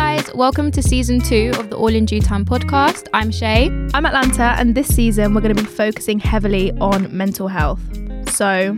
guys, 0.00 0.34
welcome 0.34 0.70
to 0.70 0.82
season 0.82 1.20
two 1.20 1.52
of 1.58 1.68
the 1.68 1.76
All 1.76 1.94
in 1.94 2.06
Due 2.06 2.22
Time 2.22 2.42
podcast. 2.42 3.06
I'm 3.12 3.30
Shay. 3.30 3.66
I'm 3.92 4.06
Atlanta, 4.06 4.54
and 4.58 4.74
this 4.74 4.88
season 4.88 5.34
we're 5.34 5.42
going 5.42 5.54
to 5.54 5.62
be 5.62 5.68
focusing 5.68 6.18
heavily 6.18 6.72
on 6.78 7.14
mental 7.14 7.48
health. 7.48 7.82
So, 8.30 8.74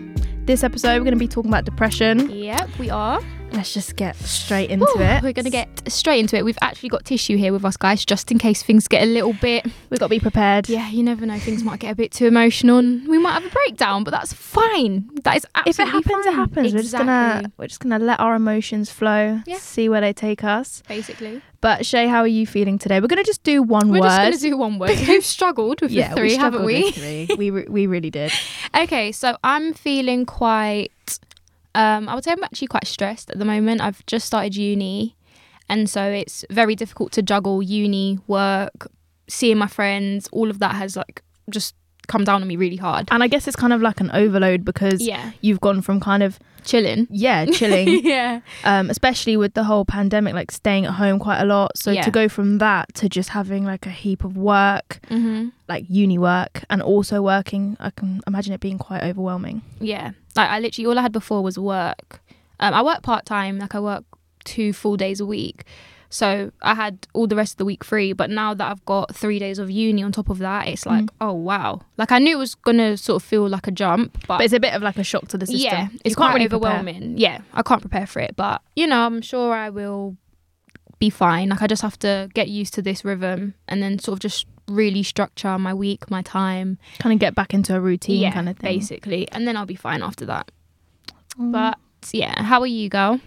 this 0.46 0.64
episode 0.64 0.94
we're 0.94 1.04
going 1.04 1.12
to 1.12 1.20
be 1.20 1.28
talking 1.28 1.48
about 1.48 1.64
depression. 1.64 2.28
Yep, 2.28 2.76
we 2.76 2.90
are. 2.90 3.22
Let's 3.52 3.72
just 3.72 3.94
get 3.94 4.16
straight 4.16 4.70
into 4.70 4.84
Whew, 4.96 5.04
it. 5.04 5.22
We're 5.22 5.32
going 5.32 5.44
to 5.44 5.50
get 5.50 5.71
straight 5.94 6.20
into 6.20 6.36
it. 6.36 6.44
We've 6.44 6.58
actually 6.60 6.88
got 6.88 7.04
tissue 7.04 7.36
here 7.36 7.52
with 7.52 7.64
us, 7.64 7.76
guys, 7.76 8.04
just 8.04 8.30
in 8.30 8.38
case 8.38 8.62
things 8.62 8.88
get 8.88 9.02
a 9.02 9.06
little 9.06 9.32
bit. 9.34 9.64
We've 9.90 9.98
got 10.00 10.06
to 10.06 10.10
be 10.10 10.20
prepared. 10.20 10.68
Yeah, 10.68 10.88
you 10.90 11.02
never 11.02 11.24
know. 11.26 11.38
Things 11.38 11.62
might 11.62 11.80
get 11.80 11.92
a 11.92 11.94
bit 11.94 12.12
too 12.12 12.26
emotional 12.26 12.78
and 12.78 13.06
we 13.08 13.18
might 13.18 13.32
have 13.34 13.44
a 13.44 13.50
breakdown, 13.50 14.04
but 14.04 14.10
that's 14.12 14.32
fine. 14.32 15.08
That 15.24 15.36
is 15.36 15.46
If 15.66 15.78
it 15.80 15.88
happens, 15.88 16.24
fine. 16.24 16.28
it 16.32 16.36
happens. 16.36 16.74
We're 16.74 16.82
just 16.82 16.96
gonna 16.96 17.50
we're 17.56 17.66
just 17.68 17.80
gonna 17.80 17.98
let 17.98 18.20
our 18.20 18.34
emotions 18.34 18.90
flow, 18.90 19.40
Yeah. 19.46 19.56
see 19.58 19.88
where 19.88 20.00
they 20.00 20.12
take 20.12 20.42
us. 20.44 20.82
Basically. 20.88 21.42
But 21.60 21.86
Shay, 21.86 22.08
how 22.08 22.20
are 22.20 22.26
you 22.26 22.44
feeling 22.46 22.76
today? 22.78 22.98
We're 23.00 23.06
gonna 23.06 23.22
just 23.22 23.44
do 23.44 23.62
one 23.62 23.88
word. 23.90 24.00
We're 24.00 24.06
just 24.08 24.18
going 24.18 24.32
to 24.32 24.38
do 24.38 24.56
one 24.56 24.78
word. 24.80 24.90
We've 25.08 25.24
struggled 25.24 25.80
with 25.80 25.92
yeah, 25.92 26.08
the 26.08 26.16
three, 26.16 26.34
haven't 26.34 26.64
we? 26.64 26.82
with 26.84 26.94
three. 26.96 27.28
we 27.38 27.50
re- 27.50 27.66
we 27.68 27.86
really 27.86 28.10
did. 28.10 28.32
Okay, 28.74 29.12
so 29.12 29.36
I'm 29.44 29.72
feeling 29.74 30.24
quite. 30.26 30.90
Um, 31.74 32.08
I 32.08 32.14
would 32.14 32.24
say 32.24 32.32
I'm 32.32 32.42
actually 32.42 32.66
quite 32.68 32.86
stressed 32.86 33.30
at 33.30 33.38
the 33.38 33.44
moment. 33.44 33.80
I've 33.80 34.04
just 34.06 34.26
started 34.26 34.56
uni, 34.56 35.14
and 35.68 35.88
so 35.88 36.02
it's 36.04 36.44
very 36.50 36.74
difficult 36.74 37.12
to 37.12 37.22
juggle 37.22 37.62
uni, 37.62 38.18
work, 38.26 38.88
seeing 39.28 39.58
my 39.58 39.66
friends. 39.68 40.28
All 40.32 40.50
of 40.50 40.58
that 40.60 40.74
has 40.74 40.96
like 40.96 41.22
just 41.50 41.74
come 42.08 42.24
down 42.24 42.42
on 42.42 42.48
me 42.48 42.56
really 42.56 42.76
hard. 42.76 43.08
And 43.12 43.22
I 43.22 43.28
guess 43.28 43.46
it's 43.46 43.56
kind 43.56 43.72
of 43.72 43.80
like 43.80 44.00
an 44.00 44.10
overload 44.10 44.64
because 44.64 45.00
Yeah, 45.00 45.30
you've 45.40 45.60
gone 45.60 45.80
from 45.82 46.00
kind 46.00 46.22
of 46.22 46.38
chilling. 46.64 47.06
yeah 47.10 47.44
chilling 47.58 48.04
yeah, 48.04 48.40
um, 48.64 48.90
especially 48.90 49.36
with 49.36 49.54
the 49.54 49.64
whole 49.64 49.84
pandemic, 49.84 50.34
like 50.34 50.50
staying 50.50 50.84
at 50.84 50.92
home 50.94 51.18
quite 51.20 51.40
a 51.40 51.44
lot. 51.44 51.76
So 51.78 51.90
Yeah. 51.92 52.02
to 52.02 52.10
go 52.10 52.28
from 52.28 52.58
that 52.58 52.92
to 52.96 53.08
just 53.08 53.30
having 53.30 53.64
like 53.64 53.86
a 53.86 53.90
heap 53.90 54.24
of 54.24 54.36
work, 54.36 54.98
hmm 55.08 55.48
like 55.68 55.84
uni 55.88 56.18
work, 56.18 56.64
and 56.68 56.82
also 56.82 57.22
working, 57.22 57.76
I 57.80 57.90
can 57.90 58.20
imagine 58.26 58.52
it 58.52 58.60
being 58.60 58.78
quite 58.78 59.02
overwhelming. 59.04 59.62
yeah. 59.80 60.10
Like 60.36 60.50
I 60.50 60.58
literally 60.60 60.86
all 60.86 60.98
I 60.98 61.02
had 61.02 61.12
before 61.12 61.42
was 61.42 61.56
work. 61.58 62.20
Um, 62.60 62.74
I 62.74 62.82
work 62.82 63.02
part 63.02 63.24
time. 63.26 63.58
Like 63.58 63.74
I 63.74 63.80
work 63.80 64.04
two 64.44 64.72
full 64.72 64.96
days 64.96 65.20
a 65.20 65.26
week. 65.26 65.64
So 66.10 66.52
I 66.60 66.74
had 66.74 67.06
all 67.14 67.26
the 67.26 67.36
rest 67.36 67.54
of 67.54 67.56
the 67.56 67.64
week 67.64 67.82
free, 67.82 68.12
but 68.12 68.28
now 68.28 68.52
that 68.52 68.70
I've 68.70 68.84
got 68.84 69.14
three 69.16 69.38
days 69.38 69.58
of 69.58 69.70
uni 69.70 70.02
on 70.02 70.12
top 70.12 70.28
of 70.28 70.38
that, 70.40 70.68
it's 70.68 70.84
like, 70.84 71.04
Mm. 71.04 71.08
oh 71.22 71.32
wow! 71.32 71.80
Like 71.96 72.12
I 72.12 72.18
knew 72.18 72.36
it 72.36 72.38
was 72.38 72.54
gonna 72.54 72.98
sort 72.98 73.22
of 73.22 73.26
feel 73.26 73.48
like 73.48 73.66
a 73.66 73.70
jump, 73.70 74.12
but, 74.28 74.36
But 74.38 74.44
it's 74.44 74.52
a 74.52 74.60
bit 74.60 74.74
of 74.74 74.82
like 74.82 74.98
a 74.98 75.04
shock 75.04 75.28
to 75.28 75.38
the 75.38 75.46
system. 75.46 75.62
yeah, 75.64 75.88
it's 76.04 76.14
quite 76.14 76.34
really 76.34 76.48
prepare. 76.48 76.68
overwhelming. 76.72 77.16
Yeah, 77.16 77.40
I 77.54 77.62
can't 77.62 77.80
prepare 77.80 78.06
for 78.06 78.20
it, 78.20 78.36
but 78.36 78.60
you 78.76 78.86
know, 78.86 79.06
I'm 79.06 79.22
sure 79.22 79.54
I 79.54 79.70
will 79.70 80.16
be 80.98 81.08
fine. 81.08 81.48
Like 81.48 81.62
I 81.62 81.66
just 81.66 81.80
have 81.82 81.98
to 82.00 82.28
get 82.34 82.48
used 82.48 82.74
to 82.74 82.82
this 82.82 83.04
rhythm 83.06 83.54
and 83.66 83.82
then 83.82 83.98
sort 83.98 84.16
of 84.16 84.20
just 84.20 84.46
really 84.68 85.02
structure 85.02 85.58
my 85.58 85.72
week, 85.72 86.10
my 86.10 86.20
time, 86.22 86.78
Kind 86.98 87.14
of 87.14 87.18
get 87.20 87.34
back 87.34 87.54
into 87.54 87.74
a 87.74 87.80
routine 87.80 88.20
yeah, 88.20 88.32
kind 88.32 88.48
of 88.50 88.58
thing. 88.58 88.78
basically, 88.78 89.28
and 89.32 89.48
then 89.48 89.56
I'll 89.56 89.66
be 89.66 89.74
fine 89.76 90.02
after 90.02 90.26
that. 90.26 90.52
Mm. 91.38 91.52
But 91.52 91.78
yeah, 92.12 92.42
how 92.42 92.60
are 92.60 92.66
you, 92.66 92.90
girl? 92.90 93.18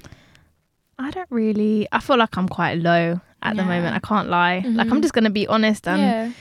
I 0.97 1.11
don't 1.11 1.29
really. 1.29 1.87
I 1.91 1.99
feel 1.99 2.17
like 2.17 2.37
I'm 2.37 2.47
quite 2.47 2.75
low 2.79 3.19
at 3.43 3.55
the 3.55 3.63
moment. 3.63 3.95
I 3.95 3.99
can't 3.99 4.29
lie. 4.29 4.63
Like 4.65 4.87
Mhm. 4.87 4.91
I'm 4.93 5.01
just 5.01 5.13
gonna 5.13 5.29
be 5.29 5.45
honest. 5.47 5.87
And 5.87 6.01
yeah, 6.01 6.31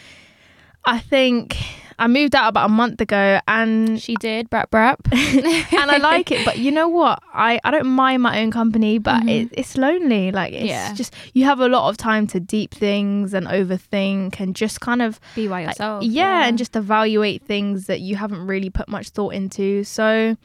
I 0.85 0.99
think 0.99 1.57
I 1.99 2.09
moved 2.09 2.35
out 2.35 2.49
about 2.49 2.67
a 2.67 2.73
month 2.73 3.01
ago, 3.01 3.41
and 3.47 4.01
she 4.03 4.17
did, 4.17 4.51
brap 4.51 4.69
brap, 4.71 4.97
and 5.79 5.91
I 5.91 5.99
like 5.99 6.31
it. 6.33 6.45
But 6.45 6.59
you 6.59 6.71
know 6.73 6.89
what? 6.89 7.21
I, 7.33 7.61
I 7.63 7.71
don't 7.71 7.87
mind 7.87 8.21
my 8.23 8.41
own 8.41 8.51
company, 8.51 8.99
but 8.99 9.23
Mhm. 9.23 9.31
it, 9.31 9.49
it's 9.53 9.77
lonely. 9.77 10.33
Like 10.33 10.53
it's 10.53 10.65
Yeah. 10.67 10.93
just 10.95 11.15
you 11.35 11.45
have 11.45 11.61
a 11.61 11.69
lot 11.69 11.89
of 11.89 11.97
time 11.97 12.27
to 12.29 12.41
deep 12.41 12.73
things 12.75 13.33
and 13.35 13.47
overthink 13.47 14.41
and 14.41 14.57
just 14.57 14.81
kind 14.81 15.03
of 15.03 15.21
be 15.37 15.47
by 15.47 15.61
like, 15.67 15.75
yourself. 15.79 16.03
yeah, 16.05 16.47
and 16.47 16.59
just 16.59 16.75
evaluate 16.77 17.43
things 17.45 17.87
that 17.87 18.01
you 18.01 18.17
haven't 18.17 18.45
really 18.47 18.71
put 18.71 18.89
much 18.89 19.11
thought 19.11 19.35
into. 19.35 19.85
So 19.85 20.37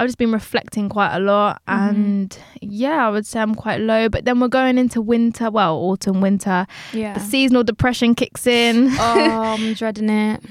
I've 0.00 0.08
just 0.08 0.18
been 0.18 0.32
reflecting 0.32 0.88
quite 0.88 1.14
a 1.14 1.20
lot, 1.20 1.60
Mhm. 1.68 1.88
and 1.90 2.38
yeah, 2.62 3.06
I 3.06 3.10
would 3.10 3.26
say 3.26 3.40
I'm 3.40 3.54
quite 3.54 3.80
low. 3.80 4.08
But 4.08 4.24
then 4.24 4.40
we're 4.40 4.48
going 4.48 4.78
into 4.78 5.00
winter, 5.02 5.50
well, 5.50 5.76
autumn, 5.76 6.20
winter. 6.20 6.66
yeah. 6.92 7.14
The 7.14 7.20
seasonal 7.20 7.64
depression 7.64 8.14
kicks 8.14 8.46
in. 8.46 8.88
oh, 8.98 9.42
I'm 9.58 9.74
dreading 9.80 10.08
it. 10.08 10.42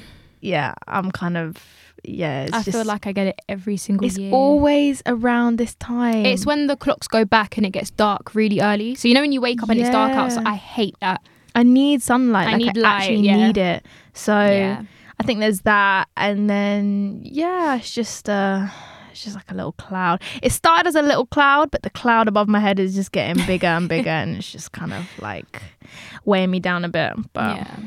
yeah, 0.42 0.74
I'm 0.88 1.12
kind 1.12 1.36
of 1.38 1.58
yeah. 2.06 2.44
It's 2.44 2.54
I 2.54 2.64
just, 2.64 2.78
feel 2.78 2.86
like 2.86 3.08
I 3.08 3.12
get 3.12 3.28
it 3.28 3.42
every 3.50 3.76
single 3.76 4.08
it's 4.08 4.18
year. 4.18 4.32
always 4.32 5.02
around 5.06 5.58
this 5.58 5.76
time. 5.76 6.26
It's 6.26 6.46
when 6.46 6.68
the 6.68 6.78
clocks 6.78 7.08
go 7.08 7.26
back 7.26 7.58
and 7.58 7.66
it 7.66 7.72
gets 7.72 7.90
dark 7.92 8.36
really 8.36 8.62
early. 8.62 8.96
So 8.96 9.08
you 9.10 9.14
know 9.16 9.22
when 9.22 9.32
you 9.34 9.42
wake 9.42 9.62
up 9.64 9.70
and 9.70 9.80
it's 9.80 9.90
dark 9.90 10.12
Yeah. 10.14 10.22
outside. 10.24 10.46
I 10.48 10.54
hate 10.56 10.96
that. 11.02 11.22
I 11.56 11.64
need 11.64 12.02
sunlight. 12.04 12.48
I 12.48 12.52
like 12.52 12.58
need 12.62 12.78
I 12.78 12.82
light, 12.82 12.96
actually 13.02 13.22
yeah. 13.28 13.36
need 13.48 13.58
it. 13.58 13.86
So 14.14 14.34
yeah. 14.40 14.84
I 15.20 15.24
think 15.24 15.40
there's 15.42 15.62
that, 15.62 16.08
and 16.16 16.50
then 16.50 17.20
yeah, 17.24 17.76
it's 17.76 17.92
just 17.94 18.30
uh, 18.30 18.68
it's 19.20 19.26
just 19.26 19.36
like 19.36 19.52
a 19.52 19.54
little 19.54 19.74
cloud. 19.74 20.22
It 20.42 20.54
started 20.54 20.88
as 20.88 20.96
a 20.96 21.02
little 21.02 21.26
cloud, 21.26 21.72
but 21.72 21.84
the 21.84 21.90
cloud 21.90 22.30
above 22.30 22.48
my 22.48 22.62
head 22.62 22.80
is 22.80 22.96
just 22.96 23.12
getting 23.12 23.46
bigger 23.46 23.68
and 23.68 23.90
bigger, 23.90 24.10
and 24.10 24.38
it's 24.38 24.50
just 24.50 24.72
kind 24.72 24.94
of 24.94 25.06
like 25.20 25.62
weighing 26.24 26.52
me 26.52 26.62
down 26.62 26.86
a 26.86 26.90
bit. 26.90 27.14
But 27.34 27.58
yeah. 27.58 27.78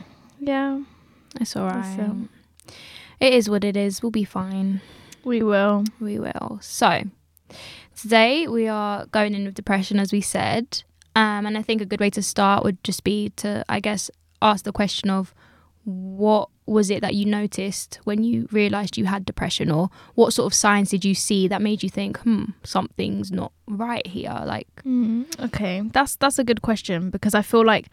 yeah, 0.40 0.80
It's 1.40 1.56
all 1.56 1.68
That's 1.68 1.98
it. 1.98 2.76
It 3.18 3.32
is 3.32 3.48
what 3.48 3.64
it 3.64 3.78
is. 3.78 4.02
We'll 4.02 4.10
be 4.10 4.24
fine. 4.24 4.82
we 5.24 5.42
will. 5.42 5.84
We 6.00 6.18
will. 6.18 6.58
So 6.60 7.04
today 7.96 8.46
we 8.46 8.68
are 8.68 9.06
going 9.06 9.34
in 9.34 9.46
with 9.46 9.54
depression, 9.54 9.98
as 9.98 10.12
we 10.12 10.20
said. 10.20 10.82
Um, 11.16 11.46
and 11.46 11.56
I 11.56 11.62
think 11.62 11.80
a 11.80 11.86
good 11.86 12.00
way 12.00 12.10
to 12.10 12.22
start 12.22 12.62
would 12.62 12.84
just 12.84 13.04
be 13.04 13.30
to, 13.36 13.64
I 13.70 13.80
guess, 13.80 14.10
ask 14.42 14.66
the 14.66 14.72
question 14.72 15.08
of 15.08 15.34
what 15.84 16.50
was 16.66 16.90
it 16.90 17.00
that 17.00 17.14
you 17.14 17.24
noticed 17.26 17.98
when 18.04 18.22
you 18.22 18.46
realized 18.52 18.96
you 18.96 19.04
had 19.06 19.24
depression, 19.24 19.70
or 19.70 19.90
what 20.14 20.32
sort 20.32 20.46
of 20.46 20.54
signs 20.54 20.90
did 20.90 21.04
you 21.04 21.14
see 21.14 21.48
that 21.48 21.60
made 21.60 21.82
you 21.82 21.88
think, 21.90 22.18
hmm, 22.20 22.44
something's 22.62 23.32
not 23.32 23.52
right 23.66 24.06
here? 24.06 24.40
Like, 24.46 24.68
Mm, 24.84 25.26
okay, 25.46 25.82
that's 25.92 26.16
that's 26.16 26.38
a 26.38 26.44
good 26.44 26.62
question 26.62 27.10
because 27.10 27.34
I 27.34 27.42
feel 27.42 27.64
like 27.64 27.88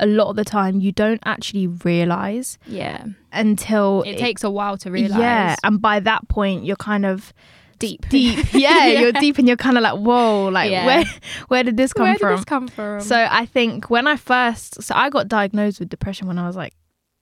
a 0.00 0.06
lot 0.06 0.28
of 0.30 0.36
the 0.36 0.44
time 0.44 0.80
you 0.80 0.90
don't 0.90 1.20
actually 1.24 1.66
realize 1.68 2.58
yeah, 2.66 3.04
until 3.32 4.02
it 4.06 4.18
takes 4.18 4.42
a 4.44 4.50
while 4.50 4.76
to 4.78 4.90
realize. 4.90 5.18
Yeah, 5.18 5.56
and 5.62 5.80
by 5.80 6.00
that 6.00 6.26
point 6.28 6.64
you're 6.64 6.76
kind 6.76 7.04
of 7.06 7.32
deep, 7.78 8.08
deep. 8.08 8.38
Yeah, 8.54 8.86
you're 8.86 9.12
deep, 9.12 9.38
and 9.38 9.46
you're 9.46 9.56
kind 9.56 9.76
of 9.76 9.82
like, 9.82 9.98
whoa, 9.98 10.46
like 10.46 10.70
Yeah. 10.70 10.86
where 10.86 11.04
where 11.48 11.62
did 11.62 11.76
this 11.76 11.92
come 11.92 12.06
Where 12.06 12.16
from? 12.18 12.30
did 12.30 12.38
this 12.38 12.44
come 12.44 12.68
from? 12.68 13.00
So 13.00 13.26
I 13.30 13.46
think 13.46 13.90
when 13.90 14.06
I 14.06 14.16
first, 14.16 14.82
so 14.82 14.94
I 14.94 15.10
got 15.10 15.28
diagnosed 15.28 15.78
with 15.80 15.88
depression 15.90 16.26
when 16.26 16.38
I 16.38 16.46
was 16.46 16.56
like 16.56 16.74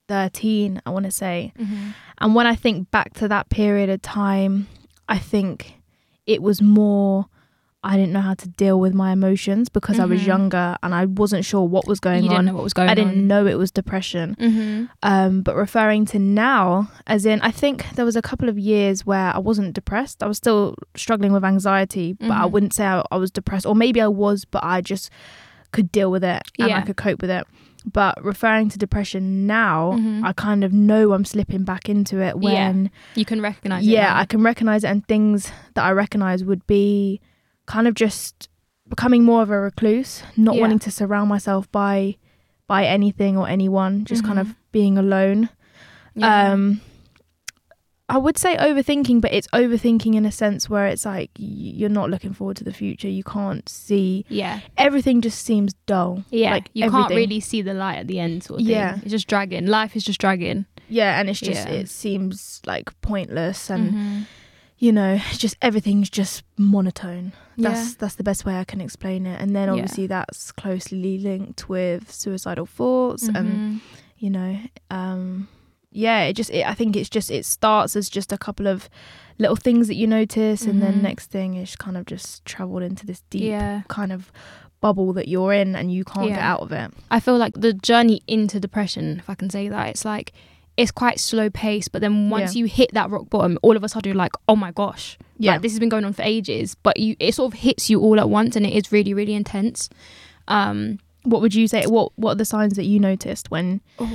13, 0.07 0.81
I 0.85 0.89
want 0.89 1.05
to 1.05 1.11
say. 1.11 1.53
Mhm. 1.59 1.93
And 2.19 2.35
when 2.35 2.47
I 2.47 2.55
think 2.55 2.91
back 2.91 3.13
to 3.15 3.27
that 3.27 3.49
period 3.49 3.89
of 3.89 4.01
time, 4.01 4.67
I 5.09 5.17
think 5.17 5.75
it 6.25 6.41
was 6.41 6.61
more, 6.61 7.25
I 7.85 7.97
didn't 7.97 8.13
know 8.13 8.21
how 8.21 8.33
to 8.35 8.47
deal 8.47 8.79
with 8.79 8.93
my 8.93 9.11
emotions 9.11 9.67
because 9.67 9.99
I 9.99 10.05
was 10.05 10.21
Mhm. 10.21 10.27
younger 10.27 10.77
and 10.81 10.95
I 10.95 11.03
wasn't 11.05 11.43
sure 11.43 11.67
what 11.67 11.85
was 11.85 11.99
going 11.99 12.23
you 12.23 12.29
on. 12.29 12.35
didn't 12.35 12.45
know 12.45 12.53
what 12.53 12.63
was 12.63 12.73
going. 12.73 12.87
I 12.89 12.95
didn't 12.95 13.27
know 13.27 13.45
it 13.45 13.57
was 13.57 13.71
depression. 13.71 14.37
Mm-hmm. 14.39 14.85
Um, 15.03 15.41
but 15.41 15.55
referring 15.57 16.05
to 16.07 16.19
now, 16.19 16.87
as 17.07 17.25
in, 17.25 17.41
I 17.41 17.51
think 17.51 17.85
there 17.95 18.05
was 18.05 18.15
a 18.15 18.21
couple 18.21 18.47
of 18.47 18.57
years 18.57 19.05
where 19.05 19.35
I 19.35 19.39
wasn't 19.39 19.73
depressed. 19.73 20.23
I 20.23 20.27
was 20.27 20.37
still 20.37 20.75
struggling 20.95 21.33
with 21.33 21.43
anxiety, 21.43 22.13
but 22.13 22.31
I 22.31 22.45
Mhm. 22.45 22.51
wouldn't 22.51 22.73
say 22.73 22.85
I, 22.85 23.03
I 23.11 23.17
was 23.17 23.31
depressed, 23.31 23.65
or 23.65 23.75
maybe 23.75 23.99
I 23.99 24.07
was, 24.07 24.45
but 24.45 24.63
I 24.63 24.79
just 24.79 25.09
could 25.73 25.91
deal 25.91 26.09
with 26.09 26.23
it 26.23 26.41
and 26.59 26.71
I 26.71 26.81
could 26.81 26.95
cope 26.97 27.19
with 27.21 27.31
it. 27.31 27.45
But 27.85 28.23
referring 28.23 28.69
to 28.69 28.77
depression 28.77 29.45
now, 29.45 29.93
Mhm. 29.93 30.23
I 30.23 30.31
kind 30.33 30.63
of 30.63 30.71
know 30.71 31.11
I'm 31.13 31.25
slipping 31.25 31.63
back 31.63 31.89
into 31.89 32.19
it 32.21 32.35
Yeah, 32.39 32.69
when, 32.69 32.91
You 33.15 33.25
can 33.25 33.41
recognize. 33.41 33.85
yeah, 33.85 34.07
it 34.11 34.13
now. 34.13 34.19
I 34.21 34.25
can 34.25 34.41
recognize 34.41 34.83
it, 34.83 34.87
and 34.87 35.05
things 35.07 35.51
that 35.73 35.83
I 35.83 35.91
recognize 35.91 36.43
would 36.43 36.65
be 36.65 37.19
kind 37.65 37.87
of 37.87 37.93
just 37.93 38.47
becoming 38.89 39.23
more 39.23 39.41
of 39.41 39.49
a 39.49 39.59
recluse, 39.59 40.23
not 40.37 40.55
Yeah. 40.55 40.61
wanting 40.61 40.79
to 40.79 40.91
surround 40.91 41.29
myself 41.29 41.71
by 41.71 42.15
by 42.67 42.85
anything 42.85 43.37
or 43.37 43.47
anyone, 43.47 44.05
just 44.05 44.23
kind 44.23 44.37
Mhm. 44.37 44.41
of 44.41 44.55
being 44.71 44.97
alone. 44.97 45.49
Yeah. 46.15 46.53
Um, 46.53 46.79
I 48.09 48.17
would 48.17 48.37
say 48.37 48.57
overthinking, 48.57 49.21
but 49.21 49.33
it's 49.33 49.47
overthinking 49.47 50.13
in 50.15 50.25
a 50.25 50.31
sense 50.31 50.69
where 50.69 50.87
it's 50.87 51.05
like 51.05 51.31
you're 51.37 51.89
not 51.89 52.09
looking 52.09 52.33
forward 52.33 52.57
to 52.57 52.63
the 52.63 52.73
future. 52.73 53.07
You 53.07 53.23
can't 53.23 53.67
see 53.69 54.25
yeah, 54.29 54.59
everything; 54.77 55.21
just 55.21 55.43
seems 55.45 55.73
dull. 55.85 56.23
yeah. 56.29 56.51
like 56.51 56.69
you 56.73 56.89
can't 56.91 57.09
really 57.13 57.39
see 57.39 57.61
the 57.61 57.73
light 57.73 57.97
at 57.97 58.07
the 58.07 58.19
end, 58.19 58.43
sort 58.43 58.59
of 58.59 58.65
thing. 58.67 58.75
Yeah. 58.75 58.97
it's 59.01 59.11
just 59.11 59.27
dragging. 59.27 59.67
Life 59.67 59.95
is 59.95 60.03
just 60.03 60.19
dragging. 60.19 60.65
Yeah, 60.89 61.19
and 61.19 61.29
it's 61.29 61.39
just 61.39 61.65
Yeah. 61.67 61.73
it 61.73 61.89
seems 61.89 62.61
like 62.65 62.89
pointless, 63.01 63.69
and 63.69 63.93
Mhm. 63.93 64.25
you 64.77 64.91
know, 64.91 65.17
just 65.31 65.55
everything's 65.61 66.09
just 66.09 66.43
monotone. 66.57 67.31
That's 67.57 67.91
Yeah. 67.91 67.95
that's 67.99 68.15
the 68.15 68.23
best 68.23 68.43
way 68.45 68.57
I 68.59 68.65
can 68.65 68.81
explain 68.81 69.25
it. 69.25 69.39
And 69.41 69.55
then 69.55 69.67
Yeah. 69.69 69.73
obviously 69.75 70.07
that's 70.07 70.51
closely 70.51 71.17
linked 71.19 71.69
with 71.69 72.11
suicidal 72.11 72.65
thoughts 72.65 73.27
and 73.29 73.35
Mhm. 73.47 73.79
you 74.17 74.29
know 74.29 74.57
um 74.91 75.47
yeah 75.95 76.23
it 76.23 76.33
just 76.33 76.49
it, 76.49 76.65
i 76.67 76.73
think 76.73 76.95
it's 76.95 77.09
just 77.09 77.29
it 77.31 77.45
starts 77.45 77.95
as 77.95 78.09
just 78.09 78.31
a 78.31 78.37
couple 78.37 78.67
of 78.67 78.89
little 79.39 79.55
things 79.55 79.87
that 79.87 79.95
you 79.95 80.05
notice 80.07 80.61
and 80.63 80.75
Mhm. 80.75 80.79
then 80.81 81.01
next 81.01 81.31
thing 81.31 81.55
is 81.55 81.75
kind 81.75 81.97
of 81.97 82.05
just 82.05 82.43
traveled 82.45 82.83
into 82.83 83.05
this 83.05 83.21
deep 83.29 83.43
yeah, 83.43 83.81
kind 83.87 84.11
of 84.11 84.31
bubble 84.81 85.13
that 85.13 85.27
you're 85.27 85.53
in 85.53 85.75
and 85.75 85.91
you 85.93 86.03
can't 86.03 86.27
get 86.27 86.39
out 86.39 86.59
of 86.59 86.71
it. 86.73 86.91
I 87.09 87.19
feel 87.21 87.37
like 87.37 87.53
the 87.55 87.71
journey 87.73 88.21
into 88.27 88.59
depression, 88.59 89.17
if 89.17 89.29
I 89.29 89.35
can 89.35 89.49
say 89.49 89.69
that, 89.69 89.87
it's 89.87 90.03
like 90.05 90.33
it's 90.75 90.91
quite 90.91 91.19
slow 91.19 91.49
paced, 91.49 91.91
but 91.93 92.01
then 92.01 92.29
once 92.29 92.53
Yeah. 92.55 92.59
you 92.59 92.65
hit 92.65 92.91
that 92.93 93.09
rock 93.09 93.29
bottom, 93.29 93.57
all 93.61 93.77
of 93.77 93.83
a 93.83 93.87
sudden 93.89 94.09
you're 94.09 94.17
like, 94.17 94.33
oh 94.47 94.55
my 94.57 94.71
gosh, 94.71 95.17
Yeah. 95.39 95.53
like 95.53 95.61
this 95.61 95.71
has 95.71 95.79
been 95.79 95.87
going 95.89 96.03
on 96.05 96.13
for 96.13 96.21
ages. 96.23 96.75
But 96.83 96.99
you, 96.99 97.15
it 97.19 97.33
sort 97.33 97.53
of 97.53 97.59
hits 97.61 97.89
you 97.89 98.01
all 98.01 98.19
at 98.19 98.29
once, 98.29 98.55
and 98.57 98.65
it 98.65 98.73
is 98.73 98.91
really, 98.91 99.13
really 99.13 99.33
intense. 99.35 99.89
Um, 100.47 100.99
What 101.23 101.41
would 101.41 101.55
you 101.55 101.67
say? 101.69 101.85
What 101.85 102.11
What 102.17 102.31
are 102.33 102.35
the 102.35 102.43
signs 102.45 102.73
that 102.75 102.83
you 102.85 102.99
noticed 102.99 103.49
when, 103.49 103.79
Oh, 103.99 104.09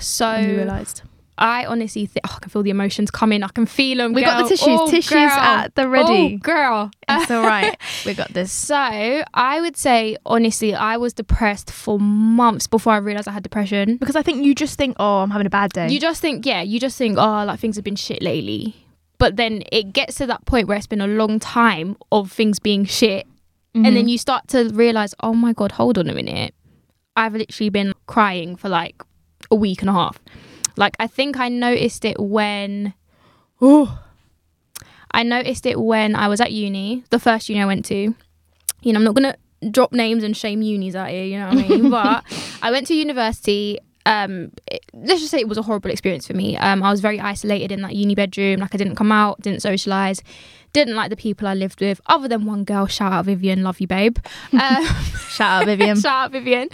so 0.00 0.30
when 0.32 0.50
you 0.50 0.56
realised? 0.56 1.02
I 1.38 1.64
honestly 1.66 2.06
think 2.06 2.26
oh, 2.28 2.34
I 2.36 2.38
can 2.40 2.50
feel 2.50 2.62
the 2.62 2.70
emotions 2.70 3.10
coming. 3.10 3.42
I 3.42 3.48
can 3.48 3.66
feel 3.66 3.98
them. 3.98 4.12
We 4.12 4.22
got 4.22 4.42
the 4.42 4.48
tissues. 4.48 4.90
Tissues 4.90 5.14
at 5.32 5.74
the 5.74 5.88
ready. 5.88 6.34
Oh, 6.34 6.38
girl. 6.38 6.90
It's 7.08 7.30
all 7.30 7.42
right. 7.42 7.76
we 8.06 8.14
got 8.14 8.32
this. 8.32 8.52
So 8.52 8.74
I 8.76 9.60
would 9.60 9.76
say 9.76 10.16
honestly, 10.26 10.74
I 10.74 10.96
was 10.96 11.12
depressed 11.12 11.70
for 11.70 11.98
months 11.98 12.66
before 12.66 12.92
I 12.92 12.98
realized 12.98 13.28
I 13.28 13.32
had 13.32 13.42
depression. 13.42 13.96
Because 13.96 14.16
I 14.16 14.22
think 14.22 14.44
you 14.44 14.54
just 14.54 14.76
think, 14.78 14.96
oh, 14.98 15.18
I'm 15.18 15.30
having 15.30 15.46
a 15.46 15.50
bad 15.50 15.72
day. 15.72 15.88
You 15.88 16.00
just 16.00 16.20
think, 16.20 16.44
yeah, 16.44 16.62
you 16.62 16.78
just 16.80 16.98
think, 16.98 17.16
oh, 17.18 17.44
like 17.44 17.60
things 17.60 17.76
have 17.76 17.84
been 17.84 17.96
shit 17.96 18.22
lately. 18.22 18.74
But 19.18 19.36
then 19.36 19.62
it 19.72 19.92
gets 19.92 20.16
to 20.16 20.26
that 20.26 20.44
point 20.46 20.68
where 20.68 20.76
it's 20.76 20.86
been 20.86 21.00
a 21.00 21.06
long 21.08 21.38
time 21.40 21.96
of 22.12 22.30
things 22.30 22.58
being 22.58 22.84
shit. 22.84 23.26
And 23.74 23.84
Mm-hmm. 23.84 23.94
then 23.94 24.08
you 24.08 24.16
start 24.18 24.48
to 24.48 24.70
realize, 24.72 25.14
oh 25.20 25.34
my 25.34 25.52
God, 25.52 25.72
hold 25.72 25.98
on 25.98 26.08
a 26.08 26.14
minute. 26.14 26.54
I've 27.16 27.34
literally 27.34 27.68
been 27.68 27.92
crying 28.06 28.56
for 28.56 28.68
like 28.68 29.02
a 29.50 29.54
week 29.56 29.82
and 29.82 29.90
a 29.90 29.92
half. 29.92 30.18
Like, 30.78 30.96
I 30.98 31.08
think 31.08 31.38
I 31.38 31.48
noticed 31.48 32.04
it 32.04 32.18
when. 32.18 32.94
Oh. 33.60 34.00
I 35.10 35.22
noticed 35.22 35.66
it 35.66 35.80
when 35.80 36.14
I 36.14 36.28
was 36.28 36.40
at 36.40 36.52
uni, 36.52 37.02
the 37.10 37.18
first 37.18 37.48
uni 37.48 37.60
I 37.60 37.66
went 37.66 37.84
to. 37.86 38.14
You 38.82 38.92
know, 38.92 38.98
I'm 38.98 39.04
not 39.04 39.16
to 39.16 39.70
drop 39.70 39.92
names 39.92 40.22
and 40.22 40.36
shame 40.36 40.62
unis 40.62 40.94
out 40.94 41.08
here, 41.08 41.24
you 41.24 41.38
know 41.38 41.48
what 41.48 41.64
I 41.64 41.68
mean? 41.68 41.90
but 41.90 42.24
I 42.62 42.70
went 42.70 42.86
to 42.88 42.94
university. 42.94 43.78
Um, 44.06 44.52
it- 44.66 44.84
let's 44.94 45.20
just 45.20 45.30
say 45.30 45.38
it 45.38 45.48
was 45.48 45.58
a 45.58 45.62
horrible 45.62 45.90
experience 45.90 46.26
for 46.26 46.34
me. 46.34 46.56
Um, 46.56 46.82
I 46.82 46.90
was 46.90 47.00
very 47.00 47.20
isolated 47.20 47.70
in 47.72 47.82
that 47.82 47.94
uni 47.94 48.14
bedroom. 48.14 48.60
Like 48.60 48.74
I 48.74 48.78
didn't 48.78 48.96
come 48.96 49.12
out, 49.12 49.40
didn't 49.42 49.60
socialize, 49.62 50.22
didn't 50.72 50.94
like 50.96 51.10
the 51.10 51.16
people 51.16 51.46
I 51.46 51.54
lived 51.54 51.80
with, 51.80 52.00
other 52.06 52.26
than 52.28 52.44
one 52.46 52.64
girl. 52.64 52.86
Shout 52.86 53.12
out 53.12 53.24
Vivian, 53.26 53.62
love 53.62 53.80
you, 53.80 53.86
babe. 53.86 54.16
Um, 54.52 54.84
Shout 55.30 55.62
out, 55.62 55.66
Vivian. 55.66 55.96
Shout 56.00 56.26
out 56.26 56.32
Vivian. 56.32 56.68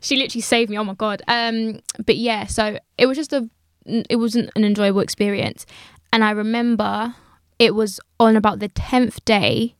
She 0.00 0.16
literally 0.16 0.40
saved 0.42 0.70
me. 0.70 0.78
Oh 0.78 0.84
my 0.84 0.94
god. 0.94 1.22
Um, 1.28 1.80
but 2.06 2.16
yeah, 2.16 2.46
so 2.46 2.78
it 2.96 3.06
was 3.06 3.16
just 3.16 3.32
a, 3.32 3.48
it 3.86 4.16
wasn't 4.16 4.50
an 4.56 4.64
enjoyable 4.64 5.00
experience, 5.00 5.66
and 6.12 6.24
I 6.24 6.30
remember 6.32 7.14
it 7.58 7.74
was 7.74 8.00
on 8.20 8.36
about 8.36 8.60
the 8.60 8.68
tenth 8.68 9.24
day 9.24 9.74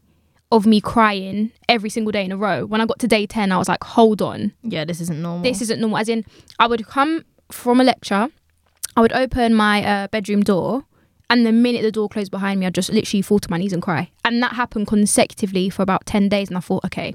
of 0.50 0.66
me 0.66 0.80
crying 0.80 1.52
every 1.68 1.90
single 1.90 2.10
day 2.10 2.24
in 2.24 2.32
a 2.32 2.36
row. 2.36 2.64
When 2.64 2.80
I 2.80 2.86
got 2.86 2.98
to 3.00 3.08
day 3.08 3.26
ten, 3.26 3.52
I 3.52 3.58
was 3.58 3.68
like, 3.68 3.82
hold 3.84 4.22
on, 4.22 4.52
yeah, 4.62 4.84
this 4.84 5.00
isn't 5.00 5.20
normal. 5.20 5.42
this 5.42 5.60
isn't 5.62 5.80
normal. 5.80 5.98
As 5.98 6.08
in, 6.08 6.24
I 6.58 6.66
would 6.66 6.86
come 6.86 7.24
from 7.50 7.80
a 7.80 7.84
lecture, 7.84 8.28
I 8.96 9.00
would 9.00 9.12
open 9.12 9.54
my 9.54 9.84
uh, 9.84 10.08
bedroom 10.08 10.42
door. 10.42 10.84
And 11.30 11.44
the 11.44 11.52
minute 11.52 11.82
the 11.82 11.92
door 11.92 12.08
closed 12.08 12.30
behind 12.30 12.58
me, 12.58 12.64
I'd 12.64 12.74
just 12.74 12.90
literally 12.90 13.20
fall 13.20 13.38
to 13.38 13.50
my 13.50 13.58
knees 13.58 13.74
and 13.74 13.82
cry. 13.82 14.10
And 14.24 14.42
that 14.42 14.54
happened 14.54 14.86
consecutively 14.86 15.68
for 15.68 15.82
about 15.82 16.06
10 16.06 16.30
days. 16.30 16.48
And 16.48 16.56
I 16.56 16.60
thought, 16.60 16.86
okay, 16.86 17.14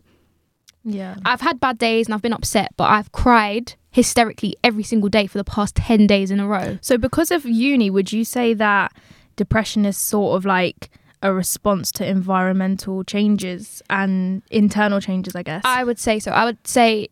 yeah. 0.84 1.16
I've 1.26 1.42
had 1.42 1.60
bad 1.60 1.78
days 1.80 2.08
and 2.08 2.14
I've 2.14 2.22
been 2.22 2.34
upset, 2.34 2.74
but 2.78 2.92
I've 2.92 3.12
cried 3.12 3.74
hysterically 3.90 4.56
every 4.64 4.84
single 4.84 5.10
day 5.10 5.28
for 5.28 5.38
the 5.38 5.44
past 5.44 5.76
10 5.76 6.08
days 6.08 6.30
in 6.30 6.40
a 6.40 6.48
row. 6.48 6.78
So, 6.82 6.98
because 6.98 7.32
of 7.32 7.46
uni, 7.46 7.90
would 7.90 8.12
you 8.12 8.24
say 8.24 8.54
that 8.54 8.92
depression 9.36 9.86
is 9.86 9.98
sort 9.98 10.38
of 10.38 10.46
like 10.46 10.90
a 11.24 11.34
response 11.34 11.92
to 11.94 12.06
environmental 12.06 13.04
changes 13.04 13.82
and 13.90 14.44
internal 14.52 15.00
changes, 15.00 15.36
I 15.36 15.42
guess? 15.42 15.64
I 15.66 15.84
would 15.84 15.98
say 15.98 16.20
so. 16.20 16.32
I 16.32 16.46
would 16.46 16.68
say 16.68 17.08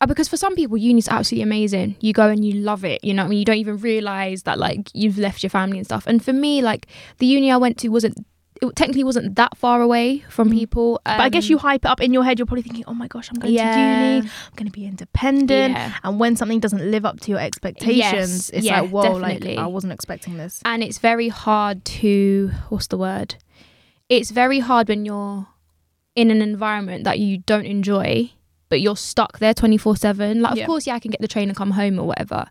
uh, 0.00 0.06
because 0.06 0.28
for 0.28 0.36
some 0.36 0.54
people 0.54 0.76
uni 0.76 0.98
is 0.98 1.08
absolutely 1.08 1.42
amazing. 1.42 1.96
You 2.00 2.12
go 2.12 2.28
and 2.28 2.44
you 2.44 2.54
love 2.54 2.84
it, 2.84 3.02
you 3.02 3.14
know 3.14 3.24
I 3.24 3.28
mean? 3.28 3.38
You 3.38 3.44
don't 3.44 3.56
even 3.56 3.78
realize 3.78 4.42
that 4.42 4.58
like 4.58 4.90
you've 4.92 5.18
left 5.18 5.42
your 5.42 5.50
family 5.50 5.78
and 5.78 5.86
stuff. 5.86 6.06
And 6.06 6.22
for 6.22 6.32
me 6.32 6.62
like 6.62 6.86
the 7.18 7.26
uni 7.26 7.50
I 7.50 7.56
went 7.56 7.78
to 7.78 7.88
wasn't 7.88 8.18
it 8.60 8.76
technically 8.76 9.04
wasn't 9.04 9.36
that 9.36 9.56
far 9.56 9.80
away 9.80 10.24
from 10.28 10.48
Mm. 10.50 10.58
people. 10.58 11.00
but 11.04 11.20
I 11.20 11.28
guess 11.28 11.44
Um, 11.46 11.50
you 11.52 11.58
hype 11.58 11.84
it 11.84 11.88
up 11.88 12.00
in 12.00 12.12
your 12.12 12.24
head. 12.24 12.38
You're 12.38 12.46
probably 12.46 12.62
thinking, 12.62 12.84
"Oh 12.86 12.94
my 12.94 13.06
gosh, 13.08 13.28
I'm 13.30 13.38
going 13.38 13.54
Yeah. 13.54 13.72
to 13.74 13.80
uni. 13.80 14.16
I'm 14.26 14.56
going 14.56 14.66
to 14.66 14.72
be 14.72 14.84
independent." 14.84 15.74
Yeah. 15.74 15.92
And 16.04 16.18
when 16.18 16.36
something 16.36 16.60
doesn't 16.60 16.90
live 16.90 17.04
up 17.06 17.20
to 17.20 17.30
your 17.30 17.40
expectations, 17.40 18.50
it's 18.50 18.64
yeah, 18.66 18.80
like, 18.80 18.90
"Whoa, 18.90 19.02
definitely. 19.20 19.56
like 19.56 19.64
I 19.64 19.66
wasn't 19.66 19.92
expecting 19.92 20.36
this." 20.36 20.60
and 20.64 20.82
it's 20.82 20.98
very 20.98 21.28
hard 21.28 21.84
to 22.00 22.50
what's 22.68 22.86
the 22.88 22.98
word 22.98 23.36
it's 24.08 24.30
very 24.30 24.60
hard 24.60 24.88
when 24.88 25.04
you're 25.04 25.46
in 26.16 26.30
an 26.30 26.40
environment 26.42 27.04
that 27.04 27.18
you 27.18 27.38
don't 27.38 27.66
enjoy 27.66 28.30
but 28.70 28.80
you're 28.80 28.96
stuck 28.96 29.38
there 29.38 29.52
24/7 29.54 30.40
like 30.40 30.58
of 30.58 30.66
course 30.66 30.86
yeah 30.86 30.94
I 30.94 30.98
can 30.98 31.10
get 31.10 31.20
the 31.20 31.28
train 31.28 31.48
and 31.48 31.56
come 31.56 31.72
home 31.72 31.98
or 31.98 32.06
whatever 32.06 32.46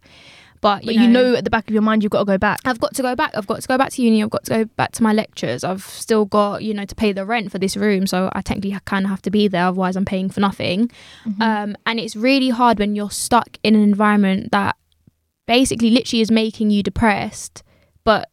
but 0.62 0.84
you, 0.84 0.88
But 0.88 0.96
know, 0.96 1.02
you 1.02 1.08
know, 1.08 1.36
at 1.36 1.44
the 1.44 1.50
back 1.50 1.68
of 1.68 1.74
your 1.74 1.82
mind, 1.82 2.04
you've 2.04 2.12
got 2.12 2.20
to 2.20 2.26
go 2.26 2.38
back. 2.38 2.60
I've 2.66 2.80
got 2.80 2.94
to 2.96 3.02
go 3.02 3.16
back. 3.16 3.32
I've 3.36 3.48
got 3.48 3.62
to 3.62 3.68
go 3.68 3.78
back 3.78 3.92
to 3.92 4.02
uni. 4.02 4.24
I've 4.24 4.30
got 4.30 4.46
to 4.46 4.52
go 4.52 4.66
back 4.66 4.92
to 4.94 5.04
my 5.04 5.14
lectures. 5.14 5.64
I've 5.64 5.84
still 5.84 6.26
got, 6.26 6.64
you 6.64 6.74
know, 6.74 6.86
to 6.86 6.96
pay 6.96 7.12
the 7.14 7.26
rent 7.26 7.52
for 7.52 7.60
this 7.60 7.78
room. 7.78 8.08
So 8.08 8.30
I 8.34 8.42
technically 8.42 8.78
kind 8.86 9.06
of 9.06 9.10
have 9.12 9.22
to 9.24 9.32
be 9.32 9.48
there. 9.48 9.66
Otherwise, 9.66 9.96
I'm 9.96 10.06
paying 10.06 10.30
for 10.30 10.40
nothing. 10.40 10.90
Mm-hmm. 11.26 11.42
Um, 11.42 11.78
and 11.86 12.00
it's 12.00 12.16
really 12.16 12.50
hard 12.50 12.80
when 12.80 12.96
you're 12.96 13.12
stuck 13.12 13.58
in 13.64 13.76
an 13.76 13.82
environment 13.82 14.52
that 14.52 14.76
basically 15.46 15.90
literally 15.90 16.22
is 16.22 16.32
making 16.32 16.72
you 16.72 16.84
depressed, 16.84 17.64
but 18.04 18.30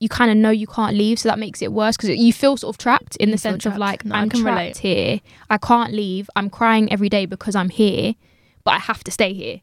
you 0.00 0.08
kind 0.08 0.30
of 0.30 0.36
know 0.36 0.50
you 0.50 0.66
can't 0.66 0.96
leave. 0.96 1.18
So 1.18 1.28
that 1.28 1.38
makes 1.38 1.60
it 1.62 1.72
worse 1.72 1.96
because 1.96 2.10
you 2.10 2.32
feel 2.32 2.56
sort 2.56 2.74
of 2.74 2.78
trapped 2.78 3.16
in 3.16 3.30
You 3.30 3.34
the 3.34 3.38
sense 3.38 3.66
of 3.66 3.76
like, 3.76 4.04
No, 4.04 4.14
I'm 4.14 4.28
trapped 4.30 4.44
relate. 4.44 4.78
here. 4.78 5.20
I 5.50 5.58
can't 5.58 5.92
leave. 5.92 6.30
I'm 6.36 6.50
crying 6.50 6.92
every 6.92 7.08
day 7.08 7.26
because 7.26 7.56
I'm 7.56 7.68
here, 7.68 8.14
but 8.64 8.72
I 8.72 8.78
have 8.78 9.02
to 9.04 9.10
stay 9.10 9.32
here. 9.32 9.60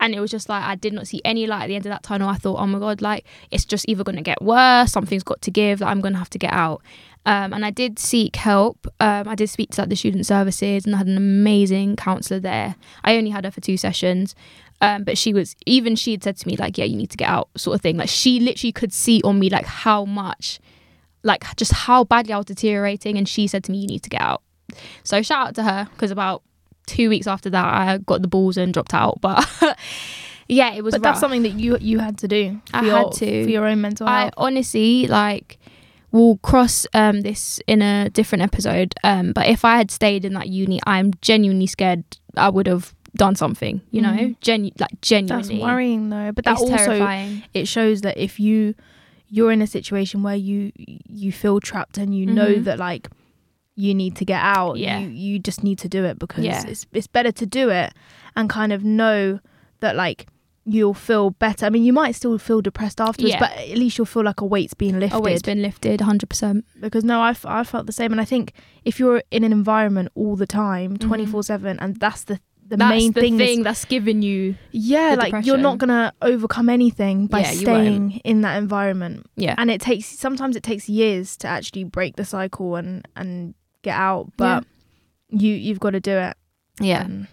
And 0.00 0.14
it 0.14 0.20
was 0.20 0.30
just 0.30 0.48
like 0.48 0.62
I 0.62 0.74
did 0.74 0.92
not 0.92 1.06
see 1.06 1.20
any 1.24 1.46
light 1.46 1.64
at 1.64 1.66
the 1.68 1.76
end 1.76 1.86
of 1.86 1.90
that 1.90 2.02
tunnel. 2.02 2.28
I 2.28 2.36
thought, 2.36 2.58
oh 2.58 2.66
my 2.66 2.78
god, 2.78 3.00
like 3.00 3.24
it's 3.50 3.64
just 3.64 3.88
either 3.88 4.04
going 4.04 4.16
to 4.16 4.22
get 4.22 4.42
worse, 4.42 4.92
something's 4.92 5.22
got 5.24 5.40
to 5.42 5.50
give, 5.50 5.80
like 5.80 5.90
I'm 5.90 6.00
going 6.00 6.12
to 6.12 6.18
have 6.18 6.30
to 6.30 6.38
get 6.38 6.52
out. 6.52 6.82
Um, 7.26 7.52
and 7.52 7.64
I 7.66 7.70
did 7.70 7.98
seek 7.98 8.36
help. 8.36 8.86
Um, 9.00 9.26
I 9.26 9.34
did 9.34 9.50
speak 9.50 9.70
to 9.72 9.80
like 9.80 9.90
the 9.90 9.96
student 9.96 10.26
services, 10.26 10.86
and 10.86 10.94
I 10.94 10.98
had 10.98 11.08
an 11.08 11.16
amazing 11.16 11.96
counselor 11.96 12.38
there. 12.38 12.76
I 13.02 13.16
only 13.16 13.30
had 13.30 13.44
her 13.44 13.50
for 13.50 13.60
two 13.60 13.76
sessions, 13.76 14.36
um, 14.80 15.02
but 15.02 15.18
she 15.18 15.34
was 15.34 15.56
even 15.66 15.96
she 15.96 16.12
had 16.12 16.22
said 16.22 16.36
to 16.36 16.46
me 16.46 16.56
like, 16.56 16.78
yeah, 16.78 16.84
you 16.84 16.96
need 16.96 17.10
to 17.10 17.16
get 17.16 17.28
out, 17.28 17.48
sort 17.56 17.74
of 17.74 17.80
thing. 17.80 17.96
Like 17.96 18.08
she 18.08 18.38
literally 18.38 18.72
could 18.72 18.92
see 18.92 19.20
on 19.24 19.40
me 19.40 19.50
like 19.50 19.66
how 19.66 20.04
much, 20.04 20.60
like 21.24 21.44
just 21.56 21.72
how 21.72 22.04
badly 22.04 22.32
I 22.32 22.36
was 22.36 22.46
deteriorating, 22.46 23.18
and 23.18 23.28
she 23.28 23.48
said 23.48 23.64
to 23.64 23.72
me, 23.72 23.78
you 23.78 23.88
need 23.88 24.04
to 24.04 24.10
get 24.10 24.20
out. 24.20 24.42
So 25.02 25.20
shout 25.20 25.48
out 25.48 25.54
to 25.56 25.62
her 25.64 25.88
because 25.94 26.12
about 26.12 26.44
two 26.86 27.08
weeks 27.08 27.26
after 27.26 27.50
that, 27.50 27.64
I 27.64 27.98
got 27.98 28.22
the 28.22 28.28
balls 28.28 28.56
and 28.56 28.72
dropped 28.72 28.94
out. 28.94 29.20
But 29.20 29.46
yeah, 30.48 30.74
it 30.74 30.82
was. 30.84 30.92
But 30.94 31.02
that's 31.02 31.20
something 31.20 31.42
that 31.42 31.54
you 31.54 31.76
you 31.80 31.98
had 31.98 32.18
to 32.18 32.28
do. 32.28 32.60
I 32.72 32.84
your, 32.84 32.96
had 32.96 33.12
to. 33.12 33.44
for 33.44 33.50
your 33.50 33.66
own 33.66 33.80
mental 33.80 34.06
Health. 34.06 34.32
I 34.36 34.40
honestly 34.42 35.06
like 35.06 35.58
we'll 36.12 36.36
cross 36.38 36.86
um 36.94 37.22
this 37.22 37.60
in 37.66 37.82
a 37.82 38.08
different 38.10 38.42
episode. 38.42 38.94
Um, 39.04 39.32
but 39.32 39.46
if 39.48 39.64
I 39.64 39.76
had 39.76 39.90
stayed 39.90 40.24
in 40.24 40.34
that 40.34 40.48
uni, 40.48 40.80
I'm 40.86 41.12
genuinely 41.20 41.66
scared 41.66 42.04
I 42.36 42.48
would 42.48 42.66
have 42.66 42.94
done 43.16 43.34
something. 43.34 43.80
You 43.90 44.02
know, 44.02 44.10
Mhm. 44.12 44.40
genu- 44.40 44.70
like 44.78 45.00
genuinely. 45.00 45.56
That's 45.58 45.62
worrying 45.62 46.10
though. 46.10 46.32
But 46.32 46.44
that 46.44 46.52
It's 46.52 46.62
also 46.62 46.76
terrifying. 46.76 47.42
it 47.54 47.66
shows 47.66 48.02
that 48.02 48.16
if 48.18 48.38
you 48.38 48.74
you're 49.28 49.50
in 49.50 49.60
a 49.60 49.66
situation 49.66 50.22
where 50.22 50.36
you 50.36 50.70
you 51.08 51.32
feel 51.32 51.58
trapped 51.58 51.98
and 51.98 52.14
you 52.16 52.24
know 52.26 52.54
Mhm. 52.56 52.64
that 52.64 52.78
like 52.78 53.08
you 53.76 53.94
need 53.94 54.16
to 54.16 54.24
get 54.24 54.40
out 54.42 54.76
Yeah. 54.78 54.98
you 55.00 55.08
you 55.08 55.38
just 55.38 55.62
need 55.62 55.78
to 55.80 55.88
do 55.88 56.04
it 56.04 56.18
because 56.18 56.44
Yeah. 56.44 56.64
it's 56.66 56.86
it's 56.92 57.06
better 57.06 57.30
to 57.32 57.46
do 57.46 57.68
it 57.70 57.92
and 58.34 58.48
kind 58.50 58.72
of 58.72 58.82
know 58.84 59.38
that 59.80 59.94
like 59.96 60.26
you'll 60.68 60.94
feel 60.94 61.30
better 61.30 61.64
i 61.66 61.70
mean 61.70 61.84
you 61.84 61.92
might 61.92 62.12
still 62.16 62.36
feel 62.38 62.60
depressed 62.60 63.00
afterwards 63.00 63.34
Yeah. 63.34 63.38
but 63.38 63.52
at 63.52 63.76
least 63.78 63.98
you'll 63.98 64.06
feel 64.06 64.24
like 64.24 64.40
a 64.40 64.44
weight's 64.46 64.74
being 64.74 64.98
lifted 64.98 65.16
Oh, 65.16 65.24
it's 65.24 65.42
been 65.42 65.62
lifted 65.62 66.00
100%. 66.00 66.62
because 66.80 67.04
no 67.04 67.20
I, 67.20 67.30
f- 67.30 67.46
I 67.46 67.62
felt 67.62 67.86
the 67.86 67.92
same 67.92 68.10
and 68.12 68.20
i 68.20 68.24
think 68.24 68.52
if 68.84 68.98
you're 68.98 69.22
in 69.30 69.44
an 69.44 69.52
environment 69.52 70.08
all 70.16 70.34
the 70.34 70.46
time 70.46 70.96
Mhm. 70.96 71.00
24 71.00 71.42
7 71.44 71.78
and 71.78 71.96
that's 72.00 72.24
the 72.24 72.40
the 72.68 72.76
That's 72.76 72.90
main 72.98 73.12
the 73.12 73.20
thing, 73.20 73.34
is- 73.34 73.46
thing 73.46 73.62
that's 73.62 73.84
given 73.84 74.22
you. 74.22 74.56
yeah 74.72 75.14
like 75.16 75.46
you're 75.46 75.56
not 75.56 75.78
gonna 75.78 76.12
overcome 76.20 76.68
anything 76.68 77.28
by 77.28 77.40
Yeah, 77.42 77.50
staying 77.52 78.20
in 78.24 78.40
that 78.40 78.56
environment 78.56 79.26
Yeah. 79.36 79.54
and 79.56 79.70
it 79.70 79.80
takes 79.80 80.06
sometimes 80.06 80.56
it 80.56 80.64
takes 80.64 80.88
years 80.88 81.36
to 81.36 81.46
actually 81.46 81.84
break 81.84 82.16
the 82.16 82.24
cycle 82.24 82.74
and 82.74 83.06
and 83.14 83.54
get 83.88 83.96
out 84.08 84.24
but 84.36 84.64
you 85.30 85.52
you've 85.66 85.80
got 85.86 85.92
to 85.98 86.00
do 86.10 86.14
it 86.26 86.34
Yeah. 86.80 87.04
And, 87.06 87.26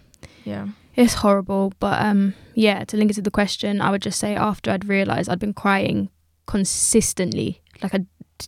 yeah 0.51 0.65
It's 0.95 1.15
horrible, 1.25 1.65
but 1.85 1.97
um, 2.07 2.33
yeah. 2.65 2.79
To 2.89 2.97
link 2.97 3.09
it 3.11 3.15
to 3.15 3.21
the 3.29 3.37
question, 3.41 3.81
I 3.85 3.89
would 3.91 4.03
just 4.09 4.19
say 4.23 4.31
after 4.49 4.67
I'd 4.71 4.85
realised 4.97 5.27
I'd 5.29 5.39
been 5.45 5.53
crying 5.65 5.97
consistently, 6.45 7.61
like 7.81 7.93
I, 7.95 7.99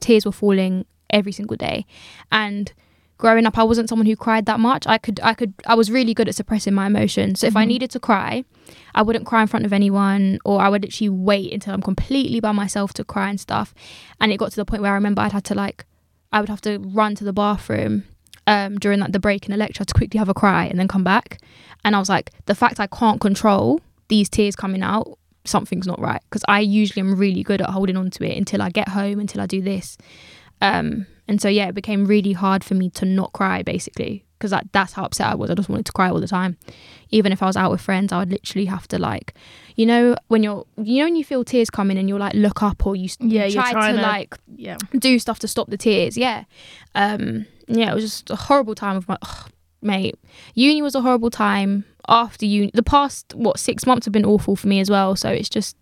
tears 0.06 0.26
were 0.26 0.32
falling 0.44 0.86
every 1.10 1.32
single 1.32 1.58
day, 1.58 1.86
and 2.32 2.72
growing 3.18 3.46
up, 3.48 3.58
I 3.58 3.64
wasn't 3.64 3.88
someone 3.90 4.06
who 4.06 4.16
cried 4.16 4.46
that 4.46 4.60
much. 4.60 4.86
I 4.88 4.98
could, 4.98 5.20
I 5.24 5.34
could, 5.34 5.54
I 5.66 5.74
was 5.76 5.90
really 5.90 6.14
good 6.14 6.28
at 6.30 6.36
suppressing 6.36 6.74
my 6.74 6.86
emotions. 6.88 7.40
So 7.40 7.48
if 7.48 7.56
I 7.56 7.64
Mhm. 7.64 7.68
needed 7.74 7.90
to 7.92 8.00
cry, 8.00 8.44
I 8.94 9.02
wouldn't 9.02 9.26
cry 9.26 9.42
in 9.42 9.48
front 9.48 9.66
of 9.66 9.74
anyone, 9.74 10.38
or 10.46 10.62
I 10.62 10.68
would 10.70 10.84
actually 10.86 11.10
wait 11.32 11.54
until 11.54 11.74
I'm 11.74 11.82
completely 11.82 12.40
by 12.42 12.52
myself 12.52 12.94
to 12.94 13.04
cry 13.04 13.30
and 13.30 13.40
stuff. 13.40 13.74
And 14.20 14.32
it 14.32 14.38
got 14.38 14.52
to 14.52 14.58
the 14.62 14.66
point 14.66 14.82
where 14.84 14.92
I 14.92 14.96
remember 15.02 15.22
I'd 15.22 15.32
had 15.40 15.46
to 15.46 15.56
like, 15.56 15.86
I 16.36 16.42
would 16.42 16.50
have 16.50 16.62
to 16.62 16.80
run 16.80 17.16
to 17.16 17.24
the 17.24 17.32
bathroom 17.32 18.04
um, 18.46 18.78
during 18.78 19.00
like 19.00 19.14
the 19.14 19.22
break 19.22 19.46
in 19.46 19.54
a 19.54 19.58
lecture 19.58 19.86
to 19.86 19.94
quickly 19.94 20.18
have 20.18 20.28
a 20.28 20.34
cry 20.34 20.66
and 20.66 20.78
then 20.78 20.90
come 20.90 21.04
back. 21.04 21.40
And 21.86 21.96
I 21.96 22.00
was 22.00 22.10
like, 22.10 22.32
the 22.46 22.54
fact 22.54 22.78
I 22.78 22.88
can't 22.88 23.22
control 23.22 23.80
these 24.10 24.28
tears 24.28 24.54
coming 24.54 24.84
out, 24.84 25.18
something's 25.46 25.88
not 25.88 25.98
right. 26.02 26.22
Because 26.30 26.44
I 26.50 26.60
usually 26.60 27.00
am 27.00 27.16
really 27.16 27.42
good 27.42 27.62
at 27.62 27.70
holding 27.70 27.96
on 27.96 28.10
to 28.10 28.26
it 28.26 28.38
until 28.38 28.62
I 28.62 28.70
get 28.70 28.90
home, 28.90 29.22
until 29.22 29.40
I 29.40 29.46
do 29.46 29.62
this. 29.62 29.98
Um, 30.60 31.08
and 31.26 31.42
so 31.42 31.48
yeah, 31.48 31.70
it 31.70 31.74
became 31.74 32.06
really 32.06 32.34
hard 32.34 32.66
for 32.66 32.74
me 32.74 32.90
to 32.92 33.06
not 33.06 33.32
cry 33.32 33.64
basically 33.64 34.25
because 34.38 34.52
that, 34.52 34.68
that's 34.72 34.94
how 34.94 35.04
upset 35.06 35.28
I 35.32 35.36
was. 35.36 35.50
I 35.50 35.56
just 35.56 35.70
wanted 35.70 35.86
to 35.88 35.92
cry 35.92 36.10
all 36.10 36.20
the 36.20 36.28
time. 36.28 36.58
Even 37.10 37.32
if 37.32 37.42
I 37.42 37.46
was 37.46 37.56
out 37.56 37.72
with 37.72 37.82
friends, 37.82 38.12
I 38.12 38.20
would 38.20 38.30
literally 38.32 38.66
have 38.66 38.88
to 38.90 39.00
like, 39.00 39.34
you 39.76 39.86
know, 39.86 40.16
when 40.28 40.44
you're, 40.44 40.66
you 40.78 41.00
know, 41.00 41.06
when 41.06 41.16
you 41.16 41.24
feel 41.24 41.44
tears 41.44 41.70
coming 41.70 41.98
and 41.98 42.10
you're 42.10 42.20
like 42.20 42.34
look 42.34 42.62
up 42.64 42.86
or 42.86 42.96
you, 42.96 43.10
Yeah, 43.20 43.50
try 43.50 43.92
to 43.92 43.96
to- 43.98 44.02
like 44.02 44.36
Yeah. 44.56 44.78
do 45.00 45.18
stuff 45.20 45.40
to 45.40 45.48
stop 45.48 45.70
the 45.70 45.78
tears. 45.78 46.18
Yeah, 46.18 46.44
um, 46.96 47.46
yeah, 47.68 47.92
it 47.92 47.96
was 47.96 48.04
just 48.04 48.30
a 48.30 48.36
horrible 48.36 48.76
time 48.76 48.96
of 48.98 49.08
my 49.08 49.18
ugh, 49.22 49.50
mate. 49.82 50.16
Uni 50.54 50.82
was 50.82 50.96
a 50.96 51.02
horrible 51.02 51.30
time. 51.30 51.86
After 52.08 52.46
uni, 52.46 52.70
the 52.74 52.84
past 52.84 53.34
what 53.34 53.58
six 53.60 53.88
months 53.88 54.06
have 54.06 54.12
been 54.14 54.26
awful 54.26 54.56
for 54.56 54.68
me 54.68 54.80
as 54.80 54.90
well. 54.92 55.16
So 55.16 55.30
it's 55.30 55.50
just, 55.50 55.76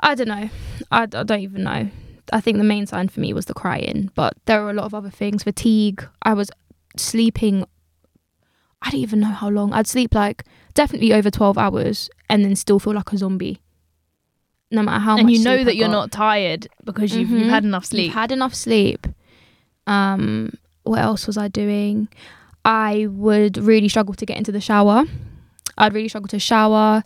I 0.00 0.14
don't 0.14 0.28
know, 0.28 0.48
I, 0.92 1.02
I 1.02 1.06
don't 1.06 1.40
even 1.40 1.64
know. 1.64 1.88
I 2.32 2.40
think 2.40 2.58
the 2.58 2.64
main 2.64 2.86
sign 2.86 3.08
for 3.08 3.18
me 3.20 3.32
was 3.32 3.46
the 3.46 3.52
crying, 3.54 4.08
but 4.14 4.34
there 4.46 4.62
were 4.62 4.70
a 4.70 4.74
lot 4.74 4.84
of 4.86 4.94
other 4.94 5.10
things. 5.10 5.42
Fatigue. 5.42 6.06
I 6.22 6.32
was 6.34 6.50
sleeping. 6.96 7.64
I 8.82 8.90
don't 8.90 9.00
even 9.00 9.20
know 9.20 9.28
how 9.28 9.48
long. 9.48 9.72
I'd 9.72 9.86
sleep 9.86 10.14
like 10.14 10.44
definitely 10.74 11.12
over 11.12 11.30
twelve 11.30 11.56
hours, 11.58 12.10
and 12.28 12.44
then 12.44 12.56
still 12.56 12.78
feel 12.78 12.94
like 12.94 13.12
a 13.12 13.18
zombie. 13.18 13.60
No 14.70 14.82
matter 14.82 15.00
how 15.00 15.12
much 15.16 15.20
and 15.20 15.30
you 15.30 15.44
know 15.44 15.64
that 15.64 15.70
I 15.70 15.74
you're 15.74 15.88
got. 15.88 15.92
not 15.92 16.12
tired 16.12 16.66
because 16.84 17.14
you've, 17.14 17.28
you've 17.30 17.42
Mhm. 17.46 17.50
had 17.50 17.64
enough 17.64 17.84
sleep. 17.84 18.06
You've 18.06 18.14
had 18.14 18.32
enough 18.32 18.54
sleep. 18.54 19.06
Um, 19.86 20.52
what 20.84 21.00
else 21.00 21.26
was 21.26 21.36
I 21.36 21.48
doing? 21.48 22.08
I 22.64 23.06
would 23.10 23.58
really 23.58 23.88
struggle 23.88 24.14
to 24.14 24.24
get 24.26 24.38
into 24.38 24.52
the 24.52 24.60
shower. 24.60 25.04
I'd 25.76 25.92
really 25.92 26.08
struggle 26.08 26.28
to 26.28 26.38
shower. 26.38 27.02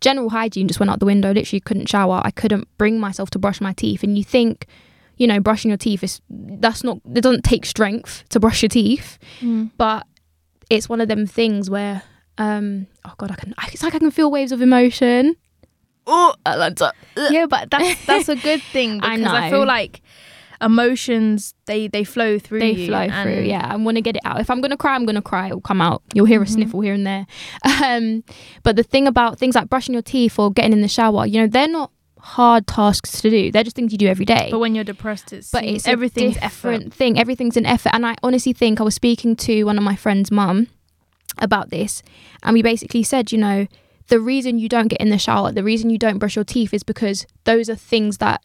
General 0.00 0.30
hygiene 0.30 0.66
just 0.66 0.80
went 0.80 0.90
out 0.90 0.98
the 0.98 1.06
window. 1.06 1.32
Literally 1.32 1.60
couldn't 1.60 1.88
shower. 1.88 2.20
I 2.24 2.30
couldn't 2.30 2.66
bring 2.78 2.98
myself 2.98 3.30
to 3.30 3.38
brush 3.38 3.60
my 3.60 3.72
teeth. 3.72 4.02
And 4.02 4.18
you 4.18 4.24
think, 4.24 4.66
you 5.16 5.26
know, 5.26 5.40
brushing 5.40 5.70
your 5.70 5.78
teeth 5.78 6.02
is 6.02 6.20
that's 6.30 6.82
not 6.84 6.98
it 7.14 7.20
doesn't 7.22 7.44
take 7.44 7.64
strength 7.66 8.24
to 8.30 8.40
brush 8.40 8.62
your 8.62 8.68
teeth, 8.68 9.18
Mm. 9.40 9.70
but 9.76 10.06
it's 10.70 10.88
one 10.88 11.00
of 11.00 11.08
them 11.08 11.26
things 11.26 11.68
where 11.70 12.02
um 12.38 12.86
oh 13.04 13.12
god, 13.18 13.30
I 13.30 13.34
can 13.36 13.54
it's 13.72 13.82
like 13.82 13.94
I 13.94 13.98
can 13.98 14.10
feel 14.10 14.30
waves 14.30 14.52
of 14.52 14.60
emotion. 14.62 15.36
Oh, 16.06 16.34
Atlanta. 16.44 16.92
yeah, 17.30 17.46
but 17.46 17.70
that's 17.70 18.04
that's 18.06 18.28
a 18.28 18.36
good 18.36 18.60
thing 18.62 19.00
I 19.02 19.16
because 19.16 19.32
I, 19.32 19.50
know. 19.50 19.56
feel 19.58 19.66
like 19.66 20.02
emotions 20.60 21.54
they 21.66 21.88
they 21.88 22.04
flow 22.04 22.38
through 22.38 22.60
they 22.60 22.70
you 22.72 22.86
flow 22.86 22.98
and 23.00 23.12
through 23.34 23.42
yeah 23.44 23.66
i 23.70 23.76
want 23.76 23.96
to 23.96 24.00
get 24.00 24.16
it 24.16 24.22
out 24.24 24.40
if 24.40 24.48
i'm 24.48 24.60
gonna 24.60 24.76
cry 24.76 24.94
i'm 24.94 25.04
gonna 25.04 25.20
cry 25.20 25.46
it'll 25.48 25.60
come 25.60 25.80
out 25.80 26.02
you'll 26.14 26.24
hear 26.26 26.40
a 26.40 26.44
Mhm. 26.46 26.48
sniffle 26.48 26.80
here 26.80 26.94
and 26.94 27.06
there 27.06 27.26
um 27.84 28.24
but 28.62 28.76
the 28.76 28.82
thing 28.82 29.06
about 29.06 29.38
things 29.38 29.54
like 29.56 29.68
brushing 29.68 29.92
your 29.92 30.02
teeth 30.02 30.38
or 30.38 30.50
getting 30.50 30.72
in 30.72 30.80
the 30.80 30.88
shower 30.88 31.26
you 31.26 31.40
know 31.40 31.46
they're 31.46 31.68
not 31.68 31.90
hard 32.24 32.66
tasks 32.66 33.20
to 33.20 33.28
do. 33.28 33.52
They're 33.52 33.64
just 33.64 33.76
things 33.76 33.92
you 33.92 33.98
do 33.98 34.08
every 34.08 34.24
day. 34.24 34.48
But 34.50 34.58
when 34.58 34.74
you're 34.74 34.82
depressed, 34.82 35.32
it's 35.32 35.50
but 35.50 35.62
it's 35.62 35.86
everything's 35.86 36.38
a 36.38 36.44
effort. 36.44 36.92
thing. 36.92 37.18
Everything's 37.18 37.56
an 37.56 37.66
effort. 37.66 37.94
And 37.94 38.06
i 38.06 38.16
honestly 38.22 38.52
think 38.52 38.80
i 38.80 38.84
was 38.84 38.94
speaking 38.94 39.36
to 39.36 39.64
one 39.64 39.76
of 39.76 39.84
my 39.84 39.94
friends 39.94 40.30
mum 40.30 40.68
about 41.38 41.70
this 41.70 42.02
and 42.42 42.54
we 42.54 42.62
basically 42.62 43.02
said 43.02 43.32
you 43.32 43.38
know 43.38 43.66
the 44.08 44.20
reason 44.20 44.58
you 44.58 44.68
don't 44.68 44.88
get 44.88 45.00
in 45.00 45.10
the 45.10 45.18
shower 45.18 45.50
the 45.50 45.64
reason 45.64 45.90
you 45.90 45.98
don't 45.98 46.18
brush 46.18 46.36
your 46.36 46.44
teeth 46.44 46.72
is 46.72 46.82
because 46.82 47.26
those 47.44 47.68
are 47.68 47.74
things 47.74 48.18
that 48.18 48.40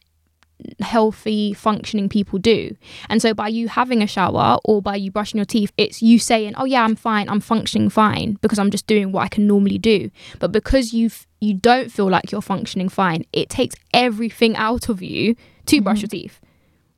healthy 0.80 1.54
functioning 1.54 2.08
people 2.08 2.38
do. 2.38 2.76
And 3.08 3.22
so 3.22 3.32
by 3.32 3.48
you 3.48 3.68
having 3.68 4.02
a 4.02 4.06
shower 4.06 4.58
or 4.64 4.82
by 4.82 4.96
you 4.96 5.10
brushing 5.10 5.38
your 5.38 5.46
teeth 5.46 5.72
it's 5.78 6.02
you 6.02 6.18
saying 6.18 6.54
oh 6.56 6.66
yeah 6.66 6.84
i'm 6.84 6.96
fine. 6.96 7.28
I'm 7.28 7.40
functioning 7.40 7.88
fine 7.88 8.36
because 8.42 8.58
i'm 8.58 8.70
just 8.70 8.86
doing 8.86 9.10
what 9.12 9.22
i 9.22 9.28
can 9.28 9.46
normally 9.46 9.78
do. 9.78 10.10
But 10.38 10.52
because 10.52 10.92
you 10.92 11.06
f- 11.06 11.26
you 11.40 11.54
don't 11.54 11.90
feel 11.90 12.08
like 12.10 12.30
you're 12.30 12.42
functioning 12.42 12.88
fine. 12.88 13.24
It 13.32 13.48
takes 13.48 13.74
everything 13.94 14.54
out 14.56 14.88
of 14.88 15.00
you 15.02 15.36
to 15.66 15.80
brush 15.80 15.98
Mhm. 15.98 16.02
your 16.02 16.08
teeth 16.08 16.40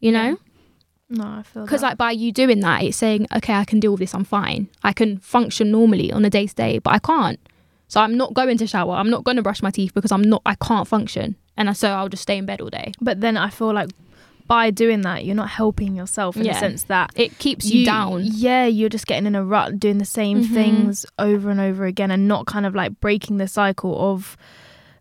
you 0.00 0.10
know? 0.10 0.36
No, 1.08 1.24
I 1.24 1.42
feel 1.42 1.62
because 1.64 1.82
like 1.82 1.96
by 1.96 2.10
you 2.10 2.32
doing 2.32 2.60
that 2.60 2.82
it's 2.82 2.96
saying 2.96 3.26
okay 3.36 3.52
i 3.54 3.64
can 3.64 3.78
deal 3.80 3.92
with 3.92 4.00
this 4.00 4.14
i'm 4.14 4.24
fine. 4.24 4.68
I 4.82 4.92
can 4.92 5.18
function 5.18 5.70
normally 5.70 6.10
on 6.10 6.24
a 6.24 6.30
day 6.30 6.46
to 6.46 6.54
day 6.54 6.78
but 6.78 6.92
i 6.94 6.98
can't. 6.98 7.38
So 7.88 8.00
i'm 8.00 8.16
not 8.16 8.32
going 8.34 8.56
to 8.58 8.66
shower. 8.66 8.94
I'm 8.94 9.10
not 9.10 9.22
going 9.22 9.36
to 9.36 9.42
brush 9.42 9.62
my 9.62 9.70
teeth 9.70 9.92
because 9.94 10.10
i'm 10.10 10.22
not 10.22 10.42
i 10.46 10.54
can't 10.56 10.88
function. 10.88 11.36
And 11.56 11.76
so 11.76 11.90
i'll 11.90 12.08
just 12.08 12.22
stay 12.22 12.38
in 12.38 12.46
bed 12.46 12.60
all 12.62 12.70
day. 12.70 12.92
But 13.00 13.20
then 13.20 13.36
I 13.36 13.50
feel 13.50 13.72
like 13.72 13.90
by 14.46 14.70
doing 14.70 15.02
that, 15.02 15.24
you're 15.24 15.34
not 15.36 15.48
helping 15.50 15.94
yourself 15.94 16.36
in 16.36 16.44
Yeah. 16.44 16.52
the 16.54 16.58
sense 16.58 16.82
that 16.84 17.10
it 17.16 17.38
keeps 17.38 17.70
you, 17.70 17.84
down 17.84 18.22
Yeah, 18.24 18.66
you're 18.66 18.88
just 18.88 19.06
getting 19.06 19.26
in 19.26 19.34
a 19.34 19.44
rut, 19.44 19.78
doing 19.80 19.98
the 19.98 20.04
same 20.04 20.42
Mhm. 20.44 20.52
things 20.54 21.06
over 21.18 21.50
and 21.50 21.60
over 21.60 21.84
again, 21.86 22.10
and 22.10 22.26
not 22.28 22.46
kind 22.46 22.66
of 22.66 22.74
like 22.74 23.00
breaking 23.00 23.38
the 23.38 23.48
cycle 23.48 23.96
of 24.12 24.36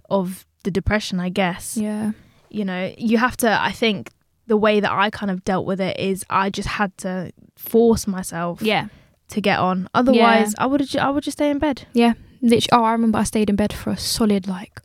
of 0.09 0.45
the 0.63 0.71
depression. 0.71 1.19
I 1.19 1.29
guess 1.29 1.77
yeah 1.77 2.11
you 2.49 2.65
know 2.65 2.93
you 2.97 3.17
have 3.17 3.37
to. 3.37 3.61
I 3.61 3.71
think 3.71 4.09
the 4.47 4.57
way 4.57 4.79
that 4.79 4.91
I 4.91 5.09
kind 5.09 5.31
of 5.31 5.43
dealt 5.45 5.65
with 5.65 5.79
it 5.79 5.97
is 5.99 6.25
I 6.29 6.49
just 6.49 6.67
had 6.67 6.97
to 6.99 7.31
force 7.57 8.05
myself 8.07 8.61
yeah 8.61 8.87
to 9.29 9.39
get 9.41 9.59
on. 9.59 9.87
Otherwise, 9.93 10.53
I 10.57 10.65
would 10.65 10.95
I 10.97 11.09
would 11.09 11.23
just 11.23 11.37
stay 11.37 11.49
in 11.49 11.57
bed. 11.59 11.87
Yeah, 11.93 12.13
literally, 12.41 12.67
oh, 12.73 12.83
I 12.83 12.91
remember 12.91 13.17
I 13.19 13.23
stayed 13.23 13.49
in 13.49 13.55
bed 13.55 13.71
for 13.71 13.91
a 13.91 13.97
solid 13.97 14.47
like, 14.47 14.81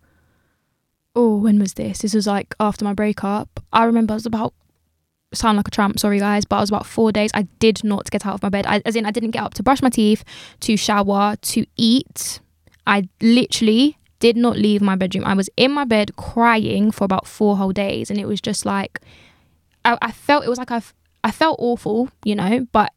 oh, 1.17 1.37
when 1.37 1.59
was 1.59 1.75
this? 1.75 2.01
This 2.01 2.15
was 2.15 2.27
like 2.27 2.55
after 2.61 2.85
my 2.85 2.93
breakup. 2.93 3.61
I 3.73 3.85
remember 3.85 4.13
it 4.13 4.17
was 4.17 4.27
about 4.27 4.55
sound 5.33 5.57
like 5.57 5.67
a 5.67 5.71
tramp, 5.71 5.99
sorry 5.99 6.19
guys, 6.19 6.45
but 6.45 6.57
I 6.57 6.61
was 6.61 6.71
about 6.71 6.87
four 6.87 7.11
days. 7.11 7.31
I 7.35 7.43
did 7.59 7.83
not 7.83 8.11
get 8.11 8.27
out 8.27 8.35
of 8.35 8.43
my 8.43 8.49
bed. 8.49 8.67
I, 8.67 8.83
as 8.85 8.95
in, 8.95 9.07
I 9.07 9.11
didn't 9.11 9.33
get 9.33 9.43
up 9.43 9.55
to 9.55 9.63
brush 9.63 9.83
my 9.83 9.89
teeth, 9.89 10.23
to 10.61 10.77
shower, 10.77 11.37
to 11.37 11.67
eat. 11.77 12.41
I 12.87 13.09
literally 13.21 13.99
did 14.21 14.37
not 14.37 14.57
leave 14.57 14.81
my 14.81 14.95
bedroom. 14.95 15.25
I 15.25 15.35
was 15.35 15.51
in 15.57 15.73
my 15.73 15.85
bed 15.85 16.17
crying 16.17 16.91
for 16.91 17.05
about 17.05 17.27
four 17.27 17.57
whole 17.57 17.73
days, 17.73 18.11
and 18.11 18.21
it 18.21 18.27
was 18.27 18.41
just 18.41 18.65
like, 18.65 19.01
I, 19.85 19.99
I 20.01 20.13
felt 20.13 20.45
it 20.45 20.49
was 20.49 20.59
like 20.59 20.71
I 20.71 21.31
felt 21.33 21.59
awful, 21.59 22.11
you 22.25 22.35
know, 22.35 22.67
but 22.73 22.93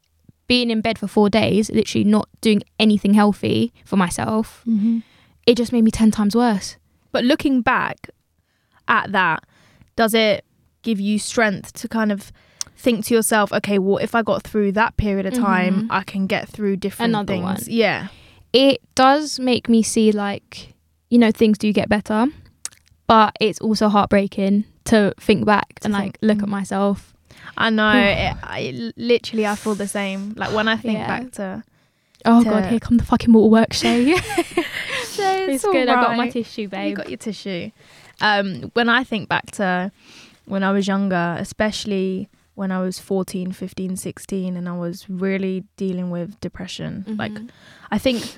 being 0.46 0.70
in 0.70 0.80
bed 0.80 0.98
for 0.98 1.08
four 1.08 1.30
days, 1.30 1.70
literally 1.70 2.04
not 2.04 2.28
doing 2.40 2.62
anything 2.78 3.14
healthy 3.14 3.72
for 3.84 3.96
myself, 3.96 4.62
mm-hmm. 4.68 5.00
it 5.46 5.56
just 5.56 5.72
made 5.72 5.82
me 5.82 5.90
10 5.90 6.10
times 6.10 6.36
worse. 6.36 6.76
But 7.12 7.24
looking 7.24 7.60
back 7.62 8.10
at 8.88 9.12
that, 9.12 9.44
does 9.96 10.14
it 10.14 10.44
give 10.82 11.00
you 11.00 11.18
strength 11.18 11.72
to 11.74 11.88
kind 11.88 12.10
of 12.12 12.32
think 12.76 13.04
to 13.06 13.14
yourself, 13.14 13.52
okay, 13.52 13.78
well, 13.78 13.98
if 13.98 14.14
I 14.14 14.22
got 14.22 14.42
through 14.42 14.72
that 14.72 14.96
period 14.96 15.26
of 15.26 15.34
time, 15.34 15.82
Mhm. 15.82 15.86
I 15.90 16.02
can 16.02 16.26
get 16.26 16.48
through 16.48 16.76
different 16.76 17.10
Another 17.10 17.34
things. 17.34 17.44
one. 17.44 17.58
Yeah. 17.66 18.08
It 18.52 18.80
does 18.94 19.38
make 19.38 19.68
me 19.68 19.82
see, 19.82 20.10
like, 20.12 20.72
you 21.10 21.18
know, 21.18 21.30
things 21.30 21.58
do 21.58 21.72
get 21.72 21.88
better, 21.88 22.26
but 23.06 23.36
it's 23.40 23.60
also 23.60 23.88
heartbreaking 23.88 24.64
to 24.86 25.12
think 25.20 25.44
back 25.44 25.80
To 25.80 25.86
and, 25.88 25.94
think, 25.94 26.16
like, 26.22 26.28
look 26.28 26.38
mm. 26.38 26.42
at 26.44 26.48
myself. 26.48 27.14
I 27.56 27.68
know. 27.70 27.92
it, 27.92 28.36
I 28.42 28.92
literally, 28.96 29.46
I 29.46 29.54
feel 29.56 29.74
the 29.74 29.86
same. 29.88 30.32
Like 30.36 30.52
when 30.54 30.66
I 30.68 30.76
think 30.76 30.98
Yeah. 30.98 31.06
back 31.06 31.32
to, 31.32 31.62
Oh, 32.24 32.44
God, 32.44 32.66
here 32.66 32.80
come 32.80 32.96
the 32.98 33.04
fucking 33.04 33.32
waterworks, 33.32 33.78
Shay. 33.78 34.04
it's, 34.14 35.18
it's 35.18 35.64
good. 35.64 35.88
I 35.88 35.94
got 35.94 36.16
my 36.16 36.26
tissue, 36.28 36.42
tissue, 36.44 36.62
You 36.62 36.68
babe. 36.68 36.96
got 36.96 37.08
your 37.08 37.16
tissue. 37.18 37.70
Um, 38.20 38.70
when 38.74 38.88
I 38.88 39.04
think 39.04 39.28
back 39.28 39.50
to 39.52 39.90
when 40.44 40.62
I 40.62 40.72
was 40.72 40.86
younger, 40.86 41.36
especially 41.38 42.28
when 42.54 42.70
I 42.72 42.80
was 42.80 42.98
14, 42.98 43.52
15, 43.52 43.96
16, 43.96 44.56
and 44.56 44.68
I 44.68 44.76
was 44.76 45.08
really 45.08 45.64
dealing 45.76 46.10
with 46.10 46.38
depression. 46.40 47.04
Like, 47.08 47.32
Mhm. 47.32 47.48
I 47.90 47.98
think 47.98 48.36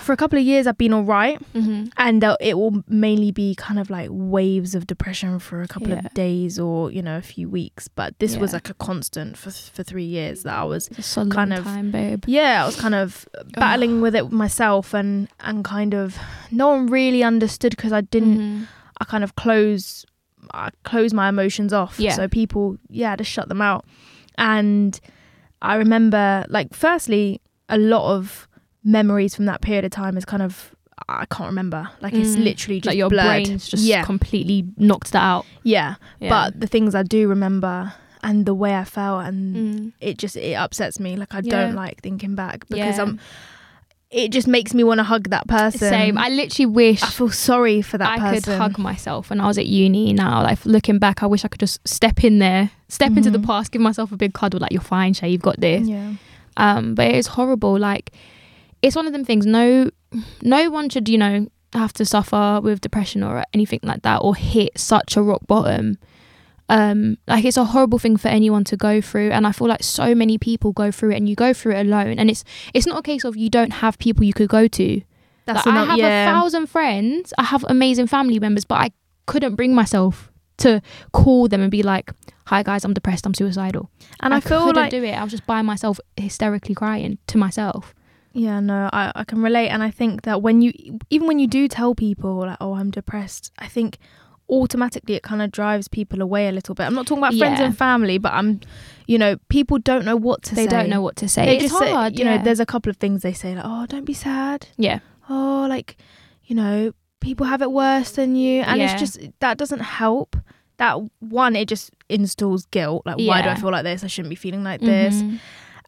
for 0.00 0.12
a 0.12 0.16
couple 0.16 0.38
of 0.38 0.44
years 0.44 0.66
I've 0.66 0.78
been 0.78 0.92
all 0.92 1.04
right, 1.04 1.38
Mhm. 1.54 1.90
and 1.96 2.22
uh, 2.24 2.36
it 2.40 2.56
will 2.58 2.82
mainly 2.88 3.30
be 3.32 3.54
kind 3.54 3.78
of 3.78 3.90
like 3.90 4.08
waves 4.12 4.74
of 4.74 4.86
depression 4.86 5.38
for 5.38 5.62
a 5.62 5.68
couple 5.68 5.88
Yeah. 5.90 6.00
of 6.04 6.14
days 6.14 6.58
or 6.58 6.90
you 6.90 7.02
know 7.02 7.16
a 7.18 7.22
few 7.22 7.48
weeks. 7.48 7.88
But 7.88 8.18
this 8.18 8.36
was 8.36 8.52
like 8.52 8.68
a 8.70 8.74
constant 8.74 9.36
for 9.36 9.50
for 9.50 9.82
three 9.82 10.04
years 10.04 10.42
that 10.44 10.54
I 10.56 10.64
was 10.64 10.88
It's 10.88 11.16
a 11.16 11.20
long 11.20 11.30
kind 11.30 11.52
of- 11.52 11.64
time, 11.64 11.90
babe. 11.90 12.24
yeah, 12.26 12.62
I 12.62 12.66
was 12.66 12.76
kind 12.76 12.94
of 12.94 13.26
battling 13.54 14.00
with 14.00 14.14
it 14.14 14.30
myself 14.32 14.94
and 14.94 15.28
and 15.40 15.64
kind 15.64 15.94
of 15.94 16.16
no 16.50 16.68
one 16.68 16.86
really 16.86 17.22
understood 17.22 17.70
because 17.76 17.92
I 17.92 18.00
didn't 18.02 18.38
Mhm. 18.38 18.66
I 19.00 19.04
kind 19.04 19.24
of 19.24 19.34
close 19.36 20.04
I 20.54 20.70
close 20.84 21.14
my 21.14 21.28
emotions 21.28 21.72
off. 21.72 21.98
Yeah. 22.00 22.14
So 22.14 22.26
people 22.28 22.76
yeah, 22.90 23.14
just 23.16 23.30
shut 23.30 23.48
them 23.48 23.62
out. 23.62 23.84
And 24.38 24.98
I 25.60 25.76
remember 25.76 26.44
like 26.48 26.74
firstly 26.74 27.40
a 27.68 27.78
lot 27.78 28.12
of 28.16 28.48
memories 28.84 29.34
from 29.34 29.46
that 29.46 29.60
period 29.60 29.84
of 29.84 29.90
time 29.90 30.16
is 30.16 30.24
kind 30.24 30.42
of 30.42 30.74
I 31.08 31.26
can't 31.26 31.48
remember. 31.48 31.88
Like 32.00 32.12
it's 32.14 32.36
Mm. 32.36 32.44
literally 32.44 32.80
just 32.80 32.86
like, 32.86 32.96
your 32.96 33.08
blurred. 33.08 33.44
brain's 33.44 33.66
just 33.68 33.82
yeah. 33.82 34.04
completely 34.04 34.64
knocked 34.76 35.12
that 35.12 35.22
out. 35.22 35.46
yeah. 35.64 35.96
Yeah. 36.20 36.28
But 36.28 36.60
the 36.60 36.66
things 36.68 36.94
I 36.94 37.02
do 37.02 37.26
remember 37.28 37.92
and 38.22 38.46
the 38.46 38.54
way 38.54 38.76
I 38.76 38.84
felt 38.84 39.24
and 39.26 39.56
Mm. 39.56 39.92
it 40.00 40.16
just 40.18 40.36
it 40.36 40.54
upsets 40.54 41.00
me. 41.00 41.16
Like 41.16 41.34
I 41.34 41.40
Yeah. 41.42 41.50
don't 41.66 41.74
like 41.74 42.00
thinking 42.02 42.34
back 42.36 42.68
because. 42.68 42.98
I'm 42.98 43.18
it 44.10 44.28
just 44.30 44.46
makes 44.46 44.74
me 44.74 44.84
want 44.84 44.98
to 44.98 45.04
hug 45.04 45.30
that 45.30 45.48
person. 45.48 45.78
Same. 45.88 46.18
I 46.18 46.28
literally 46.28 46.66
wish 46.66 47.02
I 47.02 47.06
feel 47.08 47.30
sorry 47.30 47.80
for 47.80 47.96
that 47.96 48.10
I 48.10 48.18
person. 48.18 48.42
could 48.52 48.58
hug 48.58 48.78
myself 48.78 49.30
when 49.30 49.40
I 49.40 49.46
was 49.46 49.56
at 49.56 49.64
uni 49.66 50.12
now. 50.12 50.42
Like 50.42 50.64
looking 50.66 50.98
back, 50.98 51.22
I 51.22 51.26
wish 51.26 51.46
I 51.46 51.48
could 51.48 51.60
just 51.60 51.80
step 51.88 52.22
in 52.22 52.38
there, 52.38 52.70
step 52.88 53.16
into 53.16 53.30
the 53.30 53.38
Mhm. 53.38 53.46
past, 53.46 53.72
give 53.72 53.80
myself 53.80 54.12
a 54.12 54.16
big 54.18 54.34
cuddle, 54.34 54.60
like 54.60 54.70
you're 54.70 54.82
fine, 54.82 55.14
Shay, 55.14 55.30
you've 55.30 55.40
got 55.40 55.58
this. 55.60 55.88
Yeah. 55.88 56.12
Um, 56.58 56.94
but 56.94 57.06
it 57.06 57.14
is 57.14 57.28
horrible. 57.28 57.78
Like 57.78 58.12
it's 58.82 58.96
one 58.96 59.06
of 59.06 59.12
them 59.12 59.24
things. 59.24 59.46
No, 59.46 59.90
no 60.42 60.70
one 60.70 60.88
should 60.88 61.08
you 61.08 61.18
know 61.18 61.48
have 61.72 61.92
to 61.94 62.04
suffer 62.04 62.60
with 62.62 62.80
depression 62.80 63.22
or 63.22 63.44
anything 63.54 63.80
like 63.82 64.02
that 64.02 64.18
or 64.18 64.34
hit 64.34 64.78
such 64.78 65.16
a 65.16 65.22
rock 65.22 65.46
bottom. 65.46 65.98
Um, 66.68 67.18
like 67.26 67.44
it's 67.44 67.56
a 67.56 67.64
horrible 67.64 67.98
thing 67.98 68.16
for 68.16 68.28
anyone 68.28 68.64
to 68.64 68.76
go 68.76 69.00
through, 69.00 69.30
and 69.30 69.46
I 69.46 69.52
feel 69.52 69.68
like 69.68 69.82
so 69.82 70.14
many 70.14 70.38
people 70.38 70.72
go 70.72 70.90
through 70.90 71.10
it, 71.10 71.16
and 71.16 71.28
you 71.28 71.34
go 71.34 71.52
through 71.52 71.72
it 71.76 71.86
alone. 71.86 72.18
And 72.18 72.30
it's 72.30 72.44
it's 72.72 72.86
not 72.86 72.98
a 72.98 73.02
case 73.02 73.24
of 73.24 73.36
you 73.36 73.50
don't 73.50 73.72
have 73.72 73.98
people 73.98 74.24
you 74.24 74.32
could 74.32 74.48
go 74.48 74.68
to. 74.68 75.02
That's 75.44 75.66
Like, 75.66 75.74
I 75.74 75.84
have 75.84 75.98
yeah. 75.98 76.30
a 76.30 76.32
thousand 76.32 76.68
friends. 76.68 77.34
I 77.36 77.44
have 77.44 77.64
amazing 77.68 78.06
family 78.06 78.38
members, 78.38 78.64
but 78.64 78.76
I 78.76 78.90
couldn't 79.26 79.56
bring 79.56 79.74
myself 79.74 80.30
to 80.58 80.80
call 81.12 81.48
them 81.48 81.60
and 81.60 81.70
be 81.70 81.82
like, 81.82 82.10
"Hi 82.46 82.62
guys, 82.62 82.84
I'm 82.84 82.94
depressed. 82.94 83.26
I'm 83.26 83.34
suicidal." 83.34 83.90
and 84.20 84.32
I, 84.32 84.40
feel 84.40 84.60
couldn't 84.66 84.76
like 84.76 84.90
do 84.90 85.02
it. 85.02 85.12
I 85.12 85.22
was 85.22 85.32
just 85.32 85.46
by 85.46 85.62
myself, 85.62 86.00
hysterically 86.16 86.74
crying 86.74 87.18
to 87.26 87.38
myself. 87.38 87.92
Yeah, 88.34 88.60
no, 88.60 88.88
I, 88.92 89.12
I 89.14 89.24
can 89.24 89.42
relate. 89.42 89.68
And 89.68 89.82
I 89.82 89.90
think 89.90 90.22
that 90.22 90.40
when 90.42 90.62
you, 90.62 90.72
even 91.10 91.26
when 91.28 91.38
you 91.38 91.46
do 91.46 91.68
tell 91.68 91.94
people, 91.94 92.38
like, 92.38 92.56
oh, 92.60 92.74
I'm 92.74 92.90
depressed, 92.90 93.52
I 93.58 93.66
think 93.68 93.98
automatically 94.48 95.14
it 95.14 95.22
kind 95.22 95.40
of 95.42 95.50
drives 95.50 95.88
people 95.88 96.20
away 96.20 96.48
a 96.48 96.52
little 96.52 96.74
bit. 96.74 96.84
I'm 96.84 96.94
not 96.94 97.06
talking 97.06 97.22
about 97.22 97.34
friends 97.34 97.60
Yeah. 97.60 97.66
and 97.66 97.76
family, 97.78 98.18
but 98.18 98.32
I'm, 98.32 98.60
you 99.06 99.18
know, 99.18 99.36
people 99.48 99.78
don't 99.78 100.04
know 100.04 100.16
what 100.16 100.42
to 100.44 100.54
They 100.54 100.64
say. 100.64 100.66
They 100.66 100.76
don't 100.76 100.90
know 100.90 101.00
what 101.02 101.16
to 101.16 101.28
say. 101.28 101.46
They 101.46 101.54
it's 101.56 101.64
just 101.64 101.78
say, 101.78 101.90
hard, 101.90 102.18
you 102.18 102.24
yeah. 102.24 102.36
know, 102.38 102.44
there's 102.44 102.60
a 102.60 102.66
couple 102.66 102.90
of 102.90 102.96
things 102.96 103.22
they 103.22 103.32
say, 103.32 103.54
like, 103.54 103.64
oh, 103.66 103.86
don't 103.86 104.04
be 104.04 104.14
sad. 104.14 104.66
yeah, 104.76 105.00
Oh, 105.30 105.66
like, 105.68 105.96
you 106.44 106.56
know, 106.56 106.92
people 107.20 107.46
have 107.46 107.62
it 107.62 107.70
worse 107.70 108.12
than 108.12 108.34
you. 108.34 108.62
And 108.62 108.80
Yeah. 108.80 108.90
it's 108.92 109.00
just, 109.00 109.20
that 109.40 109.56
doesn't 109.56 109.80
help. 109.80 110.36
That 110.78 110.98
one, 111.20 111.54
it 111.54 111.68
just 111.68 111.90
installs 112.08 112.66
guilt. 112.66 113.02
Like, 113.06 113.18
why 113.18 113.40
do 113.42 113.48
I 113.48 113.54
feel 113.54 113.70
like 113.70 113.84
this? 113.84 114.02
I 114.02 114.08
shouldn't 114.08 114.30
be 114.30 114.36
feeling 114.36 114.64
like 114.64 114.80
this 114.80 115.22
Mhm. 115.22 115.38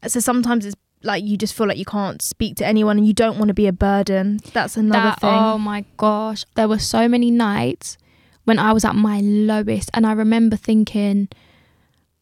so 0.06 0.20
sometimes 0.20 0.64
it's 0.66 0.76
like 1.04 1.24
you 1.24 1.36
just 1.36 1.54
feel 1.54 1.66
like 1.66 1.78
you 1.78 1.84
can't 1.84 2.22
speak 2.22 2.56
to 2.56 2.66
anyone 2.66 2.98
and 2.98 3.06
you 3.06 3.12
don't 3.12 3.38
want 3.38 3.48
to 3.48 3.54
be 3.54 3.66
a 3.66 3.72
burden 3.72 4.38
that's 4.52 4.76
another 4.76 5.10
That- 5.10 5.20
thing 5.20 5.30
Oh 5.30 5.58
my 5.58 5.84
gosh, 5.96 6.44
there 6.54 6.68
were 6.68 6.78
so 6.78 7.08
many 7.08 7.30
nights 7.30 7.98
when 8.44 8.58
I 8.58 8.72
was 8.72 8.84
at 8.84 8.94
my 8.94 9.20
lowest, 9.20 9.88
and 9.94 10.06
I 10.06 10.12
remember 10.12 10.56
thinking, 10.56 11.28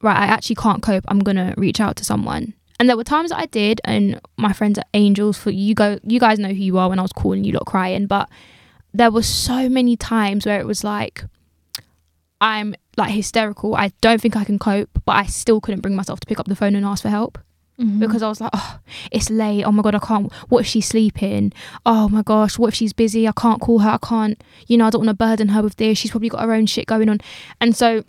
right, 0.03 0.17
I 0.17 0.27
actually 0.27 0.55
can't 0.57 0.81
cope. 0.83 1.05
I'm 1.09 1.19
gonna 1.19 1.53
reach 1.57 1.81
out 1.81 1.97
to 1.97 2.05
someone. 2.05 2.55
And 2.79 2.89
there 2.89 2.97
were 2.97 3.05
times 3.05 3.31
that 3.31 3.39
I 3.39 3.47
did, 3.47 3.81
and 3.85 4.21
my 4.37 4.53
friends 4.53 4.79
at 4.79 4.87
Angels, 4.95 5.37
for 5.37 5.51
you 5.51 5.75
go, 5.75 5.99
you 6.05 6.21
guys 6.21 6.39
know 6.39 6.49
who 6.49 6.55
you 6.63 6.79
are 6.79 6.89
when 6.89 6.99
I 6.99 7.03
was 7.03 7.13
calling 7.13 7.43
you 7.45 7.53
lot 7.53 7.67
crying, 7.67 8.07
but 8.07 8.29
there 8.95 9.11
were 9.11 9.23
so 9.23 9.69
many 9.69 9.97
times 9.97 10.47
where 10.47 10.61
it 10.61 10.67
was 10.67 10.85
like, 10.85 11.25
I'm 12.41 12.75
like 12.97 13.11
hysterical. 13.13 13.75
I 13.75 13.93
don't 14.01 14.21
think 14.21 14.37
I 14.37 14.45
can 14.45 14.59
cope, 14.59 14.91
but 15.05 15.13
I 15.17 15.27
still 15.27 15.61
couldn't 15.61 15.81
bring 15.81 15.97
myself 15.97 16.21
to 16.21 16.27
pick 16.27 16.39
up 16.41 16.47
the 16.47 16.57
phone 16.57 16.75
and 16.75 16.85
ask 16.85 17.03
for 17.03 17.09
help 17.09 17.39
Mhm. 17.81 18.01
because 18.01 18.23
I 18.23 18.29
was 18.29 18.41
like, 18.41 18.51
oh, 18.53 18.79
it's 19.11 19.31
late. 19.31 19.65
Oh 19.65 19.73
my 19.73 19.83
god, 19.83 19.95
I 19.95 19.99
can't. 19.99 20.33
What 20.49 20.61
if 20.61 20.67
she's 20.67 20.87
sleeping? 20.87 21.53
Oh 21.87 22.09
my 22.09 22.23
gosh, 22.23 22.59
what 22.59 22.69
if 22.69 22.75
she's 22.75 22.93
busy? 22.93 23.27
I 23.27 23.33
can't 23.33 23.61
call 23.61 23.81
her. 23.81 23.91
I 23.91 23.99
can't. 23.99 24.43
You 24.67 24.77
know, 24.77 24.87
I 24.87 24.91
don't 24.91 25.07
want 25.07 25.19
to 25.19 25.25
burden 25.27 25.49
her 25.49 25.63
with 25.63 25.77
this. 25.77 25.99
She's 25.99 26.11
probably 26.11 26.29
got 26.29 26.43
her 26.43 26.53
own 26.53 26.67
shit 26.67 26.87
going 26.87 27.09
on. 27.09 27.21
And 27.61 27.75
so, 27.75 28.05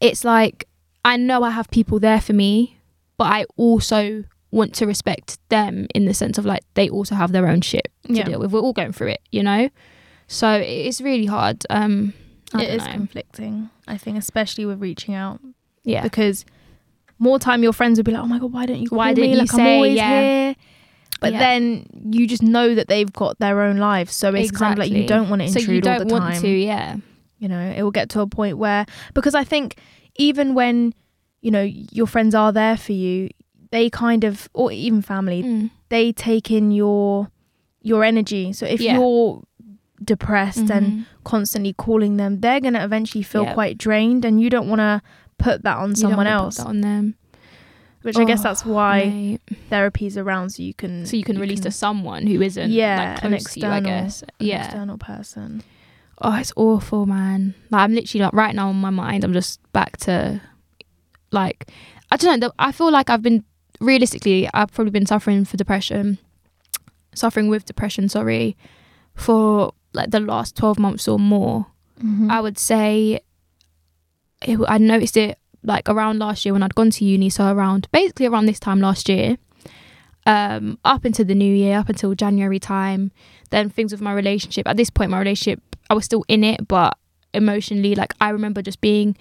it's 0.00 0.24
like 0.24 0.68
I 1.04 1.16
know 1.16 1.42
I 1.42 1.50
have 1.50 1.68
people 1.70 1.98
there 1.98 2.20
for 2.20 2.32
me, 2.32 2.78
but 3.16 3.24
I 3.24 3.46
also 3.56 4.24
want 4.52 4.74
to 4.74 4.86
respect 4.86 5.38
them 5.48 5.86
in 5.94 6.06
the 6.06 6.14
sense 6.14 6.38
of 6.38 6.46
like 6.46 6.62
they 6.74 6.88
also 6.88 7.14
have 7.16 7.32
their 7.32 7.48
own 7.48 7.60
shit 7.60 7.90
to 8.06 8.12
yeah 8.12 8.24
deal 8.24 8.40
with. 8.40 8.52
We're 8.52 8.60
all 8.60 8.72
going 8.72 8.92
through 8.92 9.08
it, 9.08 9.22
you 9.32 9.42
know. 9.42 9.68
So 10.28 10.50
it's 10.52 11.00
really 11.00 11.26
hard. 11.26 11.64
Um, 11.70 12.14
I 12.54 12.62
it 12.62 12.78
know. 12.78 12.92
conflicting 12.92 13.70
i 13.88 13.96
think 13.96 14.16
especially 14.16 14.64
with 14.64 14.80
reaching 14.80 15.14
out 15.14 15.40
yeah. 15.84 16.02
because 16.02 16.44
more 17.18 17.38
time 17.38 17.62
your 17.62 17.72
friends 17.72 17.98
would 17.98 18.04
be 18.06 18.12
like 18.12 18.22
oh 18.22 18.26
my 18.26 18.38
god 18.38 18.52
why 18.52 18.66
don't 18.66 18.78
you 18.80 18.88
call 18.88 18.98
Why 18.98 19.08
me 19.10 19.14
didn't 19.14 19.30
you 19.30 19.36
like 19.38 19.52
i'm 19.54 19.58
say, 19.58 19.74
always 19.76 19.96
yeah. 19.96 20.20
here 20.20 20.56
but 21.20 21.32
Yeah. 21.32 21.38
then 21.38 21.86
you 22.10 22.26
just 22.26 22.42
know 22.42 22.74
that 22.74 22.88
they've 22.88 23.10
got 23.12 23.38
their 23.38 23.62
own 23.62 23.78
lives 23.78 24.14
so 24.14 24.34
it's 24.34 24.50
kind 24.50 24.72
of 24.72 24.78
like 24.78 24.90
you 24.90 25.06
don't 25.06 25.28
want 25.30 25.40
to 25.40 25.46
intrude 25.46 25.64
so 25.64 25.72
you 25.72 25.80
don't 25.80 26.06
the 26.08 26.12
want 26.12 26.24
time 26.34 26.40
to, 26.42 26.48
yeah. 26.48 26.96
you 27.38 27.48
know 27.48 27.60
it 27.60 27.82
will 27.82 27.90
get 27.90 28.08
to 28.10 28.20
a 28.20 28.26
point 28.26 28.58
where 28.58 28.84
because 29.14 29.34
i 29.34 29.44
think 29.44 29.78
even 30.16 30.54
when 30.54 30.92
you 31.40 31.50
know 31.50 31.62
your 31.62 32.06
friends 32.06 32.34
are 32.34 32.52
there 32.52 32.76
for 32.76 32.92
you 32.92 33.30
they 33.70 33.88
kind 33.90 34.24
of 34.24 34.48
or 34.52 34.70
even 34.72 35.00
family 35.02 35.42
Mm. 35.42 35.70
they 35.88 36.12
take 36.12 36.50
in 36.50 36.70
your 36.70 37.30
your 37.82 38.04
energy 38.04 38.52
so 38.52 38.66
if 38.66 38.80
Yeah. 38.80 38.94
you're 38.98 39.42
depressed 40.04 40.70
and 40.70 40.86
Mhm. 40.86 41.04
constantly 41.24 41.72
calling 41.72 42.16
them 42.18 42.40
they're 42.40 42.60
going 42.60 42.74
to 42.74 42.84
eventually 42.84 43.22
feel 43.22 43.46
quite 43.54 43.78
drained 43.78 44.24
and 44.24 44.40
you 44.40 44.50
don't 44.50 44.68
want 44.68 44.80
to 44.80 45.00
put 45.38 45.62
that 45.62 45.76
on 45.76 45.94
someone 45.94 46.26
else 46.26 46.56
that 46.56 46.66
on 46.66 46.80
them. 46.80 47.14
which 48.02 48.16
i 48.16 48.24
guess 48.24 48.40
Oh, 48.40 48.42
that's 48.44 48.64
why 48.64 49.04
Mate. 49.04 49.40
therapy's 49.70 50.16
around 50.16 50.50
so 50.50 50.62
you 50.62 50.74
can 50.74 51.06
So 51.06 51.16
you 51.16 51.24
can 51.24 51.38
release 51.38 51.60
to 51.60 51.70
someone 51.70 52.26
who 52.26 52.40
isn't 52.42 52.70
yeah 52.70 53.14
like 53.14 53.24
an 53.24 53.30
to 53.32 53.60
you, 53.60 53.66
I 53.66 53.76
external 53.76 53.80
guess. 53.82 54.24
Yeah. 54.38 54.64
external 54.64 54.98
person 54.98 55.62
Oh, 56.22 56.34
it's 56.34 56.50
awful, 56.56 57.04
man. 57.04 57.54
Like 57.70 57.82
I'm 57.82 57.94
literally 57.94 58.22
like 58.24 58.32
right 58.32 58.54
now 58.54 58.70
in 58.70 58.76
my 58.76 58.88
mind. 58.88 59.22
I'm 59.22 59.34
just 59.34 59.60
back 59.74 59.98
to 59.98 60.40
like 61.30 61.68
I 62.10 62.16
don't 62.16 62.40
know. 62.40 62.52
I 62.58 62.72
feel 62.72 62.90
like 62.90 63.10
I've 63.10 63.20
been 63.20 63.44
realistically. 63.82 64.48
I've 64.54 64.72
probably 64.72 64.92
been 64.92 65.04
suffering 65.04 65.44
for 65.44 65.58
depression, 65.58 66.16
suffering 67.14 67.48
with 67.48 67.66
depression. 67.66 68.08
Sorry, 68.08 68.56
for 69.14 69.74
like 69.92 70.10
the 70.10 70.20
last 70.20 70.56
twelve 70.56 70.78
months 70.78 71.06
or 71.06 71.18
more. 71.18 71.66
Mhm. 72.02 72.30
I 72.30 72.40
would 72.40 72.56
say 72.58 73.20
it, 74.42 74.58
I 74.68 74.78
noticed 74.78 75.16
it 75.16 75.38
like 75.62 75.88
around 75.88 76.18
last 76.18 76.44
year 76.44 76.52
when 76.52 76.62
I'd 76.62 76.74
gone 76.74 76.90
to 76.90 77.04
uni. 77.04 77.30
So 77.30 77.50
around 77.52 77.88
basically 77.92 78.26
around 78.26 78.46
this 78.46 78.60
time 78.60 78.80
last 78.80 79.08
year, 79.08 79.36
um, 80.26 80.78
up 80.84 81.04
into 81.04 81.24
the 81.24 81.34
new 81.34 81.54
year, 81.54 81.78
up 81.78 81.88
until 81.88 82.14
January 82.14 82.58
time. 82.58 83.12
Then 83.50 83.70
things 83.70 83.92
with 83.92 84.00
my 84.00 84.12
relationship. 84.12 84.66
At 84.66 84.76
this 84.76 84.90
point, 84.90 85.10
my 85.10 85.18
relationship, 85.18 85.62
I 85.88 85.94
was 85.94 86.04
still 86.04 86.24
in 86.28 86.42
it, 86.42 86.66
but 86.66 86.98
emotionally, 87.32 87.94
like 87.94 88.12
I 88.20 88.30
remember 88.30 88.62
just 88.62 88.80
being 88.80 89.16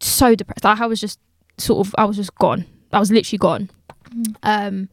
so 0.00 0.34
depressed. 0.34 0.64
Like 0.64 0.80
I 0.80 0.86
was 0.86 1.00
just 1.00 1.18
sort 1.58 1.86
of, 1.86 1.94
I 1.98 2.04
was 2.04 2.16
just 2.16 2.34
gone. 2.36 2.64
I 2.92 3.00
was 3.00 3.10
literally 3.10 3.38
gone. 3.38 3.70
Mm. 4.10 4.36
Um, 4.42 4.88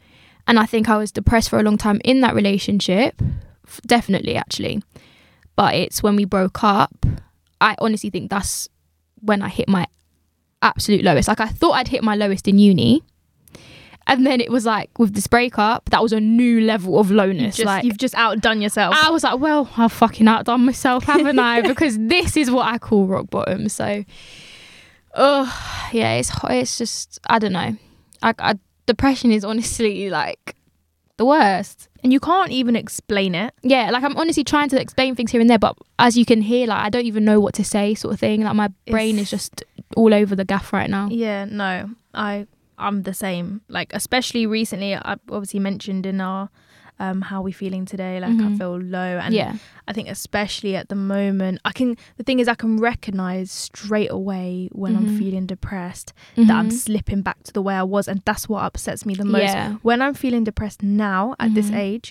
and 0.48 0.60
I 0.60 0.66
think 0.66 0.90
I 0.90 0.98
was 0.98 1.12
depressed 1.12 1.50
for 1.50 1.60
a 1.60 1.64
long 1.64 1.78
time 1.78 2.02
in 2.04 2.22
that 2.22 2.34
relationship, 2.34 3.22
definitely 3.86 4.36
actually. 4.36 4.82
But 5.56 5.76
it's 5.76 6.02
when 6.02 6.16
we 6.16 6.26
broke 6.26 6.64
up, 6.64 7.06
I 7.60 7.76
honestly 7.78 8.10
think 8.10 8.32
that's 8.32 8.68
when 9.22 9.42
I 9.42 9.50
hit 9.50 9.68
my 9.68 9.88
absolute 10.62 11.04
lowest. 11.04 11.28
Like 11.28 11.40
I 11.40 11.48
thought 11.48 11.72
I'd 11.74 11.88
hit 11.88 12.04
my 12.04 12.16
lowest 12.16 12.48
in 12.48 12.60
uni. 12.60 13.04
And 14.08 14.26
then 14.26 14.42
it 14.42 14.52
was 14.52 14.66
like 14.66 14.98
with 14.98 15.14
this 15.14 15.28
breakup, 15.28 15.90
that 15.92 16.02
was 16.02 16.12
a 16.12 16.20
new 16.20 16.62
level 16.62 17.00
of 17.00 17.12
lowness. 17.12 17.58
just, 17.58 17.66
like 17.66 17.84
you've 17.84 18.00
just 18.00 18.16
outdone 18.16 18.62
yourself 18.62 18.96
I 18.98 19.10
was 19.12 19.24
like, 19.24 19.40
well, 19.40 19.70
I've 19.78 19.92
fucking 19.92 20.28
outdone 20.28 20.66
myself, 20.66 21.04
haven't 21.06 21.40
I? 21.40 21.62
Because 21.72 21.98
this 21.98 22.36
is 22.36 22.50
what 22.50 22.66
I 22.66 22.78
call 22.78 23.06
rock 23.06 23.30
bottom. 23.30 23.70
So, 23.70 24.04
oh 25.14 25.90
yeah, 25.94 26.14
it's 26.16 26.32
it's 26.50 26.78
just 26.78 27.20
I 27.30 27.40
don't 27.40 27.54
know. 27.54 27.78
I, 28.24 28.34
I 28.40 28.56
depression 28.88 29.32
is 29.32 29.46
honestly 29.46 30.10
like 30.10 30.56
the 31.18 31.26
worst. 31.26 31.88
And 32.04 32.12
you 32.12 32.20
can't 32.20 32.52
even 32.52 32.76
explain 32.76 33.36
it 33.36 33.54
Yeah, 33.64 33.92
like 33.92 34.04
I'm 34.04 34.18
honestly 34.18 34.44
trying 34.44 34.70
to 34.70 34.82
explain 34.82 35.16
things 35.16 35.32
here 35.32 35.42
and 35.42 35.50
there, 35.50 35.60
but 35.60 35.78
as 36.00 36.18
you 36.18 36.26
can 36.26 36.42
hear, 36.42 36.68
like 36.68 36.84
I 36.84 36.90
don't 36.90 37.06
even 37.06 37.26
know 37.26 37.40
what 37.40 37.54
to 37.56 37.64
say, 37.64 37.96
sort 37.96 38.14
of 38.14 38.20
thing. 38.20 38.44
Like 38.44 38.56
my 38.56 38.70
brain 38.88 39.20
is 39.20 39.30
just 39.30 39.64
all 39.96 40.14
over 40.14 40.36
the 40.36 40.46
gaff 40.46 40.74
right 40.74 40.90
now. 40.90 41.08
Yeah, 41.12 41.46
no, 41.46 41.90
I 42.14 42.48
I'm 42.78 43.04
the 43.04 43.14
same. 43.14 43.62
Like 43.68 43.94
especially 43.94 44.46
recently, 44.46 44.96
I 44.96 45.16
obviously 45.30 45.60
mentioned 45.60 46.06
in 46.06 46.20
our 46.22 46.50
um 47.06 47.22
how 47.22 47.40
we 47.48 47.52
feeling 47.62 47.86
today. 47.94 48.16
Like 48.26 48.42
I 48.48 48.50
Mhm. 48.50 48.58
feel 48.60 48.76
low, 48.98 49.12
and 49.26 49.34
yeah, 49.34 49.54
I 49.90 49.92
think 49.96 50.08
especially 50.18 50.74
at 50.82 50.88
the 50.90 50.96
moment, 51.16 51.56
I 51.70 51.72
can. 51.72 51.90
The 52.18 52.24
thing 52.28 52.40
is, 52.42 52.48
I 52.48 52.56
can 52.64 52.74
recognize 52.78 53.50
straight 53.52 54.12
away 54.20 54.70
when 54.82 54.96
I'm 54.98 55.08
Mhm. 55.08 55.18
feeling 55.20 55.46
depressed 55.56 56.14
that 56.48 56.56
I'm 56.62 56.70
Mhm. 56.70 56.82
slipping 56.86 57.22
back 57.28 57.40
to 57.48 57.52
the 57.58 57.62
way 57.68 57.76
I 57.76 57.84
was, 57.96 58.08
and 58.08 58.22
that's 58.26 58.46
what 58.52 58.62
upsets 58.64 59.06
me 59.06 59.14
the 59.16 59.26
most. 59.26 59.54
Yeah, 59.56 59.76
When 59.82 60.00
I'm 60.02 60.14
feeling 60.24 60.44
depressed 60.46 60.82
now 60.84 61.22
at 61.40 61.54
this 61.56 61.70
Mhm. 61.72 61.78
age, 61.88 62.08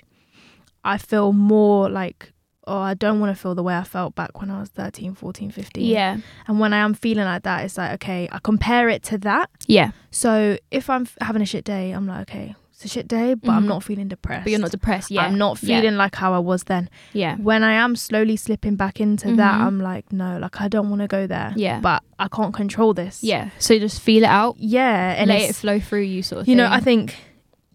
I 0.84 0.98
feel 0.98 1.32
more 1.32 1.88
like. 2.02 2.32
Oh, 2.66 2.78
I 2.92 2.94
don't 2.94 3.18
want 3.20 3.34
to 3.34 3.40
feel 3.42 3.54
the 3.56 3.64
way 3.64 3.74
I 3.76 3.82
felt 3.82 4.14
back 4.14 4.32
when 4.40 4.48
I 4.50 4.60
was 4.60 4.68
13, 4.68 5.14
14, 5.14 5.50
15. 5.50 5.86
yeah, 5.86 6.18
And 6.46 6.60
when 6.60 6.72
I 6.72 6.76
am 6.86 6.94
feeling 6.94 7.24
like 7.24 7.42
that, 7.42 7.64
it's 7.64 7.76
like, 7.76 7.92
okay, 7.94 8.28
I 8.30 8.38
compare 8.38 8.88
it 8.94 9.02
to 9.10 9.18
that. 9.18 9.48
yeah. 9.66 9.90
So 10.12 10.56
if 10.70 10.88
I'm 10.88 11.06
having 11.20 11.42
a 11.42 11.46
shit 11.46 11.64
day, 11.64 11.90
I'm 11.90 12.06
like, 12.06 12.22
okay, 12.30 12.54
it's 12.82 12.84
a 12.86 12.94
shit 12.94 13.06
day, 13.08 13.34
but 13.34 13.50
I'm 13.50 13.64
Mhm. 13.64 13.68
not 13.68 13.82
feeling 13.84 14.08
depressed. 14.08 14.44
But 14.44 14.50
you're 14.52 14.60
not 14.60 14.70
depressed. 14.70 15.10
Yeah, 15.10 15.24
I'm 15.26 15.36
not 15.36 15.62
Yeah. 15.62 15.80
feeling 15.80 15.96
like 15.96 16.14
how 16.16 16.32
I 16.32 16.38
was 16.38 16.64
then. 16.64 16.88
Yeah, 17.12 17.36
When 17.36 17.62
I 17.62 17.74
am 17.74 17.94
slowly 17.94 18.36
slipping 18.36 18.76
back 18.76 19.00
into 19.00 19.36
that, 19.36 19.54
Mhm. 19.60 19.64
I'm 19.66 19.80
like, 19.80 20.12
no, 20.12 20.38
like 20.38 20.60
I 20.62 20.68
don't 20.68 20.88
want 20.88 21.02
to 21.02 21.08
go 21.08 21.26
there. 21.26 21.52
Yeah. 21.56 21.80
But 21.80 22.02
I 22.18 22.28
can't 22.28 22.54
control 22.54 22.94
this. 22.94 23.22
yeah. 23.22 23.50
So 23.58 23.78
just 23.78 24.00
feel 24.00 24.22
it 24.22 24.28
out, 24.30 24.56
Yeah. 24.58 25.14
And 25.18 25.28
let 25.28 25.42
it 25.50 25.54
flow 25.56 25.78
through 25.78 26.02
you, 26.02 26.22
sort 26.22 26.40
of. 26.42 26.48
you 26.48 26.56
know. 26.56 26.68
I 26.70 26.80
think 26.80 27.16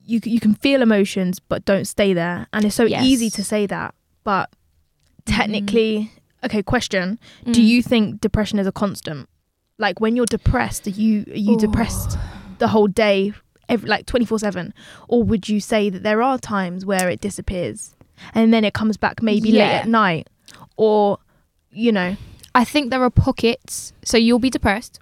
you 0.08 0.20
you 0.24 0.40
can 0.40 0.56
feel 0.56 0.82
emotions, 0.82 1.40
but 1.40 1.66
don't 1.66 1.86
stay 1.86 2.14
there. 2.14 2.48
And 2.54 2.66
it's 2.66 2.76
so 2.76 2.86
Yes. 2.86 3.04
easy 3.06 3.30
to 3.32 3.44
say 3.44 3.66
that, 3.68 3.94
but 4.24 4.50
technically, 5.26 6.12
okay. 6.44 6.62
Question: 6.64 7.20
Do 7.52 7.62
Mm. 7.62 7.66
you 7.66 7.82
think 7.84 8.22
depression 8.22 8.60
is 8.60 8.68
a 8.68 8.72
constant? 8.72 9.28
Like 9.78 10.00
when 10.00 10.16
you're 10.16 10.26
depressed, 10.26 10.88
are 10.88 10.92
you 10.92 11.26
are 11.32 11.38
you 11.38 11.54
Ooh. 11.54 11.60
depressed 11.60 12.18
the 12.60 12.70
whole 12.70 12.88
day 12.88 13.34
every, 13.70 13.90
like 13.90 14.06
24/7 14.06 14.72
or 15.08 15.24
would 15.24 15.50
you 15.50 15.60
say 15.60 15.90
that 15.90 16.04
there 16.04 16.22
are 16.22 16.38
times 16.38 16.86
where 16.86 17.10
it 17.10 17.22
disappears 17.22 17.96
and 18.34 18.54
then 18.54 18.64
it 18.64 18.74
comes 18.74 18.98
back 18.98 19.22
maybe 19.22 19.52
late 19.52 19.62
at 19.62 19.88
night 19.88 20.30
or 20.78 21.18
you 21.72 21.92
know 21.92 22.16
I 22.56 22.64
think 22.64 22.90
there 22.90 23.04
are 23.04 23.10
pockets. 23.10 23.92
So 24.04 24.18
you'll 24.18 24.40
be 24.40 24.50
depressed. 24.50 25.00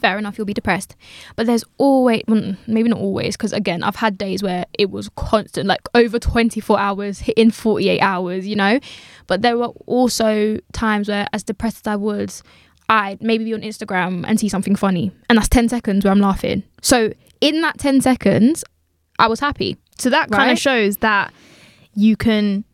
Fair 0.00 0.18
enough, 0.18 0.36
you'll 0.36 0.44
be 0.44 0.54
depressed. 0.54 0.94
But 1.34 1.46
there's 1.46 1.64
always, 1.78 2.22
well, 2.28 2.56
maybe 2.68 2.90
not 2.90 3.00
always, 3.00 3.36
because 3.36 3.54
again, 3.54 3.82
I've 3.82 3.96
had 3.96 4.18
days 4.18 4.42
where 4.42 4.66
it 4.78 4.90
was 4.90 5.08
constant, 5.16 5.66
like 5.66 5.80
over 5.94 6.18
24 6.20 6.78
hours, 6.78 7.20
hitting 7.20 7.50
48 7.50 8.00
hours, 8.00 8.46
you 8.46 8.54
know? 8.54 8.78
But 9.26 9.40
there 9.40 9.56
were 9.56 9.72
also 9.86 10.58
times 10.72 11.08
where, 11.08 11.26
as 11.32 11.42
depressed 11.42 11.86
as 11.86 11.92
I 11.92 11.96
was, 11.96 12.42
I'd 12.90 13.22
maybe 13.22 13.44
be 13.44 13.54
on 13.54 13.62
Instagram 13.62 14.24
and 14.28 14.38
see 14.38 14.50
something 14.50 14.76
funny. 14.76 15.10
And 15.30 15.38
that's 15.38 15.48
10 15.48 15.70
seconds 15.70 16.04
where 16.04 16.12
I'm 16.12 16.20
laughing. 16.20 16.62
So 16.82 17.12
in 17.40 17.60
that 17.62 17.78
10 17.78 18.00
seconds, 18.00 18.64
I 19.18 19.26
was 19.28 19.40
happy. 19.40 19.76
so 19.98 20.10
that 20.10 20.30
kind 20.30 20.50
of 20.50 20.58
shows 20.58 20.98
that 20.98 21.32
you 21.94 22.16
can 22.16 22.64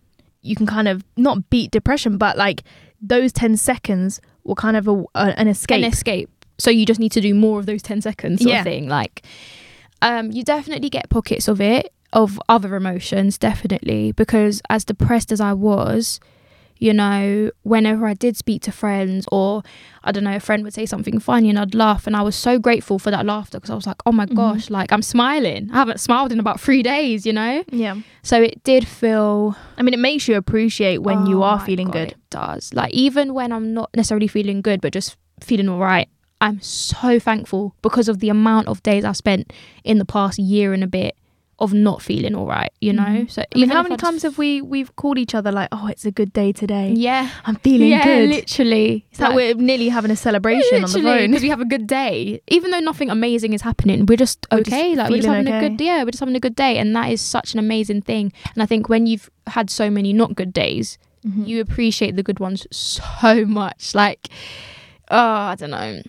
you 0.43 0.55
can 0.55 0.67
kind 0.67 0.89
of 0.89 1.03
not 1.17 1.49
beat 1.49 1.71
depression 1.71 2.19
but 2.19 2.37
like 2.37 2.63
those 3.01 3.33
10 3.33 3.57
seconds 3.57 4.21
were 4.45 4.55
kind 4.55 4.77
of 4.77 4.87
a, 4.89 4.93
a- 5.15 5.39
an 5.41 5.49
escape 5.49 5.79
an 5.79 5.85
escape. 5.91 6.29
So 6.59 6.71
you 6.71 6.85
just 6.87 7.01
need 7.01 7.13
to 7.13 7.21
do 7.21 7.35
more 7.35 7.59
of 7.59 7.67
those 7.67 7.83
10 7.83 8.03
seconds 8.03 8.43
sort 8.43 8.53
Yeah. 8.53 8.59
of 8.61 8.65
thing. 8.65 8.89
Like, 8.89 9.25
um, 10.03 10.31
you 10.31 10.45
definitely 10.45 10.89
get 10.91 11.09
pockets 11.11 11.49
of 11.49 11.61
it, 11.61 11.93
of 12.13 12.41
other 12.49 12.77
emotions, 12.77 13.39
definitely. 13.39 14.13
Because 14.13 14.63
as 14.71 14.85
depressed 14.85 15.33
as 15.33 15.41
I 15.41 15.53
was, 15.55 16.21
you 16.79 16.93
know, 16.93 17.51
whenever 17.63 18.07
I 18.07 18.15
did 18.15 18.37
speak 18.37 18.63
to 18.63 18.73
friends 18.73 19.27
or 19.31 19.63
I 20.03 20.13
don't 20.13 20.25
know, 20.25 20.37
a 20.37 20.41
friend 20.41 20.65
would 20.65 20.75
say 20.75 20.87
something 20.87 21.19
funny 21.21 21.49
and 21.49 21.59
I'd 21.59 21.75
laugh. 21.75 22.07
And 22.07 22.15
I 22.17 22.23
was 22.23 22.35
so 22.37 22.59
grateful 22.59 22.99
for 22.99 23.11
that 23.11 23.25
laughter 23.25 23.59
because 23.59 23.71
I 23.71 23.75
was 23.75 23.87
like, 23.87 23.97
oh 24.07 24.13
my 24.13 24.27
Mhm. 24.27 24.35
gosh, 24.37 24.71
like 24.71 24.93
I'm 24.93 25.03
smiling. 25.03 25.71
I 25.73 25.77
haven't 25.77 26.01
smiled 26.01 26.33
in 26.33 26.41
about 26.41 26.61
three 26.61 26.83
days, 26.83 27.25
you 27.25 27.33
know? 27.33 27.63
yeah 27.71 27.97
So 28.23 28.41
it 28.43 28.63
did 28.65 28.87
feel 28.87 29.57
i 29.79 29.83
mean 29.83 29.95
it 29.95 29.99
makes 30.01 30.27
you 30.29 30.35
appreciate 30.37 30.99
when 30.99 31.27
you 31.27 31.39
Oh 31.41 31.45
are 31.45 31.59
my 31.59 31.65
feeling 31.67 31.87
God, 31.89 31.93
good 31.95 32.09
It 32.13 32.17
does. 32.31 32.73
Like 32.75 32.93
even 32.93 33.35
when 33.35 33.53
I'm 33.53 33.73
not 33.75 33.91
necessarily 33.97 34.29
feeling 34.29 34.61
good, 34.63 34.81
but 34.81 34.93
just 34.93 35.17
feeling 35.41 35.69
all 35.69 35.79
right, 35.79 36.09
I'm 36.41 36.61
so 36.61 37.19
thankful 37.19 37.75
because 37.83 38.09
of 38.09 38.19
the 38.19 38.29
amount 38.29 38.69
of 38.69 38.83
days 38.83 39.05
I've 39.05 39.17
spent 39.17 39.53
in 39.85 39.99
the 39.99 40.05
past 40.05 40.39
year 40.39 40.73
and 40.75 40.83
a 40.85 40.87
bit 40.87 41.15
of 41.59 41.73
not 41.73 42.03
feeling 42.03 42.35
all 42.35 42.47
right. 42.47 42.73
You 42.81 42.93
know. 42.93 43.03
Mhm. 43.05 43.31
So 43.31 43.43
I 43.55 43.59
mean, 43.59 43.69
how 43.71 43.83
many 43.83 43.95
just- 43.97 44.05
times 44.05 44.23
have 44.23 44.39
we 44.39 44.61
we've 44.63 44.95
called 44.97 45.19
each 45.19 45.35
other 45.35 45.53
like, 45.53 45.69
"Oh, 45.73 45.87
it's 45.87 46.05
a 46.05 46.11
good 46.11 46.33
day 46.33 46.53
today. 46.53 46.93
Yeah. 46.97 47.31
I'm 47.45 47.57
feeling 47.57 47.89
yeah, 47.91 48.05
good." 48.05 48.29
literally. 48.31 49.07
It's 49.11 49.21
like 49.21 49.35
we're 49.35 49.55
nearly 49.55 49.89
having 49.89 50.11
a 50.11 50.17
celebration 50.17 50.77
on 50.85 50.91
the 50.91 51.01
phone. 51.03 51.31
because 51.31 51.43
we 51.43 51.49
have 51.51 51.61
a 51.61 51.65
good 51.65 51.87
day, 51.87 52.41
even 52.49 52.71
though 52.71 52.81
nothing 52.81 53.11
amazing 53.11 53.53
is 53.53 53.63
happening. 53.63 54.07
We're 54.07 54.17
just 54.17 54.47
We're 54.51 54.59
just 54.63 54.69
okay. 54.73 54.95
like 54.95 55.11
we're 55.11 55.17
just 55.19 55.29
having 55.29 55.49
a 55.53 55.61
good 55.61 55.81
yeah. 55.81 56.03
We're 56.05 56.11
just 56.11 56.21
having 56.21 56.37
a 56.37 56.41
good 56.41 56.57
day, 56.57 56.79
and 56.79 56.95
that 56.97 57.11
is 57.13 57.21
such 57.21 57.53
an 57.55 57.59
amazing 57.61 58.03
thing. 58.03 58.33
And 58.55 58.63
I 58.63 58.67
think 58.67 58.89
when 58.89 59.07
you've 59.07 59.31
had 59.47 59.71
so 59.71 59.91
many 59.91 60.13
not 60.13 60.35
good 60.35 60.53
days, 60.53 60.99
Mhm. 61.27 61.47
you 61.47 61.61
appreciate 61.61 62.17
the 62.17 62.23
good 62.23 62.39
ones 62.41 62.67
so 62.71 63.45
much 63.47 63.95
like 63.95 64.29
oh 65.11 65.17
i 65.53 65.55
don't 65.55 65.71
know 65.71 66.03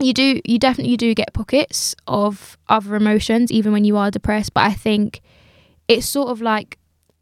you 0.00 0.12
do 0.14 0.40
you 0.44 0.58
definitely 0.58 0.96
do 0.96 1.14
get 1.14 1.32
pockets 1.34 1.94
of 2.06 2.56
other 2.68 2.96
emotions 2.96 3.50
even 3.52 3.72
when 3.72 3.84
you 3.84 3.96
are 3.96 4.10
depressed 4.10 4.54
but 4.54 4.64
i 4.64 4.72
think 4.72 5.20
it's 5.88 6.06
sort 6.06 6.28
of 6.30 6.40
like 6.40 6.78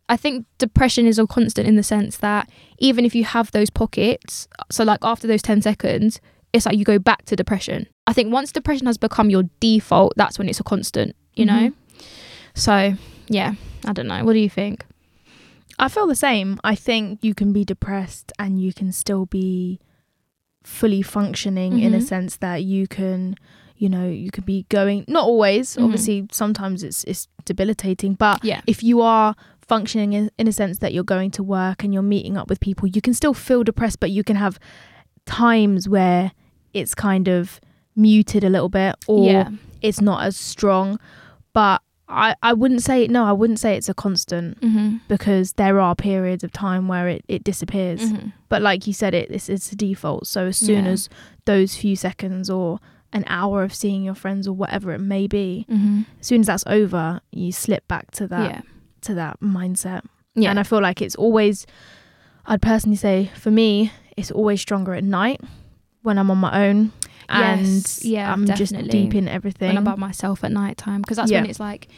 i 0.08 0.16
think 0.16 0.46
depression 0.58 1.06
is 1.06 1.18
a 1.18 1.26
constant 1.26 1.66
in 1.66 1.76
the 1.76 1.82
sense 1.82 2.18
that 2.18 2.48
even 2.78 3.04
if 3.04 3.14
you 3.14 3.24
have 3.24 3.50
those 3.50 3.70
pockets 3.70 4.46
so 4.70 4.84
like 4.84 5.00
after 5.02 5.26
those 5.26 5.42
10 5.42 5.62
seconds 5.62 6.20
it's 6.52 6.66
like 6.66 6.76
you 6.76 6.84
go 6.84 6.98
back 6.98 7.24
to 7.24 7.34
depression 7.36 7.86
i 8.06 8.12
think 8.12 8.32
once 8.32 8.52
depression 8.52 8.86
has 8.86 8.96
become 8.98 9.28
your 9.30 9.42
default 9.60 10.12
that's 10.16 10.38
when 10.38 10.48
it's 10.48 10.60
a 10.60 10.64
constant 10.64 11.14
you 11.34 11.44
know 11.44 11.70
Mhm. 11.70 11.74
so 12.54 12.94
yeah 13.28 13.54
i 13.86 13.92
don't 13.92 14.06
know 14.06 14.24
what 14.24 14.34
do 14.34 14.38
you 14.38 14.50
think 14.50 14.84
I 15.80 15.86
feel 15.88 16.08
the 16.08 16.16
same. 16.16 16.58
I 16.64 16.74
think 16.74 17.20
you 17.22 17.34
can 17.36 17.52
be 17.52 17.64
depressed 17.64 18.32
and 18.36 18.60
you 18.60 18.72
can 18.72 18.90
still 18.90 19.26
be 19.26 19.78
fully 20.64 21.02
functioning 21.02 21.78
in 21.78 21.94
a 21.94 21.98
Mhm. 21.98 22.02
sense 22.02 22.36
that 22.36 22.64
you 22.64 22.86
can, 22.86 23.36
you 23.76 23.88
know, 23.88 24.08
you 24.08 24.30
could 24.30 24.44
be 24.44 24.66
going 24.68 25.04
not 25.08 25.24
always, 25.24 25.76
Mhm. 25.76 25.84
obviously 25.84 26.26
sometimes 26.32 26.82
it's 26.82 27.04
it's 27.04 27.28
debilitating, 27.44 28.14
but 28.14 28.44
yeah 28.44 28.60
if 28.66 28.82
you 28.82 29.00
are 29.00 29.34
functioning 29.60 30.12
in, 30.14 30.30
in 30.38 30.48
a 30.48 30.52
sense 30.52 30.78
that 30.78 30.92
you're 30.94 31.04
going 31.04 31.30
to 31.30 31.42
work 31.42 31.84
and 31.84 31.92
you're 31.92 32.02
meeting 32.02 32.36
up 32.36 32.48
with 32.48 32.58
people, 32.60 32.88
you 32.88 33.00
can 33.02 33.14
still 33.14 33.34
feel 33.34 33.62
depressed, 33.62 34.00
but 34.00 34.10
you 34.10 34.24
can 34.24 34.36
have 34.36 34.58
times 35.26 35.88
where 35.88 36.32
it's 36.72 36.94
kind 36.94 37.28
of 37.28 37.60
muted 37.94 38.44
a 38.44 38.48
little 38.48 38.68
bit 38.68 38.94
or 39.06 39.26
yeah 39.26 39.50
it's 39.82 40.00
not 40.00 40.22
as 40.24 40.36
strong. 40.36 40.98
But 41.52 41.82
I, 42.08 42.34
I 42.42 42.52
wouldn't 42.54 42.82
say 42.82 43.06
no, 43.06 43.24
I 43.24 43.32
wouldn't 43.32 43.58
say 43.58 43.76
it's 43.76 43.88
a 43.88 43.94
constant 43.94 44.60
mm-hmm. 44.60 44.96
because 45.08 45.52
there 45.54 45.78
are 45.80 45.94
periods 45.94 46.42
of 46.42 46.52
time 46.52 46.88
where 46.88 47.06
it, 47.08 47.24
it 47.28 47.44
disappears. 47.44 48.00
Mm-hmm. 48.00 48.28
But 48.48 48.62
like 48.62 48.86
you 48.86 48.92
said, 48.94 49.12
it 49.14 49.30
it's, 49.30 49.48
it's 49.48 49.70
a 49.72 49.76
default. 49.76 50.26
So 50.26 50.46
as 50.46 50.56
soon 50.56 50.84
Yeah. 50.86 50.92
as 50.92 51.08
those 51.44 51.76
few 51.76 51.96
seconds 51.96 52.48
or 52.48 52.78
an 53.12 53.24
hour 53.26 53.62
of 53.62 53.74
seeing 53.74 54.02
your 54.04 54.14
friends 54.14 54.46
or 54.48 54.52
whatever 54.52 54.92
it 54.92 55.00
may 55.00 55.26
be, 55.26 55.66
Mm-hmm. 55.70 56.02
as 56.20 56.26
soon 56.26 56.40
as 56.40 56.46
that's 56.46 56.64
over, 56.66 57.20
you 57.30 57.52
slip 57.52 57.86
back 57.88 58.10
to 58.12 58.26
that 58.28 58.50
Yeah. 58.50 58.60
to 59.02 59.14
that 59.14 59.40
mindset. 59.40 60.02
Yeah. 60.34 60.50
And 60.50 60.58
I 60.58 60.62
feel 60.62 60.80
like 60.80 61.02
it's 61.02 61.16
always 61.16 61.66
I'd 62.46 62.62
personally 62.62 62.96
say 62.96 63.30
for 63.34 63.50
me, 63.50 63.92
it's 64.16 64.30
always 64.30 64.60
stronger 64.62 64.94
at 64.94 65.04
night 65.04 65.40
when 66.02 66.16
I'm 66.18 66.30
on 66.30 66.38
my 66.38 66.66
own. 66.68 66.92
And 67.28 67.66
Yes, 67.66 68.04
yeah, 68.04 68.32
I'm 68.32 68.46
just 68.46 68.72
definitely. 68.72 69.02
deep 69.02 69.14
in 69.14 69.28
everything. 69.28 69.68
when 69.68 69.78
I'm 69.78 69.84
by 69.84 69.96
myself 69.96 70.42
at 70.44 70.52
night 70.52 70.76
time 70.76 71.02
because 71.02 71.16
that's 71.18 71.30
Yeah. 71.30 71.40
when 71.42 71.50
it's 71.50 71.60
like 71.60 71.88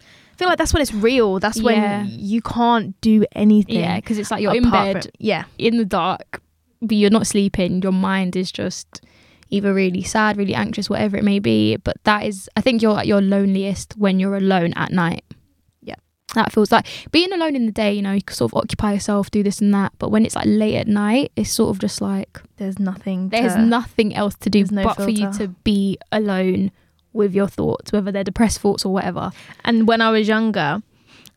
I 0.00 0.36
feel 0.36 0.48
like 0.48 0.56
that's 0.58 0.72
when 0.72 0.80
it's 0.80 0.94
real. 0.94 1.38
That's 1.38 1.60
when 1.62 2.06
you 2.10 2.40
can't 2.40 2.98
do 3.02 3.24
anything. 3.32 3.76
yeah 3.80 3.96
because 3.96 4.16
it's 4.18 4.30
like 4.30 4.40
you're 4.42 4.54
in 4.54 4.70
bed 4.70 5.02
from- 5.04 5.10
yeah. 5.18 5.44
in 5.58 5.76
the 5.76 5.84
dark 5.84 6.40
but 6.80 6.96
you're 6.96 7.10
not 7.10 7.26
sleeping 7.26 7.82
your 7.82 7.92
mind 7.92 8.36
is 8.36 8.50
just 8.50 9.02
either 9.50 9.74
really 9.74 10.02
sad 10.02 10.38
really 10.38 10.54
anxious 10.54 10.88
whatever 10.88 11.16
it 11.18 11.24
may 11.24 11.38
be 11.38 11.76
but 11.76 11.96
that 12.04 12.24
is 12.24 12.48
i 12.56 12.60
think 12.62 12.80
you're 12.80 12.98
at 12.98 13.06
your 13.06 13.20
loneliest 13.20 13.92
when 13.98 14.18
you're 14.18 14.34
alone 14.36 14.72
at 14.76 14.90
night 14.92 15.22
Yeah. 15.28 15.36
That 16.34 16.52
feels 16.52 16.70
like 16.70 16.86
being 17.10 17.32
alone 17.32 17.56
in 17.56 17.66
the 17.66 17.72
day 17.72 17.92
you 17.92 18.02
know 18.02 18.12
you 18.12 18.22
can 18.22 18.36
sort 18.36 18.52
of 18.52 18.56
occupy 18.58 18.92
yourself 18.92 19.30
do 19.30 19.42
this 19.42 19.60
and 19.60 19.72
that 19.74 19.92
but 19.98 20.10
when 20.10 20.24
it's 20.24 20.36
like 20.36 20.46
late 20.46 20.76
at 20.76 20.86
night 20.86 21.32
it's 21.36 21.50
sort 21.50 21.70
of 21.70 21.78
just 21.80 22.00
like 22.00 22.40
There's 22.56 22.78
nothing. 22.78 23.28
there's 23.30 23.54
to, 23.54 23.60
nothing 23.62 24.14
else 24.14 24.34
to 24.36 24.50
do 24.50 24.64
no 24.70 24.84
but 24.84 24.94
for 24.96 25.10
you 25.10 25.32
to 25.34 25.48
be 25.64 25.98
alone 26.12 26.70
with 27.12 27.34
your 27.34 27.48
thoughts 27.48 27.92
whether 27.92 28.12
they're 28.12 28.22
depressed 28.24 28.60
thoughts 28.60 28.84
or 28.84 28.92
whatever 28.92 29.32
And 29.64 29.88
when 29.88 30.00
I 30.00 30.10
was 30.10 30.28
younger, 30.28 30.82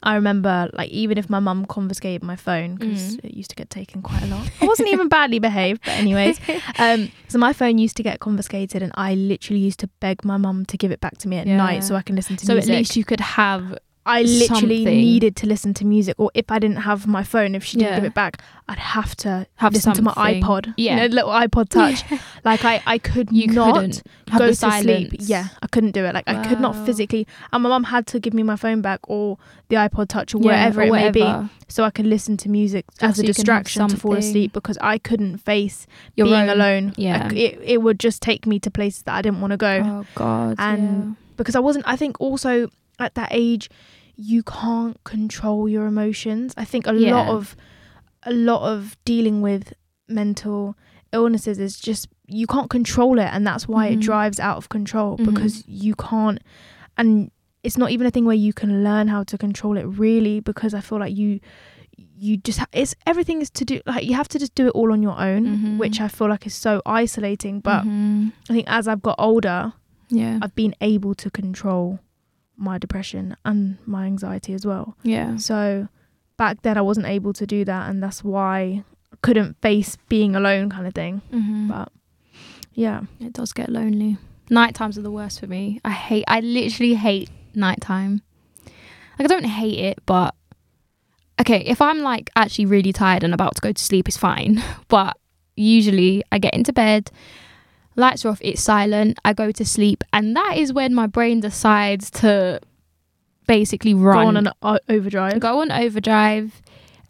I 0.04 0.16
remember 0.16 0.70
like 0.74 0.90
even 0.90 1.18
if 1.18 1.30
my 1.30 1.40
mum 1.40 1.66
confiscated 1.66 2.22
my 2.24 2.36
phone 2.36 2.76
because 2.76 3.16
Mm. 3.18 3.26
it 3.26 3.34
used 3.34 3.50
to 3.52 3.56
get 3.56 3.70
taken 3.70 4.02
quite 4.02 4.22
a 4.22 4.28
lot. 4.28 4.48
I 4.62 4.66
wasn't 4.66 4.90
even 4.90 5.08
badly 5.08 5.40
behaved, 5.40 5.82
but 5.86 5.94
anyways. 5.98 6.40
Um, 6.78 7.10
so 7.30 7.38
my 7.40 7.54
phone 7.54 7.78
used 7.78 7.96
to 7.98 8.04
get 8.04 8.20
confiscated, 8.20 8.84
and 8.84 8.92
I 8.96 9.16
literally 9.16 9.62
used 9.62 9.80
to 9.80 9.88
beg 10.02 10.26
my 10.26 10.36
mum 10.38 10.66
to 10.66 10.78
give 10.78 10.92
it 10.92 11.00
back 11.00 11.18
to 11.20 11.28
me 11.30 11.38
at 11.38 11.48
Yeah. 11.48 11.56
night 11.58 11.84
so 11.86 11.96
I 11.96 12.02
can 12.02 12.16
listen 12.18 12.36
to 12.36 12.42
music. 12.46 12.48
so 12.48 12.54
music. 12.56 12.74
at 12.74 12.78
least 12.78 12.96
you 12.98 13.06
could 13.06 13.22
have 13.22 13.78
I 14.06 14.22
literally 14.24 14.78
something. 14.84 14.98
needed 14.98 15.36
to 15.38 15.48
listen 15.48 15.74
to 15.76 15.86
music, 15.86 16.16
or 16.18 16.30
if 16.34 16.52
I 16.52 16.60
didn't 16.60 16.78
have 16.78 17.08
my 17.08 17.24
phone, 17.24 17.56
if 17.56 17.64
she 17.64 17.78
didn't 17.78 17.92
Yeah. 17.92 17.96
give 17.96 18.04
it 18.06 18.14
back, 18.14 18.42
I'd 18.68 18.78
have 18.80 19.16
to 19.18 19.48
Have 19.56 19.74
listen 19.74 19.94
to 19.94 20.02
my 20.02 20.14
iPod. 20.14 20.74
Yeah. 20.78 20.96
you 20.96 21.00
know, 21.10 21.16
little 21.16 21.30
iPod 21.32 21.70
Touch. 21.78 22.04
Like 22.44 22.66
I, 22.66 22.82
I 22.86 22.98
could 22.98 23.32
you 23.32 23.48
not 23.48 24.02
go 24.38 24.48
to 24.48 24.56
sleep. 24.56 25.14
Yeah, 25.20 25.48
I 25.62 25.68
couldn't 25.68 25.92
do 25.92 26.04
it. 26.06 26.14
Like 26.14 26.28
I 26.28 26.46
could 26.48 26.60
not 26.60 26.76
physically. 26.86 27.28
And 27.52 27.64
my 27.64 27.70
mum 27.70 27.86
had 27.86 28.06
to 28.08 28.20
give 28.20 28.34
me 28.34 28.44
my 28.44 28.56
phone 28.56 28.82
back 28.82 29.00
or 29.08 29.38
the 29.70 29.76
iPod 29.78 30.08
Touch 30.10 30.36
or 30.36 30.40
Yeah, 30.40 30.48
wherever 30.48 30.82
or 30.82 30.86
it 30.86 30.92
may 30.92 31.12
be, 31.12 31.50
so 31.68 31.84
I 31.84 31.90
could 31.90 32.06
listen 32.06 32.36
to 32.38 32.50
music 32.50 32.86
Just 33.00 33.04
as 33.04 33.16
so 33.18 33.22
a 33.22 33.26
you 33.28 33.34
can 33.34 33.46
have 33.46 33.64
distraction 33.64 33.88
to 33.90 33.98
fall 33.98 34.16
asleep 34.16 34.54
because 34.54 34.78
I 34.82 34.98
couldn't 34.98 35.38
face 35.38 35.88
Your 36.16 36.28
being 36.28 36.42
own- 36.42 36.50
alone. 36.50 36.94
Yeah. 36.98 37.30
I 37.32 37.34
it, 37.36 37.60
it 37.64 37.82
would 37.82 38.00
just 38.00 38.22
take 38.22 38.46
me 38.46 38.60
to 38.60 38.70
places 38.72 39.04
that 39.04 39.16
I 39.16 39.22
didn't 39.22 39.40
want 39.42 39.52
to 39.52 39.58
go 39.58 39.82
Oh 39.84 40.06
God. 40.16 40.56
And 40.60 41.16
because 41.38 41.56
I 41.56 41.60
wasn't. 41.60 41.86
I 41.88 41.96
think 41.96 42.22
also 42.22 42.70
at 43.00 43.16
that 43.16 43.30
age, 43.32 43.70
you 44.16 44.44
can't 44.44 45.02
control 45.04 45.68
your 45.68 45.86
emotions. 45.88 46.54
I 46.58 46.66
think 46.66 46.86
a 46.88 46.92
lot 46.94 47.28
of 47.30 47.56
a 48.26 48.32
lot 48.34 48.62
of 48.72 48.96
dealing 49.06 49.42
with 49.42 49.74
mental 50.08 50.76
illnesses 51.12 51.60
is 51.60 51.80
just 51.80 52.08
you 52.28 52.48
can't 52.48 52.70
control 52.70 53.20
it, 53.20 53.30
and 53.32 53.46
that's 53.46 53.68
why 53.68 53.88
it 53.88 53.98
Mhm. 54.00 54.02
drives 54.02 54.40
out 54.40 54.58
of 54.58 54.70
control 54.70 55.18
Mhm. 55.18 55.26
because 55.26 55.64
you 55.68 55.94
can't. 55.96 56.40
And 56.98 57.32
it's 57.64 57.78
not 57.78 57.92
even 57.92 58.06
a 58.08 58.12
thing 58.12 58.26
where 58.26 58.36
you 58.36 58.54
can 58.54 58.84
learn 58.84 59.08
how 59.08 59.24
to 59.24 59.38
control 59.38 59.78
it 59.78 59.84
really 59.84 60.40
because 60.40 60.74
I 60.74 60.80
feel 60.82 61.00
like 61.00 61.16
you 61.16 61.40
you 62.18 62.38
just 62.38 62.58
ha- 62.60 62.66
it's 62.74 62.96
everything 63.06 63.40
is 63.42 63.50
to 63.52 63.64
do 63.66 63.80
like 63.86 64.04
you 64.06 64.16
have 64.16 64.28
to 64.28 64.40
just 64.40 64.56
do 64.56 64.66
it 64.68 64.72
all 64.72 64.92
on 64.92 65.04
your 65.04 65.20
own 65.20 65.46
Mhm. 65.46 65.78
which 65.78 66.02
i 66.02 66.08
feel 66.08 66.28
like 66.28 66.48
is 66.48 66.56
so 66.56 66.82
isolating 66.88 67.60
but 67.60 67.84
Mhm. 67.86 68.32
i 68.50 68.54
think 68.54 68.66
as 68.68 68.88
i've 68.88 69.02
got 69.04 69.16
older 69.20 69.74
yeah, 70.10 70.40
I've 70.42 70.56
been 70.56 70.74
able 70.82 71.14
to 71.16 71.30
control 71.32 72.00
my 72.58 72.78
depression 72.78 73.36
and 73.46 73.78
my 73.86 74.06
anxiety 74.06 74.54
as 74.54 74.66
well. 74.66 74.96
yeah, 75.04 75.38
So 75.38 75.88
back 76.38 76.62
then 76.62 76.78
I 76.78 76.82
wasn't 76.82 77.08
able 77.08 77.34
to 77.34 77.46
do 77.46 77.66
that 77.66 77.90
and 77.90 78.02
that's 78.02 78.24
why 78.24 78.84
I 79.12 79.16
couldn't 79.22 79.58
face 79.62 79.98
being 80.10 80.36
alone 80.36 80.70
kind 80.70 80.88
of 80.88 80.94
thing. 80.94 81.22
Mhm. 81.32 81.68
But 81.68 81.92
yeah. 82.74 83.02
it 83.20 83.34
does 83.34 83.54
get 83.54 83.70
lonely. 83.70 84.18
Night 84.50 84.76
times 84.76 84.98
are 84.98 85.02
the 85.02 85.12
worst 85.12 85.40
for 85.40 85.48
me. 85.48 85.80
I 85.86 85.92
hate. 85.92 86.26
I 86.28 86.40
literally 86.42 86.96
hate 86.96 87.30
nighttime. 87.56 88.22
Like 89.18 89.26
I 89.26 89.28
don't 89.28 89.46
hate 89.46 89.80
it, 89.80 90.00
but 90.06 90.36
okay. 91.40 91.62
If 91.66 91.82
I'm 91.82 92.00
like 92.00 92.30
actually 92.36 92.66
really 92.66 92.92
tired 92.94 93.24
and 93.24 93.34
about 93.34 93.56
to 93.56 93.62
go 93.62 93.72
to 93.72 93.84
sleep, 93.84 94.08
it's 94.08 94.18
fine. 94.18 94.62
But 94.90 95.18
usually, 95.56 96.24
I 96.32 96.40
get 96.40 96.54
into 96.54 96.74
bed, 96.74 97.10
lights 97.96 98.26
are 98.26 98.30
off, 98.30 98.40
it's 98.42 98.62
silent. 98.62 99.20
I 99.26 99.34
go 99.34 99.52
to 99.52 99.66
sleep, 99.66 100.04
and 100.14 100.36
that 100.36 100.58
is 100.58 100.74
when 100.74 100.94
my 100.94 101.08
brain 101.08 101.40
decides 101.40 102.10
to 102.12 102.60
basically 103.48 103.94
run 103.94 104.24
Go 104.24 104.28
on 104.30 104.38
an 104.38 104.50
o- 104.62 104.80
overdrive. 104.90 105.40
go 105.40 105.60
on 105.60 105.70
overdrive 105.72 106.62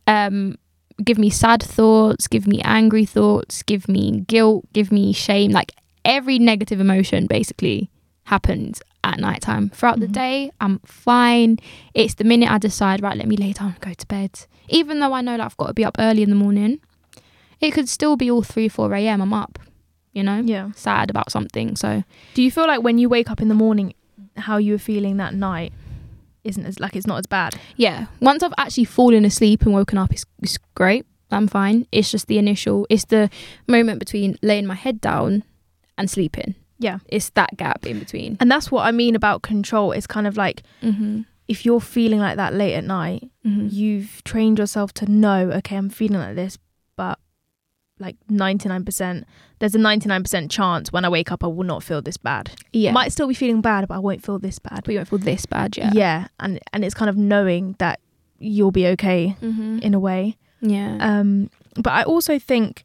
um 0.07 0.55
give 1.03 1.17
me 1.19 1.29
sad 1.29 1.61
thoughts 1.61 2.27
give 2.27 2.47
me 2.47 2.59
angry 2.63 3.05
thoughts 3.05 3.61
give 3.63 3.87
me 3.87 4.21
guilt 4.21 4.65
give 4.73 4.91
me 4.91 5.13
shame 5.13 5.51
like 5.51 5.71
every 6.03 6.39
negative 6.39 6.79
emotion 6.79 7.27
basically 7.27 7.89
happens 8.25 8.81
at 9.03 9.19
nighttime 9.19 9.69
throughout 9.69 9.99
the 9.99 10.07
Mhm. 10.07 10.11
day 10.11 10.51
i'm 10.59 10.79
fine 10.85 11.57
it's 11.93 12.15
the 12.15 12.23
minute 12.23 12.49
i 12.49 12.57
decide 12.57 13.01
right 13.03 13.15
let 13.17 13.27
me 13.27 13.37
lay 13.37 13.53
down 13.53 13.69
and 13.73 13.79
go 13.79 13.93
to 13.93 14.07
bed 14.07 14.31
even 14.69 14.99
though 14.99 15.13
i 15.13 15.21
know 15.21 15.37
that 15.37 15.45
i've 15.45 15.57
got 15.57 15.67
to 15.67 15.73
be 15.73 15.85
up 15.85 15.95
early 15.99 16.23
in 16.23 16.29
the 16.31 16.35
morning 16.35 16.79
it 17.61 17.71
could 17.71 17.87
still 17.87 18.15
be 18.17 18.29
all 18.31 18.41
3 18.41 18.67
4 18.67 18.91
a.m 18.95 19.21
i'm 19.21 19.33
up 19.33 19.59
you 20.13 20.23
know 20.23 20.41
Yeah. 20.45 20.71
sad 20.75 21.09
about 21.09 21.31
something 21.31 21.75
so 21.75 22.03
Do 22.33 22.41
you 22.43 22.51
feel 22.51 22.67
like 22.67 22.81
when 22.83 22.97
you 22.97 23.09
wake 23.09 23.29
up 23.31 23.41
in 23.41 23.47
the 23.49 23.55
morning, 23.55 23.93
how 24.37 24.57
you 24.57 24.73
were 24.73 24.79
feeling 24.79 25.17
that 25.17 25.33
night 25.33 25.73
isn't 26.43 26.65
as 26.65 26.79
like 26.79 26.95
it's 26.95 27.07
not 27.07 27.19
as 27.19 27.25
bad? 27.27 27.55
yeah 27.75 28.05
once 28.19 28.43
i've 28.43 28.53
actually 28.57 28.85
fallen 28.85 29.25
asleep 29.25 29.63
and 29.63 29.73
woken 29.73 29.97
up 29.97 30.11
it's, 30.11 30.25
it's 30.41 30.57
great 30.75 31.05
i'm 31.31 31.47
fine 31.47 31.87
it's 31.91 32.11
just 32.11 32.27
the 32.27 32.37
initial 32.37 32.85
it's 32.89 33.05
the 33.05 33.29
moment 33.67 33.99
between 33.99 34.37
laying 34.41 34.65
my 34.65 34.75
head 34.75 34.99
down 35.01 35.43
and 35.97 36.09
sleeping 36.09 36.53
Yeah. 36.79 36.99
it's 37.07 37.29
that 37.31 37.55
gap 37.57 37.85
in 37.85 37.99
between 37.99 38.37
And 38.39 38.51
that's 38.51 38.69
what 38.71 38.83
I 38.85 38.91
mean 38.91 39.15
about 39.15 39.41
control. 39.41 39.91
It's 39.93 40.07
kind 40.07 40.27
of 40.27 40.35
like 40.37 40.63
mm-hmm. 40.81 41.21
if 41.47 41.65
you're 41.65 41.79
feeling 41.81 42.19
like 42.19 42.35
that 42.37 42.53
late 42.53 42.75
at 42.75 42.83
night, 42.83 43.29
Mm-hmm. 43.45 43.67
you've 43.71 44.23
trained 44.23 44.57
yourself 44.59 44.93
to 44.93 45.05
know, 45.11 45.51
okay, 45.59 45.75
I'm 45.75 45.89
feeling 45.89 46.19
like 46.19 46.35
this, 46.35 46.57
but 46.95 47.19
like 47.99 48.15
99%, 48.29 49.23
there's 49.59 49.75
a 49.75 49.77
99% 49.77 50.49
chance 50.49 50.91
when 50.91 51.05
I 51.05 51.09
wake 51.09 51.31
up, 51.31 51.43
I 51.43 51.47
will 51.47 51.63
not 51.63 51.83
feel 51.83 52.01
this 52.01 52.17
bad. 52.17 52.51
yeah 52.73 52.91
Might 52.91 53.11
still 53.11 53.27
be 53.27 53.33
feeling 53.33 53.61
bad, 53.61 53.87
but 53.87 53.95
I 53.95 53.99
won't 53.99 54.23
feel 54.25 54.39
this 54.39 54.59
bad. 54.59 54.81
but 54.83 54.91
you 54.93 54.97
won't 54.99 55.09
feel 55.09 55.19
this 55.19 55.45
bad 55.45 55.77
yeah 55.77 55.91
Yeah. 55.93 56.27
And, 56.39 56.59
and 56.73 56.83
it's 56.83 56.95
kind 56.95 57.09
of 57.09 57.17
knowing 57.17 57.75
that 57.79 57.99
you'll 58.39 58.71
be 58.71 58.87
okay 58.87 59.37
mm-hmm. 59.41 59.79
in 59.79 59.93
a 59.93 59.99
way. 59.99 60.37
yeah 60.61 60.97
Um, 60.99 61.49
but 61.75 61.91
I 61.93 62.03
also 62.03 62.39
think 62.39 62.83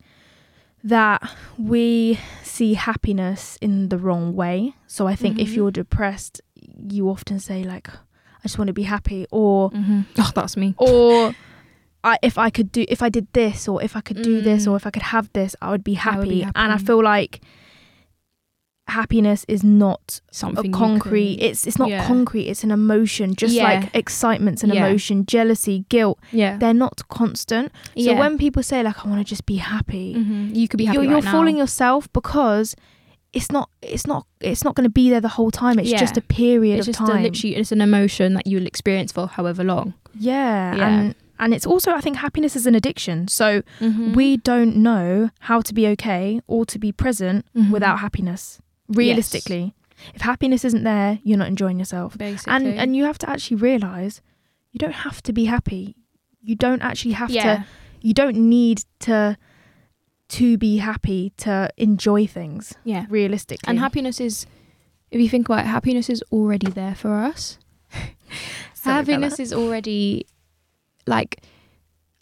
that 0.84 1.28
we 1.58 2.18
see 2.42 2.74
happiness 2.74 3.58
in 3.60 3.88
the 3.88 3.98
wrong 3.98 4.34
way. 4.34 4.74
So 4.86 5.06
I 5.08 5.16
think 5.16 5.38
if 5.38 5.48
Mhm. 5.50 5.56
you're 5.56 5.70
depressed, 5.72 6.40
you 6.88 7.08
often 7.10 7.40
say 7.40 7.64
like, 7.64 7.88
"I 7.88 8.42
just 8.44 8.58
want 8.58 8.68
to 8.68 8.72
be 8.72 8.84
happy," 8.84 9.26
or 9.32 9.70
mm-hmm. 9.72 10.02
oh 10.18 10.30
that's 10.34 10.56
me 10.56 10.74
or 10.78 11.34
I, 12.12 12.18
if 12.22 12.36
I 12.46 12.48
could 12.56 12.70
do, 12.76 12.82
if 12.88 13.00
I 13.06 13.08
did 13.08 13.26
this, 13.32 13.68
or 13.70 13.76
if 13.82 13.92
I 13.96 14.00
could 14.06 14.20
do 14.22 14.34
this, 14.48 14.60
Mm. 14.64 14.70
or 14.72 14.76
if 14.80 14.86
I 14.88 14.90
could 14.94 15.06
have 15.16 15.26
this, 15.38 15.50
I 15.62 15.66
would 15.72 15.84
be 15.84 15.94
happy. 15.94 16.18
would 16.18 16.28
be 16.28 16.42
And 16.60 16.72
I 16.76 16.78
feel 16.88 17.02
like 17.14 17.40
happiness 18.88 19.44
is 19.48 19.62
not 19.62 20.20
something 20.32 20.72
a 20.74 20.76
concrete. 20.76 21.36
can- 21.36 21.48
It's 21.50 21.66
it's 21.66 21.78
not 21.78 21.90
Yeah. 21.90 22.06
concrete. 22.06 22.46
It's 22.52 22.64
an 22.64 22.70
emotion, 22.70 23.34
just 23.34 23.54
Yeah. 23.54 23.64
like 23.64 23.90
excitement's 23.94 24.62
an 24.64 24.70
Yeah. 24.70 24.86
emotion, 24.86 25.26
jealousy, 25.26 25.84
guilt. 25.90 26.18
yeah 26.32 26.56
They're 26.56 26.72
not 26.86 27.06
constant. 27.08 27.70
So 27.98 28.14
when 28.16 28.38
people 28.38 28.62
say 28.62 28.82
like, 28.82 29.04
"I 29.04 29.08
want 29.08 29.20
to 29.20 29.28
just 29.34 29.44
be 29.44 29.56
happy," 29.56 30.14
Mhm. 30.16 30.56
you 30.56 30.68
could 30.68 30.78
be 30.78 30.86
happy 30.86 30.96
you're, 30.96 31.04
right 31.12 31.22
you're 31.22 31.32
fooling 31.32 31.58
yourself 31.58 32.10
because 32.14 32.74
it's 33.34 33.50
not 33.52 33.68
it's 33.82 34.06
not 34.06 34.24
it's 34.40 34.64
not 34.64 34.74
going 34.74 34.84
to 34.84 34.96
be 35.02 35.10
there 35.10 35.20
the 35.20 35.34
whole 35.36 35.50
time 35.50 35.78
it's 35.78 35.90
just 36.04 36.16
a 36.16 36.22
period 36.22 36.78
it's 36.78 36.88
of 36.88 36.94
just 36.94 37.06
time 37.06 37.18
a, 37.18 37.22
literally 37.26 37.54
it's 37.56 37.70
an 37.72 37.82
emotion 37.82 38.32
that 38.32 38.46
you'll 38.46 38.66
experience 38.66 39.12
for 39.12 39.26
however 39.26 39.62
long 39.62 39.92
yeah, 40.18 40.74
Yeah. 40.74 40.88
and 40.88 41.14
and 41.38 41.54
it's 41.54 41.66
also 41.66 41.92
i 41.92 42.00
think 42.00 42.16
happiness 42.16 42.56
is 42.56 42.66
an 42.66 42.74
addiction. 42.74 43.28
So 43.28 43.62
mm-hmm. 43.80 44.14
we 44.14 44.36
don't 44.38 44.76
know 44.76 45.30
how 45.40 45.60
to 45.60 45.72
be 45.74 45.86
okay 45.88 46.40
or 46.46 46.64
to 46.66 46.78
be 46.78 46.92
present 46.92 47.46
Mhm. 47.56 47.70
without 47.70 47.98
happiness 48.00 48.60
realistically. 48.88 49.74
If 50.14 50.22
happiness 50.22 50.64
isn't 50.64 50.84
there 50.84 51.18
you're 51.22 51.38
not 51.38 51.48
enjoying 51.48 51.78
yourself. 51.78 52.16
Basically. 52.16 52.52
and 52.54 52.66
and 52.66 52.96
you 52.96 53.04
have 53.04 53.18
to 53.18 53.30
actually 53.30 53.56
realize 53.56 54.20
you 54.72 54.78
don't 54.78 54.98
have 55.06 55.22
to 55.22 55.32
be 55.32 55.46
happy. 55.46 55.96
You 56.40 56.56
don't 56.56 56.82
actually 56.82 57.12
have 57.12 57.30
yeah. 57.30 57.42
to 57.42 57.66
you 58.00 58.14
don't 58.14 58.36
need 58.36 58.84
to 59.00 59.36
to 60.28 60.58
be 60.58 60.76
happy 60.78 61.32
to 61.38 61.70
enjoy 61.76 62.26
things 62.26 62.74
yeah. 62.84 63.06
realistically. 63.08 63.68
And 63.68 63.78
happiness 63.78 64.20
is, 64.20 64.46
if 65.10 65.20
you 65.20 65.28
think 65.28 65.48
about 65.48 65.60
it, 65.60 65.68
happiness 65.68 66.10
is 66.10 66.22
already 66.30 66.70
there 66.70 66.94
for 66.94 67.14
us. 67.14 67.58
Happiness 68.84 69.38
is 69.40 69.52
already 69.52 70.26
like. 71.08 71.42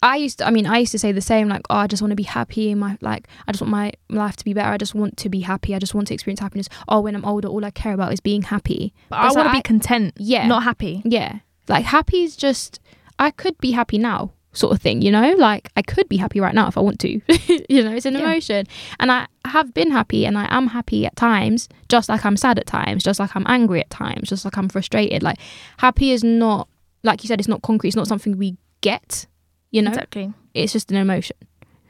I 0.03 0.17
used 0.17 0.37
to, 0.37 0.45
I 0.47 0.51
mean, 0.51 0.67
I 0.67 0.77
used 0.77 0.91
to 0.91 0.99
say 0.99 1.11
the 1.11 1.21
same, 1.21 1.47
like, 1.49 1.63
oh, 1.71 1.75
I 1.77 1.87
just 1.87 2.03
want 2.03 2.11
to 2.11 2.15
be 2.15 2.21
happy 2.21 2.69
in 2.69 2.77
my, 2.77 2.99
like, 3.01 3.27
I 3.47 3.51
just 3.51 3.63
want 3.63 3.71
my 3.71 3.91
life 4.11 4.35
to 4.35 4.45
be 4.45 4.53
better. 4.53 4.69
I 4.69 4.77
just 4.77 4.93
want 4.93 5.17
to 5.17 5.27
be 5.27 5.39
happy. 5.39 5.73
I 5.73 5.79
just 5.79 5.95
want 5.95 6.05
to 6.09 6.13
experience 6.13 6.39
happiness. 6.39 6.69
Oh, 6.87 6.99
when 7.01 7.15
I'm 7.15 7.25
older, 7.25 7.47
all 7.47 7.65
I 7.65 7.71
care 7.71 7.93
about 7.93 8.13
is 8.13 8.19
being 8.19 8.43
happy. 8.43 8.93
But 9.09 9.15
I 9.15 9.23
want 9.31 9.33
to 9.37 9.43
like 9.45 9.53
be 9.53 9.61
content, 9.63 10.13
Yeah. 10.17 10.45
not 10.45 10.61
happy. 10.61 11.01
yeah. 11.03 11.39
Like, 11.67 11.83
happy 11.85 12.21
is 12.21 12.35
just, 12.37 12.79
I 13.17 13.31
could 13.31 13.57
be 13.57 13.71
happy 13.71 13.97
now, 13.97 14.33
sort 14.53 14.71
of 14.75 14.79
thing, 14.83 15.01
you 15.01 15.11
know? 15.11 15.31
Like, 15.33 15.71
I 15.75 15.81
could 15.81 16.07
be 16.07 16.17
happy 16.17 16.39
right 16.39 16.53
now 16.53 16.67
if 16.67 16.77
I 16.77 16.81
want 16.81 16.99
to. 16.99 17.09
you 17.67 17.83
know, 17.83 17.93
it's 17.95 18.05
an 18.05 18.13
Yeah. 18.13 18.19
emotion. 18.19 18.67
And 18.99 19.11
I 19.11 19.25
have 19.45 19.73
been 19.73 19.89
happy 19.89 20.27
and 20.27 20.37
I 20.37 20.45
am 20.55 20.67
happy 20.67 21.07
at 21.07 21.15
times, 21.15 21.69
just 21.89 22.07
like 22.07 22.23
I'm 22.23 22.37
sad 22.37 22.59
at 22.59 22.67
times, 22.67 23.03
just 23.03 23.19
like 23.19 23.35
I'm 23.35 23.45
angry 23.47 23.79
at 23.81 23.89
times, 23.89 24.29
just 24.29 24.45
like 24.45 24.57
I'm 24.59 24.69
frustrated. 24.69 25.23
Like, 25.23 25.39
happy 25.79 26.11
is 26.11 26.23
not, 26.23 26.69
like 27.01 27.23
you 27.23 27.27
said, 27.27 27.39
it's 27.39 27.49
not 27.49 27.63
concrete. 27.63 27.89
It's 27.89 27.95
not 27.97 28.07
something 28.07 28.37
we 28.37 28.57
get, 28.81 29.25
you 29.71 29.81
know? 29.81 29.89
Exactly. 29.91 30.33
It's 30.53 30.73
just 30.73 30.91
an 30.91 30.97
emotion. 30.97 31.37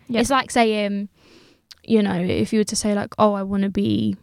Yeah. 0.07 0.21
It's 0.21 0.29
like 0.29 0.51
saying, 0.51 1.09
you 1.83 2.01
know, 2.01 2.15
if 2.19 2.51
you 2.53 2.59
were 2.59 2.63
to 2.65 2.75
say, 2.75 2.93
like, 2.93 3.13
oh, 3.17 3.33
I 3.33 3.43
want 3.43 3.63
to 3.63 3.69
be 3.69 4.15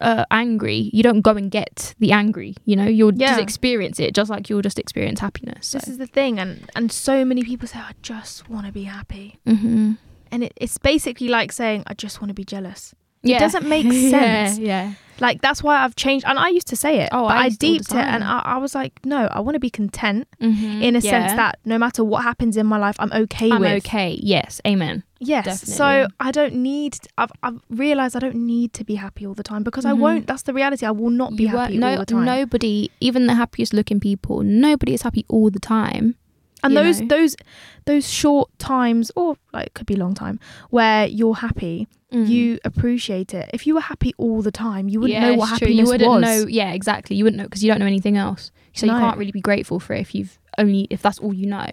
uh, 0.00 0.24
angry, 0.30 0.90
you 0.94 1.02
don't 1.02 1.20
go 1.20 1.32
and 1.32 1.50
get 1.50 1.94
the 1.98 2.12
angry, 2.12 2.54
you 2.64 2.76
know? 2.76 2.86
You'll 2.86 3.14
Yeah. 3.14 3.28
just 3.30 3.40
experience 3.40 4.00
it, 4.00 4.14
just 4.14 4.30
like 4.30 4.48
you'll 4.48 4.62
just 4.62 4.78
experience 4.78 5.20
happiness. 5.20 5.66
So. 5.68 5.78
This 5.78 5.88
is 5.88 5.98
the 5.98 6.06
thing, 6.06 6.38
and 6.38 6.70
and 6.74 6.90
so 6.90 7.24
many 7.24 7.42
people 7.42 7.68
say, 7.68 7.78
"I 7.78 7.92
just 8.02 8.48
want 8.48 8.64
to 8.66 8.72
be 8.72 8.84
happy," 8.84 9.38
hmm 9.46 9.92
and 10.32 10.44
it, 10.44 10.52
it's 10.56 10.78
basically 10.78 11.28
like 11.28 11.52
saying, 11.52 11.82
"I 11.86 11.92
just 11.94 12.20
want 12.20 12.30
to 12.30 12.34
be 12.34 12.44
jealous." 12.44 12.94
Yeah. 13.22 13.38
doesn't 13.38 13.66
make 13.68 13.84
sense. 14.10 14.58
Yeah. 14.58 14.66
yeah. 14.88 14.92
Like 15.20 15.42
that's 15.42 15.62
why 15.62 15.84
I've 15.84 15.96
changed, 15.96 16.24
and 16.26 16.38
I 16.38 16.48
used 16.48 16.68
to 16.68 16.76
say 16.76 17.00
it, 17.00 17.10
Oh, 17.12 17.28
but 17.28 17.36
I 17.36 17.42
I, 17.42 17.44
used 17.48 17.60
to 17.60 17.66
all 17.66 17.72
the 17.74 17.78
deeped 17.78 17.92
it, 17.92 17.96
and. 17.98 18.24
I, 18.24 18.38
I 18.38 18.56
was 18.56 18.74
like, 18.74 18.94
"No, 19.04 19.28
I 19.30 19.40
want 19.40 19.54
to 19.54 19.60
be 19.60 19.68
content 19.68 20.26
Mhm. 20.40 20.80
in 20.82 20.96
a 20.96 21.00
Yeah. 21.00 21.10
sense 21.10 21.32
that 21.34 21.58
no 21.66 21.76
matter 21.76 22.02
what 22.02 22.22
happens 22.24 22.56
in 22.56 22.66
my 22.66 22.78
life, 22.78 22.96
I'm 22.98 23.12
okay 23.12 23.48
with 23.50 23.54
I'm 23.56 23.60
with." 23.60 23.84
okay. 23.84 24.18
Yes. 24.22 24.62
Amen. 24.66 25.02
Yes. 25.18 25.68
So 25.74 26.06
I 26.20 26.30
don't 26.30 26.54
need. 26.54 26.96
I've 27.18 27.32
I've 27.42 27.60
realized 27.68 28.16
I 28.16 28.20
don't 28.20 28.36
need 28.46 28.72
to 28.72 28.82
be 28.82 28.94
happy 28.94 29.26
all 29.26 29.34
the 29.34 29.42
time 29.42 29.62
because 29.62 29.84
I 29.84 29.92
Mhm. 29.92 29.98
won't. 29.98 30.26
That's 30.26 30.44
the 30.44 30.54
reality. 30.54 30.86
I 30.86 30.90
will 30.92 31.10
not 31.10 31.36
be 31.36 31.42
You 31.42 31.48
happy 31.50 31.76
no, 31.76 31.90
all 31.90 31.98
the 31.98 32.06
time. 32.06 32.24
Nobody, 32.24 32.90
even 33.00 33.26
the 33.26 33.34
happiest 33.34 33.74
looking 33.74 34.00
people, 34.00 34.40
nobody 34.42 34.94
is 34.94 35.02
happy 35.02 35.26
all 35.28 35.50
the 35.50 35.60
time. 35.60 36.14
and 36.62 36.72
you 36.74 36.78
those 36.80 37.00
know. 37.00 37.06
those 37.08 37.36
those 37.84 38.10
short 38.10 38.48
times, 38.58 39.10
or 39.16 39.36
like 39.52 39.66
it 39.66 39.74
could 39.74 39.86
be 39.86 39.96
long 39.96 40.14
time, 40.14 40.38
where 40.70 41.06
you're 41.06 41.36
happy, 41.36 41.88
Mm. 42.12 42.28
you 42.28 42.58
appreciate 42.64 43.34
it. 43.34 43.50
If 43.52 43.66
you 43.66 43.74
were 43.74 43.80
happy 43.80 44.12
all 44.18 44.42
the 44.42 44.50
time, 44.50 44.88
you 44.88 45.00
wouldn't 45.00 45.20
Yeah, 45.20 45.30
know 45.30 45.34
what 45.36 45.50
it's 45.50 45.58
true. 45.58 45.66
happiness 45.68 45.86
you 45.86 45.92
wouldn't 45.92 46.10
was. 46.10 46.22
know. 46.22 46.46
Yeah, 46.48 46.72
exactly. 46.72 47.14
You 47.16 47.24
wouldn't 47.24 47.38
know 47.38 47.44
because 47.44 47.62
you 47.62 47.70
don't 47.70 47.78
know 47.80 47.86
anything 47.86 48.16
else. 48.16 48.50
So 48.74 48.86
No. 48.86 48.94
you 48.94 48.98
can't 49.00 49.16
really 49.18 49.32
be 49.32 49.40
grateful 49.40 49.78
for 49.80 49.94
it 49.94 50.00
if 50.00 50.14
you've 50.14 50.38
only 50.58 50.86
if 50.90 51.02
that's 51.02 51.18
all 51.20 51.32
you 51.32 51.46
know. 51.46 51.66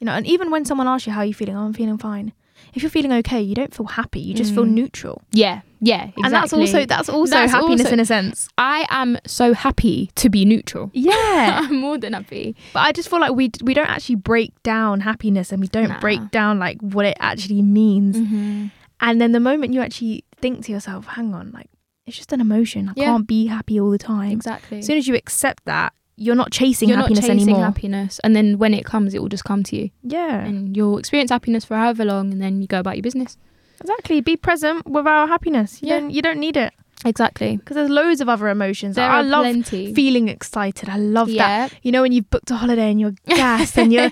You 0.00 0.04
know, 0.06 0.12
and 0.12 0.26
even 0.26 0.50
when 0.50 0.64
someone 0.64 0.86
asks 0.88 1.06
you 1.06 1.12
how 1.12 1.20
are 1.20 1.26
you 1.26 1.34
feeling, 1.34 1.56
oh, 1.56 1.66
I'm 1.66 1.72
feeling 1.74 1.98
fine. 1.98 2.32
If 2.74 2.82
you're 2.82 2.90
feeling 2.90 3.12
okay, 3.12 3.40
you 3.40 3.54
don't 3.54 3.72
feel 3.74 3.86
happy. 3.86 4.20
You 4.20 4.34
just 4.34 4.52
feel 4.54 4.64
Mm. 4.64 4.70
neutral. 4.70 5.22
Yeah. 5.32 5.60
Yeah. 5.80 6.04
Exactly. 6.04 6.22
And 6.24 6.34
that's 6.34 6.52
also 6.52 6.84
that's 6.86 7.08
also 7.08 7.30
That's 7.34 7.52
happiness 7.52 7.80
also- 7.82 7.92
in 7.92 8.00
a 8.00 8.04
sense. 8.04 8.48
I 8.58 8.86
am 8.90 9.16
so 9.26 9.54
happy 9.54 10.10
to 10.16 10.28
be 10.28 10.44
neutral. 10.44 10.90
Yeah. 10.92 11.60
I'm 11.68 11.76
more 11.76 11.98
than 11.98 12.14
happy. 12.14 12.56
but 12.72 12.80
I 12.80 12.92
just 12.92 13.08
feel 13.10 13.20
like 13.20 13.32
we 13.32 13.50
we 13.62 13.74
don't 13.74 13.88
actually 13.88 14.16
break 14.16 14.60
down 14.62 15.00
happiness 15.00 15.52
and 15.52 15.60
we 15.60 15.68
don't 15.68 15.88
Nah. 15.88 16.00
break 16.00 16.30
down 16.30 16.58
like 16.58 16.80
what 16.80 17.06
it 17.06 17.16
actually 17.20 17.62
means. 17.62 18.16
Mm-hmm. 18.16 18.66
And 19.00 19.20
then 19.20 19.32
the 19.32 19.40
moment 19.40 19.72
you 19.74 19.80
actually 19.80 20.24
think 20.36 20.64
to 20.66 20.72
yourself, 20.72 21.06
hang 21.06 21.34
on, 21.34 21.50
like 21.52 21.68
it's 22.06 22.16
just 22.16 22.32
an 22.32 22.40
emotion. 22.40 22.88
I 22.88 22.92
Yeah. 22.96 23.04
can't 23.06 23.26
be 23.26 23.46
happy 23.46 23.78
all 23.78 23.90
the 23.90 23.98
time. 23.98 24.30
Exactly. 24.32 24.78
As 24.78 24.86
soon 24.86 24.96
as 24.98 25.06
you 25.06 25.14
accept 25.14 25.64
that, 25.66 25.92
you're 26.16 26.34
not 26.34 26.50
chasing 26.50 26.88
You're 26.88 26.98
not 26.98 27.04
happiness 27.04 27.26
chasing 27.26 27.42
anymore. 27.42 27.64
happiness, 27.64 28.18
and 28.24 28.34
then 28.34 28.58
when 28.58 28.74
it 28.74 28.84
comes, 28.84 29.14
it 29.14 29.20
will 29.22 29.28
just 29.28 29.44
come 29.44 29.62
to 29.64 29.76
you, 29.76 29.90
Yeah. 30.02 30.44
and 30.44 30.76
you'll 30.76 30.98
experience 30.98 31.30
happiness 31.30 31.64
for 31.64 31.76
however 31.76 32.04
long, 32.04 32.32
and 32.32 32.42
then 32.42 32.60
you 32.60 32.66
go 32.66 32.80
about 32.80 32.96
your 32.96 33.02
business. 33.04 33.36
Exactly. 33.80 34.20
Be 34.20 34.36
present 34.36 34.84
with 34.90 35.06
our 35.06 35.28
happiness. 35.28 35.80
You 35.80 35.88
Yeah. 35.90 36.00
don't 36.00 36.10
you 36.10 36.20
don't 36.22 36.40
need 36.40 36.56
it. 36.56 36.72
Exactly. 37.04 37.56
Because 37.56 37.76
there's 37.76 37.90
loads 37.90 38.20
of 38.20 38.28
other 38.28 38.48
emotions. 38.48 38.96
There 38.96 39.08
I 39.08 39.20
are 39.20 39.22
love 39.22 39.42
plenty. 39.44 39.94
feeling 39.94 40.28
excited. 40.28 40.88
I 40.88 40.96
love 40.96 41.28
that. 41.28 41.34
yeah. 41.36 41.78
You 41.82 41.92
know 41.92 42.02
when 42.02 42.10
you've 42.12 42.28
booked 42.28 42.50
a 42.50 42.56
holiday 42.56 42.90
and 42.90 43.00
you're 43.00 43.14
gassed 43.28 43.78
and 43.78 43.92
you're 43.92 44.10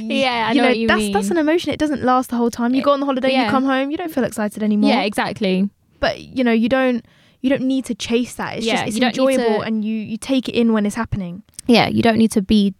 Yeah, 0.00 0.48
I 0.48 0.52
you 0.52 0.60
know, 0.60 0.68
what 0.68 0.78
you 0.78 0.88
that's 0.88 0.98
mean. 0.98 1.12
that's 1.12 1.30
an 1.30 1.38
emotion. 1.38 1.72
It 1.72 1.78
doesn't 1.78 2.02
last 2.02 2.30
the 2.30 2.36
whole 2.36 2.50
time. 2.50 2.74
You 2.74 2.82
go 2.82 2.90
on 2.90 3.00
the 3.00 3.06
holiday, 3.06 3.30
Yeah. 3.32 3.44
you 3.44 3.50
come 3.50 3.64
home, 3.64 3.90
you 3.92 3.96
don't 3.96 4.12
feel 4.12 4.24
excited 4.24 4.62
anymore. 4.62 4.90
yeah, 4.90 5.02
exactly. 5.02 5.68
But 6.00 6.20
you 6.20 6.42
know, 6.42 6.52
you 6.52 6.68
don't 6.68 7.04
you 7.40 7.50
don't 7.50 7.62
need 7.62 7.84
to 7.84 7.94
chase 7.94 8.34
that. 8.34 8.56
It's 8.56 8.66
Yeah, 8.66 8.84
just 8.84 8.96
it's 8.96 9.06
enjoyable 9.06 9.44
to- 9.44 9.60
and 9.60 9.84
you 9.84 9.94
you 9.96 10.16
take 10.16 10.48
it 10.48 10.54
in 10.56 10.72
when 10.72 10.86
it's 10.86 10.96
happening. 10.96 11.42
yeah, 11.66 11.88
you 11.88 12.02
don't 12.02 12.18
need 12.18 12.32
to 12.32 12.42
be 12.42 12.74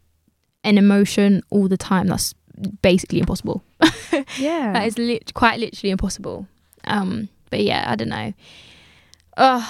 an 0.65 0.79
emotion 0.79 1.43
all 1.51 1.69
the 1.69 1.77
time. 1.77 2.09
That's 2.09 2.35
basically 2.83 3.21
impossible. 3.21 3.63
Yeah. 4.39 4.73
That 4.73 4.87
is 4.87 4.97
lit- 4.99 5.35
quite 5.35 5.59
literally 5.61 5.91
impossible. 5.91 6.47
Um, 6.85 7.29
but 7.51 7.61
yeah, 7.63 7.85
I 7.89 7.97
don't 7.97 8.09
know. 8.09 8.33
Uh, 9.37 9.67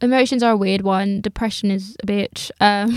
emotions 0.00 0.42
are 0.42 0.52
a 0.52 0.56
weird 0.56 0.82
one. 0.82 1.20
Depression 1.20 1.70
is 1.70 1.96
a 2.02 2.06
bitch. 2.06 2.50
Um, 2.60 2.96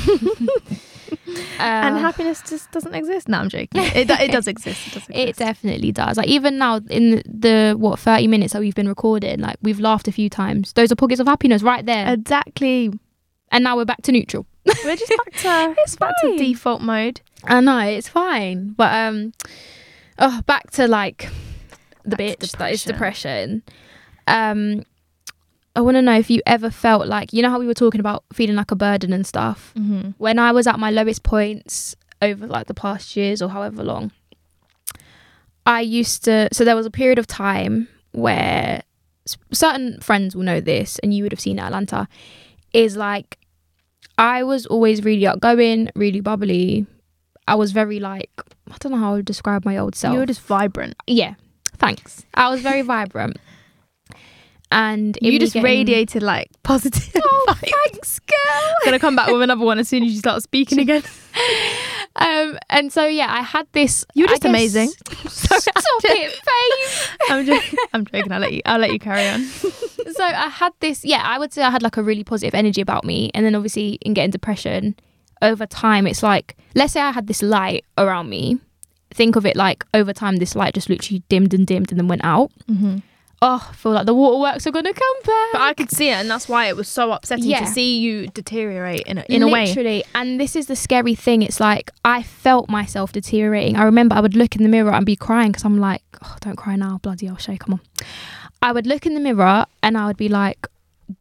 and 1.59 1.95
uh, 1.95 1.99
happiness 1.99 2.41
just 2.47 2.71
doesn't 2.71 2.93
exist. 2.95 3.27
No, 3.27 3.39
I'm 3.39 3.49
joking. 3.49 3.81
It, 3.81 4.09
it 4.09 4.31
does 4.31 4.47
exist. 4.53 4.87
It 4.87 4.93
does 4.93 5.09
exist. 5.09 5.09
It 5.29 5.35
definitely 5.37 5.91
does. 5.91 6.17
Like 6.17 6.27
even 6.27 6.57
now 6.57 6.77
in 6.89 7.11
the, 7.11 7.23
the 7.25 7.75
what 7.77 7.99
thirty 7.99 8.27
minutes 8.27 8.53
that 8.53 8.59
we've 8.59 8.75
been 8.75 8.87
recording, 8.87 9.39
like 9.39 9.57
we've 9.61 9.79
laughed 9.79 10.07
a 10.07 10.11
few 10.11 10.29
times. 10.29 10.73
Those 10.73 10.91
are 10.91 10.95
pockets 10.95 11.19
of 11.19 11.27
happiness 11.27 11.61
right 11.63 11.85
there. 11.85 12.13
exactly. 12.13 12.91
and 13.51 13.63
now 13.63 13.75
we're 13.75 13.85
back 13.85 14.01
to 14.03 14.11
neutral. 14.11 14.45
We're 14.85 14.95
just 14.95 15.09
back 15.09 15.33
to 15.41 15.75
It's 15.81 15.95
back 15.95 16.13
to 16.21 16.37
default 16.37 16.81
mode. 16.81 17.21
I 17.45 17.59
know 17.61 17.79
it's 17.79 18.09
fine, 18.09 18.69
but 18.77 18.93
um, 18.93 19.33
oh, 20.19 20.41
back 20.45 20.69
to 20.71 20.87
like 20.87 21.29
the 22.03 22.15
Back 22.15 22.19
bitch 22.19 22.57
that 22.57 22.71
is 22.71 22.83
depression. 22.83 23.63
Um, 24.27 24.83
I 25.79 25.81
want 25.81 25.95
to 25.95 26.01
know 26.01 26.19
if 26.19 26.29
you 26.29 26.41
ever 26.45 26.69
felt 26.69 27.07
like 27.07 27.31
you 27.31 27.41
know 27.41 27.49
how 27.49 27.57
we 27.57 27.65
were 27.65 27.73
talking 27.73 28.01
about 28.01 28.25
feeling 28.33 28.57
like 28.57 28.69
a 28.69 28.75
burden 28.75 29.13
and 29.13 29.25
stuff. 29.25 29.73
Mm-hmm. 29.77 30.09
When 30.17 30.37
I 30.37 30.51
was 30.51 30.67
at 30.67 30.77
my 30.77 30.91
lowest 30.91 31.23
points 31.23 31.95
over 32.21 32.47
like 32.47 32.67
the 32.67 32.73
past 32.73 33.15
years 33.15 33.41
or 33.41 33.47
however 33.47 33.81
long, 33.81 34.11
I 35.65 35.79
used 35.79 36.25
to. 36.25 36.49
So 36.51 36.65
there 36.65 36.75
was 36.75 36.85
a 36.85 36.91
period 36.91 37.17
of 37.17 37.27
time 37.27 37.87
where 38.11 38.83
certain 39.53 40.01
friends 40.01 40.35
will 40.35 40.43
know 40.43 40.59
this, 40.59 40.99
and 40.99 41.13
you 41.13 41.23
would 41.23 41.31
have 41.31 41.39
seen 41.39 41.59
Atlanta. 41.59 42.09
Is 42.73 42.97
like 42.97 43.37
I 44.17 44.43
was 44.43 44.65
always 44.65 45.05
really 45.05 45.25
outgoing, 45.25 45.91
really 45.95 46.19
bubbly. 46.19 46.87
I 47.47 47.55
was 47.55 47.71
very 47.71 48.01
like 48.01 48.29
I 48.69 48.75
don't 48.81 48.91
know 48.91 48.97
how 48.97 49.13
I 49.13 49.15
would 49.15 49.25
describe 49.25 49.63
my 49.63 49.77
old 49.77 49.95
self. 49.95 50.11
You 50.11 50.19
were 50.19 50.25
just 50.25 50.41
vibrant. 50.41 50.95
yeah, 51.07 51.35
thanks. 51.77 52.25
I 52.33 52.49
was 52.49 52.59
very 52.59 52.81
vibrant, 52.95 53.37
and 54.71 55.17
you 55.21 55.39
just 55.39 55.53
getting- 55.53 55.63
radiated 55.65 56.21
like 56.23 56.49
positive. 56.63 57.09
Oh, 57.15 57.45
vibes. 57.49 57.71
thanks, 57.91 58.19
girl. 58.19 58.73
gonna 58.85 58.99
come 58.99 59.15
back 59.15 59.27
with 59.29 59.41
another 59.41 59.65
one 59.65 59.79
as 59.79 59.87
soon 59.89 60.03
as 60.03 60.11
you 60.11 60.19
start 60.19 60.41
speaking 60.43 60.79
again. 60.79 61.03
Um, 62.15 62.57
and 62.69 62.91
so 62.91 63.05
yeah, 63.05 63.27
I 63.29 63.41
had 63.41 63.65
this. 63.71 64.03
You're 64.13 64.27
just 64.27 64.43
amazing. 64.43 64.89
Stop 65.27 65.61
it, 66.03 66.41
babe. 66.43 67.19
I'm 67.29 67.45
joking. 67.45 67.79
I'm 67.93 68.05
joking. 68.05 68.31
I'll 68.31 68.39
let 68.41 68.51
you. 68.51 68.61
I'll 68.65 68.79
let 68.79 68.91
you 68.91 68.99
carry 68.99 69.25
on. 69.27 69.43
so 69.45 70.23
I 70.23 70.49
had 70.49 70.73
this, 70.81 71.05
yeah, 71.05 71.21
I 71.23 71.37
would 71.39 71.53
say 71.53 71.61
I 71.61 71.69
had 71.69 71.81
like 71.81 71.95
a 71.97 72.03
really 72.03 72.23
positive 72.25 72.53
energy 72.55 72.81
about 72.81 73.05
me. 73.05 73.31
And 73.33 73.45
then 73.45 73.55
obviously 73.55 73.99
in 74.01 74.13
getting 74.15 74.31
depression 74.31 74.95
over 75.41 75.65
time, 75.65 76.07
it's 76.07 76.21
like, 76.23 76.57
let's 76.75 76.91
say 76.93 76.99
I 76.99 77.11
had 77.11 77.27
this 77.27 77.41
light 77.41 77.85
around 77.97 78.27
me. 78.29 78.57
Think 79.11 79.35
of 79.37 79.45
it 79.45 79.55
like 79.55 79.85
over 79.93 80.11
time, 80.11 80.37
this 80.37 80.55
light 80.55 80.73
just 80.73 80.89
literally 80.89 81.23
dimmed 81.29 81.53
and 81.53 81.65
dimmed 81.65 81.91
and 81.91 81.99
then 81.99 82.07
went 82.09 82.25
out. 82.25 82.51
Mm-hmm. 82.69 82.97
Oh, 83.41 83.65
I 83.69 83.73
feel 83.73 83.93
like 83.93 84.05
the 84.05 84.13
waterworks 84.13 84.67
are 84.67 84.71
going 84.71 84.83
to 84.85 84.93
come 84.93 85.17
back. 85.23 85.47
But 85.53 85.61
I 85.61 85.73
could 85.73 85.89
see 85.91 86.09
it, 86.09 86.13
and 86.13 86.29
that's 86.29 86.49
why 86.49 86.65
it 86.67 86.75
was 86.75 86.89
so 86.89 87.11
upsetting 87.13 87.45
Yeah. 87.45 87.61
to 87.61 87.67
see 87.67 87.97
you 87.99 88.27
deteriorate 88.27 89.03
in 89.03 89.19
a, 89.19 89.25
in 89.29 89.43
a 89.43 89.47
way. 89.47 89.67
Literally. 89.67 90.03
And 90.13 90.39
this 90.41 90.57
is 90.57 90.67
the 90.67 90.75
scary 90.75 91.15
thing. 91.15 91.41
It's 91.41 91.59
like 91.61 91.89
I 92.03 92.21
felt 92.21 92.69
myself 92.69 93.13
deteriorating. 93.13 93.77
I 93.77 93.83
remember 93.83 94.15
I 94.15 94.19
would 94.19 94.35
look 94.35 94.55
in 94.57 94.63
the 94.63 94.69
mirror 94.69 94.91
and 94.91 95.05
be 95.05 95.15
crying 95.15 95.51
because 95.51 95.63
I'm 95.63 95.79
like, 95.79 96.01
oh, 96.21 96.35
don't 96.41 96.57
cry 96.57 96.75
now, 96.75 96.99
bloody 97.01 97.27
hell, 97.27 97.37
Shay, 97.37 97.57
come 97.57 97.75
on. 97.75 97.81
I 98.61 98.73
would 98.73 98.85
look 98.85 99.05
in 99.05 99.13
the 99.13 99.21
mirror 99.21 99.65
and 99.81 99.97
I 99.97 100.05
would 100.07 100.17
be 100.17 100.27
like, 100.27 100.67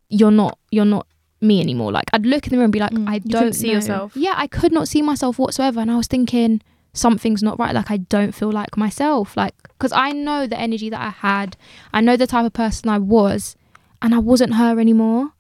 you're 0.09 0.33
not, 0.33 0.59
you're 0.73 0.85
not 0.85 1.07
me 1.41 1.61
anymore. 1.61 1.93
Like 1.93 2.07
I'd 2.13 2.27
look 2.27 2.47
in 2.47 2.51
the 2.51 2.57
mirror 2.57 2.65
and 2.65 2.73
be 2.73 2.81
like, 2.81 2.91
Mm, 2.91 3.09
I 3.09 3.19
don't 3.21 3.53
see 3.53 3.69
know. 3.69 3.75
yourself. 3.75 4.17
Yeah, 4.17 4.35
I 4.37 4.49
could 4.49 4.73
not 4.73 4.89
see 4.89 5.03
myself 5.03 5.39
whatsoever. 5.39 5.79
And 5.79 5.89
I 5.89 5.97
was 5.97 6.09
thinking 6.09 6.63
something's 6.99 7.43
not 7.43 7.59
right. 7.59 7.75
Like 7.75 7.91
I 7.91 7.99
don't 7.99 8.33
feel 8.33 8.51
like 8.51 8.77
myself. 8.77 9.37
Like 9.37 9.55
because 9.69 9.93
I 9.93 10.13
know 10.13 10.47
the 10.47 10.59
energy 10.59 10.91
that 10.91 11.01
I 11.01 11.11
had. 11.11 11.57
I 11.93 12.01
know 12.01 12.17
the 12.17 12.27
type 12.27 12.45
of 12.45 12.53
person 12.53 12.89
I 12.89 12.99
was, 12.99 13.57
and 14.03 14.15
I 14.15 14.19
wasn't 14.19 14.55
her 14.55 14.79
anymore. 14.79 15.33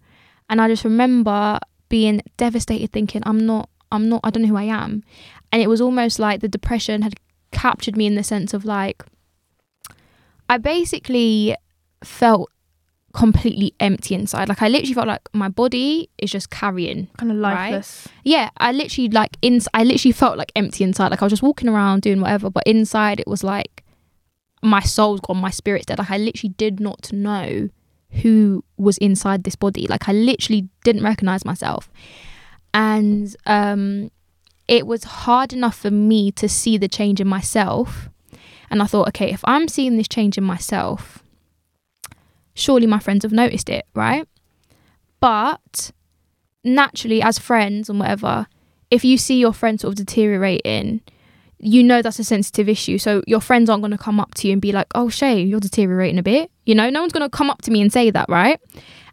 And 0.49 0.61
I 0.61 0.68
just 0.68 0.85
remember 0.85 1.59
being 1.88 2.23
devastated, 2.37 2.92
thinking 2.92 3.23
I'm 3.27 3.44
not. 3.44 3.68
I'm 3.90 4.09
not. 4.09 4.21
I 4.25 4.31
don't 4.31 4.42
know 4.42 4.51
who 4.51 4.57
I 4.57 4.64
am. 4.64 5.03
And 5.53 5.62
it 5.62 5.68
was 5.68 5.81
almost 5.81 6.18
like 6.18 6.40
the 6.40 6.49
depression 6.49 7.03
had 7.03 7.14
captured 7.51 7.97
me 7.97 8.07
in 8.07 8.14
the 8.14 8.23
sense 8.23 8.53
of 8.53 8.64
like 8.64 9.03
I 10.49 10.59
basically 10.59 11.57
felt 12.05 12.51
completely 13.18 13.74
empty 13.81 14.14
inside. 14.14 14.48
Like 14.48 14.62
I 14.62 14.68
literally 14.68 14.94
felt 14.94 15.09
like 15.09 15.28
my 15.33 15.48
body 15.48 16.09
is 16.18 16.31
just 16.31 16.48
carrying 16.50 17.09
Kind 17.18 17.33
of 17.33 17.38
Right. 17.38 17.70
lifeless. 17.72 18.09
yeah, 18.24 18.50
I 18.59 18.72
literally 18.72 19.09
like 19.11 19.37
in 19.42 19.61
I 19.74 19.83
literally 19.85 20.12
felt 20.12 20.38
like 20.38 20.52
empty 20.57 20.85
inside. 20.85 21.09
Like 21.11 21.22
I 21.22 21.24
was 21.24 21.33
just 21.33 21.42
walking 21.42 21.68
around 21.68 22.02
doing 22.02 22.20
whatever, 22.20 22.48
but 22.50 22.62
inside 22.66 23.18
it 23.20 23.26
was 23.26 23.42
like 23.44 23.85
my 24.62 24.81
soul's 24.81 25.20
gone, 25.20 25.37
my 25.38 25.50
spirit's 25.50 25.87
dead. 25.87 25.98
Like 25.98 26.11
I 26.11 26.18
literally 26.18 26.54
did 26.57 26.81
not 26.81 27.12
know 27.12 27.68
who 28.22 28.64
was 28.76 28.96
inside 28.98 29.44
this 29.44 29.57
body. 29.57 29.87
Like 29.87 30.09
I 30.09 30.12
literally 30.12 30.68
didn't 30.85 31.02
recognize 31.04 31.44
myself. 31.44 31.90
And 32.74 33.35
um 33.46 34.11
it 34.66 34.87
was 34.87 35.04
hard 35.04 35.52
enough 35.52 35.76
for 35.76 35.90
me 35.90 36.31
to 36.33 36.48
see 36.48 36.76
the 36.76 36.88
change 36.88 37.20
in 37.20 37.26
myself. 37.28 38.09
And 38.70 38.83
I 38.83 38.87
thought, 38.87 39.09
okay, 39.09 39.31
if 39.33 39.40
I'm 39.44 39.66
seeing 39.66 39.96
this 39.96 40.09
change 40.09 40.37
in 40.37 40.44
myself, 40.44 41.22
surely 42.59 42.87
my 42.87 42.99
friends 42.99 43.23
have 43.23 43.33
noticed 43.33 43.68
it, 43.68 43.87
right? 43.94 44.27
But 45.21 45.90
naturally 46.64 47.23
as 47.23 47.38
friends 47.38 47.88
and 47.88 47.99
whatever 48.01 48.47
if 48.90 49.05
you 49.05 49.16
see 49.16 49.38
your 49.38 49.53
friend 49.53 49.81
sort 49.81 49.92
of 49.92 49.97
deteriorating 50.07 51.01
you 51.61 51.83
know 51.83 52.03
that's 52.03 52.18
a 52.18 52.25
sensitive 52.25 52.68
issue. 52.68 52.99
So 52.99 53.23
your 53.27 53.40
friends 53.40 53.68
aren't 53.68 53.83
going 53.83 53.90
to 53.90 53.99
come 53.99 54.21
up 54.21 54.35
to 54.35 54.47
you 54.49 54.53
and 54.53 54.62
be 54.62 54.71
like 54.73 54.87
oh 54.94 55.09
shay 55.09 55.40
you're 55.40 55.61
deteriorating 55.61 56.18
a 56.18 56.23
bit 56.23 56.51
you 56.66 56.75
know? 56.75 56.90
No 56.90 57.01
one's 57.01 57.12
going 57.12 57.29
to 57.29 57.37
come 57.37 57.51
up 57.51 57.62
to 57.62 57.71
me 57.71 57.81
and 57.81 57.92
say 57.92 58.11
that 58.11 58.29
right? 58.29 58.61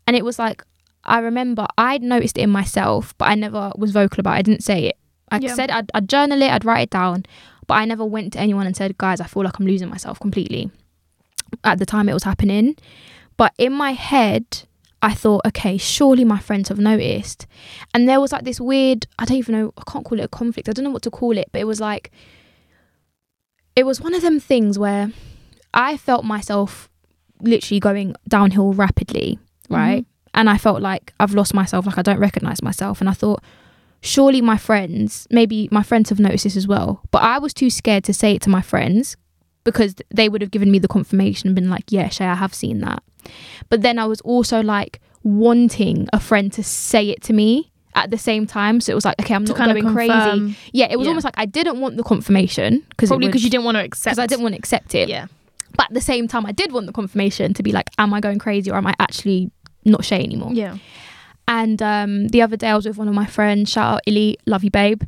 And 0.07 0.15
it 0.15 0.23
was 0.25 0.37
like 0.39 0.63
i 1.07 1.19
remember 1.19 1.67
i'd 1.77 2.01
noticed 2.01 2.35
it 2.37 2.41
in 2.41 2.49
myself 2.49 3.13
but 3.19 3.25
i 3.25 3.35
never 3.35 3.71
was 3.77 3.91
vocal 3.91 4.19
about 4.19 4.33
it. 4.33 4.39
I 4.39 4.41
didn't 4.41 4.63
say 4.63 4.85
it. 4.85 4.97
I 5.31 5.37
Yeah. 5.37 5.53
said 5.53 5.69
I'd, 5.71 5.89
I'd 5.93 6.09
journal 6.09 6.41
it 6.41 6.49
i'd 6.51 6.65
write 6.65 6.81
it 6.83 6.89
down 6.89 7.25
but 7.67 7.75
i 7.75 7.85
never 7.85 8.03
went 8.05 8.33
to 8.33 8.39
anyone 8.39 8.65
and 8.65 8.75
said 8.75 8.97
guys 8.97 9.19
i 9.21 9.25
feel 9.27 9.43
like 9.43 9.59
i'm 9.59 9.67
losing 9.67 9.89
myself 9.89 10.19
completely. 10.19 10.71
At 11.63 11.77
the 11.79 11.85
time 11.85 12.09
it 12.09 12.13
was 12.13 12.23
happening 12.23 12.75
but 13.37 13.53
in 13.57 13.73
my 13.73 13.93
head 13.93 14.63
I 15.05 15.13
thought, 15.13 15.45
okay, 15.45 15.77
surely 15.77 16.23
my 16.25 16.39
friends 16.39 16.69
have 16.69 16.79
noticed. 16.79 17.45
And 17.93 18.09
there 18.09 18.19
was 18.19 18.31
like 18.31 18.43
this 18.43 18.59
weird, 18.59 19.05
I 19.19 19.25
don't 19.25 19.37
even 19.37 19.53
know, 19.53 19.71
I 19.77 19.83
can't 19.87 20.03
call 20.03 20.19
it 20.19 20.23
a 20.23 20.27
conflict. 20.27 20.67
I 20.67 20.71
don't 20.71 20.83
know 20.83 20.89
what 20.89 21.03
to 21.03 21.11
call 21.11 21.37
it, 21.37 21.47
but 21.51 21.61
it 21.61 21.65
was 21.65 21.79
like, 21.79 22.11
it 23.75 23.85
was 23.85 24.01
one 24.01 24.15
of 24.15 24.23
them 24.23 24.39
things 24.39 24.79
where 24.79 25.11
I 25.75 25.95
felt 25.95 26.25
myself 26.25 26.89
literally 27.39 27.79
going 27.79 28.15
downhill 28.27 28.73
rapidly, 28.73 29.37
mm-hmm. 29.65 29.75
right? 29.75 30.05
And 30.33 30.49
I 30.49 30.57
felt 30.57 30.81
like 30.81 31.13
I've 31.19 31.35
lost 31.35 31.53
myself, 31.53 31.85
like 31.85 31.99
I 31.99 32.01
don't 32.01 32.19
recognize 32.19 32.63
myself. 32.63 32.99
And 32.99 33.07
I 33.07 33.13
thought, 33.13 33.43
surely 34.01 34.41
my 34.41 34.57
friends, 34.57 35.27
maybe 35.29 35.69
my 35.71 35.83
friends 35.83 36.09
have 36.09 36.19
noticed 36.19 36.45
this 36.45 36.57
as 36.57 36.67
well. 36.67 37.01
But 37.11 37.21
I 37.21 37.37
was 37.37 37.53
too 37.53 37.69
scared 37.69 38.05
to 38.05 38.13
say 38.13 38.33
it 38.33 38.41
to 38.41 38.49
my 38.49 38.61
friends 38.61 39.17
because 39.65 39.95
they 40.09 40.29
would 40.29 40.41
have 40.41 40.51
given 40.51 40.71
me 40.71 40.79
the 40.79 40.87
confirmation 40.87 41.49
and 41.49 41.55
been 41.55 41.69
like, 41.69 41.83
yeah, 41.91 42.07
Shay, 42.07 42.25
I 42.25 42.35
have 42.35 42.53
seen 42.53 42.79
that. 42.79 43.03
But 43.69 43.81
then 43.81 43.99
I 43.99 44.05
was 44.05 44.21
also 44.21 44.63
like 44.63 45.01
wanting 45.23 46.07
a 46.13 46.19
friend 46.19 46.53
to 46.53 46.63
say 46.63 47.09
it 47.09 47.21
to 47.23 47.33
me 47.33 47.71
at 47.95 48.11
the 48.11 48.17
same 48.17 48.45
time. 48.47 48.79
So 48.79 48.91
it 48.91 48.95
was 48.95 49.03
like, 49.05 49.19
okay, 49.19 49.33
I'm 49.33 49.43
To 49.45 49.51
not 49.51 49.57
kind 49.57 49.71
of 49.71 49.81
going 49.81 49.93
crazy. 49.93 50.55
Yeah, 50.71 50.87
it 50.89 50.97
was 50.97 51.05
Yeah. 51.05 51.09
almost 51.11 51.25
like 51.25 51.33
I 51.37 51.45
didn't 51.45 51.79
want 51.81 51.97
the 51.97 52.03
confirmation 52.03 52.83
because 52.89 53.09
Probably 53.09 53.27
because 53.27 53.43
you 53.43 53.49
didn't 53.49 53.65
want 53.65 53.75
to 53.75 53.83
accept. 53.83 54.13
It. 54.13 54.15
Because 54.15 54.23
I 54.23 54.27
didn't 54.27 54.43
want 54.43 54.53
to 54.53 54.59
accept 54.59 54.95
it. 54.95 55.09
Yeah. 55.09 55.27
But 55.75 55.87
at 55.87 55.93
the 55.93 56.01
same 56.01 56.27
time, 56.27 56.45
I 56.45 56.51
did 56.53 56.71
want 56.71 56.85
the 56.85 56.93
confirmation 56.93 57.53
to 57.53 57.63
be 57.63 57.71
like, 57.73 57.89
am 57.97 58.13
I 58.13 58.21
going 58.21 58.39
crazy 58.39 58.71
or 58.71 58.75
am 58.77 58.87
I 58.87 58.93
actually 58.99 59.51
not 59.83 60.05
Shay 60.05 60.23
anymore? 60.23 60.51
Yeah. 60.53 60.77
And 61.47 61.81
um, 61.81 62.27
the 62.29 62.41
other 62.41 62.57
day, 62.57 62.69
I 62.69 62.75
was 62.75 62.85
with 62.87 62.97
one 62.97 63.07
of 63.07 63.13
my 63.13 63.25
friends. 63.25 63.69
Shout 63.71 63.95
out 63.95 64.01
Illy, 64.07 64.37
love 64.45 64.63
you, 64.63 64.71
babe. 64.71 65.03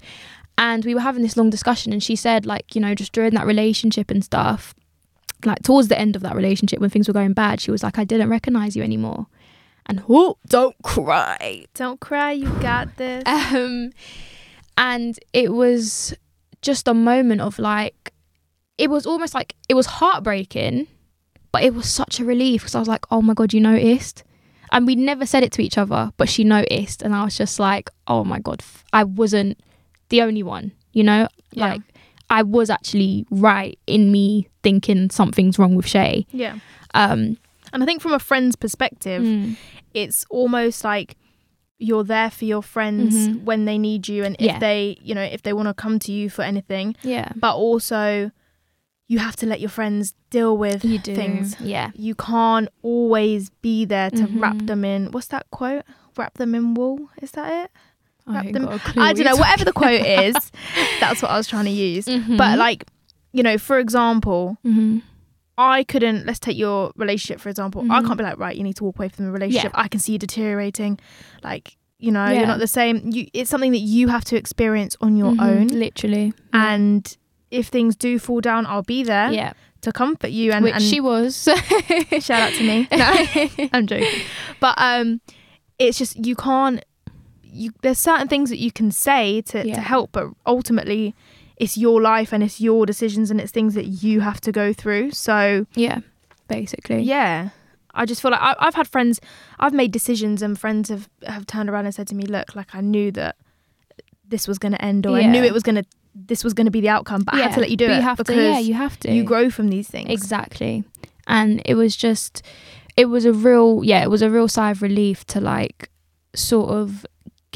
And 0.58 0.84
we 0.84 0.96
were 0.96 1.02
having 1.02 1.22
this 1.22 1.38
long 1.38 1.50
discussion, 1.50 1.94
and 1.94 2.02
she 2.02 2.16
said, 2.16 2.46
like, 2.46 2.74
you 2.74 2.82
know, 2.82 2.96
just 2.96 3.12
during 3.12 3.34
that 3.36 3.46
relationship 3.46 4.10
and 4.10 4.24
stuff, 4.24 4.74
like 5.46 5.62
towards 5.62 5.88
the 5.88 6.00
end 6.00 6.16
of 6.16 6.24
that 6.24 6.36
relationship, 6.36 6.80
when 6.80 6.90
things 6.90 7.08
were 7.08 7.14
going 7.14 7.34
bad, 7.34 7.62
she 7.62 7.72
was 7.72 7.84
like, 7.84 8.00
I 8.00 8.04
didn't 8.04 8.30
recognize 8.30 8.76
you 8.76 8.84
anymore. 8.84 9.28
And 9.86 10.04
oh, 10.10 10.38
don't 10.48 10.76
cry. 10.84 11.66
Don't 11.74 12.00
cry. 12.00 12.32
You 12.32 12.50
got 12.60 12.98
this. 12.98 13.24
Um, 13.54 13.92
and 14.78 15.18
it 15.34 15.54
was 15.54 16.14
just 16.62 16.88
a 16.88 16.94
moment 16.94 17.42
of 17.42 17.58
like, 17.58 18.14
it 18.78 18.90
was 18.90 19.08
almost 19.08 19.34
like 19.34 19.56
it 19.70 19.74
was 19.74 19.86
heartbreaking, 19.86 20.88
but 21.52 21.64
it 21.64 21.74
was 21.74 21.90
such 21.90 22.20
a 22.20 22.26
relief 22.26 22.62
because 22.62 22.76
I 22.76 22.80
was 22.80 22.88
like, 22.88 23.06
oh 23.10 23.22
my 23.22 23.34
god, 23.34 23.54
you 23.54 23.62
noticed. 23.62 24.24
And 24.72 24.86
we 24.86 24.96
never 24.96 25.26
said 25.26 25.44
it 25.44 25.52
to 25.54 25.64
each 25.64 25.78
other, 25.78 26.12
but 26.18 26.30
she 26.30 26.44
noticed, 26.44 27.02
and 27.02 27.16
I 27.16 27.24
was 27.24 27.38
just 27.38 27.58
like, 27.60 27.90
oh 28.06 28.24
my 28.24 28.40
god, 28.40 28.62
I 28.92 29.04
wasn't 29.06 29.58
the 30.10 30.22
only 30.22 30.44
one, 30.44 30.72
you 30.94 31.04
know, 31.04 31.28
Yeah. 31.54 31.68
like 31.72 31.82
I 32.30 32.44
was 32.44 32.70
actually 32.70 33.26
right 33.32 33.78
in 33.88 34.12
me 34.12 34.48
thinking 34.64 35.10
something's 35.10 35.58
wrong 35.60 35.76
with 35.76 35.88
Shay. 35.88 36.26
yeah. 36.32 36.60
Um, 36.94 37.38
And 37.74 37.84
I 37.84 37.86
think 37.86 38.02
from 38.02 38.14
a 38.14 38.20
friend's 38.20 38.56
perspective, 38.56 39.22
Mm. 39.24 39.56
it's 39.94 40.26
almost 40.30 40.84
like 40.86 41.18
you're 41.80 42.04
there 42.06 42.30
for 42.32 42.46
your 42.46 42.64
friends 42.64 43.14
Mhm. 43.28 43.44
when 43.44 43.66
they 43.66 43.78
need 43.78 44.08
you 44.08 44.24
and 44.24 44.36
if 44.40 44.46
Yeah. 44.46 44.60
they, 44.60 44.98
you 45.04 45.14
know, 45.14 45.22
if 45.22 45.42
they 45.44 45.54
want 45.54 45.68
to 45.68 45.74
come 45.74 46.00
to 46.00 46.12
you 46.12 46.30
for 46.30 46.44
anything, 46.44 46.96
Yeah. 47.04 47.30
but 47.36 47.56
also 47.56 48.32
you 49.10 49.20
have 49.20 49.36
to 49.38 49.46
let 49.46 49.60
your 49.60 49.70
friends 49.70 50.14
deal 50.32 50.58
with 50.58 50.84
You 50.84 50.98
do. 50.98 51.14
things. 51.16 51.56
Yeah. 51.62 51.92
You 51.96 52.16
can't 52.16 52.68
always 52.82 53.50
be 53.62 53.86
there 53.86 54.10
to 54.12 54.26
wrap 54.40 54.56
Mhm. 54.58 54.68
them 54.68 54.84
in. 54.86 55.12
What's 55.12 55.28
that 55.28 55.46
quote? 55.52 55.84
Wrap 56.18 56.34
them 56.36 56.56
in 56.56 56.74
wool. 56.74 57.10
Is 57.22 57.32
that 57.32 57.52
it? 57.66 57.72
I 58.28 58.52
them- 58.52 58.66
got 58.66 58.76
a 58.76 58.80
clue 58.80 59.04
I 59.04 59.14
don't 59.14 59.26
know. 59.26 59.36
Whatever 59.38 59.66
the 59.66 59.74
quote 59.74 60.06
is, 60.06 60.36
that's 61.00 61.22
what 61.22 61.32
I 61.32 61.38
was 61.38 61.48
trying 61.48 61.66
to 61.66 61.72
use. 61.72 62.06
talking- 62.06 62.38
But 62.38 62.58
like, 62.58 62.86
you 63.34 63.44
know, 63.44 63.58
for 63.58 63.80
example, 63.80 64.58
Mhm. 64.66 65.02
I 65.58 65.84
couldn't. 65.86 66.26
Let's 66.28 66.40
take 66.40 66.58
your 66.58 66.92
relationship 66.96 67.40
for 67.40 67.50
example. 67.50 67.82
I 67.92 68.02
Mhm. 68.02 68.06
can't 68.06 68.18
be 68.18 68.24
like, 68.24 68.38
right, 68.38 68.56
you 68.56 68.64
need 68.64 68.76
to 68.78 68.84
walk 68.84 68.98
away 69.00 69.10
from 69.10 69.26
the 69.26 69.32
relationship. 69.32 69.72
I 69.76 69.88
can 69.88 70.00
see 70.00 70.12
you 70.14 70.20
deteriorating. 70.20 71.00
Like, 71.44 71.78
you 72.00 72.12
know, 72.12 72.28
you're 72.30 72.46
not 72.46 72.60
the 72.60 72.68
same. 72.68 73.02
You, 73.12 73.26
it's 73.34 73.50
something 73.50 73.72
that 73.72 73.80
you 73.80 74.08
have 74.10 74.24
to 74.26 74.36
experience 74.38 74.96
on 75.02 75.18
your 75.18 75.32
Mhm. 75.34 75.42
own. 75.42 75.68
literally. 75.68 76.34
And 76.54 77.18
if 77.50 77.68
things 77.68 77.96
do 77.96 78.20
fall 78.20 78.40
down, 78.42 78.66
I'll 78.68 78.84
be 78.84 79.04
there 79.04 79.32
yeah, 79.32 79.54
to 79.82 79.92
comfort 79.92 80.30
you. 80.32 80.52
And, 80.52 80.64
which 80.64 80.76
and 80.76 80.84
she 80.84 81.00
was. 81.00 81.36
shout 82.20 82.42
out 82.42 82.54
to 82.54 82.64
me. 82.64 82.88
No, 82.92 83.70
I'm 83.74 83.88
joking. 83.88 84.22
But 84.60 84.76
um, 84.78 85.22
it's 85.80 85.98
just 85.98 86.24
you 86.24 86.36
can't. 86.36 86.84
You 87.52 87.72
there's 87.82 88.00
certain 88.00 88.28
things 88.28 88.50
that 88.50 88.58
you 88.60 88.72
can 88.72 88.92
say 88.92 89.42
to 89.44 89.66
Yeah. 89.68 89.76
to 89.76 89.82
help, 89.82 90.12
but 90.12 90.28
ultimately. 90.46 91.14
It's 91.60 91.76
your 91.76 92.00
life 92.00 92.34
and 92.34 92.44
it's 92.44 92.62
your 92.62 92.86
decisions 92.86 93.32
and 93.32 93.42
it's 93.42 93.52
things 93.52 93.74
that 93.74 93.86
you 93.88 94.20
have 94.22 94.40
to 94.42 94.52
go 94.52 94.74
through. 94.74 95.10
So 95.10 95.66
yeah, 95.74 96.02
basically. 96.48 97.02
yeah 97.02 97.50
i 97.96 98.06
just 98.06 98.22
feel 98.22 98.30
like 98.30 98.40
I, 98.40 98.54
i've 98.60 98.76
had 98.76 98.88
friends 98.88 99.20
i've 99.60 99.74
made 99.74 99.92
decisions 99.92 100.44
and 100.44 100.60
friends 100.60 100.90
have 100.90 101.10
have 101.26 101.48
turned 101.48 101.68
around 101.68 101.86
and 101.88 101.96
said 101.96 102.08
to 102.10 102.16
me 102.16 102.26
look 102.28 102.56
like 102.56 102.76
i 102.76 102.82
knew 102.82 103.10
that 103.14 103.38
this 104.28 104.48
was 104.48 104.60
going 104.60 104.74
to 104.74 104.82
end 104.84 105.08
or 105.08 105.18
i 105.18 105.26
knew 105.26 105.44
it 105.44 105.52
was 105.52 105.64
going 105.64 105.78
to 105.78 105.84
this 106.14 106.44
was 106.44 106.54
going 106.54 106.66
to 106.66 106.72
be 106.72 106.80
the 106.80 106.90
outcome 106.90 107.24
but 107.24 107.34
i 107.34 107.40
had 107.40 107.54
to 107.54 107.60
let 107.60 107.72
you 107.72 107.78
do 107.78 107.88
but 107.88 107.94
it 107.94 107.96
You 107.98 108.02
have 108.04 108.18
because 108.18 108.36
to. 108.36 108.44
Yeah, 108.44 108.60
you 108.60 108.74
have 108.76 109.00
to. 109.00 109.12
you 109.12 109.24
grow 109.24 109.50
from 109.50 109.70
these 109.70 109.88
things 109.88 110.10
Exactly. 110.12 110.84
And 111.26 111.60
it 111.66 111.74
was 111.74 111.96
just, 111.96 112.44
it 112.96 113.06
was 113.06 113.26
a 113.26 113.34
real, 113.34 113.82
yeah, 113.84 114.04
it 114.04 114.10
was 114.12 114.22
a 114.22 114.30
real 114.30 114.48
sigh 114.48 114.72
of 114.72 114.82
relief 114.84 115.26
to 115.28 115.42
like 115.42 115.90
sort 116.36 116.70
of 116.70 117.04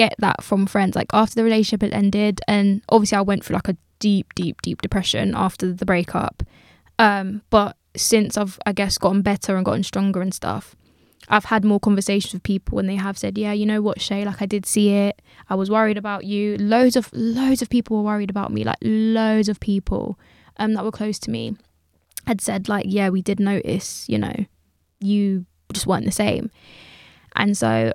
get 0.04 0.16
that 0.20 0.44
from 0.44 0.66
friends. 0.66 0.96
Like 0.96 1.10
after 1.14 1.36
the 1.36 1.44
relationship 1.44 1.82
had 1.82 1.94
ended, 1.94 2.42
and 2.48 2.82
obviously 2.90 3.18
I 3.18 3.22
went 3.22 3.44
through 3.44 3.56
like 3.56 3.70
a 3.70 3.78
deep, 4.00 4.34
deep, 4.36 4.62
deep 4.62 4.82
depression 4.82 5.34
after 5.36 5.72
the 5.72 5.86
breakup. 5.86 6.44
Um, 7.00 7.42
but 7.50 7.78
since 7.96 8.38
I've, 8.38 8.60
I 8.66 8.74
guess, 8.74 8.98
gotten 8.98 9.22
better 9.22 9.56
and 9.56 9.66
gotten 9.66 9.84
stronger 9.84 10.22
and 10.22 10.34
stuff, 10.34 10.76
I've 11.30 11.46
had 11.46 11.64
more 11.64 11.80
conversations 11.80 12.34
with 12.34 12.44
people 12.44 12.80
and 12.80 12.90
they 12.90 12.96
have 12.96 13.18
said, 13.18 13.38
yeah, 13.38 13.54
you 13.54 13.66
know 13.66 13.82
what, 13.82 14.02
Shay, 14.02 14.26
like 14.26 14.42
I 14.42 14.46
did 14.46 14.66
see 14.66 14.90
it. 14.90 15.22
I 15.50 15.56
was 15.56 15.70
worried 15.70 15.98
about 15.98 16.26
you. 16.26 16.58
Loads 16.58 16.96
of, 16.96 17.10
loads 17.14 17.62
of 17.62 17.70
people 17.70 17.98
were 17.98 18.04
worried 18.04 18.30
about 18.30 18.52
me, 18.52 18.64
like 18.64 18.80
loads 18.82 19.50
of 19.50 19.60
people 19.60 20.20
um, 20.58 20.74
that 20.74 20.84
were 20.84 20.92
close 20.92 21.20
to 21.20 21.32
me 21.32 21.56
had 22.28 22.42
said 22.42 22.70
like 22.70 22.86
yeah 22.88 23.10
we 23.10 23.22
did 23.22 23.40
notice 23.40 24.08
you 24.08 24.18
know 24.18 24.46
you 25.00 25.46
just 25.74 25.88
weren't 25.88 26.06
the 26.06 26.12
same 26.12 26.52
and 27.36 27.58
so 27.58 27.92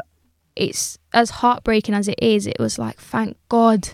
it's 0.56 0.98
as 1.12 1.30
heartbreaking 1.30 1.94
as 1.94 2.08
it 2.08 2.18
is 2.20 2.46
it 2.46 2.56
was 2.58 2.78
like 2.78 2.98
thank 2.98 3.36
god. 3.48 3.90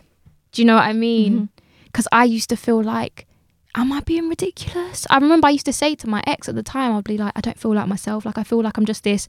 Do 0.52 0.62
you 0.62 0.66
know 0.66 0.76
what 0.76 0.84
i 0.84 0.92
mean? 0.92 1.32
Mm-hmm. 1.34 1.44
Because 1.86 2.08
i 2.12 2.24
used 2.24 2.48
to 2.50 2.56
feel 2.56 2.82
like 2.82 3.26
am 3.74 3.90
i 3.92 4.00
being 4.00 4.28
ridiculous? 4.28 5.06
I 5.10 5.16
remember 5.18 5.46
i 5.48 5.50
used 5.50 5.66
to 5.66 5.72
say 5.72 5.94
to 5.96 6.06
my 6.08 6.22
ex 6.26 6.48
at 6.48 6.54
the 6.54 6.62
time 6.62 6.94
i'd 6.94 7.04
be 7.04 7.18
like 7.18 7.32
i 7.36 7.40
don't 7.40 7.58
feel 7.58 7.74
like 7.74 7.88
myself. 7.88 8.24
Like 8.24 8.38
i 8.38 8.44
feel 8.44 8.62
like 8.62 8.76
i'm 8.78 8.86
just 8.86 9.02
this 9.04 9.26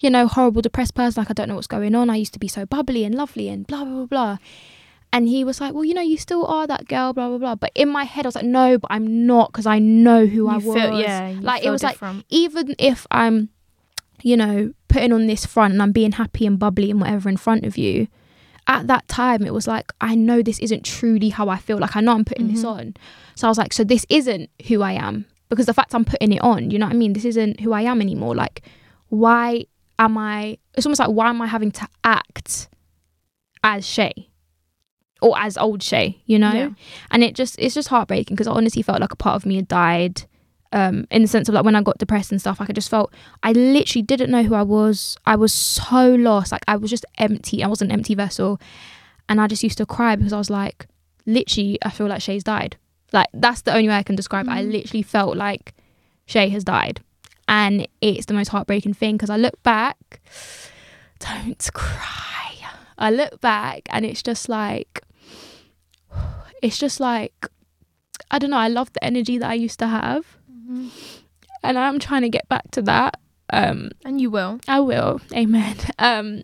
you 0.00 0.10
know 0.10 0.26
horrible 0.26 0.62
depressed 0.62 0.94
person. 0.94 1.20
Like 1.20 1.30
i 1.30 1.34
don't 1.34 1.48
know 1.48 1.54
what's 1.56 1.66
going 1.66 1.94
on. 1.94 2.08
I 2.10 2.16
used 2.16 2.32
to 2.34 2.38
be 2.38 2.48
so 2.48 2.64
bubbly 2.66 3.04
and 3.04 3.14
lovely 3.14 3.48
and 3.48 3.66
blah 3.66 3.84
blah 3.84 3.94
blah 3.94 4.06
blah. 4.06 4.38
And 5.12 5.28
he 5.28 5.44
was 5.44 5.60
like, 5.62 5.72
well, 5.72 5.84
you 5.84 5.94
know, 5.94 6.02
you 6.02 6.18
still 6.18 6.44
are 6.44 6.66
that 6.66 6.88
girl, 6.88 7.12
blah, 7.14 7.28
blah, 7.28 7.38
blah. 7.38 7.54
But 7.54 7.70
in 7.76 7.88
my 7.88 8.02
head, 8.04 8.26
I 8.26 8.28
was 8.28 8.34
like, 8.34 8.44
no, 8.44 8.76
but 8.76 8.90
I'm 8.90 9.24
not 9.24 9.50
because 9.50 9.64
I 9.64 9.78
know 9.78 10.26
who 10.26 10.48
I 10.48 10.58
You 10.58 10.66
was. 10.66 10.74
feel, 10.76 11.00
yeah 11.00 11.34
Like, 11.40 11.64
it 11.64 11.70
was 11.70 11.82
like- 11.84 11.94
different. 11.94 12.26
Even 12.28 12.74
if 12.78 13.06
I'm, 13.10 13.48
you 14.22 14.36
know, 14.36 14.72
putting 14.88 15.12
on 15.12 15.26
this 15.26 15.44
front 15.46 15.72
and 15.74 15.82
I'm 15.82 15.92
being 15.92 16.12
happy 16.12 16.46
and 16.46 16.58
bubbly 16.58 16.90
and 16.90 17.00
whatever 17.00 17.28
in 17.28 17.36
front 17.36 17.64
of 17.64 17.76
you, 17.76 18.08
at 18.66 18.86
that 18.88 19.06
time, 19.08 19.44
it 19.44 19.52
was 19.54 19.66
like, 19.66 19.92
I 20.00 20.14
know 20.14 20.42
this 20.42 20.58
isn't 20.58 20.84
truly 20.84 21.28
how 21.28 21.48
I 21.48 21.56
feel. 21.56 21.78
Like, 21.78 21.94
I 21.96 22.00
know 22.00 22.12
I'm 22.14 22.24
putting 22.24 22.48
this 22.48 22.62
Mhm. 22.64 22.68
on. 22.70 22.94
So 23.36 23.46
I 23.46 23.50
was 23.50 23.58
like, 23.58 23.72
so 23.72 23.84
this 23.84 24.04
isn't 24.08 24.50
who 24.68 24.82
I 24.82 24.92
am. 24.92 25.24
Because 25.48 25.66
the 25.66 25.74
fact 25.74 25.94
I'm 25.94 26.04
putting 26.04 26.32
it 26.32 26.42
on, 26.42 26.72
you 26.72 26.78
know 26.78 26.86
what 26.86 26.94
I 26.94 26.98
mean? 26.98 27.12
This 27.12 27.24
isn't 27.24 27.60
who 27.60 27.72
I 27.72 27.82
am 27.82 28.00
anymore. 28.02 28.34
Like, 28.34 28.62
why 29.08 29.66
am 30.00 30.18
I, 30.18 30.58
it's 30.74 30.84
almost 30.84 30.98
like, 30.98 31.10
why 31.10 31.28
am 31.28 31.40
I 31.40 31.46
having 31.46 31.70
to 31.72 31.86
act 32.02 32.68
as 33.62 33.86
Shay? 33.86 34.28
Or 35.22 35.38
as 35.38 35.56
old 35.56 35.82
Shay, 35.82 36.20
you 36.26 36.38
know? 36.38 36.52
Yeah. 36.52 36.70
and 37.12 37.22
it 37.22 37.34
just 37.36 37.56
it's 37.58 37.74
just 37.74 37.88
heartbreaking 37.88 38.34
because 38.34 38.46
I 38.48 38.52
honestly 38.52 38.82
felt 38.82 39.00
like 39.00 39.12
a 39.12 39.16
part 39.16 39.36
of 39.36 39.46
me 39.46 39.56
had 39.56 39.68
died. 39.68 40.24
Um, 40.76 41.06
in 41.10 41.22
the 41.22 41.28
sense 41.28 41.48
of 41.48 41.54
like 41.54 41.64
when 41.64 41.74
I 41.74 41.80
got 41.80 41.96
depressed 41.96 42.30
and 42.32 42.38
stuff, 42.40 42.60
like 42.60 42.68
I 42.68 42.74
just 42.74 42.90
felt 42.90 43.10
I 43.42 43.52
literally 43.52 44.02
didn't 44.02 44.30
know 44.30 44.42
who 44.42 44.54
I 44.54 44.62
was. 44.62 45.16
I 45.24 45.34
was 45.34 45.52
so 45.52 46.14
lost. 46.16 46.52
Like 46.52 46.64
I 46.68 46.76
was 46.76 46.90
just 46.90 47.06
empty. 47.16 47.64
I 47.64 47.66
was 47.68 47.80
an 47.80 47.90
empty 47.90 48.14
vessel, 48.14 48.60
and 49.26 49.40
I 49.40 49.46
just 49.46 49.62
used 49.62 49.78
to 49.78 49.86
cry 49.86 50.16
because 50.16 50.34
I 50.34 50.38
was 50.38 50.50
like, 50.50 50.86
literally, 51.24 51.78
I 51.82 51.88
feel 51.88 52.08
like 52.08 52.20
Shay's 52.20 52.44
died. 52.44 52.76
Like 53.12 53.28
that's 53.32 53.62
the 53.62 53.72
only 53.72 53.88
way 53.88 53.94
I 53.96 54.02
can 54.02 54.16
describe 54.16 54.48
it. 54.48 54.50
I 54.50 54.62
Mhm. 54.62 54.72
literally 54.72 55.02
felt 55.02 55.34
like 55.36 55.72
Shay 56.26 56.50
has 56.50 56.62
died, 56.62 57.00
and 57.48 57.88
it's 58.02 58.26
the 58.26 58.34
most 58.34 58.48
heartbreaking 58.48 58.92
thing 58.94 59.16
because 59.16 59.30
I 59.30 59.38
look 59.38 59.62
back. 59.62 60.20
Don't 61.20 61.70
cry. 61.72 62.52
I 62.98 63.10
look 63.10 63.40
back 63.40 63.82
and 63.90 64.04
it's 64.04 64.22
just 64.22 64.48
like 64.50 65.00
it's 66.62 66.78
just 66.78 67.00
like 67.00 67.46
I 68.30 68.38
don't 68.38 68.50
know, 68.50 68.58
I 68.58 68.68
love 68.68 68.92
the 68.92 69.04
energy 69.04 69.38
that 69.38 69.48
I 69.50 69.54
used 69.54 69.78
to 69.78 69.86
have 69.86 70.36
And 71.62 71.78
I'm 71.78 71.98
trying 71.98 72.22
to 72.22 72.28
get 72.28 72.48
back 72.48 72.70
to 72.72 72.82
that. 72.82 73.20
Um 73.50 73.90
and 74.04 74.20
you 74.20 74.30
will 74.30 74.60
I 74.68 74.80
will. 74.80 75.20
Amen. 75.34 75.76
Um 75.98 76.42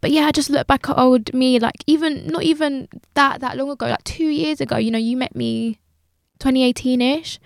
but 0.00 0.10
yeah, 0.10 0.22
I 0.26 0.32
just 0.32 0.50
look 0.50 0.66
back 0.66 0.88
at 0.88 0.98
old 0.98 1.32
me 1.32 1.60
like 1.60 1.84
even 1.86 2.26
not 2.26 2.42
even 2.42 2.88
that 3.14 3.40
that 3.40 3.56
long 3.56 3.70
ago, 3.70 3.86
like 3.86 4.02
2 4.02 4.24
years 4.24 4.60
ago, 4.60 4.76
you 4.76 4.90
know, 4.90 4.98
you 4.98 5.16
met 5.16 5.36
me 5.36 5.78
2018ish 6.40 7.38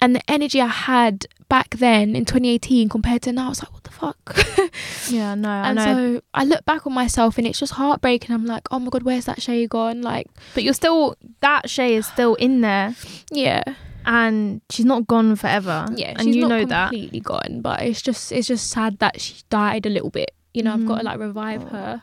and 0.00 0.14
the 0.14 0.22
energy 0.30 0.60
I 0.60 0.68
had 0.68 1.26
back 1.48 1.70
then 1.76 2.14
in 2.14 2.24
2018 2.24 2.88
compared 2.88 3.22
to 3.22 3.32
now, 3.32 3.46
I 3.46 3.48
was 3.48 3.62
like, 3.62 3.72
what 3.72 3.82
the 3.84 3.90
fuck? 3.90 4.70
yeah 5.10 5.34
no 5.34 5.48
i 5.48 5.68
and 5.68 5.76
know 5.76 5.84
so 5.84 6.22
I 6.32 6.44
look 6.44 6.64
back 6.64 6.86
on 6.86 6.92
myself 6.92 7.36
and 7.36 7.46
it's 7.48 7.58
just 7.58 7.72
heartbreaking. 7.72 8.32
I'm 8.32 8.46
like, 8.46 8.68
oh 8.70 8.78
my 8.78 8.90
god, 8.90 9.02
where's 9.02 9.24
that 9.24 9.42
Shay 9.42 9.66
gone? 9.66 10.02
Like, 10.02 10.28
but 10.54 10.62
you're 10.62 10.74
still 10.74 11.16
that 11.40 11.68
shay 11.68 11.96
is 11.96 12.06
still 12.06 12.36
in 12.36 12.60
there 12.60 12.94
yeah, 13.32 13.64
and 14.06 14.60
she's 14.70 14.84
not 14.86 15.06
gone 15.06 15.36
forever 15.36 15.86
yeah, 15.94 16.10
and 16.16 16.22
she's 16.22 16.36
you 16.36 16.46
know 16.48 16.64
that 16.64 16.90
completely 16.90 17.20
gone, 17.20 17.60
but 17.62 17.82
it's 17.82 18.02
just 18.02 18.32
it's 18.32 18.48
just 18.48 18.70
sad 18.70 18.98
that 18.98 19.20
she 19.20 19.34
died 19.50 19.86
a 19.86 19.90
little 19.90 20.10
bit. 20.10 20.32
You 20.54 20.62
know, 20.62 20.74
I've 20.74 20.86
got 20.86 20.96
to 20.98 21.02
Mhm. 21.02 21.04
like 21.04 21.18
revive 21.18 21.62
Oh. 21.64 21.68
her. 21.68 22.02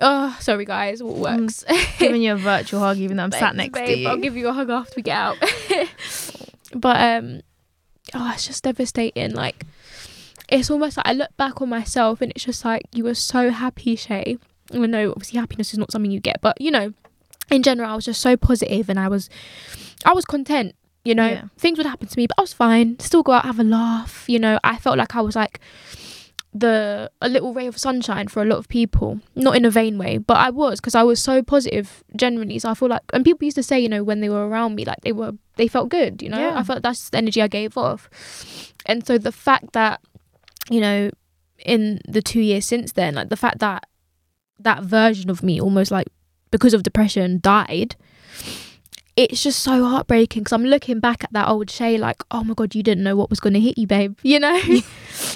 Oh, 0.00 0.36
sorry 0.40 0.64
guys, 0.64 1.02
what 1.02 1.16
Mm, 1.16 1.40
works? 1.42 1.64
giving 1.98 2.22
you 2.22 2.32
a 2.34 2.36
virtual 2.36 2.78
hug 2.80 2.98
even 2.98 3.16
though 3.16 3.24
i'm 3.24 3.32
sat 3.32 3.56
Thanks, 3.56 3.74
next 3.74 3.88
to 3.90 3.96
you 3.98 4.08
I'll 4.08 4.16
give 4.16 4.36
you 4.36 4.46
a 4.48 4.52
hug 4.52 4.70
after 4.70 4.92
we 4.96 5.02
get 5.02 5.16
out. 5.16 5.36
but 6.74 6.96
um, 7.00 7.40
oh, 8.14 8.30
it's 8.34 8.46
just 8.46 8.62
devastating. 8.64 9.34
Like, 9.34 9.64
it's 10.48 10.70
almost 10.70 10.96
like 10.96 11.06
I 11.06 11.12
look 11.14 11.36
back 11.36 11.60
on 11.60 11.68
myself 11.68 12.20
and 12.20 12.30
it's 12.34 12.44
just 12.44 12.64
like 12.64 12.82
you 12.92 13.04
were 13.04 13.14
so 13.14 13.50
happy, 13.50 13.96
Shay. 13.96 14.38
I 14.72 14.78
know 14.78 15.10
obviously 15.10 15.40
happiness 15.40 15.72
is 15.72 15.78
not 15.78 15.90
something 15.90 16.10
you 16.10 16.20
get, 16.20 16.40
but 16.40 16.60
you 16.60 16.70
know, 16.70 16.92
in 17.50 17.62
general, 17.62 17.90
I 17.90 17.94
was 17.96 18.04
just 18.04 18.20
so 18.20 18.36
positive 18.36 18.88
and 18.88 19.00
I 19.00 19.08
was, 19.08 19.28
I 20.04 20.12
was 20.12 20.24
content. 20.24 20.74
You 21.08 21.14
know, 21.14 21.28
Yeah. 21.28 21.44
things 21.56 21.78
would 21.78 21.86
happen 21.86 22.06
to 22.08 22.16
me, 22.20 22.26
but 22.26 22.36
I 22.38 22.42
was 22.42 22.52
fine. 22.52 22.98
Still 22.98 23.22
go 23.22 23.32
out, 23.32 23.44
have 23.46 23.58
a 23.58 23.64
laugh. 23.64 24.24
You 24.28 24.38
know, 24.38 24.58
I 24.62 24.76
felt 24.76 24.98
like 24.98 25.16
I 25.16 25.22
was 25.28 25.34
like 25.42 25.58
the 26.54 27.10
a 27.20 27.28
little 27.28 27.52
ray 27.54 27.66
of 27.66 27.76
sunshine 27.78 28.26
for 28.26 28.42
a 28.42 28.44
lot 28.46 28.56
of 28.58 28.66
people 28.68 29.20
not 29.34 29.54
in 29.54 29.66
a 29.66 29.70
vain 29.70 29.98
way 29.98 30.16
but 30.16 30.38
i 30.38 30.48
was 30.48 30.80
because 30.80 30.94
i 30.94 31.02
was 31.02 31.20
so 31.20 31.42
positive 31.42 32.02
generally 32.16 32.58
so 32.58 32.70
i 32.70 32.74
feel 32.74 32.88
like 32.88 33.02
and 33.12 33.22
people 33.22 33.44
used 33.44 33.54
to 33.54 33.62
say 33.62 33.78
you 33.78 33.88
know 33.88 34.02
when 34.02 34.20
they 34.22 34.30
were 34.30 34.48
around 34.48 34.74
me 34.74 34.82
like 34.84 34.98
they 35.02 35.12
were 35.12 35.32
they 35.56 35.68
felt 35.68 35.90
good 35.90 36.22
you 36.22 36.28
know 36.30 36.38
Yeah. 36.38 36.58
i 36.58 36.62
felt 36.62 36.82
that's 36.82 37.10
the 37.10 37.18
energy 37.18 37.42
i 37.42 37.48
gave 37.48 37.76
off 37.76 38.08
and 38.86 39.06
so 39.06 39.18
the 39.18 39.30
fact 39.30 39.74
that 39.74 40.00
you 40.70 40.80
know 40.80 41.10
in 41.66 42.00
the 42.08 42.22
two 42.22 42.40
years 42.40 42.64
since 42.64 42.92
then 42.92 43.14
like 43.14 43.28
the 43.28 43.36
fact 43.44 43.58
that 43.58 43.84
that 44.58 44.82
version 44.82 45.28
of 45.28 45.42
me 45.42 45.60
almost 45.60 45.90
like 45.90 46.08
because 46.50 46.72
of 46.72 46.82
depression 46.82 47.40
died 47.42 47.94
it's 49.18 49.42
just 49.42 49.64
so 49.64 49.84
heartbreaking 49.84 50.44
because 50.44 50.52
I'm 50.52 50.64
looking 50.64 51.00
back 51.00 51.24
at 51.24 51.32
that 51.32 51.48
old 51.48 51.68
Shay 51.68 51.98
like, 51.98 52.22
oh 52.30 52.44
my 52.44 52.54
god, 52.54 52.76
you 52.76 52.84
didn't 52.84 53.02
know 53.02 53.16
what 53.16 53.30
was 53.30 53.40
going 53.40 53.54
to 53.54 53.60
hit 53.60 53.76
you, 53.76 53.86
babe. 53.86 54.16
You 54.22 54.38
know, 54.38 54.60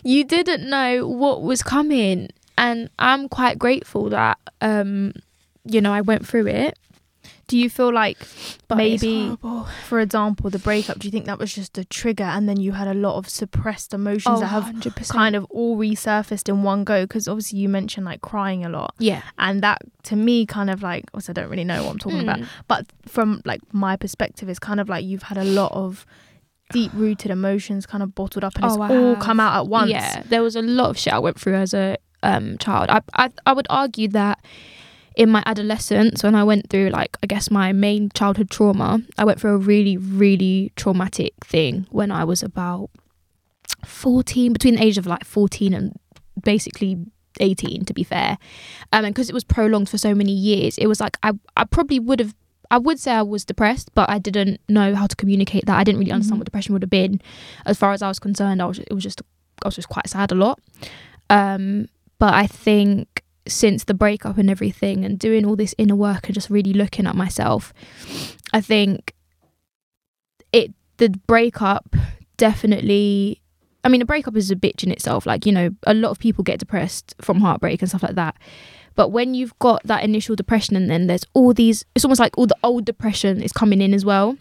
you 0.05 0.23
didn't 0.23 0.69
know 0.69 1.09
what 1.09 1.43
was 1.43 1.63
coming, 1.65 2.29
and 2.57 2.89
I'm 2.99 3.29
quite 3.29 3.59
grateful 3.59 4.11
that, 4.11 4.39
um, 4.61 5.15
you 5.65 5.81
know, 5.81 5.93
I 5.93 6.03
went 6.03 6.27
through 6.29 6.47
it. 6.47 6.79
Do 7.49 7.59
you 7.59 7.69
feel 7.69 7.93
like 7.93 8.19
But 8.69 8.77
maybe, 8.79 9.37
for 9.89 10.01
example, 10.01 10.49
the 10.49 10.59
breakup? 10.59 10.99
Do 10.99 11.07
you 11.09 11.13
think 11.13 11.27
that 11.27 11.39
was 11.39 11.53
just 11.53 11.77
a 11.77 11.85
trigger, 11.85 12.25
and 12.25 12.49
then 12.49 12.59
you 12.59 12.73
had 12.73 12.89
a 12.89 12.95
lot 12.95 13.17
of 13.17 13.29
suppressed 13.29 13.93
emotions 13.93 14.39
Oh, 14.39 14.41
that 14.41 14.47
have 14.47 14.65
100%. 14.65 15.09
kind 15.11 15.37
of 15.37 15.45
all 15.51 15.77
resurfaced 15.77 16.49
in 16.49 16.63
one 16.63 16.85
go? 16.85 17.03
Because 17.05 17.29
obviously 17.29 17.59
you 17.59 17.69
mentioned 17.69 18.07
like 18.07 18.21
crying 18.23 18.65
a 18.65 18.69
lot, 18.69 18.95
yeah. 18.99 19.23
and 19.39 19.63
that 19.63 19.83
to 20.05 20.17
me 20.17 20.47
kind 20.47 20.71
of 20.71 20.83
like, 20.83 21.05
also 21.13 21.33
I 21.33 21.35
don't 21.35 21.51
really 21.51 21.65
know 21.65 21.83
what 21.85 21.91
I'm 21.93 21.99
talking 21.99 22.21
about, 22.23 22.39
Mm. 22.39 22.47
but 22.69 22.87
from 23.07 23.43
like 23.45 23.61
my 23.73 23.97
perspective, 23.97 24.49
it's 24.49 24.59
kind 24.59 24.81
of 24.81 24.89
like 24.89 25.05
you've 25.05 25.25
had 25.25 25.37
a 25.39 25.45
lot 25.45 25.73
of 25.73 26.07
deep 26.73 26.91
rooted 26.95 27.31
emotions 27.31 27.85
kind 27.85 28.03
of 28.03 28.15
bottled 28.15 28.45
up, 28.45 28.55
and 28.57 28.65
it's 28.65 28.77
Oh, 28.77 29.09
all 29.11 29.17
come 29.17 29.39
out 29.41 29.61
at 29.61 29.67
once. 29.67 29.91
Yeah, 29.91 30.23
there 30.27 30.43
was 30.43 30.57
a 30.57 30.63
lot 30.63 30.89
of 30.91 30.99
shit 30.99 31.13
I 31.13 31.19
went 31.19 31.39
through 31.39 31.57
as 31.57 31.75
a 31.75 31.99
um, 32.23 32.57
child. 32.59 32.89
I, 32.89 33.01
I 33.15 33.31
I 33.45 33.53
would 33.53 33.67
argue 33.69 34.09
that 34.09 34.39
in 35.17 35.29
my 35.31 35.43
adolescence, 35.47 36.23
when 36.23 36.35
I 36.35 36.45
went 36.45 36.71
through 36.71 36.91
like 36.91 37.17
I 37.23 37.27
guess 37.27 37.51
my 37.51 37.73
main 37.73 38.11
childhood 38.15 38.51
trauma, 38.51 39.01
I 39.19 39.25
went 39.25 39.41
through 39.41 39.55
a 39.55 39.59
really 39.59 39.97
really 39.97 40.73
traumatic 40.77 41.35
thing 41.45 41.87
when 41.91 42.11
I 42.11 42.25
was 42.25 42.43
about 42.43 42.91
fourteen, 43.85 44.53
between 44.53 44.77
the 44.77 44.83
age 44.85 44.99
of 44.99 45.07
like 45.07 45.25
fourteen 45.25 45.75
and 45.75 45.99
basically 46.45 46.97
18 47.41 47.85
to 47.87 47.95
be 47.95 48.05
fair. 48.05 48.37
Um 48.93 49.05
and 49.05 49.15
because 49.15 49.29
it 49.31 49.35
was 49.35 49.45
prolonged 49.45 49.89
for 49.89 49.97
so 49.99 50.15
many 50.15 50.33
years 50.33 50.77
it 50.79 50.87
was 50.87 51.01
like 51.01 51.17
i 51.23 51.33
i 51.57 51.65
probably 51.65 51.99
would 51.99 52.21
have 52.21 52.35
i 52.71 52.77
would 52.77 52.99
say 53.01 53.11
i 53.11 53.23
was 53.23 53.45
depressed 53.45 53.89
but 53.95 54.09
i 54.11 54.19
didn't 54.19 54.61
know 54.69 54.95
how 54.95 55.07
to 55.07 55.17
communicate 55.17 55.65
that. 55.67 55.79
I 55.79 55.83
didn't 55.83 55.99
really 55.99 56.13
understand 56.13 56.37
Mhm. 56.37 56.41
what 56.41 56.45
depression 56.45 56.75
would 56.75 56.83
have 56.83 56.91
been. 56.91 57.21
As 57.65 57.79
far 57.79 57.93
as 57.93 58.03
i 58.03 58.09
was 58.09 58.19
concerned 58.19 58.61
i 58.61 58.67
was 58.67 58.79
it 58.81 58.93
was 58.93 59.03
just 59.03 59.23
i 59.65 59.69
was 59.69 59.77
just 59.77 59.89
quite 59.89 60.09
sad 60.09 60.31
a 60.31 60.35
lot. 60.35 60.61
Um 61.31 61.87
but 62.19 62.35
i 62.35 62.47
think 62.47 63.22
since 63.47 63.85
the 63.85 63.95
breakup 63.95 64.39
and 64.39 64.49
everything 64.49 65.05
and 65.05 65.19
doing 65.19 65.45
all 65.45 65.57
this 65.57 65.75
inner 65.79 65.97
work 65.97 66.27
and 66.27 66.35
just 66.35 66.51
really 66.51 66.73
looking 66.73 67.07
at 67.07 67.17
myself 67.17 67.73
i 68.53 68.61
think 68.61 69.15
it 70.53 70.73
the 70.99 71.09
breakup 71.27 71.97
definitely 72.37 73.43
I 73.85 73.89
mean, 73.89 74.03
a 74.03 74.07
breakup 74.07 74.37
is 74.37 74.51
a 74.51 74.57
bitch 74.57 74.85
in 74.85 74.93
itself. 74.93 75.27
Like, 75.27 75.45
you 75.45 75.53
know, 75.53 75.71
a 75.87 75.95
lot 75.95 76.11
of 76.11 76.19
people 76.19 76.45
get 76.45 76.61
depressed 76.61 77.15
from 77.21 77.41
heartbreak 77.41 77.83
and 77.83 77.89
stuff 77.89 78.03
like 78.03 78.15
that. 78.15 78.37
But 78.95 79.09
when 79.09 79.35
you've 79.35 79.59
got 79.59 79.83
that 79.85 80.05
initial 80.05 80.37
depression 80.37 80.77
and 80.77 80.91
then 80.91 81.07
there's 81.07 81.25
all 81.35 81.55
these, 81.55 81.85
it's 81.95 82.05
almost 82.05 82.21
like 82.21 82.37
all 82.37 82.47
the 82.47 82.57
old 82.63 82.85
depression 82.85 83.43
is 83.43 83.53
coming 83.53 83.81
in 83.81 83.95
as 83.95 84.05
well. 84.05 84.37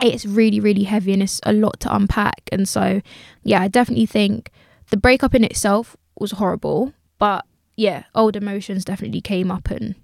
It's 0.00 0.26
really, 0.26 0.60
really 0.60 0.84
heavy 0.84 1.12
and 1.14 1.22
it's 1.22 1.40
a 1.44 1.52
lot 1.52 1.80
to 1.80 1.94
unpack. 1.94 2.42
And 2.52 2.68
so, 2.68 3.00
yeah, 3.42 3.62
I 3.62 3.68
definitely 3.68 4.06
think 4.06 4.50
the 4.90 4.96
breakup 4.96 5.34
in 5.34 5.42
itself 5.42 5.96
was 6.18 6.32
horrible. 6.32 6.92
But 7.18 7.46
yeah, 7.76 8.04
old 8.14 8.36
emotions 8.36 8.84
definitely 8.84 9.20
came 9.20 9.50
up 9.50 9.70
and 9.70 9.94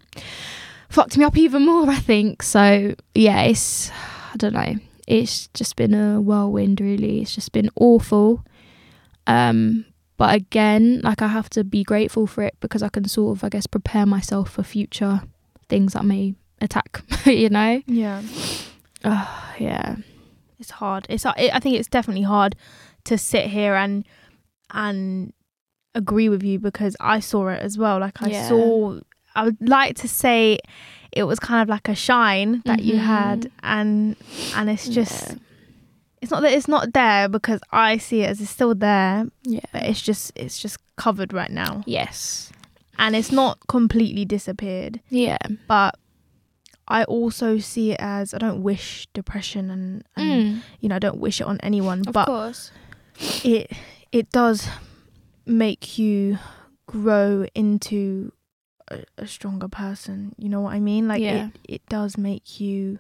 fucked 0.89 1.17
me 1.17 1.25
up 1.25 1.37
even 1.37 1.65
more, 1.65 1.89
I 1.89 1.97
think. 1.97 2.43
So, 2.43 2.95
yeah, 3.15 3.43
it's, 3.43 3.91
I 3.91 4.37
don't 4.37 4.53
know. 4.53 4.75
It's 5.09 5.49
just 5.49 5.77
been 5.77 5.95
a 5.95 6.21
whirlwind, 6.21 6.81
really. 6.81 7.23
It's 7.23 7.35
just 7.35 7.53
been 7.53 7.71
awful. 7.77 8.45
Um, 9.27 9.87
but 10.17 10.35
again, 10.35 11.01
like 11.03 11.23
I 11.23 11.29
have 11.29 11.51
to 11.51 11.65
be 11.65 11.83
grateful 11.83 12.27
for 12.27 12.43
it 12.45 12.55
because 12.61 12.83
I 12.83 12.89
can 12.89 13.09
sort 13.09 13.39
of, 13.39 13.45
I 13.45 13.49
guess, 13.49 13.67
prepare 13.67 14.07
myself 14.07 14.51
for 14.51 14.63
future 14.63 15.23
things 15.69 15.95
that 15.95 16.05
may 16.05 16.35
attack, 16.61 17.03
you 17.27 17.49
know? 17.49 17.83
yeah. 17.87 18.23
Oh, 19.05 19.55
yeah. 19.59 19.97
it's 20.59 20.71
hard. 20.71 21.07
It's 21.09 21.27
I 21.27 21.59
think 21.59 21.77
it's 21.77 21.89
definitely 21.89 22.23
hard 22.23 22.55
to 23.05 23.19
sit 23.19 23.47
here 23.47 23.75
and 23.75 24.07
and 24.71 25.33
agree 25.95 26.29
with 26.29 26.43
you 26.43 26.59
because 26.59 26.97
I 27.01 27.21
saw 27.21 27.49
it 27.49 27.61
as 27.63 27.77
well. 27.79 27.99
Like 28.01 28.23
I 28.23 28.29
Yeah. 28.29 28.49
saw. 28.49 29.01
I 29.35 29.45
would 29.45 29.57
like 29.67 29.97
to 29.97 30.09
say 30.09 30.59
it 31.11 31.25
was 31.25 31.39
kind 31.41 31.63
of 31.63 31.69
like 31.69 31.89
a 31.89 31.95
shine 31.95 32.63
that 32.67 32.83
you 32.83 32.99
had, 32.99 33.51
and 33.63 34.17
and 34.55 34.69
it's 34.71 34.89
just 34.89 35.31
Yeah. 35.31 35.37
it's 36.21 36.31
not 36.31 36.43
that 36.43 36.53
it's 36.53 36.69
not 36.69 36.93
there 36.93 37.29
because 37.29 37.61
I 37.73 37.97
see 37.99 38.23
it 38.23 38.29
as 38.31 38.41
it's 38.41 38.51
still 38.51 38.75
there, 38.75 39.27
Yeah. 39.45 39.61
but 39.73 39.85
it's 39.85 40.01
just 40.03 40.33
it's 40.37 40.59
just 40.59 40.79
covered 40.97 41.33
right 41.33 41.51
now, 41.51 41.83
Yes. 41.87 42.53
and 42.99 43.17
it's 43.17 43.33
not 43.33 43.59
completely 43.69 44.25
disappeared. 44.27 45.01
Yeah. 45.09 45.39
But 45.67 45.97
I 46.89 47.05
also 47.05 47.59
see 47.59 47.93
it 47.93 48.01
as 48.01 48.35
I 48.35 48.39
don't 48.39 48.63
wish 48.63 49.07
depression 49.15 49.71
and, 49.71 50.05
and 50.17 50.29
Mm, 50.57 50.63
you 50.81 50.89
know 50.91 50.97
I 50.97 50.99
don't 50.99 51.21
wish 51.21 51.41
it 51.41 51.47
on 51.47 51.59
anyone, 51.63 52.03
of 52.07 52.13
but 52.13 52.27
course. 52.27 52.71
it 53.45 53.73
it 54.13 54.31
does 54.31 54.69
make 55.47 55.99
you 55.99 56.39
grow 56.87 57.47
into 57.55 58.33
a, 58.89 59.05
a 59.19 59.27
stronger 59.27 59.69
person 59.69 60.35
you 60.37 60.49
know 60.49 60.61
what 60.61 60.73
i 60.75 60.81
mean 60.81 61.09
like 61.09 61.21
Yeah. 61.23 61.49
it, 61.65 61.75
it 61.75 61.87
does 61.89 62.19
make 62.19 62.61
you 62.61 62.99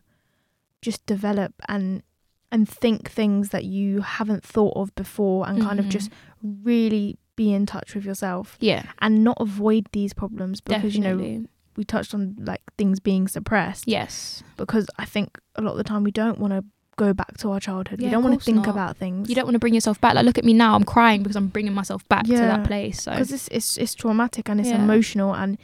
just 0.80 1.04
develop 1.06 1.52
and 1.68 2.02
and 2.50 2.68
think 2.68 3.10
things 3.10 3.48
that 3.50 3.64
you 3.64 4.02
haven't 4.02 4.44
thought 4.44 4.76
of 4.76 4.94
before 4.94 5.48
and 5.48 5.62
kind 5.62 5.80
of 5.80 5.88
just 5.88 6.10
mm-hmm. 6.10 6.64
really 6.64 7.18
be 7.34 7.52
in 7.52 7.64
touch 7.64 7.94
with 7.94 8.04
yourself 8.04 8.56
Yeah. 8.60 8.84
and 9.00 9.24
not 9.24 9.38
avoid 9.40 9.86
these 9.92 10.12
problems 10.12 10.60
because 10.60 10.92
Definitely. 10.94 11.30
you 11.32 11.38
know 11.40 11.46
we 11.76 11.84
touched 11.84 12.12
on 12.12 12.36
like 12.38 12.60
things 12.76 13.00
being 13.00 13.26
suppressed 13.28 13.84
yes. 13.88 14.42
because 14.58 14.86
i 14.98 15.04
think 15.06 15.38
a 15.56 15.62
lot 15.62 15.72
of 15.72 15.78
the 15.78 15.84
time 15.84 16.04
we 16.04 16.10
don't 16.10 16.38
want 16.38 16.52
to 16.52 16.64
go 16.96 17.12
back 17.14 17.36
to 17.38 17.50
our 17.50 17.58
childhood 17.58 17.98
we 18.00 18.04
Yeah, 18.04 18.10
don't 18.12 18.22
want 18.22 18.38
to 18.38 18.44
think 18.44 18.58
not. 18.58 18.68
about 18.68 18.96
things 18.98 19.28
You 19.28 19.34
don't 19.34 19.44
want 19.46 19.54
to 19.54 19.58
bring 19.58 19.72
yourself 19.74 19.98
back. 20.00 20.14
Like, 20.14 20.24
look 20.26 20.36
at 20.38 20.44
me 20.44 20.52
now. 20.52 20.74
I'm 20.74 20.84
crying 20.84 21.22
because 21.22 21.36
I'm 21.36 21.48
bringing 21.48 21.72
myself 21.72 22.06
back 22.08 22.24
to 22.26 22.32
that 22.36 22.64
place. 22.66 23.02
So, 23.02 23.10
because 23.12 23.32
it's, 23.32 23.48
it's 23.48 23.78
it's 23.78 23.94
traumatic 23.94 24.48
and 24.50 24.60
it's 24.60 24.68
Yeah. 24.68 24.82
emotional 24.82 25.34
and 25.34 25.56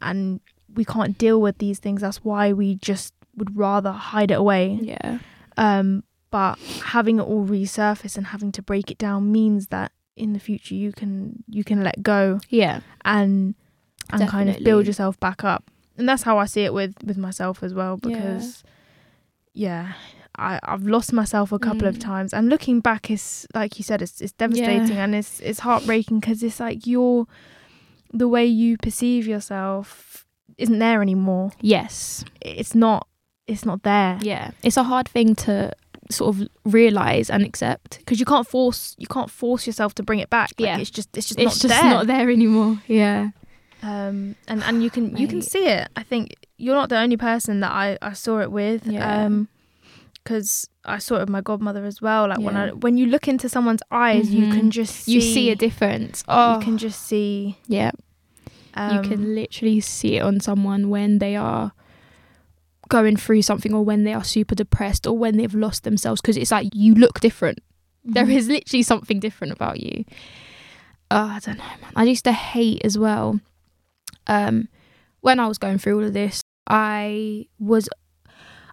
and 0.00 0.40
we 0.74 0.84
can't 0.84 1.18
deal 1.18 1.40
with 1.40 1.58
these 1.58 1.78
things 1.80 2.00
that's 2.00 2.18
why 2.24 2.52
we 2.52 2.76
just 2.76 3.12
would 3.36 3.56
rather 3.56 3.92
hide 3.92 4.30
it 4.30 4.38
away 4.38 4.78
yeah. 4.82 5.18
um 5.58 6.02
but 6.30 6.58
having 6.94 7.18
it 7.18 7.22
all 7.22 7.44
resurface 7.46 8.16
and 8.16 8.28
having 8.28 8.50
to 8.52 8.62
break 8.62 8.90
it 8.90 8.96
down 8.98 9.30
means 9.30 9.68
that 9.68 9.92
in 10.16 10.32
the 10.32 10.38
future 10.38 10.74
you 10.74 10.92
can 10.92 11.42
you 11.48 11.62
can 11.64 11.82
let 11.82 12.02
go 12.02 12.40
Yeah. 12.48 12.80
and 13.04 13.54
and 14.10 14.28
kind 14.28 14.48
of 14.48 14.62
build 14.64 14.86
yourself 14.86 15.18
back 15.20 15.44
up 15.44 15.64
and 15.98 16.08
that's 16.08 16.22
how 16.22 16.38
i 16.38 16.46
see 16.46 16.62
it 16.64 16.72
with 16.72 16.94
with 17.04 17.18
myself 17.18 17.62
as 17.62 17.74
well 17.74 17.98
Yeah. 18.02 18.08
because 18.08 18.62
yeah, 19.54 19.92
I, 20.38 20.58
I've 20.62 20.84
lost 20.86 21.12
myself 21.12 21.52
a 21.52 21.58
couple 21.58 21.86
of 21.86 21.96
Mm. 21.96 22.00
times 22.00 22.32
and 22.32 22.48
looking 22.48 22.80
back 22.80 23.10
is 23.10 23.46
like 23.54 23.78
you 23.78 23.84
said 23.84 24.00
it's, 24.02 24.20
it's 24.20 24.32
devastating 24.32 24.96
and 24.96 25.14
it's 25.14 25.40
it's 25.40 25.60
heartbreaking 25.60 26.20
because 26.20 26.42
it's 26.42 26.58
like 26.60 26.86
you're 26.86 27.26
the 28.12 28.28
way 28.28 28.44
you 28.46 28.76
perceive 28.78 29.26
yourself 29.26 30.24
isn't 30.58 30.78
there 30.78 31.02
anymore 31.02 31.52
Yes. 31.60 32.24
it's 32.40 32.74
not 32.74 33.06
it's 33.46 33.64
not 33.64 33.82
there 33.82 34.18
Yeah. 34.22 34.52
It's 34.62 34.76
a 34.76 34.84
hard 34.84 35.08
thing 35.08 35.34
to 35.46 35.72
sort 36.10 36.36
of 36.36 36.48
realize 36.64 37.30
and 37.30 37.42
accept. 37.44 37.98
because 37.98 38.18
you 38.20 38.26
can't 38.26 38.46
force 38.46 38.94
you 38.98 39.06
can't 39.06 39.30
force 39.30 39.66
yourself 39.66 39.94
to 39.94 40.02
bring 40.02 40.18
it 40.18 40.30
back 40.30 40.50
like 40.58 40.66
Yeah. 40.68 40.78
it's 40.78 40.90
just 40.90 41.14
it's 41.16 41.28
just 41.28 41.38
It's 41.38 41.46
not 41.64 41.68
just 41.68 41.82
there 41.82 41.90
not 41.90 42.06
there 42.06 42.30
anymore. 42.30 42.78
Yeah. 42.86 43.30
um 43.82 44.36
and 44.48 44.62
and 44.64 44.82
you 44.82 44.90
can 44.90 45.16
you 45.16 45.26
can 45.28 45.42
see 45.52 45.66
it 45.66 45.88
i 45.96 46.02
think 46.02 46.34
you're 46.56 46.74
not 46.76 46.88
the 46.88 46.98
only 46.98 47.16
person 47.16 47.60
that 47.60 47.72
i 47.72 47.98
i 48.00 48.12
saw 48.12 48.40
it 48.40 48.50
with 48.50 48.86
Yeah. 48.86 49.24
um 49.26 49.48
because 50.22 50.68
i 50.84 50.98
saw 50.98 51.16
it 51.16 51.20
with 51.20 51.28
my 51.28 51.40
godmother 51.40 51.84
as 51.84 52.00
well 52.00 52.28
like 52.28 52.38
when 52.40 52.56
i 52.56 52.68
when 52.70 52.96
you 52.96 53.06
look 53.06 53.26
into 53.28 53.48
someone's 53.48 53.82
eyes 53.90 54.32
you 54.34 54.46
Mhm. 54.46 54.52
can 54.52 54.70
just 54.70 54.94
see 55.04 55.12
You 55.12 55.20
see 55.20 55.50
a 55.50 55.56
difference. 55.56 56.22
Oh, 56.28 56.54
you 56.58 56.64
can 56.64 56.76
just 56.78 57.02
see 57.02 57.58
yeah. 57.66 57.90
um, 58.74 58.92
you 58.94 59.02
can 59.02 59.34
literally 59.34 59.80
see 59.80 60.16
it 60.16 60.20
on 60.22 60.40
someone 60.40 60.88
when 60.90 61.18
they 61.18 61.36
are 61.36 61.72
going 62.88 63.16
through 63.16 63.42
something 63.42 63.72
or 63.74 63.82
when 63.84 64.04
they 64.04 64.12
are 64.12 64.24
super 64.24 64.54
depressed 64.54 65.06
or 65.06 65.16
when 65.16 65.36
they've 65.36 65.54
lost 65.54 65.84
themselves 65.84 66.20
because 66.20 66.36
it's 66.36 66.50
like 66.50 66.68
you 66.74 66.94
look 66.94 67.20
different. 67.20 67.58
There 68.04 68.26
Mhm. 68.26 68.34
is 68.36 68.48
literally 68.48 68.82
something 68.82 69.20
different 69.20 69.52
about 69.52 69.80
you. 69.80 70.04
Oh, 71.10 71.26
I 71.36 71.38
don't 71.40 71.58
know, 71.58 71.64
man. 71.64 71.92
I 71.96 72.04
used 72.04 72.24
to 72.24 72.32
hate 72.32 72.82
as 72.84 72.98
well. 72.98 73.40
Um, 74.26 74.68
when 75.20 75.38
I 75.38 75.46
was 75.46 75.58
going 75.58 75.78
through 75.78 75.98
all 76.00 76.04
of 76.06 76.12
this, 76.12 76.42
I 76.66 77.46
was, 77.58 77.88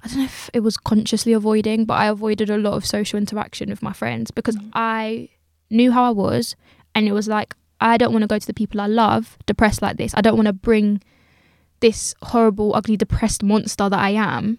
I 0.04 0.08
don't 0.08 0.18
know 0.20 0.24
if 0.26 0.50
it 0.54 0.62
was 0.62 0.78
consciously 0.78 1.34
avoiding, 1.34 1.86
but 1.86 1.96
I 1.96 2.08
avoided 2.08 2.50
a 2.50 2.58
lot 2.58 2.74
of 2.74 2.86
social 2.86 3.18
interaction 3.18 3.70
with 3.70 3.82
my 3.84 3.94
friends 3.94 4.32
because 4.32 4.56
Mhm. 4.56 4.70
I 4.74 5.30
knew 5.70 5.92
how 5.92 6.04
I 6.04 6.12
was, 6.12 6.56
and 6.96 7.08
it 7.08 7.12
was 7.12 7.28
like 7.28 7.56
I 7.82 7.96
don't 7.98 8.12
want 8.12 8.24
to 8.24 8.28
go 8.28 8.38
to 8.38 8.46
the 8.48 8.54
people 8.54 8.82
I 8.82 8.88
love 8.88 9.38
depressed 9.46 9.82
like 9.82 9.96
this. 9.98 10.14
I 10.16 10.22
don't 10.22 10.36
want 10.36 10.48
to 10.48 10.54
bring 10.54 11.02
this 11.80 12.14
horrible, 12.24 12.76
ugly, 12.76 12.98
depressed 12.98 13.42
monster 13.42 13.88
that 13.90 14.00
I 14.00 14.10
am 14.10 14.58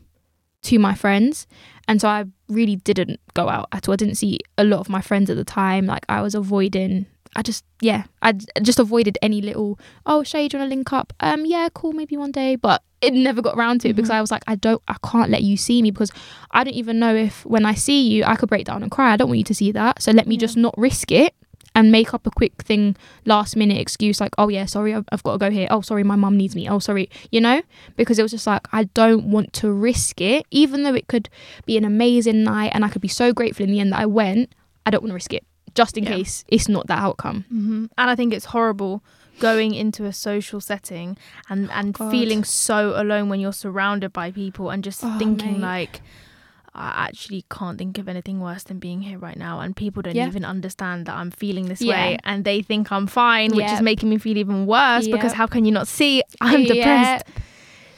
to 0.63 0.79
my 0.79 0.95
friends. 0.95 1.47
And 1.87 2.01
so 2.01 2.09
I 2.09 2.25
really 2.49 2.77
didn't 2.77 3.21
go 3.35 3.49
out 3.51 3.69
at 3.73 3.89
all. 3.89 3.93
I 3.93 3.97
didn't 3.97 4.15
see 4.15 4.39
a 4.57 4.65
lot 4.65 4.81
of 4.81 4.89
my 4.89 5.03
friends 5.03 5.29
at 5.29 5.37
the 5.37 5.45
time. 5.45 5.85
Like 5.87 6.07
I 6.09 6.23
was 6.23 6.35
avoiding. 6.35 7.07
I 7.37 7.43
just 7.43 7.65
yeah, 7.81 8.05
I 8.23 8.33
just 8.33 8.79
avoided 8.79 9.17
any 9.23 9.41
little 9.41 9.79
oh 10.07 10.23
Shay, 10.23 10.49
do 10.49 10.57
you 10.57 10.61
want 10.61 10.71
to 10.71 10.77
link 10.77 10.93
up? 10.93 11.13
Um 11.21 11.47
yeah, 11.47 11.69
cool, 11.73 11.93
maybe 11.93 12.17
one 12.17 12.33
day. 12.33 12.57
But 12.57 12.83
it 13.01 13.15
never 13.15 13.41
got 13.41 13.57
around 13.57 13.81
to 13.83 13.89
it 13.89 13.97
because 13.97 14.11
Mhm. 14.11 14.15
I 14.15 14.21
was 14.21 14.31
like 14.31 14.43
I 14.47 14.57
don't, 14.57 14.83
I 14.89 14.97
can't 15.05 15.31
let 15.31 15.43
you 15.43 15.57
see 15.57 15.81
me 15.81 15.91
because 15.91 16.11
I 16.51 16.65
don't 16.65 16.75
even 16.75 16.99
know 16.99 17.15
if 17.15 17.47
when 17.47 17.65
I 17.65 17.75
see 17.75 18.03
you 18.09 18.25
I 18.25 18.35
could 18.37 18.49
break 18.49 18.67
down 18.67 18.83
and 18.83 18.91
cry. 18.91 19.13
I 19.13 19.17
don't 19.17 19.29
want 19.29 19.39
you 19.39 19.45
to 19.45 19.55
see 19.55 19.73
that. 19.73 20.03
So 20.03 20.11
let 20.13 20.27
me 20.27 20.35
Yeah. 20.35 20.41
just 20.41 20.57
not 20.57 20.75
risk 20.77 21.11
it 21.13 21.35
and 21.77 21.93
make 21.93 22.13
up 22.13 22.27
a 22.27 22.31
quick 22.33 22.61
thing 22.65 22.97
last 23.27 23.55
minute 23.55 23.79
excuse 23.79 24.21
like 24.21 24.35
oh 24.39 24.49
yeah 24.49 24.65
sorry 24.67 24.93
I've, 24.93 25.05
I've 25.13 25.23
got 25.23 25.33
to 25.33 25.39
go 25.39 25.51
here 25.53 25.69
oh 25.71 25.83
sorry 25.83 26.03
my 26.03 26.17
mum 26.17 26.37
needs 26.37 26.57
me 26.57 26.69
oh 26.69 26.81
sorry 26.81 27.09
you 27.31 27.41
know 27.41 27.63
because 27.97 28.19
it 28.19 28.23
was 28.23 28.33
just 28.33 28.45
like 28.45 28.67
I 28.73 28.85
don't 28.85 29.27
want 29.31 29.53
to 29.55 29.71
risk 29.73 30.21
it 30.21 30.45
even 30.51 30.83
though 30.83 30.95
it 30.97 31.07
could 31.07 31.29
be 31.67 31.77
an 31.77 31.85
amazing 31.85 32.43
night 32.43 32.73
and 32.75 32.85
I 32.85 32.89
could 32.89 33.03
be 33.03 33.07
so 33.09 33.33
grateful 33.33 33.63
in 33.65 33.71
the 33.71 33.79
end 33.79 33.93
that 33.93 34.01
I 34.01 34.07
went 34.07 34.53
I 34.85 34.91
don't 34.91 35.01
want 35.05 35.11
to 35.11 35.15
risk 35.15 35.33
it 35.33 35.45
just 35.75 35.97
in 35.97 36.05
Yeah. 36.05 36.17
case 36.17 36.45
it's 36.49 36.69
not 36.69 36.87
that 36.87 36.99
outcome 36.99 37.45
hmm 37.49 37.87
And 37.99 38.11
I 38.11 38.15
think 38.17 38.33
it's 38.33 38.47
horrible 38.47 39.03
going 39.39 39.75
into 39.75 40.05
a 40.05 40.13
social 40.13 40.61
setting 40.61 41.17
and 41.49 41.71
and 41.71 41.95
God. 41.95 42.11
feeling 42.11 42.45
so 42.45 43.01
alone 43.01 43.29
when 43.31 43.41
you're 43.41 43.53
surrounded 43.65 44.13
by 44.13 44.31
people 44.31 44.71
and 44.71 44.85
just 44.85 45.03
Oh, 45.05 45.17
thinking 45.19 45.61
mate. 45.61 45.67
like 45.73 46.03
I 46.73 47.07
actually 47.09 47.45
can't 47.51 47.79
think 47.79 47.99
of 47.99 48.09
anything 48.09 48.39
worse 48.41 48.63
than 48.65 48.79
being 48.79 49.01
here 49.03 49.19
right 49.19 49.37
now 49.37 49.59
and 49.61 49.75
people 49.75 50.03
don't 50.03 50.15
Yeah. 50.15 50.29
even 50.29 50.45
understand 50.45 51.07
that 51.07 51.17
I'm 51.17 51.31
feeling 51.33 51.67
this 51.69 51.81
Yeah. 51.81 51.91
way 51.95 52.19
and 52.25 52.45
they 52.45 52.63
think 52.63 52.93
I'm 52.93 53.07
fine 53.09 53.51
which 53.57 53.67
Yeah. 53.67 53.75
is 53.75 53.83
making 53.83 54.09
me 54.09 54.19
feel 54.19 54.37
even 54.39 54.67
worse 54.67 55.09
because 55.09 55.33
how 55.33 55.47
can 55.49 55.65
you 55.65 55.73
not 55.73 55.89
see 55.89 56.23
I'm 56.41 56.63
Yeah. 56.63 56.75
depressed 56.75 57.27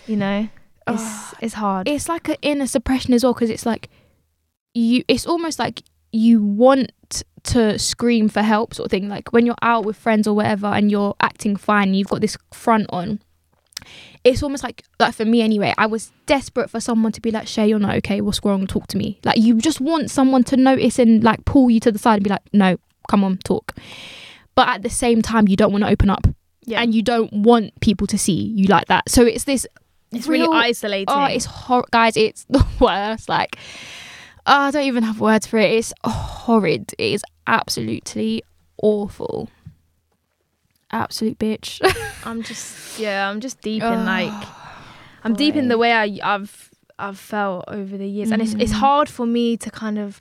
you 0.06 0.16
know 0.16 0.48
it's 0.88 1.08
Ugh. 1.32 1.36
it's 1.44 1.54
hard 1.54 1.88
it's 1.88 2.08
like 2.08 2.28
an 2.28 2.36
inner 2.42 2.66
suppression 2.66 3.12
as 3.14 3.22
well 3.24 3.34
because 3.34 3.50
it's 3.50 3.66
like 3.66 3.88
you 4.74 5.04
it's 5.08 5.26
almost 5.26 5.58
like 5.58 5.82
you 6.12 6.42
want 6.42 6.92
to 7.44 7.78
scream 7.78 8.28
for 8.28 8.42
help 8.42 8.74
sort 8.74 8.86
of 8.86 8.90
thing. 8.90 9.08
Like 9.08 9.32
when 9.32 9.46
you're 9.46 9.54
out 9.62 9.84
with 9.84 9.96
friends 9.96 10.26
or 10.26 10.34
whatever 10.34 10.66
and 10.66 10.90
you're 10.90 11.14
acting 11.20 11.56
fine 11.56 11.88
and 11.88 11.96
you've 11.96 12.08
got 12.08 12.20
this 12.20 12.36
front 12.52 12.86
on 12.90 13.20
it's 14.24 14.42
almost 14.42 14.62
like 14.62 14.84
like 15.00 15.14
for 15.14 15.24
me 15.24 15.42
anyway 15.42 15.74
i 15.76 15.86
was 15.86 16.12
desperate 16.26 16.70
for 16.70 16.80
someone 16.80 17.10
to 17.10 17.20
be 17.20 17.30
like 17.30 17.46
shay 17.48 17.66
you're 17.66 17.78
not 17.78 17.96
okay. 17.96 18.20
What's 18.20 18.40
wrong? 18.44 18.66
Talk 18.66 18.86
to 18.88 18.96
me. 18.96 19.18
Like 19.24 19.38
you 19.38 19.58
just 19.58 19.80
want 19.80 20.10
someone 20.10 20.44
to 20.44 20.56
notice 20.56 20.98
and 20.98 21.22
like 21.22 21.44
pull 21.44 21.70
you 21.70 21.80
to 21.80 21.92
the 21.92 21.98
side 21.98 22.14
and 22.14 22.24
be 22.24 22.30
like 22.30 22.42
no 22.52 22.78
come 23.08 23.24
on 23.24 23.38
talk. 23.38 23.74
But 24.54 24.68
at 24.68 24.82
the 24.82 24.90
same 24.90 25.22
time 25.22 25.48
you 25.48 25.56
don't 25.56 25.72
want 25.72 25.84
to 25.84 25.90
open 25.90 26.10
up. 26.10 26.26
Yeah. 26.64 26.80
And 26.80 26.94
you 26.94 27.02
don't 27.02 27.32
want 27.32 27.78
people 27.80 28.06
to 28.06 28.16
see 28.16 28.32
you 28.32 28.66
like 28.66 28.86
that. 28.86 29.08
So 29.08 29.24
it's 29.24 29.44
this 29.44 29.66
it's 30.12 30.26
real- 30.26 30.50
really 30.50 30.68
isolating. 30.68 31.06
Oh, 31.08 31.24
it's 31.24 31.46
hor 31.46 31.84
guys. 31.90 32.16
It's 32.16 32.44
the 32.48 32.64
worst. 32.80 33.28
Like, 33.28 33.56
oh, 34.47 34.61
I 34.61 34.70
don't 34.70 34.84
even 34.86 35.03
have 35.05 35.20
words 35.20 35.47
for 35.47 35.59
it. 35.59 35.70
It's 35.72 35.93
horrid. 36.05 36.93
It 36.99 37.12
is 37.14 37.22
absolutely 37.47 38.43
awful. 38.82 39.49
Absolute 40.90 41.38
bitch. 41.38 41.80
I'm 42.24 42.43
just 42.43 42.99
yeah, 42.99 43.28
I'm 43.30 43.40
just 43.40 43.61
deep 43.62 43.82
in 43.82 44.05
like 44.05 44.32
I'm 45.24 45.34
deep 45.34 45.57
in 45.57 45.68
the 45.68 45.78
way 45.78 45.93
I, 45.93 46.18
I've 46.22 46.70
I've 46.99 47.18
felt 47.18 47.64
over 47.68 47.97
the 47.97 48.07
years, 48.07 48.30
and 48.30 48.43
it's 48.43 48.53
it's 48.55 48.72
Mhm. 48.72 48.76
hard 48.80 49.09
for 49.09 49.24
me 49.26 49.57
to 49.57 49.70
kind 49.70 49.99
of 49.99 50.20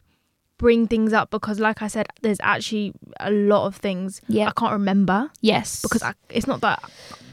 bring 0.57 0.87
things 0.87 1.11
up 1.11 1.29
because, 1.31 1.59
like 1.59 1.81
I 1.81 1.87
said, 1.87 2.07
there's 2.21 2.37
actually 2.41 2.93
a 3.19 3.31
lot 3.31 3.65
of 3.65 3.75
things 3.75 4.21
yeah. 4.27 4.47
I 4.47 4.51
can't 4.55 4.71
remember 4.73 5.29
Yes. 5.41 5.81
because 5.81 6.03
I, 6.03 6.13
it's 6.29 6.45
not 6.47 6.61
that 6.61 6.81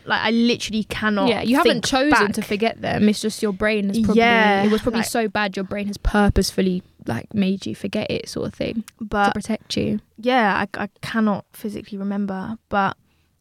like 0.08 0.20
I 0.22 0.30
literally 0.30 0.84
cannot. 0.84 1.28
yeah, 1.28 1.42
you 1.42 1.56
haven't 1.56 1.84
chosen 1.84 2.10
back. 2.10 2.32
to 2.34 2.42
forget 2.42 2.80
them. 2.80 3.08
It's 3.08 3.20
just 3.20 3.42
your 3.42 3.52
brain 3.52 3.88
has 3.88 3.98
probably. 4.00 4.20
Yeah, 4.22 4.64
it 4.64 4.72
was 4.72 4.82
probably 4.82 5.00
like- 5.00 5.08
so 5.08 5.28
bad. 5.28 5.56
Your 5.56 5.64
brain 5.64 5.86
has 5.86 5.98
purposefully 5.98 6.82
like 7.06 7.32
made 7.32 7.64
you 7.66 7.74
forget 7.74 8.10
it, 8.10 8.28
sort 8.28 8.48
of 8.48 8.54
thing, 8.54 8.84
But 9.00 9.26
to 9.28 9.32
protect 9.32 9.76
you. 9.76 10.00
yeah, 10.18 10.64
I 10.76 10.82
I 10.84 10.88
cannot 11.02 11.44
physically 11.52 11.96
remember, 11.98 12.58
but 12.68 12.96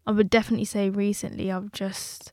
I 0.05 0.11
would 0.11 0.29
definitely 0.29 0.65
say 0.65 0.89
recently 0.89 1.51
I've 1.51 1.71
just 1.71 2.31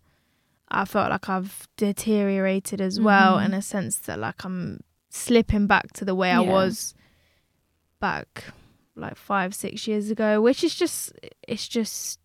I 0.70 0.84
felt 0.84 1.10
like 1.10 1.28
I've 1.28 1.68
deteriorated 1.76 2.80
as 2.80 3.00
well 3.00 3.38
Mhm. 3.38 3.44
in 3.46 3.54
a 3.54 3.62
sense 3.62 3.98
that 3.98 4.18
like 4.18 4.44
I'm 4.44 4.80
slipping 5.10 5.66
back 5.68 5.92
to 5.94 6.04
the 6.04 6.14
way 6.14 6.30
I 6.32 6.40
was 6.40 6.94
back 8.00 8.44
like 8.96 9.16
five 9.16 9.54
six 9.54 9.86
years 9.88 10.10
ago, 10.10 10.40
which 10.40 10.62
is 10.64 10.74
just 10.74 11.12
it's 11.48 11.66
just 11.68 12.18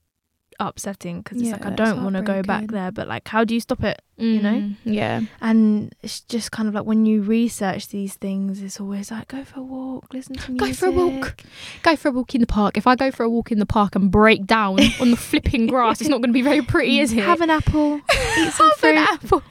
upsetting 0.59 1.21
because 1.21 1.41
it's 1.41 1.51
like 1.51 1.65
I 1.65 1.69
don't 1.71 2.03
want 2.03 2.15
to 2.17 2.21
go 2.21 2.41
back 2.43 2.67
there, 2.67 2.91
but 2.91 3.07
like 3.07 3.27
how 3.27 3.43
do 3.43 3.53
you 3.53 3.59
stop 3.61 3.83
it? 3.83 4.01
You 4.17 4.41
know? 4.41 4.51
Mm, 4.53 4.75
Yeah. 4.83 5.21
And 5.39 5.95
it's 6.03 6.19
just 6.21 6.51
kind 6.51 6.67
of 6.67 6.73
like 6.75 6.83
when 6.85 7.05
you 7.05 7.21
research 7.21 7.87
these 7.87 8.15
things, 8.15 8.61
it's 8.61 8.79
always 8.79 9.11
like 9.11 9.29
go 9.29 9.43
for 9.45 9.61
a 9.61 9.63
walk, 9.63 10.13
listen 10.13 10.35
to 10.35 10.51
music, 10.51 10.67
Go 10.67 10.73
for 10.73 10.85
a 10.87 10.91
walk. 10.91 11.37
Go 11.83 11.95
for 11.95 12.07
a 12.09 12.11
walk 12.11 12.35
in 12.35 12.41
the 12.41 12.47
park. 12.47 12.75
If 12.77 12.85
I 12.87 12.95
go 12.95 13.11
for 13.11 13.23
a 13.23 13.29
walk 13.29 13.51
in 13.51 13.59
the 13.59 13.65
park 13.65 13.95
and 13.95 14.11
break 14.11 14.45
down 14.45 14.79
on 14.99 15.11
the 15.11 15.17
flipping 15.17 15.67
grass, 15.67 16.01
it's 16.01 16.09
not 16.09 16.17
going 16.17 16.29
to 16.29 16.33
be 16.33 16.41
very 16.41 16.61
pretty, 16.61 16.99
is 16.99 17.13
it? 17.13 17.23
Have 17.23 17.39
an 17.41 17.49
apple, 17.49 18.01
eat 18.37 18.51
some 18.53 18.71
fruit. 18.73 18.97
an 18.97 18.97
apple. 18.97 19.43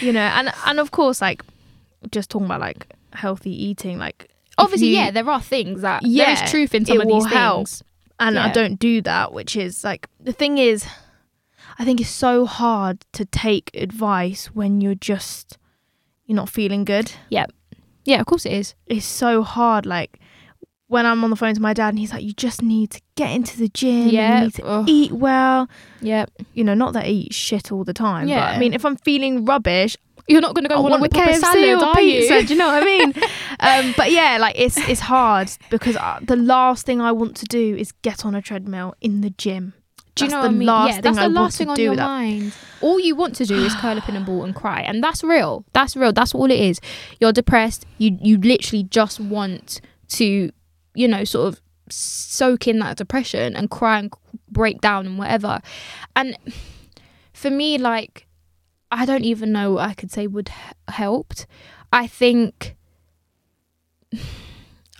you 0.00 0.12
know 0.12 0.20
and 0.20 0.52
and 0.66 0.78
of 0.78 0.90
course 0.92 1.20
like 1.20 1.42
just 2.12 2.30
talking 2.30 2.46
about 2.46 2.60
like 2.60 2.86
healthy 3.12 3.50
eating 3.50 3.98
like 3.98 4.28
Obviously, 4.58 4.88
you- 4.88 4.96
yeah, 4.96 5.10
there 5.10 5.28
are 5.30 5.40
things 5.40 5.80
that 5.80 6.02
there 6.02 6.10
Yeah, 6.10 6.44
is 6.44 6.50
truth 6.50 6.74
in 6.74 6.84
some 6.84 7.00
of 7.00 7.08
these 7.08 7.24
help. 7.26 7.66
And 8.28 8.38
i 8.38 8.50
don't 8.52 8.78
do 8.78 9.00
that 9.02 9.32
which 9.32 9.56
is 9.56 9.84
like 9.84 10.08
the 10.20 10.32
thing 10.32 10.58
is 10.58 10.86
i 11.78 11.84
think 11.84 12.00
it's 12.00 12.10
so 12.10 12.44
hard 12.46 13.04
to 13.12 13.24
take 13.24 13.70
advice 13.74 14.46
when 14.54 14.80
you're 14.80 14.94
just 15.12 15.58
you're 16.26 16.36
not 16.36 16.48
feeling 16.48 16.84
good 16.84 17.12
Yeah, 17.30 17.46
yeah, 18.04 18.20
of 18.20 18.26
course 18.26 18.46
it 18.46 18.52
is. 18.52 18.74
it's 18.86 19.06
so 19.06 19.42
hard 19.42 19.86
like 19.86 20.18
when 20.88 21.06
i'm 21.06 21.24
on 21.24 21.30
the 21.30 21.36
phone 21.36 21.54
to 21.54 21.60
my 21.62 21.72
dad 21.72 21.88
and 21.90 21.98
he's 21.98 22.12
like 22.12 22.22
you 22.22 22.32
just 22.34 22.62
need 22.62 22.90
to 22.90 23.00
get 23.16 23.30
into 23.30 23.56
the 23.58 23.68
gym 23.68 24.08
Yeah, 24.08 24.38
you 24.40 24.44
need 24.44 24.54
to 24.54 24.64
ugh. 24.66 24.84
eat 24.88 25.12
well 25.12 25.68
Yeah, 26.00 26.26
you 26.52 26.64
know 26.64 26.74
not 26.74 26.92
that 26.94 27.04
i 27.06 27.08
eat 27.08 27.32
shit 27.34 27.72
all 27.72 27.84
the 27.84 27.94
time 27.94 28.26
but 28.26 28.30
Yeah. 28.34 28.46
i 28.46 28.58
mean 28.58 28.72
if 28.74 28.84
i'm 28.84 28.96
feeling 28.96 29.44
rubbish 29.44 29.96
you're 30.28 30.40
not 30.40 30.54
going 30.54 30.64
to 30.64 30.68
go 30.68 30.76
I 30.76 30.80
want 30.80 30.94
to 30.94 31.00
want 31.00 31.14
whip 31.14 31.16
up 31.16 31.28
a 31.28 31.32
KFC 31.32 31.40
salad, 31.40 31.82
or 31.82 31.84
are 31.86 31.94
pizza. 31.96 32.40
you? 32.40 32.46
Do 32.46 32.52
you 32.54 32.58
know 32.58 32.66
what 32.68 32.82
I 32.82 32.86
mean? 32.86 33.14
um, 33.60 33.94
but 33.96 34.10
yeah, 34.10 34.38
like 34.40 34.54
it's 34.58 34.76
it's 34.88 35.00
hard 35.00 35.50
because 35.70 35.96
uh, 35.96 36.20
the 36.22 36.36
last 36.36 36.86
thing 36.86 37.00
I 37.00 37.12
want 37.12 37.36
to 37.36 37.46
do 37.46 37.76
is 37.76 37.92
get 38.02 38.24
on 38.24 38.34
a 38.34 38.42
treadmill 38.42 38.94
in 39.00 39.20
the 39.20 39.30
gym. 39.30 39.74
Do 40.14 40.24
you 40.24 40.30
That's 40.30 40.32
know 40.32 40.42
the 40.42 40.48
what 40.48 40.54
I 40.54 40.58
mean? 40.58 40.66
last 40.66 40.88
yeah, 40.88 40.94
thing 40.94 41.02
that's 41.02 41.18
I 41.18 41.22
the 41.28 41.34
last 41.34 41.56
thing 41.58 41.68
on 41.70 41.80
your 41.80 41.96
that. 41.96 42.06
mind. 42.06 42.52
All 42.82 43.00
you 43.00 43.16
want 43.16 43.34
to 43.36 43.46
do 43.46 43.56
is 43.56 43.74
curl 43.76 43.96
up 43.96 44.08
in 44.10 44.16
a 44.16 44.20
ball 44.20 44.44
and 44.44 44.54
cry, 44.54 44.82
and 44.82 45.02
that's 45.02 45.24
real. 45.24 45.64
That's 45.72 45.96
real. 45.96 46.12
That's 46.12 46.34
all 46.34 46.50
it 46.50 46.60
is. 46.60 46.80
You're 47.18 47.32
depressed. 47.32 47.86
You 47.96 48.18
you 48.20 48.36
literally 48.38 48.82
just 48.84 49.18
want 49.20 49.80
to, 50.08 50.50
you 50.94 51.08
know, 51.08 51.24
sort 51.24 51.48
of 51.48 51.62
soak 51.88 52.68
in 52.68 52.78
that 52.80 52.98
depression 52.98 53.56
and 53.56 53.70
cry 53.70 53.98
and 54.00 54.12
break 54.50 54.80
down 54.82 55.06
and 55.06 55.18
whatever. 55.18 55.60
And 56.14 56.36
for 57.32 57.50
me, 57.50 57.78
like, 57.78 58.26
I 58.92 59.06
don't 59.06 59.24
even 59.24 59.52
know 59.52 59.72
what 59.72 59.88
I 59.88 59.94
could 59.94 60.12
say 60.12 60.26
would 60.26 60.50
h- 60.50 60.74
helped. 60.94 61.46
I 61.92 62.06
think. 62.06 62.76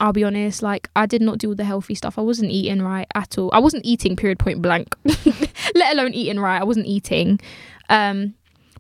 I'll 0.00 0.12
be 0.12 0.24
honest, 0.24 0.62
like 0.64 0.88
I 0.96 1.06
did 1.06 1.22
not 1.22 1.38
do 1.38 1.50
all 1.50 1.54
the 1.54 1.62
healthy 1.62 1.94
stuff. 1.94 2.18
I 2.18 2.22
wasn't 2.22 2.50
eating 2.50 2.82
right 2.82 3.06
at 3.14 3.38
all. 3.38 3.50
I 3.52 3.60
wasn't 3.60 3.84
eating 3.86 4.16
period 4.16 4.40
point 4.40 4.60
blank. 4.60 4.96
Let 5.76 5.92
alone 5.92 6.12
eating 6.12 6.40
right. 6.40 6.60
I 6.60 6.64
wasn't 6.64 6.86
eating. 6.86 7.38
Um 7.88 8.34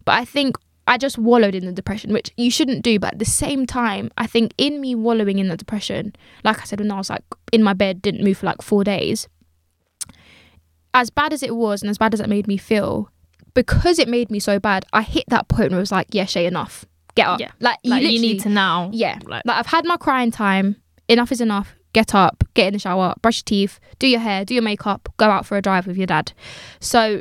but 0.04 0.12
I 0.12 0.24
think 0.24 0.56
I 0.88 0.98
just 0.98 1.18
wallowed 1.18 1.54
in 1.54 1.64
the 1.64 1.70
depression, 1.70 2.12
which 2.12 2.32
you 2.36 2.50
shouldn't 2.50 2.82
do, 2.82 2.98
but 2.98 3.12
at 3.12 3.18
the 3.20 3.24
same 3.24 3.66
time, 3.66 4.10
I 4.18 4.26
think 4.26 4.52
in 4.58 4.80
me 4.80 4.96
wallowing 4.96 5.38
in 5.38 5.46
the 5.46 5.56
depression, 5.56 6.12
like 6.42 6.60
I 6.60 6.64
said 6.64 6.80
when 6.80 6.90
I 6.90 6.96
was 6.96 7.08
like 7.10 7.22
in 7.52 7.62
my 7.62 7.72
bed, 7.72 8.02
didn't 8.02 8.24
move 8.24 8.38
for 8.38 8.46
like 8.46 8.60
4 8.60 8.82
days. 8.82 9.28
As 10.92 11.08
bad 11.08 11.32
as 11.32 11.44
it 11.44 11.54
was 11.54 11.82
and 11.82 11.90
as 11.90 11.98
bad 11.98 12.14
as 12.14 12.20
it 12.20 12.28
made 12.28 12.48
me 12.48 12.56
feel, 12.56 13.11
because 13.54 13.98
it 13.98 14.08
made 14.08 14.30
me 14.30 14.38
so 14.40 14.58
bad, 14.58 14.84
I 14.92 15.02
hit 15.02 15.24
that 15.28 15.48
point 15.48 15.70
where 15.70 15.78
it 15.78 15.82
was 15.82 15.92
like, 15.92 16.08
yeah, 16.12 16.24
Shay, 16.24 16.46
enough. 16.46 16.84
Get 17.14 17.26
up. 17.26 17.40
Yeah. 17.40 17.50
Like, 17.60 17.78
Like 17.84 18.02
you 18.02 18.20
need 18.20 18.40
to 18.40 18.48
now. 18.48 18.90
yeah. 18.92 19.18
Like, 19.24 19.44
Like 19.44 19.56
I've 19.58 19.66
had 19.66 19.84
my 19.84 19.96
crying 19.96 20.30
time. 20.30 20.76
Enough 21.08 21.32
is 21.32 21.40
enough. 21.40 21.74
Get 21.92 22.14
up, 22.14 22.42
get 22.54 22.68
in 22.68 22.72
the 22.72 22.78
shower, 22.78 23.14
brush 23.20 23.38
your 23.38 23.44
teeth, 23.44 23.78
do 23.98 24.06
your 24.06 24.20
hair, 24.20 24.46
do 24.46 24.54
your 24.54 24.62
makeup, 24.62 25.10
go 25.18 25.26
out 25.26 25.44
for 25.44 25.58
a 25.58 25.62
drive 25.62 25.86
with 25.86 25.98
your 25.98 26.06
dad. 26.06 26.32
So 26.80 27.20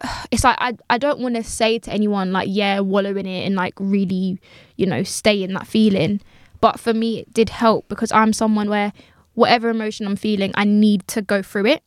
it's 0.32 0.42
like 0.42 0.56
I 0.58 0.72
I 0.90 0.98
don't 0.98 1.20
want 1.20 1.36
to 1.36 1.44
say 1.44 1.78
to 1.78 1.92
anyone 1.92 2.32
like 2.32 2.48
yeah 2.50 2.80
wallow 2.80 3.16
in 3.16 3.26
it 3.26 3.46
and 3.46 3.54
like 3.54 3.74
really 3.78 4.40
you 4.76 4.86
know 4.86 5.04
stay 5.04 5.40
in 5.42 5.52
that 5.52 5.68
feeling. 5.68 6.20
But 6.60 6.80
for 6.80 6.92
me 6.92 7.20
it 7.20 7.32
did 7.32 7.50
help 7.50 7.88
because 7.88 8.10
I'm 8.10 8.32
someone 8.32 8.68
where 8.68 8.92
whatever 9.34 9.68
emotion 9.68 10.04
I'm 10.08 10.16
feeling 10.16 10.50
I 10.56 10.64
need 10.64 11.06
to 11.08 11.22
go 11.22 11.40
through 11.40 11.66
it. 11.66 11.84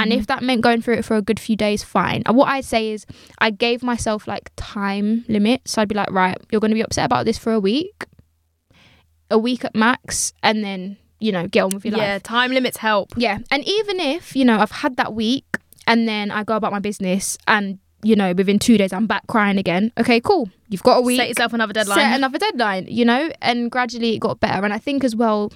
And 0.00 0.12
if 0.12 0.26
that 0.28 0.42
meant 0.42 0.62
going 0.62 0.82
through 0.82 0.94
it 0.94 1.04
for 1.04 1.16
a 1.16 1.22
good 1.22 1.38
few 1.38 1.56
days, 1.56 1.82
fine. 1.84 2.22
And 2.26 2.36
what 2.36 2.48
I'd 2.48 2.64
say 2.64 2.90
is, 2.90 3.06
I 3.38 3.50
gave 3.50 3.82
myself 3.82 4.26
like 4.26 4.50
time 4.56 5.24
limit. 5.28 5.62
So 5.66 5.82
I'd 5.82 5.88
be 5.88 5.94
like, 5.94 6.10
right, 6.10 6.36
you're 6.50 6.60
going 6.60 6.70
to 6.70 6.74
be 6.74 6.82
upset 6.82 7.04
about 7.04 7.26
this 7.26 7.38
for 7.38 7.52
a 7.52 7.60
week, 7.60 8.04
a 9.30 9.38
week 9.38 9.64
at 9.64 9.74
max, 9.74 10.32
and 10.42 10.64
then, 10.64 10.96
you 11.18 11.32
know, 11.32 11.46
get 11.46 11.62
on 11.62 11.70
with 11.74 11.84
your 11.84 11.92
yeah, 11.92 11.98
life. 11.98 12.08
Yeah, 12.08 12.18
time 12.20 12.52
limits 12.52 12.78
help. 12.78 13.12
Yeah. 13.16 13.38
And 13.50 13.66
even 13.68 14.00
if, 14.00 14.34
you 14.34 14.44
know, 14.44 14.58
I've 14.58 14.70
had 14.70 14.96
that 14.96 15.14
week 15.14 15.44
and 15.86 16.08
then 16.08 16.30
I 16.30 16.44
go 16.44 16.56
about 16.56 16.72
my 16.72 16.78
business 16.80 17.36
and, 17.46 17.78
you 18.02 18.16
know, 18.16 18.32
within 18.32 18.58
two 18.58 18.78
days 18.78 18.92
I'm 18.92 19.06
back 19.06 19.26
crying 19.26 19.58
again, 19.58 19.92
okay, 19.98 20.20
cool. 20.20 20.48
You've 20.70 20.82
got 20.84 20.98
a 20.98 21.02
week 21.02 21.18
Set 21.18 21.28
yourself 21.28 21.52
another 21.52 21.72
deadline. 21.72 21.98
set 21.98 22.14
another 22.14 22.38
deadline 22.38 22.86
you 22.88 23.04
know 23.04 23.28
and 23.42 23.72
gradually 23.72 24.14
it 24.14 24.20
got 24.20 24.38
better 24.38 24.64
and 24.64 24.72
i 24.72 24.78
think 24.78 25.02
as 25.02 25.16
well 25.16 25.52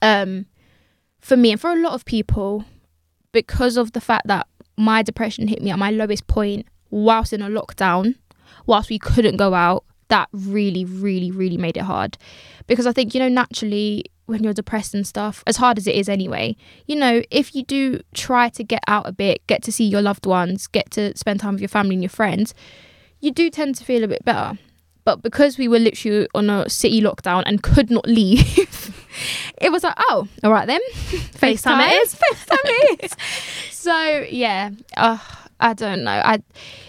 um 0.00 0.46
for 1.20 1.36
me 1.36 1.52
and 1.52 1.60
for 1.60 1.70
a 1.70 1.76
lot 1.76 1.92
of 1.92 2.06
people 2.06 2.64
because 3.32 3.76
of 3.76 3.92
the 3.92 4.00
fact 4.00 4.26
that 4.26 4.46
my 4.76 5.02
depression 5.02 5.48
hit 5.48 5.62
me 5.62 5.70
at 5.70 5.78
my 5.78 5.90
lowest 5.90 6.26
point 6.26 6.66
whilst 6.90 7.32
in 7.32 7.42
a 7.42 7.48
lockdown 7.48 8.14
whilst 8.66 8.90
we 8.90 8.98
couldn't 8.98 9.36
go 9.36 9.54
out 9.54 9.84
that 10.08 10.28
really 10.32 10.84
really 10.84 11.30
really 11.30 11.56
made 11.56 11.76
it 11.76 11.82
hard 11.82 12.18
because 12.66 12.86
i 12.86 12.92
think 12.92 13.14
you 13.14 13.20
know 13.20 13.28
naturally 13.28 14.04
when 14.30 14.44
you're 14.44 14.54
depressed 14.54 14.94
and 14.94 15.06
stuff, 15.06 15.42
as 15.46 15.56
hard 15.58 15.76
as 15.76 15.86
it 15.86 15.94
is 15.94 16.08
anyway, 16.08 16.56
you 16.86 16.96
know, 16.96 17.20
if 17.30 17.54
you 17.54 17.64
do 17.64 18.00
try 18.14 18.48
to 18.48 18.64
get 18.64 18.82
out 18.86 19.06
a 19.06 19.12
bit, 19.12 19.46
get 19.46 19.62
to 19.64 19.72
see 19.72 19.84
your 19.84 20.00
loved 20.00 20.24
ones, 20.24 20.66
get 20.68 20.90
to 20.92 21.16
spend 21.18 21.40
time 21.40 21.54
with 21.54 21.60
your 21.60 21.68
family 21.68 21.96
and 21.96 22.02
your 22.02 22.10
friends, 22.10 22.54
you 23.18 23.30
do 23.30 23.50
tend 23.50 23.74
to 23.74 23.84
feel 23.84 24.04
a 24.04 24.08
bit 24.08 24.24
better. 24.24 24.58
But 25.04 25.22
because 25.22 25.58
we 25.58 25.66
were 25.66 25.78
literally 25.78 26.28
on 26.34 26.48
a 26.48 26.68
city 26.70 27.02
lockdown 27.02 27.42
and 27.44 27.62
could 27.62 27.90
not 27.90 28.06
leave, 28.08 28.99
it 29.60 29.70
was 29.70 29.82
like, 29.82 29.94
oh, 29.98 30.28
all 30.44 30.50
right 30.50 30.66
then. 30.66 30.80
FaceTime 30.94 31.88
it 31.88 32.02
is. 32.02 32.14
FaceTime 32.32 32.58
it 32.64 33.04
is. 33.04 33.16
so 33.70 34.26
yeah, 34.30 34.70
uh, 34.96 35.18
I 35.58 35.74
don't 35.74 36.04
know. 36.04 36.10
I, 36.24 36.42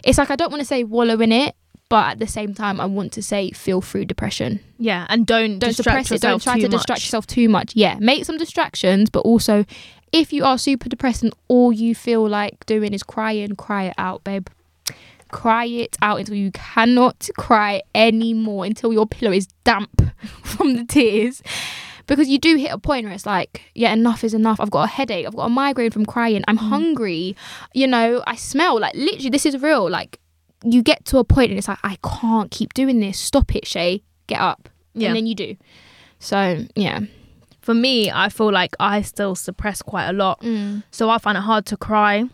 it's 0.04 0.18
like 0.18 0.32
I 0.32 0.36
don't 0.36 0.52
want 0.52 0.62
to 0.62 0.68
say 0.68 0.84
wallow 0.84 1.20
in 1.20 1.32
it, 1.32 1.56
but 1.90 2.12
at 2.12 2.20
the 2.20 2.28
same 2.28 2.54
time, 2.54 2.80
I 2.80 2.86
want 2.86 3.12
to 3.14 3.22
say 3.22 3.52
feel 3.52 3.82
through 3.82 4.06
depression. 4.06 4.60
Yeah, 4.78 5.06
and 5.10 5.26
don't, 5.26 5.60
Don't 5.60 5.74
suppress 5.74 6.12
it. 6.12 6.22
Don't 6.22 6.42
try 6.42 6.56
to 6.56 6.64
much. 6.64 6.72
distract 6.72 7.02
yourself 7.02 7.28
too 7.28 7.50
much. 7.50 7.76
Yeah, 7.76 7.98
make 8.00 8.26
some 8.26 8.38
distractions, 8.38 9.10
but 9.10 9.20
also 9.22 9.66
if 10.12 10.34
you 10.34 10.44
are 10.44 10.58
super 10.58 10.90
depressed 10.90 11.24
and 11.24 11.34
all 11.48 11.72
you 11.72 11.96
feel 11.96 12.28
like 12.28 12.66
doing 12.66 12.94
is 12.94 13.04
crying, 13.04 13.56
cry 13.56 13.84
it 13.84 13.94
out, 13.98 14.24
babe. 14.24 14.48
Cry 15.30 15.66
it 15.66 15.98
out 16.02 16.20
until 16.20 16.36
you 16.36 16.52
cannot 16.52 17.30
cry 17.38 17.82
anymore, 17.96 18.66
until 18.66 18.92
your 18.92 19.08
pillow 19.08 19.32
is 19.32 19.48
damp 19.64 20.12
from 20.44 20.76
the 20.76 20.84
tears. 20.84 21.42
Because 22.12 22.28
you 22.30 22.38
do 22.40 22.56
hit 22.58 22.72
a 22.72 22.78
point 22.78 23.06
where 23.06 23.14
it's 23.14 23.26
like, 23.26 23.62
yeah, 23.74 23.94
enough 23.94 24.24
is 24.24 24.34
enough. 24.34 24.60
I've 24.60 24.70
got 24.72 24.84
a 24.84 24.88
headache. 24.88 25.26
I've 25.26 25.36
got 25.36 25.46
a 25.46 25.50
migraine 25.50 25.92
from 25.92 26.06
crying. 26.06 26.44
I'm 26.48 26.58
hungry. 26.58 27.36
You 27.74 27.88
know, 27.88 28.22
I 28.28 28.36
smell. 28.36 28.80
Like, 28.80 28.94
literally, 28.96 29.30
this 29.30 29.46
is 29.46 29.62
real. 29.62 29.90
Like, 29.90 30.20
you 30.64 30.84
get 30.84 31.06
to 31.06 31.18
a 31.20 31.24
point 31.24 31.50
and 31.52 31.58
it's 31.58 31.68
like, 31.68 31.80
I 31.84 31.98
can't 32.04 32.52
keep 32.52 32.74
doing 32.74 33.00
this. 33.00 33.18
Stop 33.18 33.56
it, 33.56 33.66
Shay. 33.66 34.04
Get 34.28 34.40
up. 34.42 34.70
Yeah. 34.94 35.08
And 35.08 35.16
then 35.16 35.26
you 35.26 35.36
do. 35.36 35.56
So, 36.20 36.66
yeah. 36.76 37.00
For 37.62 37.74
me, 37.74 38.12
I 38.12 38.30
feel 38.30 38.52
like 38.52 38.76
I 38.80 39.02
still 39.04 39.36
suppress 39.36 39.82
quite 39.82 40.08
a 40.10 40.14
lot. 40.14 40.44
So 40.92 41.10
I 41.10 41.18
find 41.18 41.38
it 41.38 41.42
hard 41.42 41.66
to 41.68 41.78
cry. 41.78 42.26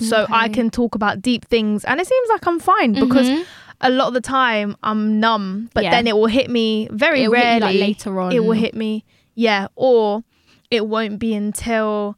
So 0.00 0.26
I 0.30 0.48
can 0.48 0.70
talk 0.70 0.94
about 0.94 1.20
deep 1.20 1.44
things 1.44 1.84
and 1.84 2.00
it 2.00 2.06
seems 2.06 2.28
like 2.30 2.46
I'm 2.46 2.58
fine 2.58 2.94
because 2.94 3.28
Mhm. 3.28 3.44
A 3.80 3.90
lot 3.90 4.08
of 4.08 4.14
the 4.14 4.20
time 4.20 4.76
I'm 4.82 5.20
numb, 5.20 5.70
but 5.74 5.84
Yeah. 5.84 5.90
then 5.90 6.06
it 6.06 6.16
will 6.16 6.26
hit 6.26 6.50
me 6.50 6.88
very 6.90 7.22
It 7.24 7.28
will 7.28 7.36
hit 7.36 7.44
you, 7.44 7.50
rarely. 7.60 7.78
like, 7.78 7.80
later 7.88 8.20
on. 8.20 8.32
It 8.32 8.44
will 8.44 8.52
hit 8.52 8.74
me, 8.74 9.04
yeah, 9.34 9.68
or 9.76 10.22
it 10.70 10.86
won't 10.86 11.18
be 11.18 11.34
until 11.34 12.16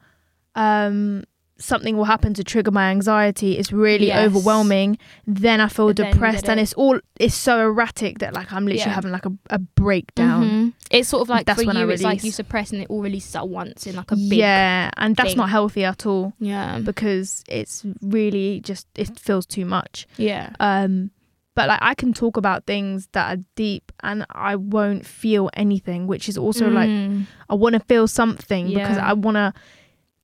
um, 0.54 1.24
something 1.58 1.96
will 1.96 2.04
happen 2.04 2.34
to 2.34 2.42
trigger 2.44 2.70
my 2.70 2.90
anxiety. 2.90 3.56
It's 3.56 3.72
really 3.72 4.08
Yes. 4.08 4.26
overwhelming. 4.26 4.98
Then 5.26 5.60
I 5.60 5.68
feel 5.68 5.88
you 5.88 5.94
depressed, 5.94 6.48
and 6.48 6.58
it's 6.60 6.72
all 6.74 6.98
it's 7.20 7.34
so 7.36 7.60
erratic 7.60 8.18
that 8.18 8.34
like 8.34 8.52
I'm 8.52 8.64
literally 8.66 8.80
Yeah. 8.90 8.94
having 8.94 9.12
like 9.12 9.24
a, 9.26 9.32
a 9.50 9.58
breakdown. 9.58 10.44
Mhm. 10.50 10.72
It's 10.90 11.08
sort 11.08 11.22
of 11.22 11.28
like 11.28 11.46
That's 11.46 11.60
for 11.62 11.66
when 11.66 11.76
I 11.76 11.82
you, 11.82 11.90
it's 11.90 12.02
like 12.02 12.24
you 12.24 12.32
suppress 12.32 12.72
and 12.72 12.82
it 12.82 12.90
all 12.90 13.00
releases 13.00 13.34
at 13.36 13.48
once 13.48 13.86
in 13.86 13.94
like 13.96 14.10
a 14.10 14.16
big. 14.16 14.32
Yeah, 14.40 14.90
and 14.96 15.14
that's 15.16 15.30
thing. 15.30 15.36
not 15.38 15.50
healthy 15.50 15.84
at 15.84 16.04
all 16.04 16.32
Yeah. 16.40 16.80
because 16.80 17.44
it's 17.48 17.84
really 18.02 18.60
just 18.60 18.86
it 18.96 19.18
feels 19.18 19.46
too 19.46 19.64
much. 19.64 20.06
Yeah. 20.18 20.50
um 20.60 21.12
but 21.54 21.68
like 21.68 21.78
i 21.82 21.94
can 21.94 22.12
talk 22.12 22.36
about 22.36 22.64
things 22.66 23.08
that 23.12 23.26
are 23.38 23.42
deep 23.56 23.92
and 24.02 24.24
i 24.30 24.56
won't 24.56 25.04
feel 25.06 25.50
anything 25.54 26.06
which 26.06 26.28
is 26.28 26.36
also 26.38 26.68
like 26.70 26.88
Mm. 26.88 27.26
i 27.50 27.54
want 27.54 27.74
to 27.74 27.80
feel 27.80 28.06
something 28.08 28.68
because 28.68 28.98
i 28.98 29.12
want 29.12 29.36
to 29.36 29.52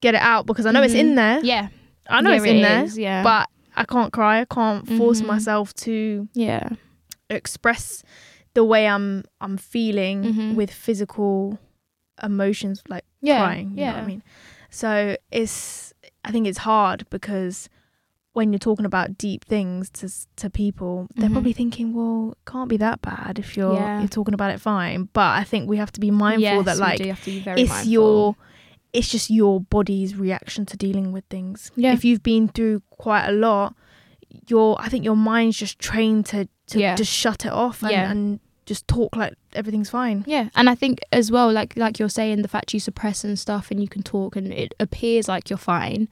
get 0.00 0.14
it 0.14 0.20
out 0.22 0.46
because 0.46 0.66
i 0.66 0.70
know 0.70 0.82
it's 0.82 0.94
Mhm. 0.94 1.00
in 1.00 1.14
there 1.16 1.40
Yeah. 1.42 1.68
i 2.08 2.20
know 2.20 2.30
Yeah, 2.30 2.36
it's 2.36 2.44
in 2.46 2.56
it 2.56 2.62
there 2.62 2.84
is, 2.84 2.98
Yeah. 2.98 3.22
but 3.22 3.48
i 3.76 3.84
can't 3.84 4.12
cry 4.12 4.40
i 4.40 4.44
can't 4.44 4.86
force 4.98 5.20
Mhm. 5.22 5.26
myself 5.26 5.74
to 5.86 6.28
yeah. 6.34 6.68
express 7.30 8.02
the 8.54 8.64
way 8.64 8.88
i'm 8.88 9.24
i'm 9.40 9.56
feeling 9.58 10.24
Mhm. 10.24 10.54
with 10.54 10.70
physical 10.70 11.58
emotions 12.22 12.82
like 12.88 13.04
Yeah. 13.20 13.38
crying 13.44 13.70
you 13.70 13.80
yeah. 13.84 13.90
know 13.90 13.96
what 13.98 14.04
i 14.04 14.06
mean 14.06 14.22
so 14.70 15.16
it's 15.30 15.92
i 16.24 16.30
think 16.32 16.46
it's 16.46 16.58
hard 16.58 17.04
because 17.10 17.68
when 18.38 18.52
you're 18.52 18.58
talking 18.70 18.86
about 18.86 19.18
deep 19.18 19.44
things 19.44 19.90
to 19.98 20.06
to 20.42 20.48
people 20.48 20.94
they're 21.16 21.28
Mhm. 21.28 21.32
probably 21.36 21.52
thinking 21.60 21.86
well 21.98 22.32
it 22.32 22.50
can't 22.50 22.68
be 22.74 22.76
that 22.86 22.98
bad 23.02 23.38
if 23.38 23.56
you're 23.56 23.74
Yeah. 23.74 23.98
you're 24.00 24.08
talking 24.18 24.34
about 24.38 24.50
it 24.54 24.60
fine 24.60 25.08
but 25.18 25.30
i 25.40 25.44
think 25.50 25.68
we 25.68 25.76
have 25.82 25.92
to 25.96 26.00
be 26.06 26.10
mindful 26.10 26.42
Yes, 26.58 26.64
that 26.68 26.78
like 26.78 26.98
do 27.02 27.08
have 27.08 27.24
to 27.24 27.30
be 27.36 27.40
very 27.40 27.60
it's 27.62 27.70
mindful. 27.70 27.92
your 27.92 28.36
it's 28.92 29.08
just 29.14 29.28
your 29.40 29.60
body's 29.60 30.16
reaction 30.16 30.64
to 30.70 30.76
dealing 30.76 31.12
with 31.12 31.24
things 31.36 31.70
Yeah. 31.76 31.92
if 31.96 32.04
you've 32.06 32.22
been 32.22 32.48
through 32.48 32.76
quite 33.04 33.26
a 33.28 33.32
lot 33.46 33.74
your 34.48 34.76
i 34.80 34.88
think 34.88 35.04
your 35.04 35.16
mind's 35.16 35.56
just 35.64 35.78
trained 35.78 36.24
to 36.26 36.48
to 36.68 36.78
Yeah. 36.78 36.94
just 36.94 37.12
shut 37.12 37.44
it 37.44 37.52
off 37.52 37.82
and, 37.82 37.92
Yeah. 37.92 38.10
and 38.10 38.40
just 38.66 38.86
talk 38.86 39.16
like 39.16 39.34
everything's 39.54 39.88
fine 39.90 40.24
Yeah, 40.26 40.50
and 40.54 40.68
I 40.68 40.74
think 40.74 41.00
as 41.10 41.32
well, 41.32 41.50
like 41.50 41.70
like 41.84 41.98
you're 41.98 42.10
saying, 42.20 42.42
the 42.42 42.48
fact 42.56 42.74
you 42.74 42.80
suppress 42.80 43.24
and 43.24 43.38
stuff, 43.38 43.70
and 43.70 43.80
you 43.80 43.88
can 43.88 44.02
talk, 44.02 44.36
and 44.36 44.52
it 44.52 44.74
appears 44.78 45.26
like 45.26 45.48
you're 45.48 45.56
fine. 45.76 46.06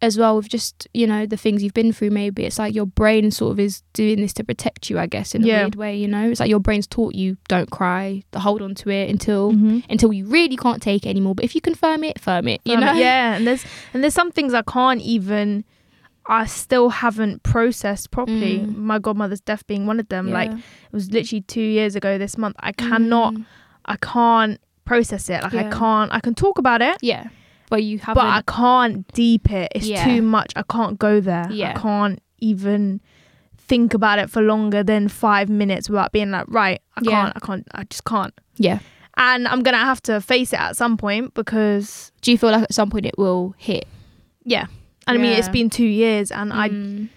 As 0.00 0.16
well 0.16 0.36
with 0.36 0.48
just 0.48 0.86
you 0.94 1.08
know 1.08 1.26
the 1.26 1.36
things 1.36 1.60
you've 1.62 1.74
been 1.74 1.92
through, 1.92 2.10
maybe 2.10 2.44
it's 2.44 2.56
like 2.58 2.72
your 2.72 2.86
brain 2.86 3.32
sort 3.32 3.50
of 3.52 3.58
is 3.58 3.82
doing 3.94 4.20
this 4.20 4.32
to 4.34 4.44
protect 4.44 4.88
you, 4.88 4.96
I 4.98 5.06
guess, 5.06 5.34
in 5.34 5.42
a 5.42 5.46
Yeah. 5.46 5.62
weird 5.62 5.74
way. 5.74 5.96
You 5.96 6.06
know, 6.06 6.30
it's 6.30 6.38
like 6.38 6.48
your 6.50 6.60
brain's 6.60 6.86
taught 6.86 7.16
you 7.16 7.36
don't 7.48 7.68
cry, 7.70 8.22
to 8.30 8.38
hold 8.38 8.62
on 8.62 8.76
to 8.76 8.90
it 8.90 9.10
until 9.10 9.52
Mhm. 9.52 9.82
until 9.90 10.12
you 10.12 10.24
really 10.26 10.56
can't 10.56 10.80
take 10.80 11.04
it 11.04 11.08
anymore. 11.08 11.34
But 11.34 11.44
if 11.46 11.54
you 11.56 11.60
confirm 11.60 12.04
it, 12.04 12.20
firm 12.20 12.46
it. 12.46 12.60
You 12.64 12.76
know, 12.76 12.92
yeah 12.92 13.34
and 13.36 13.44
there's 13.46 13.64
and 13.92 14.02
there's 14.04 14.14
some 14.14 14.30
things 14.30 14.54
i 14.54 14.62
can't 14.62 15.00
even 15.02 15.64
i 16.26 16.44
still 16.46 16.90
haven't 16.90 17.42
processed 17.42 18.10
properly 18.12 18.58
Mm. 18.60 18.76
my 18.76 18.98
godmother's 19.00 19.40
death 19.40 19.66
being 19.66 19.86
one 19.86 19.98
of 19.98 20.08
them 20.10 20.30
like 20.30 20.50
it 20.52 20.92
was 20.92 21.10
literally 21.10 21.40
two 21.40 21.60
years 21.78 21.96
ago 21.96 22.18
this 22.18 22.36
month 22.38 22.54
i 22.60 22.70
cannot 22.70 23.32
Mm. 23.34 23.44
i 23.86 23.96
can't 23.96 24.60
process 24.84 25.28
it 25.30 25.42
like 25.42 25.54
i 25.54 25.68
can't 25.70 26.12
i 26.12 26.20
can 26.20 26.34
talk 26.34 26.58
about 26.58 26.82
it 26.82 26.96
yeah, 27.00 27.28
but 27.70 27.82
you 27.82 27.98
haven't. 27.98 28.22
but 28.22 28.26
i 28.26 28.42
can't 28.46 29.06
deep 29.12 29.50
it 29.50 29.70
it's 29.74 29.86
Yeah. 29.86 30.04
too 30.04 30.22
much 30.22 30.52
i 30.56 30.62
can't 30.62 30.98
go 30.98 31.20
there 31.20 31.46
Yeah. 31.50 31.70
i 31.76 31.80
can't 31.80 32.20
even 32.38 33.00
think 33.56 33.92
about 33.94 34.18
it 34.18 34.30
for 34.30 34.40
longer 34.42 34.82
than 34.82 35.08
five 35.08 35.48
minutes 35.48 35.90
without 35.90 36.12
being 36.12 36.30
like 36.30 36.46
right 36.48 36.80
i 36.96 37.00
Yeah. 37.02 37.10
can't 37.10 37.32
i 37.36 37.40
can't 37.46 37.66
i 37.74 37.84
just 37.84 38.04
can't 38.04 38.32
yeah. 38.56 38.78
and 39.16 39.46
i'm 39.48 39.62
gonna 39.62 39.76
have 39.78 40.00
to 40.02 40.20
face 40.20 40.52
it 40.52 40.60
at 40.60 40.76
some 40.76 40.96
point 40.96 41.34
because 41.34 42.12
Do 42.22 42.30
you 42.32 42.38
feel 42.38 42.50
like 42.50 42.62
at 42.62 42.74
some 42.74 42.88
point 42.90 43.06
it 43.06 43.18
will 43.18 43.54
hit? 43.58 43.86
yeah 44.44 44.66
and 45.06 45.18
i 45.18 45.20
mean 45.20 45.32
it's 45.32 45.48
been 45.50 45.68
two 45.70 45.86
years 45.86 46.30
and 46.30 46.52
i 46.52 46.68
Mm. 46.70 47.08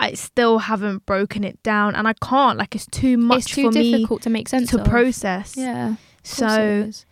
I 0.00 0.14
still 0.14 0.58
haven't 0.58 1.06
broken 1.06 1.44
it 1.44 1.62
down 1.62 1.94
and 1.94 2.08
I 2.08 2.14
can't 2.14 2.58
like 2.58 2.74
it's 2.74 2.86
too 2.86 3.16
much 3.16 3.38
it's 3.38 3.46
too 3.54 3.66
for 3.66 3.70
me 3.70 3.92
difficult 3.92 4.22
to 4.22 4.30
make 4.30 4.48
sense 4.48 4.70
to 4.70 4.80
of. 4.80 4.84
process. 4.88 5.56
Yeah. 5.56 5.90
of 5.90 5.96
course 6.24 6.40
it 6.40 6.94
So. 6.94 7.04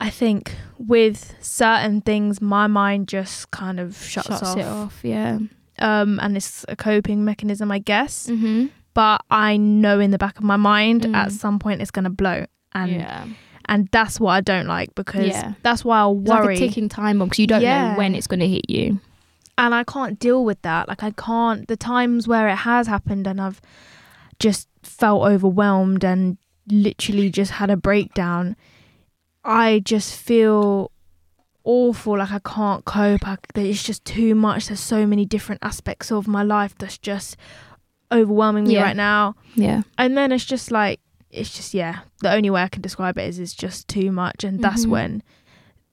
I 0.00 0.10
think 0.10 0.54
with 0.78 1.34
certain 1.40 2.00
things 2.02 2.40
my 2.40 2.66
mind 2.68 3.08
just 3.08 3.50
kind 3.50 3.80
of 3.80 3.96
shuts, 3.96 4.28
shuts 4.28 4.42
off. 4.42 4.56
it 4.56 4.64
off. 4.66 5.00
Yeah. 5.02 5.38
Um 5.80 6.18
and 6.20 6.36
it's 6.36 6.64
a 6.68 6.76
coping 6.76 7.24
mechanism 7.24 7.70
I 7.70 7.78
guess. 7.80 8.28
Mm-hmm. 8.28 8.66
But 8.94 9.22
I 9.30 9.56
know 9.56 10.00
in 10.00 10.10
the 10.10 10.18
back 10.18 10.38
of 10.38 10.44
my 10.44 10.56
mind 10.56 11.02
Mm. 11.02 11.14
at 11.14 11.32
some 11.32 11.58
point 11.58 11.82
it's 11.82 11.90
gonna 11.90 12.10
blow. 12.10 12.46
And 12.72 12.92
yeah. 12.92 13.26
and 13.66 13.88
that's 13.92 14.20
what 14.20 14.32
I 14.32 14.40
don't 14.40 14.66
like 14.66 14.94
because 14.94 15.28
Yeah. 15.28 15.54
that's 15.62 15.84
why 15.84 15.98
I'll 15.98 16.18
It's 16.20 16.28
like 16.28 16.50
a 16.50 16.56
ticking 16.56 16.88
time 16.88 17.18
bomb 17.18 17.28
because 17.28 17.38
you 17.40 17.46
don't 17.46 17.62
Yeah. 17.62 17.92
know 17.92 17.98
when 17.98 18.14
it's 18.14 18.26
going 18.26 18.40
to 18.40 18.48
hit 18.48 18.68
you. 18.70 19.00
and 19.58 19.74
I 19.74 19.82
can't 19.84 20.18
deal 20.20 20.44
with 20.44 20.62
that. 20.62 20.86
Like 20.88 21.02
I 21.02 21.10
can't 21.10 21.66
the 21.66 21.76
times 21.76 22.28
where 22.28 22.48
it 22.48 22.56
has 22.58 22.86
happened 22.86 23.26
and 23.26 23.40
I've 23.40 23.60
just 24.38 24.68
felt 24.84 25.22
overwhelmed 25.26 26.04
and 26.04 26.38
literally 26.70 27.28
just 27.30 27.52
had 27.52 27.68
a 27.70 27.76
breakdown. 27.76 28.54
I 29.48 29.80
just 29.84 30.14
feel 30.14 30.92
awful 31.64 32.18
like 32.18 32.30
I 32.30 32.38
can't 32.40 32.84
cope. 32.84 33.26
I, 33.26 33.36
it's 33.54 33.82
just 33.82 34.04
too 34.04 34.34
much. 34.34 34.68
There's 34.68 34.80
so 34.80 35.06
many 35.06 35.24
different 35.24 35.62
aspects 35.64 36.12
of 36.12 36.28
my 36.28 36.42
life 36.42 36.74
that's 36.78 36.98
just 36.98 37.36
overwhelming 38.12 38.64
me 38.64 38.74
Yeah. 38.74 38.82
right 38.82 38.96
now. 38.96 39.34
Yeah. 39.54 39.82
And 39.96 40.16
then 40.16 40.32
it's 40.32 40.44
just 40.44 40.70
like 40.70 41.00
it's 41.30 41.54
just 41.54 41.74
yeah, 41.74 42.00
the 42.22 42.32
only 42.32 42.48
way 42.50 42.62
I 42.62 42.68
can 42.68 42.80
describe 42.82 43.18
it 43.18 43.28
is 43.28 43.38
it's 43.38 43.52
just 43.54 43.86
too 43.88 44.10
much 44.10 44.44
and 44.44 44.62
that's 44.64 44.86
Mhm. 44.86 44.90
when 44.90 45.22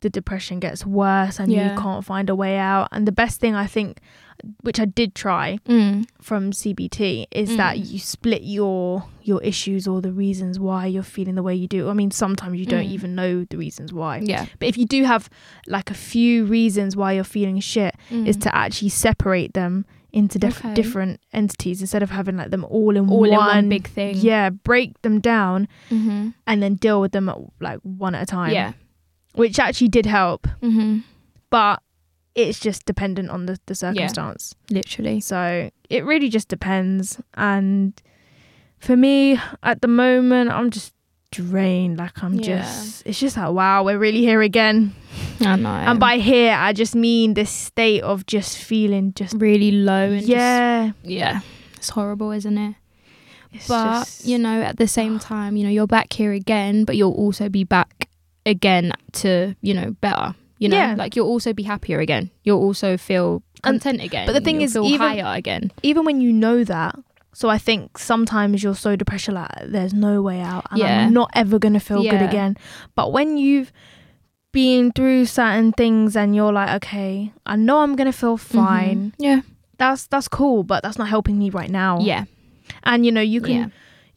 the 0.01 0.09
depression 0.09 0.59
gets 0.59 0.85
worse 0.85 1.39
and 1.39 1.51
Yeah. 1.51 1.73
you 1.75 1.79
can't 1.81 2.05
find 2.05 2.29
a 2.29 2.35
way 2.35 2.57
out. 2.57 2.87
And 2.91 3.05
the 3.07 3.11
best 3.11 3.39
thing 3.41 3.53
I 3.55 3.67
think 3.67 3.99
which 4.61 4.79
I 4.79 4.85
did 4.85 5.15
try 5.15 5.59
Mm. 5.67 6.05
from 6.21 6.51
CBT 6.51 7.27
is 7.31 7.55
that 7.57 7.77
Mm. 7.77 7.91
you 7.91 7.99
split 7.99 8.43
your 8.43 9.05
your 9.23 9.41
issues 9.41 9.87
or 9.87 10.01
the 10.01 10.11
reasons 10.11 10.59
why 10.59 10.85
you're 10.85 11.01
feeling 11.01 11.33
the 11.33 11.41
way 11.41 11.55
you 11.55 11.67
do. 11.67 11.89
I 11.89 11.93
mean, 11.93 12.11
sometimes 12.11 12.59
you 12.59 12.65
don't 12.67 12.85
Mm. 12.85 12.91
even 12.91 13.15
know 13.15 13.43
the 13.49 13.57
reasons 13.57 13.91
why. 13.91 14.19
Yeah. 14.19 14.45
But 14.59 14.67
if 14.67 14.77
you 14.77 14.85
do 14.85 15.03
have 15.05 15.29
like 15.67 15.89
a 15.89 15.95
few 15.95 16.45
reasons 16.45 16.95
why 16.95 17.13
you're 17.13 17.23
feeling 17.23 17.59
shit, 17.59 17.95
is 18.11 18.37
Mm. 18.37 18.41
to 18.43 18.55
actually 18.55 18.89
separate 18.89 19.53
them 19.53 19.85
into 20.13 20.37
diff- 20.39 20.63
Okay. 20.63 20.73
different 20.75 21.19
entities 21.33 21.81
instead 21.81 22.03
of 22.03 22.11
having 22.11 22.37
like 22.37 22.51
them 22.51 22.63
all 22.69 22.95
in 22.95 23.09
all 23.09 23.21
one, 23.21 23.29
in 23.31 23.35
one 23.35 23.67
big 23.69 23.87
thing. 23.87 24.15
Yeah, 24.17 24.49
break 24.51 25.01
them 25.01 25.19
down 25.19 25.67
Mm-hmm. 25.89 26.29
and 26.47 26.61
then 26.63 26.75
deal 26.75 27.01
with 27.01 27.11
them 27.11 27.27
at, 27.27 27.37
like 27.59 27.79
one 27.81 28.13
at 28.15 28.21
a 28.23 28.25
time. 28.27 28.53
Yeah. 28.53 28.73
which 29.33 29.59
actually 29.59 29.89
did 29.89 30.05
help, 30.05 30.47
Mm-hmm. 30.61 30.99
but 31.49 31.81
it's 32.35 32.59
just 32.59 32.85
dependent 32.85 33.29
on 33.29 33.45
the, 33.45 33.57
the 33.65 33.75
circumstance. 33.75 34.53
Literally. 34.69 35.19
So 35.21 35.69
it 35.89 36.03
really 36.05 36.29
just 36.29 36.47
depends. 36.49 37.19
And 37.35 37.93
for 38.79 38.95
me, 38.97 39.39
at 39.63 39.81
the 39.81 39.87
moment, 39.87 40.51
I'm 40.51 40.69
just 40.69 40.93
drained. 41.31 41.97
Like 41.97 42.21
I'm 42.23 42.33
Yeah. 42.35 42.61
just, 42.61 43.03
it's 43.05 43.19
just 43.19 43.37
like 43.37 43.51
wow, 43.51 43.83
we're 43.83 43.97
really 43.97 44.19
here 44.21 44.41
again. 44.41 44.93
I 45.41 45.55
know. 45.55 45.69
And 45.69 45.99
by 45.99 46.17
here, 46.17 46.53
I 46.53 46.73
just 46.73 46.95
mean 46.95 47.33
this 47.33 47.49
state 47.49 48.03
of 48.03 48.25
just 48.25 48.57
feeling 48.57 49.13
just 49.15 49.33
really 49.37 49.71
low 49.71 50.11
and 50.11 50.21
yeah. 50.21 50.87
just, 50.87 50.97
yeah, 51.05 51.39
it's 51.77 51.89
horrible, 51.89 52.31
isn't 52.31 52.57
it? 52.57 52.75
It's 53.53 53.67
but 53.69 53.99
just- 54.03 54.25
you 54.25 54.37
know 54.37 54.61
at 54.61 54.75
the 54.77 54.87
same 54.87 55.17
time 55.19 55.55
you 55.55 55.63
know 55.63 55.69
you're 55.69 55.87
back 55.87 56.11
here 56.11 56.33
again 56.33 56.83
but 56.83 56.97
you'll 56.97 57.13
also 57.13 57.47
be 57.47 57.63
back 57.63 58.09
again 58.45 58.91
to 59.13 59.55
you 59.61 59.73
know 59.73 59.91
better 60.01 60.35
you 60.57 60.69
know 60.69 60.77
Yeah. 60.77 60.95
like 60.97 61.15
you'll 61.15 61.27
also 61.27 61.51
be 61.53 61.63
happier 61.63 61.99
again 61.99 62.29
you'll 62.43 62.61
also 62.61 62.97
feel 62.97 63.43
And- 63.63 63.81
content 63.81 64.01
again 64.01 64.25
but 64.27 64.33
the 64.33 64.41
thing 64.41 64.61
is, 64.61 64.75
even- 64.77 65.25
again 65.25 65.71
even 65.83 66.05
when 66.05 66.21
you 66.21 66.31
know 66.31 66.63
that. 66.63 66.95
So 67.33 67.49
I 67.49 67.57
think 67.57 67.97
sometimes 67.97 68.63
you're 68.63 68.75
so 68.75 68.95
depressed, 68.95 69.27
you're 69.27 69.35
like 69.35 69.51
there's 69.67 69.93
no 69.93 70.21
way 70.21 70.39
out, 70.39 70.65
and 70.71 70.79
Yeah. 70.79 71.05
I'm 71.07 71.13
not 71.13 71.29
ever 71.35 71.59
gonna 71.59 71.81
feel 71.81 72.01
good 72.01 72.21
again. 72.21 72.55
But 72.95 73.11
when 73.11 73.35
you've 73.37 73.73
been 74.53 74.91
through 74.93 75.25
certain 75.25 75.73
things 75.73 76.15
and 76.15 76.33
you're 76.33 76.53
like, 76.53 76.69
okay, 76.77 77.33
I 77.45 77.57
know 77.57 77.79
I'm 77.81 77.97
gonna 77.97 78.13
feel 78.13 78.37
fine. 78.37 79.11
Mhm. 79.11 79.13
yeah 79.19 79.41
That's 79.77 80.07
that's 80.07 80.29
cool, 80.29 80.63
but 80.63 80.81
that's 80.83 80.97
not 80.97 81.09
helping 81.09 81.37
me 81.37 81.49
right 81.49 81.69
now. 81.69 81.99
yeah 81.99 82.23
and 82.83 83.05
you 83.05 83.11
know 83.11 83.21
you 83.21 83.41
can 83.41 83.55
yeah 83.55 83.67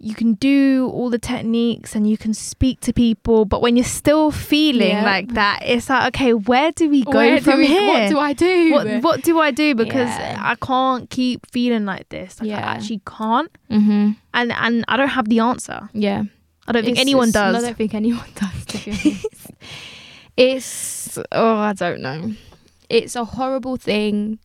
you 0.01 0.15
can 0.15 0.35
do 0.35 0.89
all 0.95 1.11
the 1.11 1.19
techniques 1.19 1.95
and 1.97 2.09
you 2.09 2.17
can 2.17 2.33
speak 2.33 2.81
to 2.81 2.93
people 2.93 3.45
but 3.45 3.61
when 3.61 3.75
you're 3.77 3.85
still 3.85 4.31
feeling 4.31 4.89
Yeah. 4.91 5.03
like 5.03 5.35
that 5.35 5.61
it's 5.65 5.89
like 5.91 6.07
okay 6.15 6.35
where 6.35 6.71
do 6.73 6.89
we 6.89 7.03
go 7.03 7.11
Where 7.13 7.41
from 7.41 7.59
we- 7.59 7.67
here 7.67 7.93
what 7.95 8.09
do 8.11 8.19
i 8.19 8.33
do 8.33 8.71
what, 8.73 9.03
what 9.03 9.23
do 9.23 9.39
I 9.41 9.51
do 9.51 9.75
because 9.75 10.09
Yeah. 10.09 10.39
I 10.41 10.55
can't 10.55 11.11
keep 11.11 11.47
feeling 11.51 11.85
like 11.85 12.09
this 12.11 12.41
like 12.41 12.49
Yeah. 12.51 12.59
I 12.59 12.75
actually 12.75 13.01
can't 13.07 13.51
mm-hmm. 13.71 14.13
and 14.35 14.53
and 14.53 14.85
I 14.89 14.97
don't 14.97 15.09
have 15.09 15.29
the 15.29 15.41
answer 15.41 15.89
yeah 15.93 16.23
I 16.69 16.73
don't 16.73 16.85
think 16.85 16.99
anyone 16.99 17.31
does 17.31 17.57
I 17.57 17.61
don't 17.61 17.77
think 17.77 17.95
anyone 17.95 18.29
does. 18.35 19.25
It's 20.37 21.19
oh, 21.33 21.57
I 21.57 21.73
don't 21.73 22.01
know. 22.01 22.33
It's 22.89 23.17
a 23.17 23.25
horrible 23.25 23.77
thing 23.77 24.39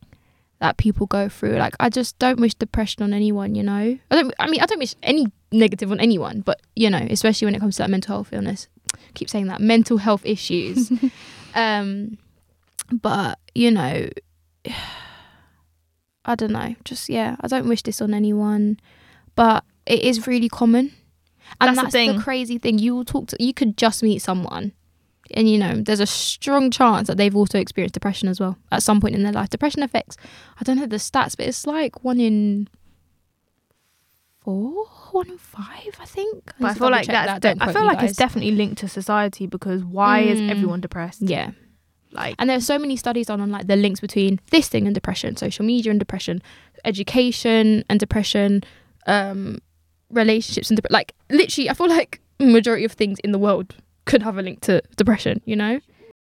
that 0.64 0.78
people 0.78 1.06
go 1.08 1.28
through. 1.28 1.58
Like 1.58 1.76
I 1.82 1.90
just 1.90 2.18
don't 2.20 2.40
wish 2.40 2.54
depression 2.54 3.04
on 3.04 3.14
anyone. 3.14 3.54
You 3.54 3.64
know, 3.64 4.00
I 4.10 4.16
don't. 4.16 4.34
I 4.40 4.50
mean, 4.50 4.62
I 4.62 4.66
don't 4.66 4.80
wish 4.80 4.96
any 5.04 5.28
negative 5.52 5.92
on 5.92 6.00
anyone. 6.00 6.40
But 6.40 6.62
you 6.74 6.90
know, 6.90 7.06
especially 7.10 7.48
when 7.48 7.56
it 7.56 7.60
comes 7.60 7.76
to 7.76 7.84
that 7.84 7.90
mental 7.90 8.16
health 8.16 8.30
illness. 8.32 8.68
I 8.96 9.12
keep 9.14 9.30
saying 9.30 9.48
that 9.48 9.60
mental 9.60 9.98
health 9.98 10.26
issues. 10.26 10.90
um, 11.56 12.18
but 12.92 13.40
you 13.54 13.72
know, 13.72 14.08
I 16.26 16.36
don't 16.36 16.54
know. 16.54 16.76
Just 16.86 17.10
yeah, 17.10 17.36
I 17.42 17.48
don't 17.48 17.68
wish 17.68 17.84
this 17.84 18.02
on 18.02 18.14
anyone. 18.14 18.80
But 19.36 19.66
it 19.86 20.02
is 20.02 20.28
really 20.28 20.48
common. 20.50 20.94
And 21.60 21.68
That's 21.68 21.76
the 21.76 21.82
that's, 21.84 21.92
thing. 21.92 22.16
the 22.16 22.24
crazy 22.24 22.58
thing. 22.58 22.80
You 22.80 22.96
will 22.96 23.06
talk 23.06 23.28
to 23.28 23.44
you 23.44 23.54
could 23.54 23.78
just 23.78 24.02
meet 24.02 24.20
someone 24.20 24.72
and 25.32 25.50
you 25.50 25.58
know, 25.58 25.76
there's 25.82 26.00
a 26.02 26.06
strong 26.06 26.70
chance 26.72 27.08
that 27.08 27.18
they've 27.18 27.36
also 27.36 27.58
experienced 27.60 27.94
depression 27.94 28.28
as 28.28 28.40
well 28.40 28.58
at 28.72 28.84
some 28.84 29.00
point 29.02 29.16
in 29.16 29.24
their 29.24 29.32
life. 29.34 29.50
Depression 29.50 29.82
affects 29.84 30.18
I 30.60 30.64
don't 30.64 30.78
know 30.78 30.86
the 30.86 30.98
stats, 30.98 31.36
but 31.38 31.46
it's 31.48 31.66
like 31.66 32.04
one 32.04 32.20
in 32.20 32.68
four, 34.42 34.86
one 35.12 35.30
in 35.30 35.38
five, 35.38 35.96
I 36.00 36.06
think. 36.06 36.52
but 36.60 36.72
I 36.72 36.74
feel 36.74 36.90
like 36.92 37.08
that's 37.08 37.40
that, 37.42 37.58
de- 37.58 37.64
I 37.64 37.72
feel 37.72 37.86
like 37.86 38.04
it's 38.04 38.18
definitely 38.18 38.52
linked 38.52 38.80
to 38.80 38.88
society 38.90 39.48
because 39.48 39.84
why 39.84 40.20
is 40.20 40.40
Mm. 40.42 40.50
everyone 40.52 40.82
depressed 40.82 41.22
Yeah. 41.22 41.52
like 42.12 42.36
And 42.40 42.50
there's 42.50 42.66
so 42.66 42.78
many 42.78 42.96
studies 42.98 43.30
on, 43.30 43.40
on 43.40 43.50
like 43.52 43.68
the 43.68 43.76
links 43.78 44.00
between 44.02 44.40
this 44.52 44.68
thing 44.68 44.86
and 44.86 44.94
depression, 44.94 45.38
social 45.38 45.66
media 45.66 45.92
and 45.92 46.00
depression, 46.00 46.42
education 46.84 47.84
and 47.90 48.00
depression, 48.00 48.64
um, 49.08 49.60
relationships 50.10 50.70
and 50.70 50.78
dep- 50.82 50.92
like 50.92 51.14
literally, 51.30 51.70
I 51.70 51.74
feel 51.74 51.88
like 51.90 52.20
majority 52.40 52.84
of 52.86 52.92
things 52.92 53.20
in 53.24 53.32
the 53.32 53.40
world 53.40 53.76
could 54.06 54.24
have 54.24 54.38
a 54.38 54.42
link 54.42 54.62
to 54.62 54.82
depression. 54.96 55.42
You 55.46 55.56
know, 55.56 55.80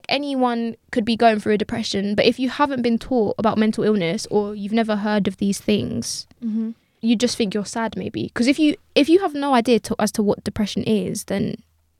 anyone 0.09 0.75
could 0.91 1.05
be 1.05 1.15
going 1.15 1.39
through 1.39 1.53
a 1.53 1.57
depression, 1.57 2.15
but 2.15 2.25
if 2.25 2.39
you 2.39 2.49
haven't 2.49 2.81
been 2.81 2.97
taught 2.97 3.35
about 3.37 3.57
mental 3.57 3.83
illness 3.83 4.27
or 4.31 4.55
you've 4.55 4.73
never 4.73 4.97
heard 4.97 5.27
of 5.27 5.37
these 5.37 5.59
things, 5.59 6.27
mm-hmm. 6.43 6.71
you 7.01 7.15
just 7.15 7.37
think 7.37 7.53
you're 7.53 7.65
sad 7.65 7.95
maybe 7.95 8.23
because 8.23 8.47
if 8.47 8.59
you 8.59 8.75
if 8.95 9.09
you 9.09 9.19
have 9.19 9.33
no 9.33 9.53
idea 9.53 9.79
to, 9.79 9.95
as 9.99 10.11
to 10.13 10.23
what 10.23 10.43
depression 10.43 10.83
is, 10.83 11.25
then 11.25 11.55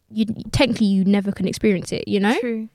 you 0.10 0.26
technically 0.52 0.88
you 0.88 1.06
never 1.06 1.32
can 1.32 1.48
experience 1.48 1.92
it. 1.92 2.08
You 2.08 2.20
know. 2.20 2.40
true 2.40 2.70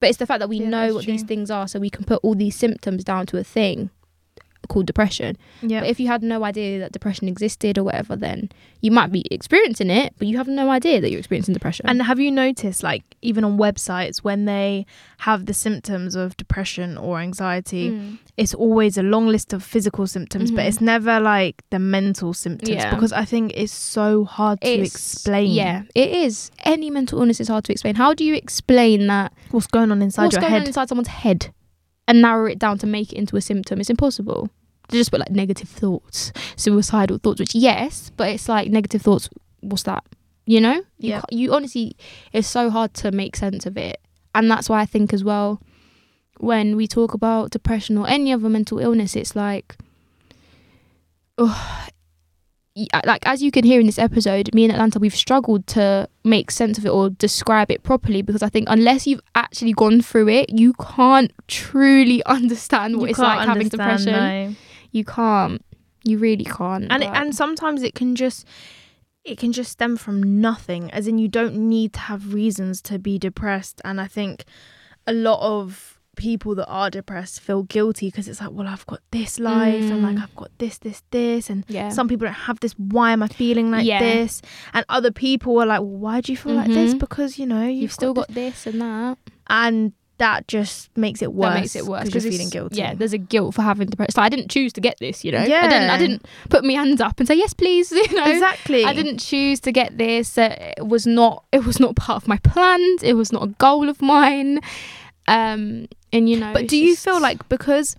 But 0.00 0.10
it's 0.10 0.18
the 0.18 0.26
fact 0.26 0.40
that 0.40 0.48
we 0.48 0.58
Yeah, 0.58 0.68
know 0.68 0.94
what 0.94 1.06
these 1.06 1.22
things 1.22 1.50
are, 1.50 1.68
so 1.68 1.78
we 1.78 1.90
can 1.90 2.04
put 2.04 2.20
all 2.22 2.34
these 2.34 2.56
symptoms 2.56 3.04
down 3.04 3.26
to 3.26 3.38
a 3.38 3.44
thing 3.44 3.90
called 4.68 4.86
depression. 4.86 5.36
yeah 5.62 5.80
But 5.80 5.88
if 5.90 6.00
you 6.00 6.06
had 6.08 6.22
no 6.22 6.44
idea 6.44 6.78
that 6.80 6.92
depression 6.92 7.28
existed 7.28 7.78
or 7.78 7.84
whatever, 7.84 8.16
then 8.16 8.50
you 8.80 8.90
might 8.90 9.10
be 9.12 9.24
experiencing 9.30 9.90
it, 9.90 10.14
but 10.18 10.28
you 10.28 10.36
have 10.36 10.48
no 10.48 10.70
idea 10.70 11.00
that 11.00 11.10
you're 11.10 11.18
experiencing 11.18 11.54
depression. 11.54 11.86
And 11.88 12.02
have 12.02 12.20
you 12.20 12.30
noticed, 12.30 12.82
like, 12.82 13.02
even 13.22 13.44
on 13.44 13.56
websites, 13.58 14.18
when 14.18 14.44
they 14.44 14.84
have 15.18 15.46
the 15.46 15.54
symptoms 15.54 16.14
of 16.14 16.36
depression 16.36 16.98
or 16.98 17.18
anxiety, 17.20 17.90
Mm. 17.90 18.18
it's 18.36 18.54
always 18.54 18.98
a 18.98 19.02
long 19.02 19.26
list 19.26 19.52
of 19.52 19.62
physical 19.62 20.06
symptoms, 20.06 20.50
but 20.50 20.64
Mhm. 20.64 20.68
it's 20.68 20.80
never 20.80 21.18
like 21.20 21.62
the 21.70 21.78
mental 21.78 22.34
symptoms 22.34 22.70
Yeah. 22.70 22.90
because 22.94 23.12
I 23.12 23.24
think 23.24 23.52
it's 23.54 23.72
so 23.72 24.24
hard 24.24 24.60
to 24.60 24.68
explain 24.70 25.50
Yeah, 25.52 25.82
it 25.94 26.10
is. 26.10 26.50
Any 26.64 26.90
mental 26.90 27.20
illness 27.20 27.40
is 27.40 27.48
hard 27.48 27.64
to 27.64 27.72
explain. 27.72 27.94
How 27.94 28.12
do 28.14 28.24
you 28.24 28.34
explain 28.34 29.06
that? 29.06 29.32
what's 29.50 29.66
going 29.68 29.90
on 29.92 30.02
inside 30.02 30.24
what's 30.24 30.34
your 30.34 30.40
going 30.40 30.52
head. 30.52 30.62
on 30.62 30.66
inside 30.66 30.88
someone's 30.88 31.08
head 31.08 31.50
and 32.06 32.22
narrow 32.22 32.46
it 32.46 32.58
down 32.58 32.78
to 32.78 32.86
make 32.86 33.12
it 33.12 33.16
into 33.16 33.36
a 33.36 33.40
symptom? 33.40 33.80
It's 33.80 33.90
impossible. 33.90 34.50
To 34.88 34.96
just 34.96 35.10
put 35.10 35.20
like 35.20 35.30
negative 35.30 35.68
thoughts, 35.68 36.32
suicidal 36.56 37.18
thoughts, 37.18 37.40
which 37.40 37.54
yes, 37.54 38.10
but 38.16 38.28
it's 38.28 38.48
like 38.48 38.68
negative 38.70 39.00
thoughts. 39.02 39.30
What's 39.60 39.84
that? 39.84 40.04
You 40.46 40.60
know, 40.60 40.82
you 40.98 41.10
Yeah. 41.10 41.22
you 41.30 41.54
honestly, 41.54 41.96
it's 42.32 42.46
so 42.48 42.68
hard 42.68 42.92
to 42.94 43.10
make 43.10 43.34
sense 43.34 43.64
of 43.64 43.78
it, 43.78 43.98
and 44.34 44.50
that's 44.50 44.68
why 44.68 44.80
I 44.82 44.86
think 44.86 45.14
as 45.14 45.24
well, 45.24 45.60
when 46.38 46.76
we 46.76 46.86
talk 46.86 47.14
about 47.14 47.50
depression 47.50 47.96
or 47.96 48.06
any 48.08 48.30
other 48.30 48.50
mental 48.50 48.78
illness, 48.78 49.16
it's 49.16 49.34
like, 49.34 49.74
oh, 51.38 51.86
Uh, 52.92 53.00
like 53.04 53.24
as 53.24 53.40
you 53.40 53.52
can 53.52 53.64
hear 53.64 53.78
in 53.78 53.86
this 53.86 53.98
episode, 53.98 54.52
me 54.52 54.64
and 54.64 54.72
Atlanta, 54.72 54.98
we've 54.98 55.14
struggled 55.14 55.66
to 55.68 56.08
make 56.24 56.50
sense 56.50 56.76
of 56.76 56.84
it 56.84 56.88
or 56.88 57.10
describe 57.10 57.70
it 57.70 57.84
properly 57.84 58.20
because 58.20 58.42
I 58.42 58.48
think 58.48 58.66
unless 58.68 59.06
you've 59.06 59.20
actually 59.36 59.72
gone 59.72 60.00
through 60.00 60.28
it, 60.28 60.50
you 60.50 60.72
can't 60.74 61.32
truly 61.46 62.22
understand 62.26 62.96
what 62.96 63.04
You 63.04 63.10
it's 63.10 63.18
like 63.20 63.46
having 63.46 63.68
depression. 63.68 64.12
no. 64.12 64.54
You 64.90 65.04
can't. 65.04 65.64
You 66.02 66.18
really 66.18 66.44
can't. 66.44 66.86
And 66.90 67.02
it, 67.02 67.10
and 67.12 67.34
sometimes 67.34 67.82
it 67.82 67.94
can 67.94 68.16
just 68.16 68.44
it 69.24 69.38
can 69.38 69.52
just 69.52 69.72
stem 69.72 69.96
from 69.96 70.40
nothing 70.40 70.90
as 70.90 71.06
in 71.06 71.18
you 71.18 71.28
don't 71.28 71.54
need 71.54 71.92
to 71.94 72.00
have 72.00 72.34
reasons 72.34 72.82
to 72.82 72.98
be 72.98 73.18
depressed 73.18 73.80
and 73.84 73.98
I 74.00 74.06
think 74.06 74.44
a 75.06 75.12
lot 75.14 75.40
of 75.40 75.93
people 76.16 76.54
that 76.54 76.66
are 76.66 76.90
depressed 76.90 77.40
feel 77.40 77.62
guilty 77.64 78.08
because 78.08 78.28
it's 78.28 78.40
like 78.40 78.50
well 78.52 78.66
I've 78.66 78.86
got 78.86 79.00
this 79.10 79.38
life 79.38 79.82
and 79.84 80.02
like 80.02 80.16
Mm. 80.16 80.22
I've 80.22 80.36
got 80.36 80.50
this 80.58 80.78
this 80.78 81.02
this 81.10 81.50
and 81.50 81.64
yeah. 81.68 81.88
some 81.90 82.08
people 82.08 82.26
don't 82.26 82.34
have 82.34 82.60
this 82.60 82.72
why 82.78 83.12
am 83.12 83.22
I 83.22 83.28
feeling 83.28 83.70
like 83.70 83.84
Yeah. 83.84 83.98
this 84.00 84.42
and 84.72 84.84
other 84.88 85.10
people 85.10 85.58
are 85.60 85.66
like 85.66 85.80
well, 85.80 85.88
why 85.90 86.20
do 86.20 86.32
you 86.32 86.36
feel 86.36 86.54
like 86.54 86.68
this 86.68 86.94
Mhm. 86.94 86.98
because 87.00 87.38
you 87.38 87.46
know 87.46 87.64
you've, 87.66 87.82
You've, 87.82 87.92
still 87.92 88.14
got 88.14 88.28
this 88.28 88.66
and 88.66 88.80
that. 88.80 89.18
and 89.48 89.92
that 90.18 90.46
just 90.46 90.96
makes 90.96 91.22
it 91.22 91.32
worse 91.34 91.54
that 91.54 91.60
makes 91.60 91.74
it 91.74 91.86
worse 91.86 92.04
because 92.04 92.22
you're 92.24 92.30
feeling 92.32 92.48
guilty 92.48 92.76
Yeah, 92.76 92.94
there's 92.94 93.12
a 93.12 93.18
guilt 93.18 93.52
for 93.56 93.62
having 93.62 93.88
depression. 93.88 94.14
Like, 94.16 94.26
I 94.26 94.28
didn't 94.28 94.48
choose 94.48 94.72
to 94.74 94.80
get 94.80 94.96
this, 95.00 95.24
you 95.24 95.32
know. 95.32 95.38
I 95.40 95.44
didn't. 95.46 95.70
Yeah. 95.72 95.92
I 95.92 95.98
didn't 95.98 96.26
put 96.50 96.64
my 96.64 96.72
hands 96.74 97.00
up 97.00 97.18
and 97.18 97.26
say 97.26 97.34
yes, 97.34 97.52
please. 97.52 97.90
You 98.10 98.14
know. 98.14 98.30
exactly 98.30 98.84
I 98.84 98.92
didn't 98.92 99.18
choose 99.18 99.58
to 99.60 99.72
get 99.72 99.98
this. 99.98 100.38
Uh, 100.38 100.54
it 100.78 100.86
was 100.86 101.04
not. 101.04 101.42
It 101.50 101.64
was 101.66 101.80
not 101.80 101.96
part 101.96 102.22
of 102.22 102.28
my 102.28 102.36
plans. 102.38 103.02
It 103.02 103.14
was 103.14 103.32
not 103.32 103.42
a 103.42 103.48
goal 103.58 103.88
of 103.88 104.00
mine. 104.00 104.60
Um, 105.26 105.88
and 106.12 106.28
you 106.28 106.38
know. 106.38 106.52
But 106.52 106.68
do 106.68 106.76
you 106.76 106.94
feel 106.96 107.20
like 107.20 107.48
because 107.48 107.96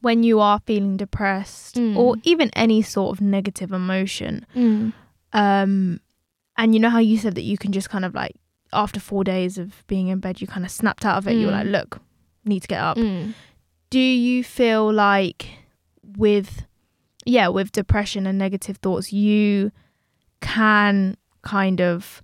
when 0.00 0.22
you 0.22 0.40
are 0.40 0.60
feeling 0.66 0.96
depressed 0.96 1.76
Mm. 1.76 1.96
or 1.96 2.16
even 2.22 2.50
any 2.54 2.80
sort 2.82 3.14
of 3.16 3.20
negative 3.20 3.70
emotion, 3.72 4.46
Mm. 4.56 4.92
um, 5.32 6.00
and 6.56 6.74
you 6.74 6.80
know 6.80 6.90
how 6.90 6.98
you 7.00 7.18
said 7.18 7.34
that 7.34 7.42
you 7.42 7.58
can 7.58 7.72
just 7.72 7.90
kind 7.90 8.04
of 8.04 8.14
like 8.14 8.36
after 8.72 9.00
four 9.00 9.24
days 9.24 9.58
of 9.58 9.84
being 9.88 10.08
in 10.08 10.20
bed, 10.20 10.40
you 10.40 10.46
kind 10.46 10.64
of 10.64 10.70
snapped 10.70 11.04
out 11.04 11.18
of 11.18 11.26
it. 11.26 11.34
You 11.34 11.46
were 11.46 11.52
Mm. 11.52 11.64
like, 11.64 11.66
look, 11.66 12.00
need 12.44 12.60
to 12.60 12.68
get 12.68 12.80
up. 12.80 12.96
Mm. 12.96 13.34
Do 13.90 13.98
you 14.00 14.44
feel 14.44 14.92
like 14.92 15.46
with 16.16 16.64
yeah, 17.26 17.48
with 17.48 17.70
depression 17.72 18.26
and 18.26 18.38
negative 18.38 18.78
thoughts, 18.78 19.12
you 19.12 19.72
can 20.40 21.16
kind 21.42 21.80
of 21.80 22.22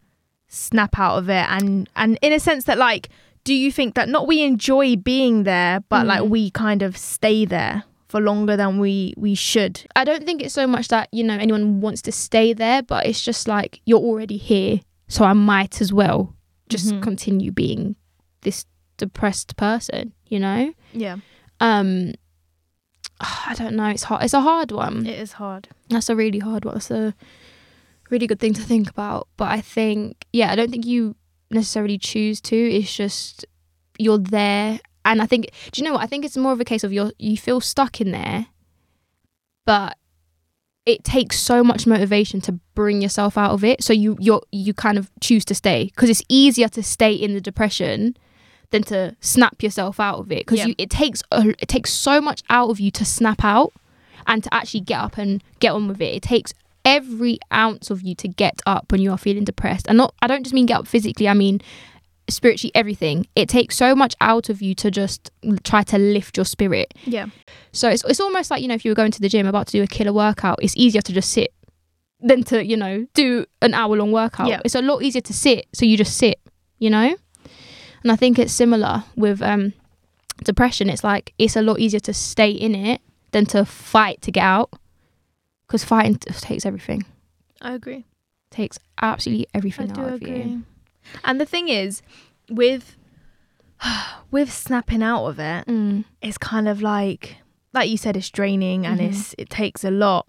snap 0.48 0.98
out 0.98 1.18
of 1.18 1.28
it 1.28 1.44
and 1.50 1.88
and 1.96 2.18
in 2.22 2.32
a 2.32 2.40
sense 2.40 2.64
that 2.64 2.78
like 2.78 3.08
do 3.46 3.54
you 3.54 3.70
think 3.70 3.94
that 3.94 4.08
not 4.08 4.26
we 4.26 4.42
enjoy 4.42 4.96
being 4.96 5.44
there 5.44 5.80
but 5.88 6.02
like 6.06 6.22
Mm. 6.22 6.28
we 6.34 6.50
kind 6.50 6.82
of 6.82 6.96
stay 6.96 7.44
there 7.46 7.84
for 8.08 8.20
longer 8.20 8.56
than 8.56 8.78
we 8.84 9.14
we 9.16 9.34
should 9.34 9.74
I 9.94 10.02
don't 10.04 10.24
think 10.26 10.42
it's 10.42 10.54
so 10.54 10.66
much 10.66 10.88
that 10.88 11.08
you 11.12 11.22
know 11.24 11.38
anyone 11.38 11.80
wants 11.80 12.02
to 12.02 12.12
stay 12.12 12.52
there, 12.52 12.82
but 12.82 13.06
it's 13.06 13.22
just 13.22 13.46
like 13.48 13.80
you're 13.88 14.06
already 14.10 14.36
here, 14.36 14.80
so 15.08 15.24
I 15.24 15.32
might 15.32 15.80
as 15.80 15.90
well 15.92 16.34
just 16.68 16.86
Mhm. 16.92 17.02
continue 17.02 17.50
being 17.52 17.96
this 18.42 18.64
depressed 18.96 19.56
person. 19.56 20.12
You 20.28 20.40
know. 20.40 20.72
yeah 20.92 21.16
Um. 21.60 21.90
I 23.20 23.54
don't 23.56 23.76
know. 23.76 23.88
It's 23.88 24.02
hard. 24.04 24.24
It's 24.24 24.34
a 24.34 24.40
hard 24.42 24.70
one. 24.72 25.06
it 25.06 25.18
is 25.18 25.32
hard 25.32 25.68
That's 25.88 26.10
a 26.10 26.16
really 26.16 26.38
hard 26.40 26.64
one. 26.64 26.74
That's 26.74 26.90
a 26.90 27.14
really 28.10 28.26
good 28.26 28.40
thing 28.40 28.54
to 28.54 28.62
think 28.62 28.90
about. 28.90 29.28
But 29.38 29.48
I 29.50 29.60
think, 29.62 30.26
yeah, 30.32 30.52
I 30.52 30.56
don't 30.56 30.70
think 30.70 30.84
you 30.86 31.16
necessarily 31.50 31.98
choose 31.98 32.40
to. 32.42 32.56
It's 32.56 32.94
just 32.94 33.44
you're 33.98 34.18
there, 34.18 34.80
and 35.04 35.22
I 35.22 35.26
think 35.26 35.50
do 35.72 35.80
you 35.80 35.84
know 35.86 35.94
what? 35.94 36.02
I 36.02 36.06
think 36.06 36.24
it's 36.24 36.36
more 36.36 36.52
of 36.52 36.60
a 36.60 36.64
case 36.64 36.84
of 36.84 36.92
you 36.92 37.12
you 37.18 37.36
feel 37.36 37.60
stuck 37.60 38.00
in 38.00 38.10
there, 38.12 38.46
but 39.64 39.96
it 40.84 41.02
takes 41.02 41.38
so 41.40 41.64
much 41.64 41.86
motivation 41.86 42.40
to 42.42 42.52
bring 42.74 43.02
yourself 43.02 43.36
out 43.36 43.50
of 43.50 43.64
it. 43.64 43.82
So 43.82 43.92
you 43.92 44.16
you 44.20 44.40
you 44.52 44.72
kind 44.74 44.98
of 44.98 45.10
choose 45.20 45.44
to 45.46 45.54
stay 45.54 45.86
because 45.86 46.10
it's 46.10 46.22
easier 46.28 46.68
to 46.68 46.82
stay 46.82 47.12
in 47.12 47.34
the 47.34 47.40
depression 47.40 48.16
than 48.70 48.82
to 48.82 49.16
snap 49.20 49.62
yourself 49.62 49.98
out 50.00 50.18
of 50.18 50.32
it 50.32 50.46
because 50.46 50.58
Yeah. 50.58 50.66
you 50.66 50.74
it 50.78 50.90
takes 50.90 51.22
a, 51.32 51.48
it 51.60 51.68
takes 51.68 51.92
so 51.92 52.20
much 52.20 52.42
out 52.50 52.70
of 52.70 52.80
you 52.80 52.90
to 52.92 53.04
snap 53.04 53.44
out 53.44 53.72
and 54.26 54.42
to 54.44 54.52
actually 54.52 54.80
get 54.80 55.00
up 55.00 55.18
and 55.18 55.42
get 55.60 55.72
on 55.72 55.86
with 55.88 56.00
it. 56.00 56.14
It 56.16 56.22
takes 56.22 56.52
every 56.86 57.38
ounce 57.52 57.90
of 57.90 58.00
you 58.00 58.14
to 58.14 58.28
get 58.28 58.62
up 58.64 58.90
when 58.90 59.02
you 59.02 59.10
are 59.10 59.18
feeling 59.18 59.44
depressed. 59.44 59.86
And 59.88 59.98
not 59.98 60.14
I 60.22 60.26
don't 60.26 60.44
just 60.44 60.54
mean 60.54 60.64
get 60.64 60.78
up 60.78 60.86
physically, 60.86 61.28
I 61.28 61.34
mean 61.34 61.60
spiritually 62.28 62.72
everything. 62.74 63.26
It 63.36 63.48
takes 63.48 63.76
so 63.76 63.94
much 63.94 64.14
out 64.20 64.48
of 64.48 64.62
you 64.62 64.74
to 64.76 64.90
just 64.90 65.30
try 65.64 65.82
to 65.82 65.98
lift 65.98 66.36
your 66.38 66.46
spirit. 66.46 66.94
Yeah. 67.04 67.26
So 67.72 67.90
it's 67.90 68.04
it's 68.04 68.20
almost 68.20 68.50
like, 68.50 68.62
you 68.62 68.68
know, 68.68 68.74
if 68.74 68.84
you 68.84 68.90
were 68.90 68.96
going 68.96 69.12
to 69.12 69.20
the 69.20 69.28
gym 69.28 69.46
about 69.46 69.66
to 69.66 69.72
do 69.72 69.82
a 69.82 69.86
killer 69.86 70.12
workout, 70.12 70.60
it's 70.62 70.76
easier 70.76 71.02
to 71.02 71.12
just 71.12 71.30
sit 71.32 71.52
than 72.20 72.42
to, 72.44 72.64
you 72.64 72.76
know, 72.76 73.06
do 73.14 73.44
an 73.60 73.74
hour 73.74 73.96
long 73.96 74.12
workout. 74.12 74.48
Yeah. 74.48 74.60
It's 74.64 74.74
a 74.74 74.82
lot 74.82 75.02
easier 75.02 75.20
to 75.22 75.34
sit, 75.34 75.66
so 75.74 75.84
you 75.84 75.96
just 75.98 76.16
sit, 76.16 76.40
you 76.78 76.88
know? 76.88 77.14
And 78.02 78.12
I 78.12 78.16
think 78.16 78.38
it's 78.38 78.52
similar 78.52 79.04
with 79.16 79.42
um 79.42 79.72
depression. 80.44 80.88
It's 80.88 81.04
like 81.04 81.34
it's 81.38 81.56
a 81.56 81.62
lot 81.62 81.80
easier 81.80 82.00
to 82.00 82.14
stay 82.14 82.50
in 82.50 82.74
it 82.74 83.00
than 83.32 83.46
to 83.46 83.64
fight 83.64 84.22
to 84.22 84.32
get 84.32 84.44
out. 84.44 84.70
Because 85.66 85.84
fighting 85.84 86.16
takes 86.16 86.64
everything. 86.66 87.04
I 87.60 87.74
agree. 87.74 88.04
Takes 88.50 88.78
absolutely 89.02 89.46
I 89.54 89.58
everything 89.58 89.88
do 89.88 90.00
out 90.00 90.08
of 90.14 90.22
agree. 90.22 90.42
you. 90.42 90.64
And 91.24 91.40
the 91.40 91.46
thing 91.46 91.68
is, 91.68 92.02
with 92.50 92.96
with 94.30 94.52
snapping 94.52 95.02
out 95.02 95.26
of 95.26 95.38
it, 95.38 95.66
Mm. 95.66 96.04
it's 96.22 96.38
kind 96.38 96.68
of 96.68 96.80
like 96.82 97.36
like 97.74 97.90
you 97.90 97.96
said, 97.98 98.16
it's 98.16 98.30
draining 98.30 98.86
and 98.86 99.00
Mhm. 99.00 99.08
it's 99.08 99.34
it 99.38 99.50
takes 99.50 99.84
a 99.84 99.90
lot. 99.90 100.26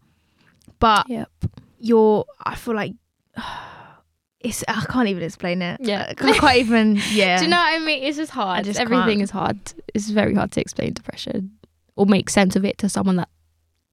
But 0.79 1.09
Yep. 1.09 1.29
you're 1.79 2.25
I 2.45 2.55
feel 2.55 2.75
like 2.75 2.93
it's 4.39 4.63
I 4.67 4.81
can't 4.89 5.07
even 5.07 5.23
explain 5.23 5.61
it. 5.61 5.79
Yeah. 5.81 6.07
I 6.09 6.13
can't 6.13 6.57
even 6.57 6.99
yeah. 7.11 7.37
Do 7.37 7.45
you 7.45 7.49
know 7.49 7.57
what 7.57 7.81
I 7.81 7.85
mean? 7.85 8.03
It's 8.03 8.17
just 8.17 8.31
hard. 8.31 8.65
just 8.65 8.79
Everything 8.79 9.19
can't. 9.19 9.21
is 9.21 9.29
hard. 9.31 9.59
It's 9.93 10.09
very 10.09 10.33
hard 10.35 10.51
to 10.53 10.61
explain 10.61 10.93
depression 10.93 11.51
or 11.95 12.05
make 12.05 12.29
sense 12.29 12.55
of 12.55 12.65
it 12.65 12.77
to 12.79 12.89
someone 12.89 13.15
that 13.17 13.29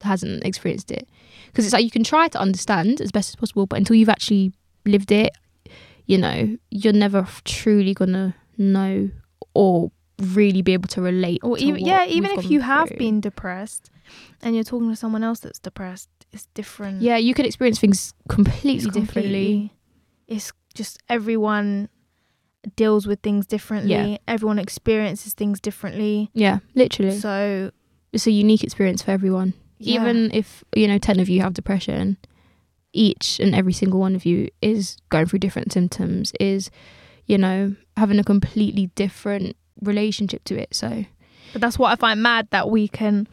hasn't 0.04 0.44
experienced 0.44 0.90
it. 0.90 1.08
Because 1.46 1.64
it's 1.64 1.72
like 1.72 1.84
you 1.84 1.90
can 1.90 2.04
try 2.04 2.28
to 2.28 2.38
understand 2.38 3.00
as 3.00 3.12
best 3.12 3.30
as 3.30 3.36
possible, 3.36 3.66
but 3.66 3.78
until 3.78 3.96
you've 3.96 4.08
actually 4.08 4.52
lived 4.84 5.12
it, 5.12 5.32
you 6.06 6.18
know, 6.18 6.56
you're 6.70 6.92
never 6.92 7.26
truly 7.44 7.94
gonna 7.94 8.34
know 8.58 9.10
or 9.54 9.90
really 10.20 10.62
be 10.62 10.72
able 10.72 10.88
to 10.88 11.00
relate. 11.00 11.40
or 11.42 11.56
to 11.56 11.64
even 11.64 11.84
yeah, 11.84 12.06
even 12.06 12.30
if 12.32 12.50
you 12.50 12.60
have 12.60 12.88
through. 12.88 12.98
been 12.98 13.20
depressed 13.20 13.90
and 14.42 14.54
you're 14.54 14.64
talking 14.64 14.90
to 14.90 14.96
someone 14.96 15.24
else 15.24 15.40
that's 15.40 15.58
depressed, 15.58 16.08
it's 16.32 16.46
different. 16.54 17.02
yeah, 17.02 17.16
you 17.16 17.34
could 17.34 17.46
experience 17.46 17.78
things 17.78 18.14
completely 18.28 18.74
it's 18.74 18.86
differently. 18.86 19.72
It's 20.26 20.52
just 20.74 20.98
everyone 21.08 21.88
deals 22.76 23.06
with 23.06 23.20
things 23.20 23.46
differently. 23.46 24.12
Yeah. 24.12 24.16
Everyone 24.26 24.58
experiences 24.58 25.34
things 25.34 25.60
differently. 25.60 26.30
Yeah, 26.32 26.58
literally. 26.74 27.18
So 27.18 27.70
it's 28.12 28.26
a 28.26 28.30
unique 28.30 28.64
experience 28.64 29.02
for 29.02 29.10
everyone. 29.10 29.54
Yeah. 29.84 30.00
even 30.00 30.30
if 30.32 30.64
you 30.74 30.88
know 30.88 30.98
10 30.98 31.20
of 31.20 31.28
you 31.28 31.40
have 31.40 31.54
depression 31.54 32.16
each 32.92 33.40
and 33.40 33.54
every 33.54 33.72
single 33.72 34.00
one 34.00 34.14
of 34.14 34.24
you 34.24 34.48
is 34.62 34.96
going 35.08 35.26
through 35.26 35.40
different 35.40 35.72
symptoms 35.72 36.32
is 36.38 36.70
you 37.26 37.36
know 37.36 37.74
having 37.96 38.18
a 38.18 38.24
completely 38.24 38.86
different 38.94 39.56
relationship 39.82 40.44
to 40.44 40.56
it 40.56 40.74
so 40.74 41.04
But 41.52 41.60
that's 41.60 41.78
what 41.78 41.92
I 41.92 41.96
find 41.96 42.22
mad 42.22 42.48
that 42.50 42.68
we 42.68 42.88
can 42.88 43.28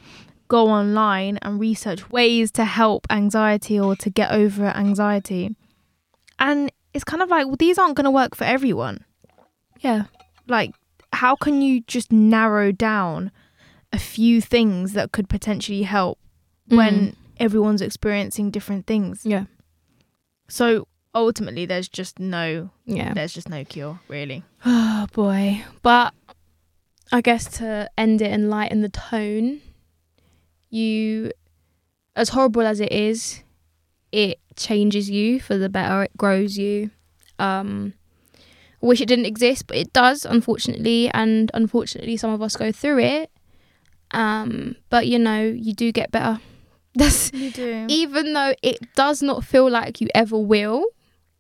go 0.48 0.68
online 0.68 1.40
and 1.42 1.60
research 1.60 2.10
ways 2.12 2.52
to 2.52 2.66
help 2.66 3.08
anxiety 3.10 3.80
or 3.80 3.96
to 3.96 4.10
get 4.10 4.32
over 4.32 4.66
anxiety. 4.66 5.56
And 6.38 6.70
it's 6.94 7.06
kind 7.06 7.24
of 7.24 7.30
like, 7.30 7.48
well, 7.48 7.56
these 7.56 7.78
aren't 7.78 7.96
going 7.96 8.06
to 8.06 8.12
work 8.12 8.36
for 8.36 8.44
everyone. 8.44 9.06
yeah 9.80 10.04
Like, 10.48 10.76
how 11.14 11.36
can 11.36 11.62
you 11.62 11.82
just 11.82 12.12
narrow 12.12 12.72
down 12.74 13.32
a 13.94 13.98
few 13.98 14.42
things 14.42 14.94
that 14.94 15.12
could 15.12 15.30
potentially 15.30 15.84
help 15.84 16.20
when 16.78 17.16
everyone's 17.38 17.82
experiencing 17.82 18.52
different 18.52 18.86
things? 18.86 19.24
Mm. 19.24 19.32
yeah. 19.32 19.46
So 20.48 20.88
ultimately, 21.16 21.66
there's 21.66 21.88
just 21.88 22.20
no, 22.20 22.70
yeah. 22.86 23.14
there's 23.14 23.34
just 23.34 23.50
no 23.50 23.64
cure, 23.64 24.00
really. 24.08 24.44
oh 24.66 25.08
boy. 25.14 25.64
But 25.82 26.14
i 27.14 27.20
guess 27.20 27.58
to 27.58 27.90
end 27.98 28.22
it 28.22 28.32
and 28.32 28.50
lighten 28.50 28.82
the 28.82 28.88
tone 28.88 29.60
you 30.70 31.30
as 32.16 32.30
horrible 32.30 32.62
as 32.62 32.80
it 32.80 32.90
is 32.92 33.44
it 34.12 34.40
changes 34.58 35.10
you 35.10 35.40
for 35.40 35.58
the 35.58 35.70
better. 35.70 36.04
It 36.04 36.18
grows 36.18 36.58
you. 36.58 36.92
Um 37.40 37.94
I 38.84 38.86
wish 38.86 39.00
it 39.00 39.06
didn't 39.06 39.26
exist 39.26 39.68
but 39.68 39.78
it 39.78 39.94
does 39.94 40.26
unfortunately. 40.26 41.10
And 41.14 41.52
unfortunately 41.54 42.18
some 42.18 42.32
of 42.32 42.42
us 42.42 42.56
go 42.56 42.72
through 42.72 43.00
it. 43.00 43.32
Um 44.12 44.76
but 44.90 45.08
you 45.08 45.18
know 45.20 45.42
you 45.42 45.74
do 45.74 45.92
get 45.92 46.12
better 46.12 46.42
that's 46.96 47.32
You 47.34 47.52
do. 47.52 47.86
even 47.90 48.34
though 48.34 48.54
it 48.62 48.78
does 48.96 49.22
not 49.22 49.44
feel 49.44 49.70
like 49.70 50.02
you 50.02 50.08
ever 50.14 50.38
will 50.38 50.86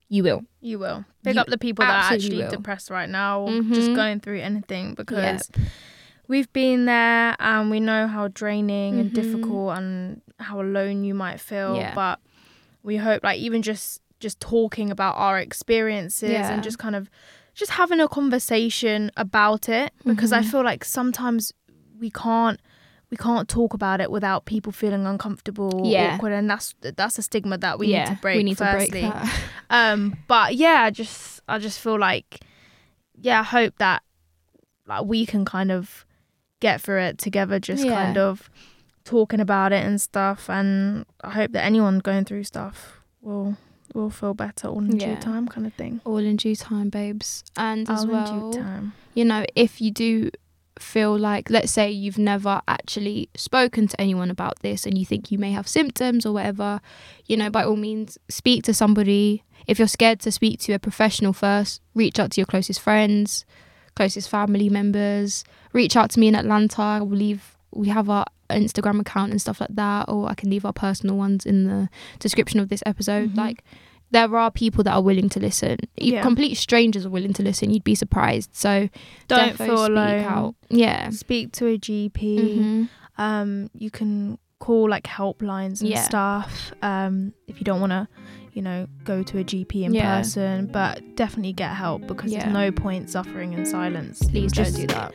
you 0.09 0.23
will 0.23 0.43
You 0.61 0.77
will. 0.79 1.05
Pick 1.23 1.37
up 1.37 1.47
the 1.47 1.57
people 1.57 1.85
that 1.85 2.11
are 2.11 2.13
actually 2.13 2.37
will. 2.37 2.49
depressed 2.49 2.89
right 2.89 3.09
now, 3.09 3.41
or 3.41 3.61
just 3.61 3.93
going 3.95 4.19
through 4.19 4.39
anything 4.41 4.93
because 4.95 5.49
we've 6.27 6.51
been 6.53 6.85
there 6.85 7.35
and 7.39 7.69
we 7.69 7.79
know 7.79 8.07
how 8.07 8.27
draining 8.27 8.99
and 8.99 9.11
Mhm. 9.11 9.13
difficult 9.13 9.77
and 9.77 10.21
how 10.39 10.59
alone 10.61 11.03
you 11.03 11.13
might 11.13 11.39
feel. 11.39 11.75
Yeah. 11.77 11.93
But 11.95 12.19
we 12.83 12.97
hope 12.97 13.23
like 13.23 13.39
even 13.39 13.61
just 13.61 14.01
just 14.19 14.39
talking 14.39 14.91
about 14.91 15.15
our 15.17 15.39
experiences 15.39 16.29
Yeah. 16.29 16.51
and 16.53 16.61
just 16.61 16.77
kind 16.77 16.95
of 16.95 17.09
just 17.55 17.71
having 17.71 17.99
a 17.99 18.07
conversation 18.07 19.11
about 19.17 19.67
it 19.69 19.91
because 20.05 20.31
I 20.31 20.41
Mhm. 20.41 20.51
feel 20.51 20.63
like 20.63 20.83
sometimes 20.85 21.53
we 21.99 22.09
can't 22.11 22.59
we 23.11 23.17
can't 23.17 23.47
talk 23.49 23.73
about 23.73 23.99
it 24.01 24.09
without 24.09 24.45
people 24.45 24.71
feeling 24.71 25.05
uncomfortable 25.05 25.81
Yeah. 25.85 26.15
awkward 26.15 26.31
and 26.33 26.49
that's 26.49 26.73
that's 26.81 27.19
a 27.19 27.21
stigma 27.21 27.57
that 27.59 27.77
we 27.77 27.87
yeah 27.87 28.05
need 28.09 28.15
to 28.15 28.21
break 28.21 28.37
we 28.37 28.43
need 28.43 28.57
firstly 28.57 29.01
to 29.01 29.07
break 29.11 29.13
that 29.13 29.39
um 29.69 30.15
but 30.27 30.55
yeah 30.55 30.81
i 30.83 30.89
just 30.89 31.41
i 31.47 31.59
just 31.59 31.79
feel 31.79 31.99
like 31.99 32.39
yeah 33.21 33.41
i 33.41 33.43
hope 33.43 33.77
that 33.79 34.01
like 34.87 35.05
we 35.05 35.25
can 35.25 35.45
kind 35.45 35.71
of 35.71 36.05
get 36.61 36.81
through 36.81 37.01
it 37.01 37.17
together 37.17 37.59
just 37.59 37.83
Yeah. 37.85 37.93
kind 37.93 38.17
of 38.17 38.49
talking 39.03 39.39
about 39.39 39.73
it 39.73 39.83
and 39.85 39.99
stuff 39.99 40.49
and 40.49 41.05
i 41.23 41.31
hope 41.31 41.51
that 41.51 41.65
anyone 41.65 41.99
going 41.99 42.23
through 42.23 42.43
stuff 42.45 43.01
will 43.21 43.57
will 43.93 44.09
feel 44.09 44.33
better 44.33 44.67
all 44.69 44.79
in 44.79 44.97
Yeah. 44.97 45.15
due 45.15 45.21
time 45.21 45.47
kind 45.47 45.67
of 45.67 45.73
thing 45.73 45.99
all 46.05 46.17
in 46.17 46.35
due 46.37 46.55
time 46.55 46.89
babes 46.89 47.43
and 47.57 47.89
as 47.89 48.05
well 48.07 48.25
in 48.25 48.51
due 48.51 48.59
time 48.61 48.93
you 49.13 49.25
know, 49.25 49.43
if 49.57 49.81
you 49.81 49.91
do 49.91 50.29
feel 50.81 51.17
like, 51.17 51.49
let's 51.49 51.71
say 51.71 51.89
you've 51.91 52.17
never 52.17 52.61
actually 52.67 53.29
spoken 53.35 53.87
to 53.87 53.99
anyone 53.99 54.29
about 54.29 54.59
this 54.59 54.85
and 54.85 54.97
you 54.97 55.05
think 55.05 55.31
you 55.31 55.37
may 55.37 55.51
have 55.51 55.67
symptoms 55.67 56.25
or 56.25 56.33
whatever, 56.33 56.81
you 57.25 57.37
know, 57.37 57.49
by 57.49 57.63
all 57.63 57.75
means, 57.75 58.17
speak 58.29 58.63
to 58.63 58.73
somebody. 58.73 59.43
If 59.67 59.79
you're 59.79 59.87
scared 59.87 60.19
to 60.21 60.31
speak 60.31 60.59
to 60.61 60.73
a 60.73 60.79
professional 60.79 61.33
first, 61.33 61.81
reach 61.93 62.19
out 62.19 62.31
to 62.31 62.41
your 62.41 62.47
closest 62.47 62.79
friends, 62.79 63.45
closest 63.95 64.29
family 64.29 64.69
members, 64.69 65.43
reach 65.73 65.95
out 65.95 66.09
to 66.11 66.19
me 66.19 66.27
in 66.27 66.35
Atlanta. 66.35 66.81
I 66.81 66.99
will 67.01 67.17
leave, 67.17 67.57
we 67.71 67.89
have 67.89 68.09
our 68.09 68.25
Instagram 68.49 68.99
account 68.99 69.31
and 69.31 69.41
stuff 69.41 69.61
like 69.61 69.75
that, 69.75 70.09
or 70.09 70.29
I 70.29 70.33
can 70.33 70.49
leave 70.49 70.65
our 70.65 70.73
personal 70.73 71.15
ones 71.15 71.45
in 71.45 71.65
the 71.65 71.89
description 72.19 72.59
of 72.59 72.69
this 72.69 72.83
episode. 72.85 73.33
Mhm. 73.33 73.37
Like, 73.37 73.63
there 74.11 74.35
are 74.37 74.51
people 74.51 74.83
that 74.83 74.93
are 74.93 75.01
willing 75.01 75.29
to 75.29 75.39
listen. 75.39 75.77
Yeah. 75.97 76.21
Complete 76.21 76.55
strangers 76.55 77.05
are 77.05 77.09
willing 77.09 77.33
to 77.33 77.43
listen. 77.43 77.71
You'd 77.71 77.83
be 77.83 77.95
surprised. 77.95 78.49
So 78.53 78.89
don't 79.27 79.57
feel 79.57 79.77
speak 79.77 79.89
alone 79.89 80.23
out. 80.25 80.55
Yeah. 80.69 81.09
speak 81.11 81.51
to 81.53 81.67
a 81.67 81.77
gp 81.77 82.19
Mhm. 82.39 82.89
um 83.17 83.69
you 83.73 83.89
can 83.89 84.37
call 84.59 84.89
like 84.89 85.05
helplines 85.05 85.81
and 85.81 85.89
Yeah. 85.89 86.03
stuff 86.03 86.71
um 86.81 87.33
if 87.47 87.57
you 87.59 87.63
don't 87.63 87.79
want 87.81 87.91
to 87.91 88.07
you 88.53 88.61
know 88.61 88.87
go 89.05 89.23
to 89.23 89.39
a 89.39 89.43
gp 89.43 89.83
in 89.83 89.93
Yeah. 89.93 90.17
person 90.17 90.67
but 90.67 91.15
definitely 91.15 91.53
get 91.53 91.71
help 91.75 92.05
because 92.07 92.31
Yeah. 92.31 92.39
there's 92.43 92.53
no 92.53 92.71
point 92.71 93.09
suffering 93.09 93.53
in 93.53 93.65
silence 93.65 94.19
Please 94.19 94.51
don't 94.51 94.65
just, 94.65 94.75
do 94.77 94.87
that. 94.87 95.13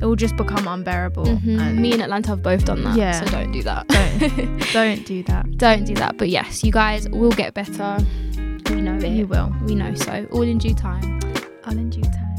it 0.00 0.04
will 0.04 0.16
just 0.16 0.36
become 0.36 0.66
unbearable 0.68 1.24
Mhm. 1.24 1.60
and 1.60 1.78
Me 1.80 1.92
and 1.92 2.02
Atlanta 2.02 2.30
have 2.30 2.42
both 2.42 2.64
done 2.64 2.84
that. 2.84 2.96
Yeah. 2.96 3.12
So 3.20 3.26
don't 3.26 3.52
do 3.52 3.62
that. 3.62 3.88
don't 3.88 4.72
don't 4.72 5.06
do 5.06 5.22
that 5.24 5.56
don't 5.58 5.84
do 5.84 5.94
that. 5.94 6.16
But 6.18 6.28
yes, 6.28 6.62
you 6.64 6.72
guys 6.72 7.08
will 7.08 7.30
get 7.32 7.54
better. 7.54 7.98
We 8.70 8.80
know 8.80 8.96
it. 8.96 9.08
you 9.08 9.26
will 9.26 9.54
We 9.66 9.74
know 9.74 9.94
so. 9.94 10.26
All 10.32 10.42
in 10.42 10.58
due 10.58 10.74
time. 10.74 11.20
all 11.66 11.72
in 11.72 11.90
due 11.90 12.02
time 12.02 12.33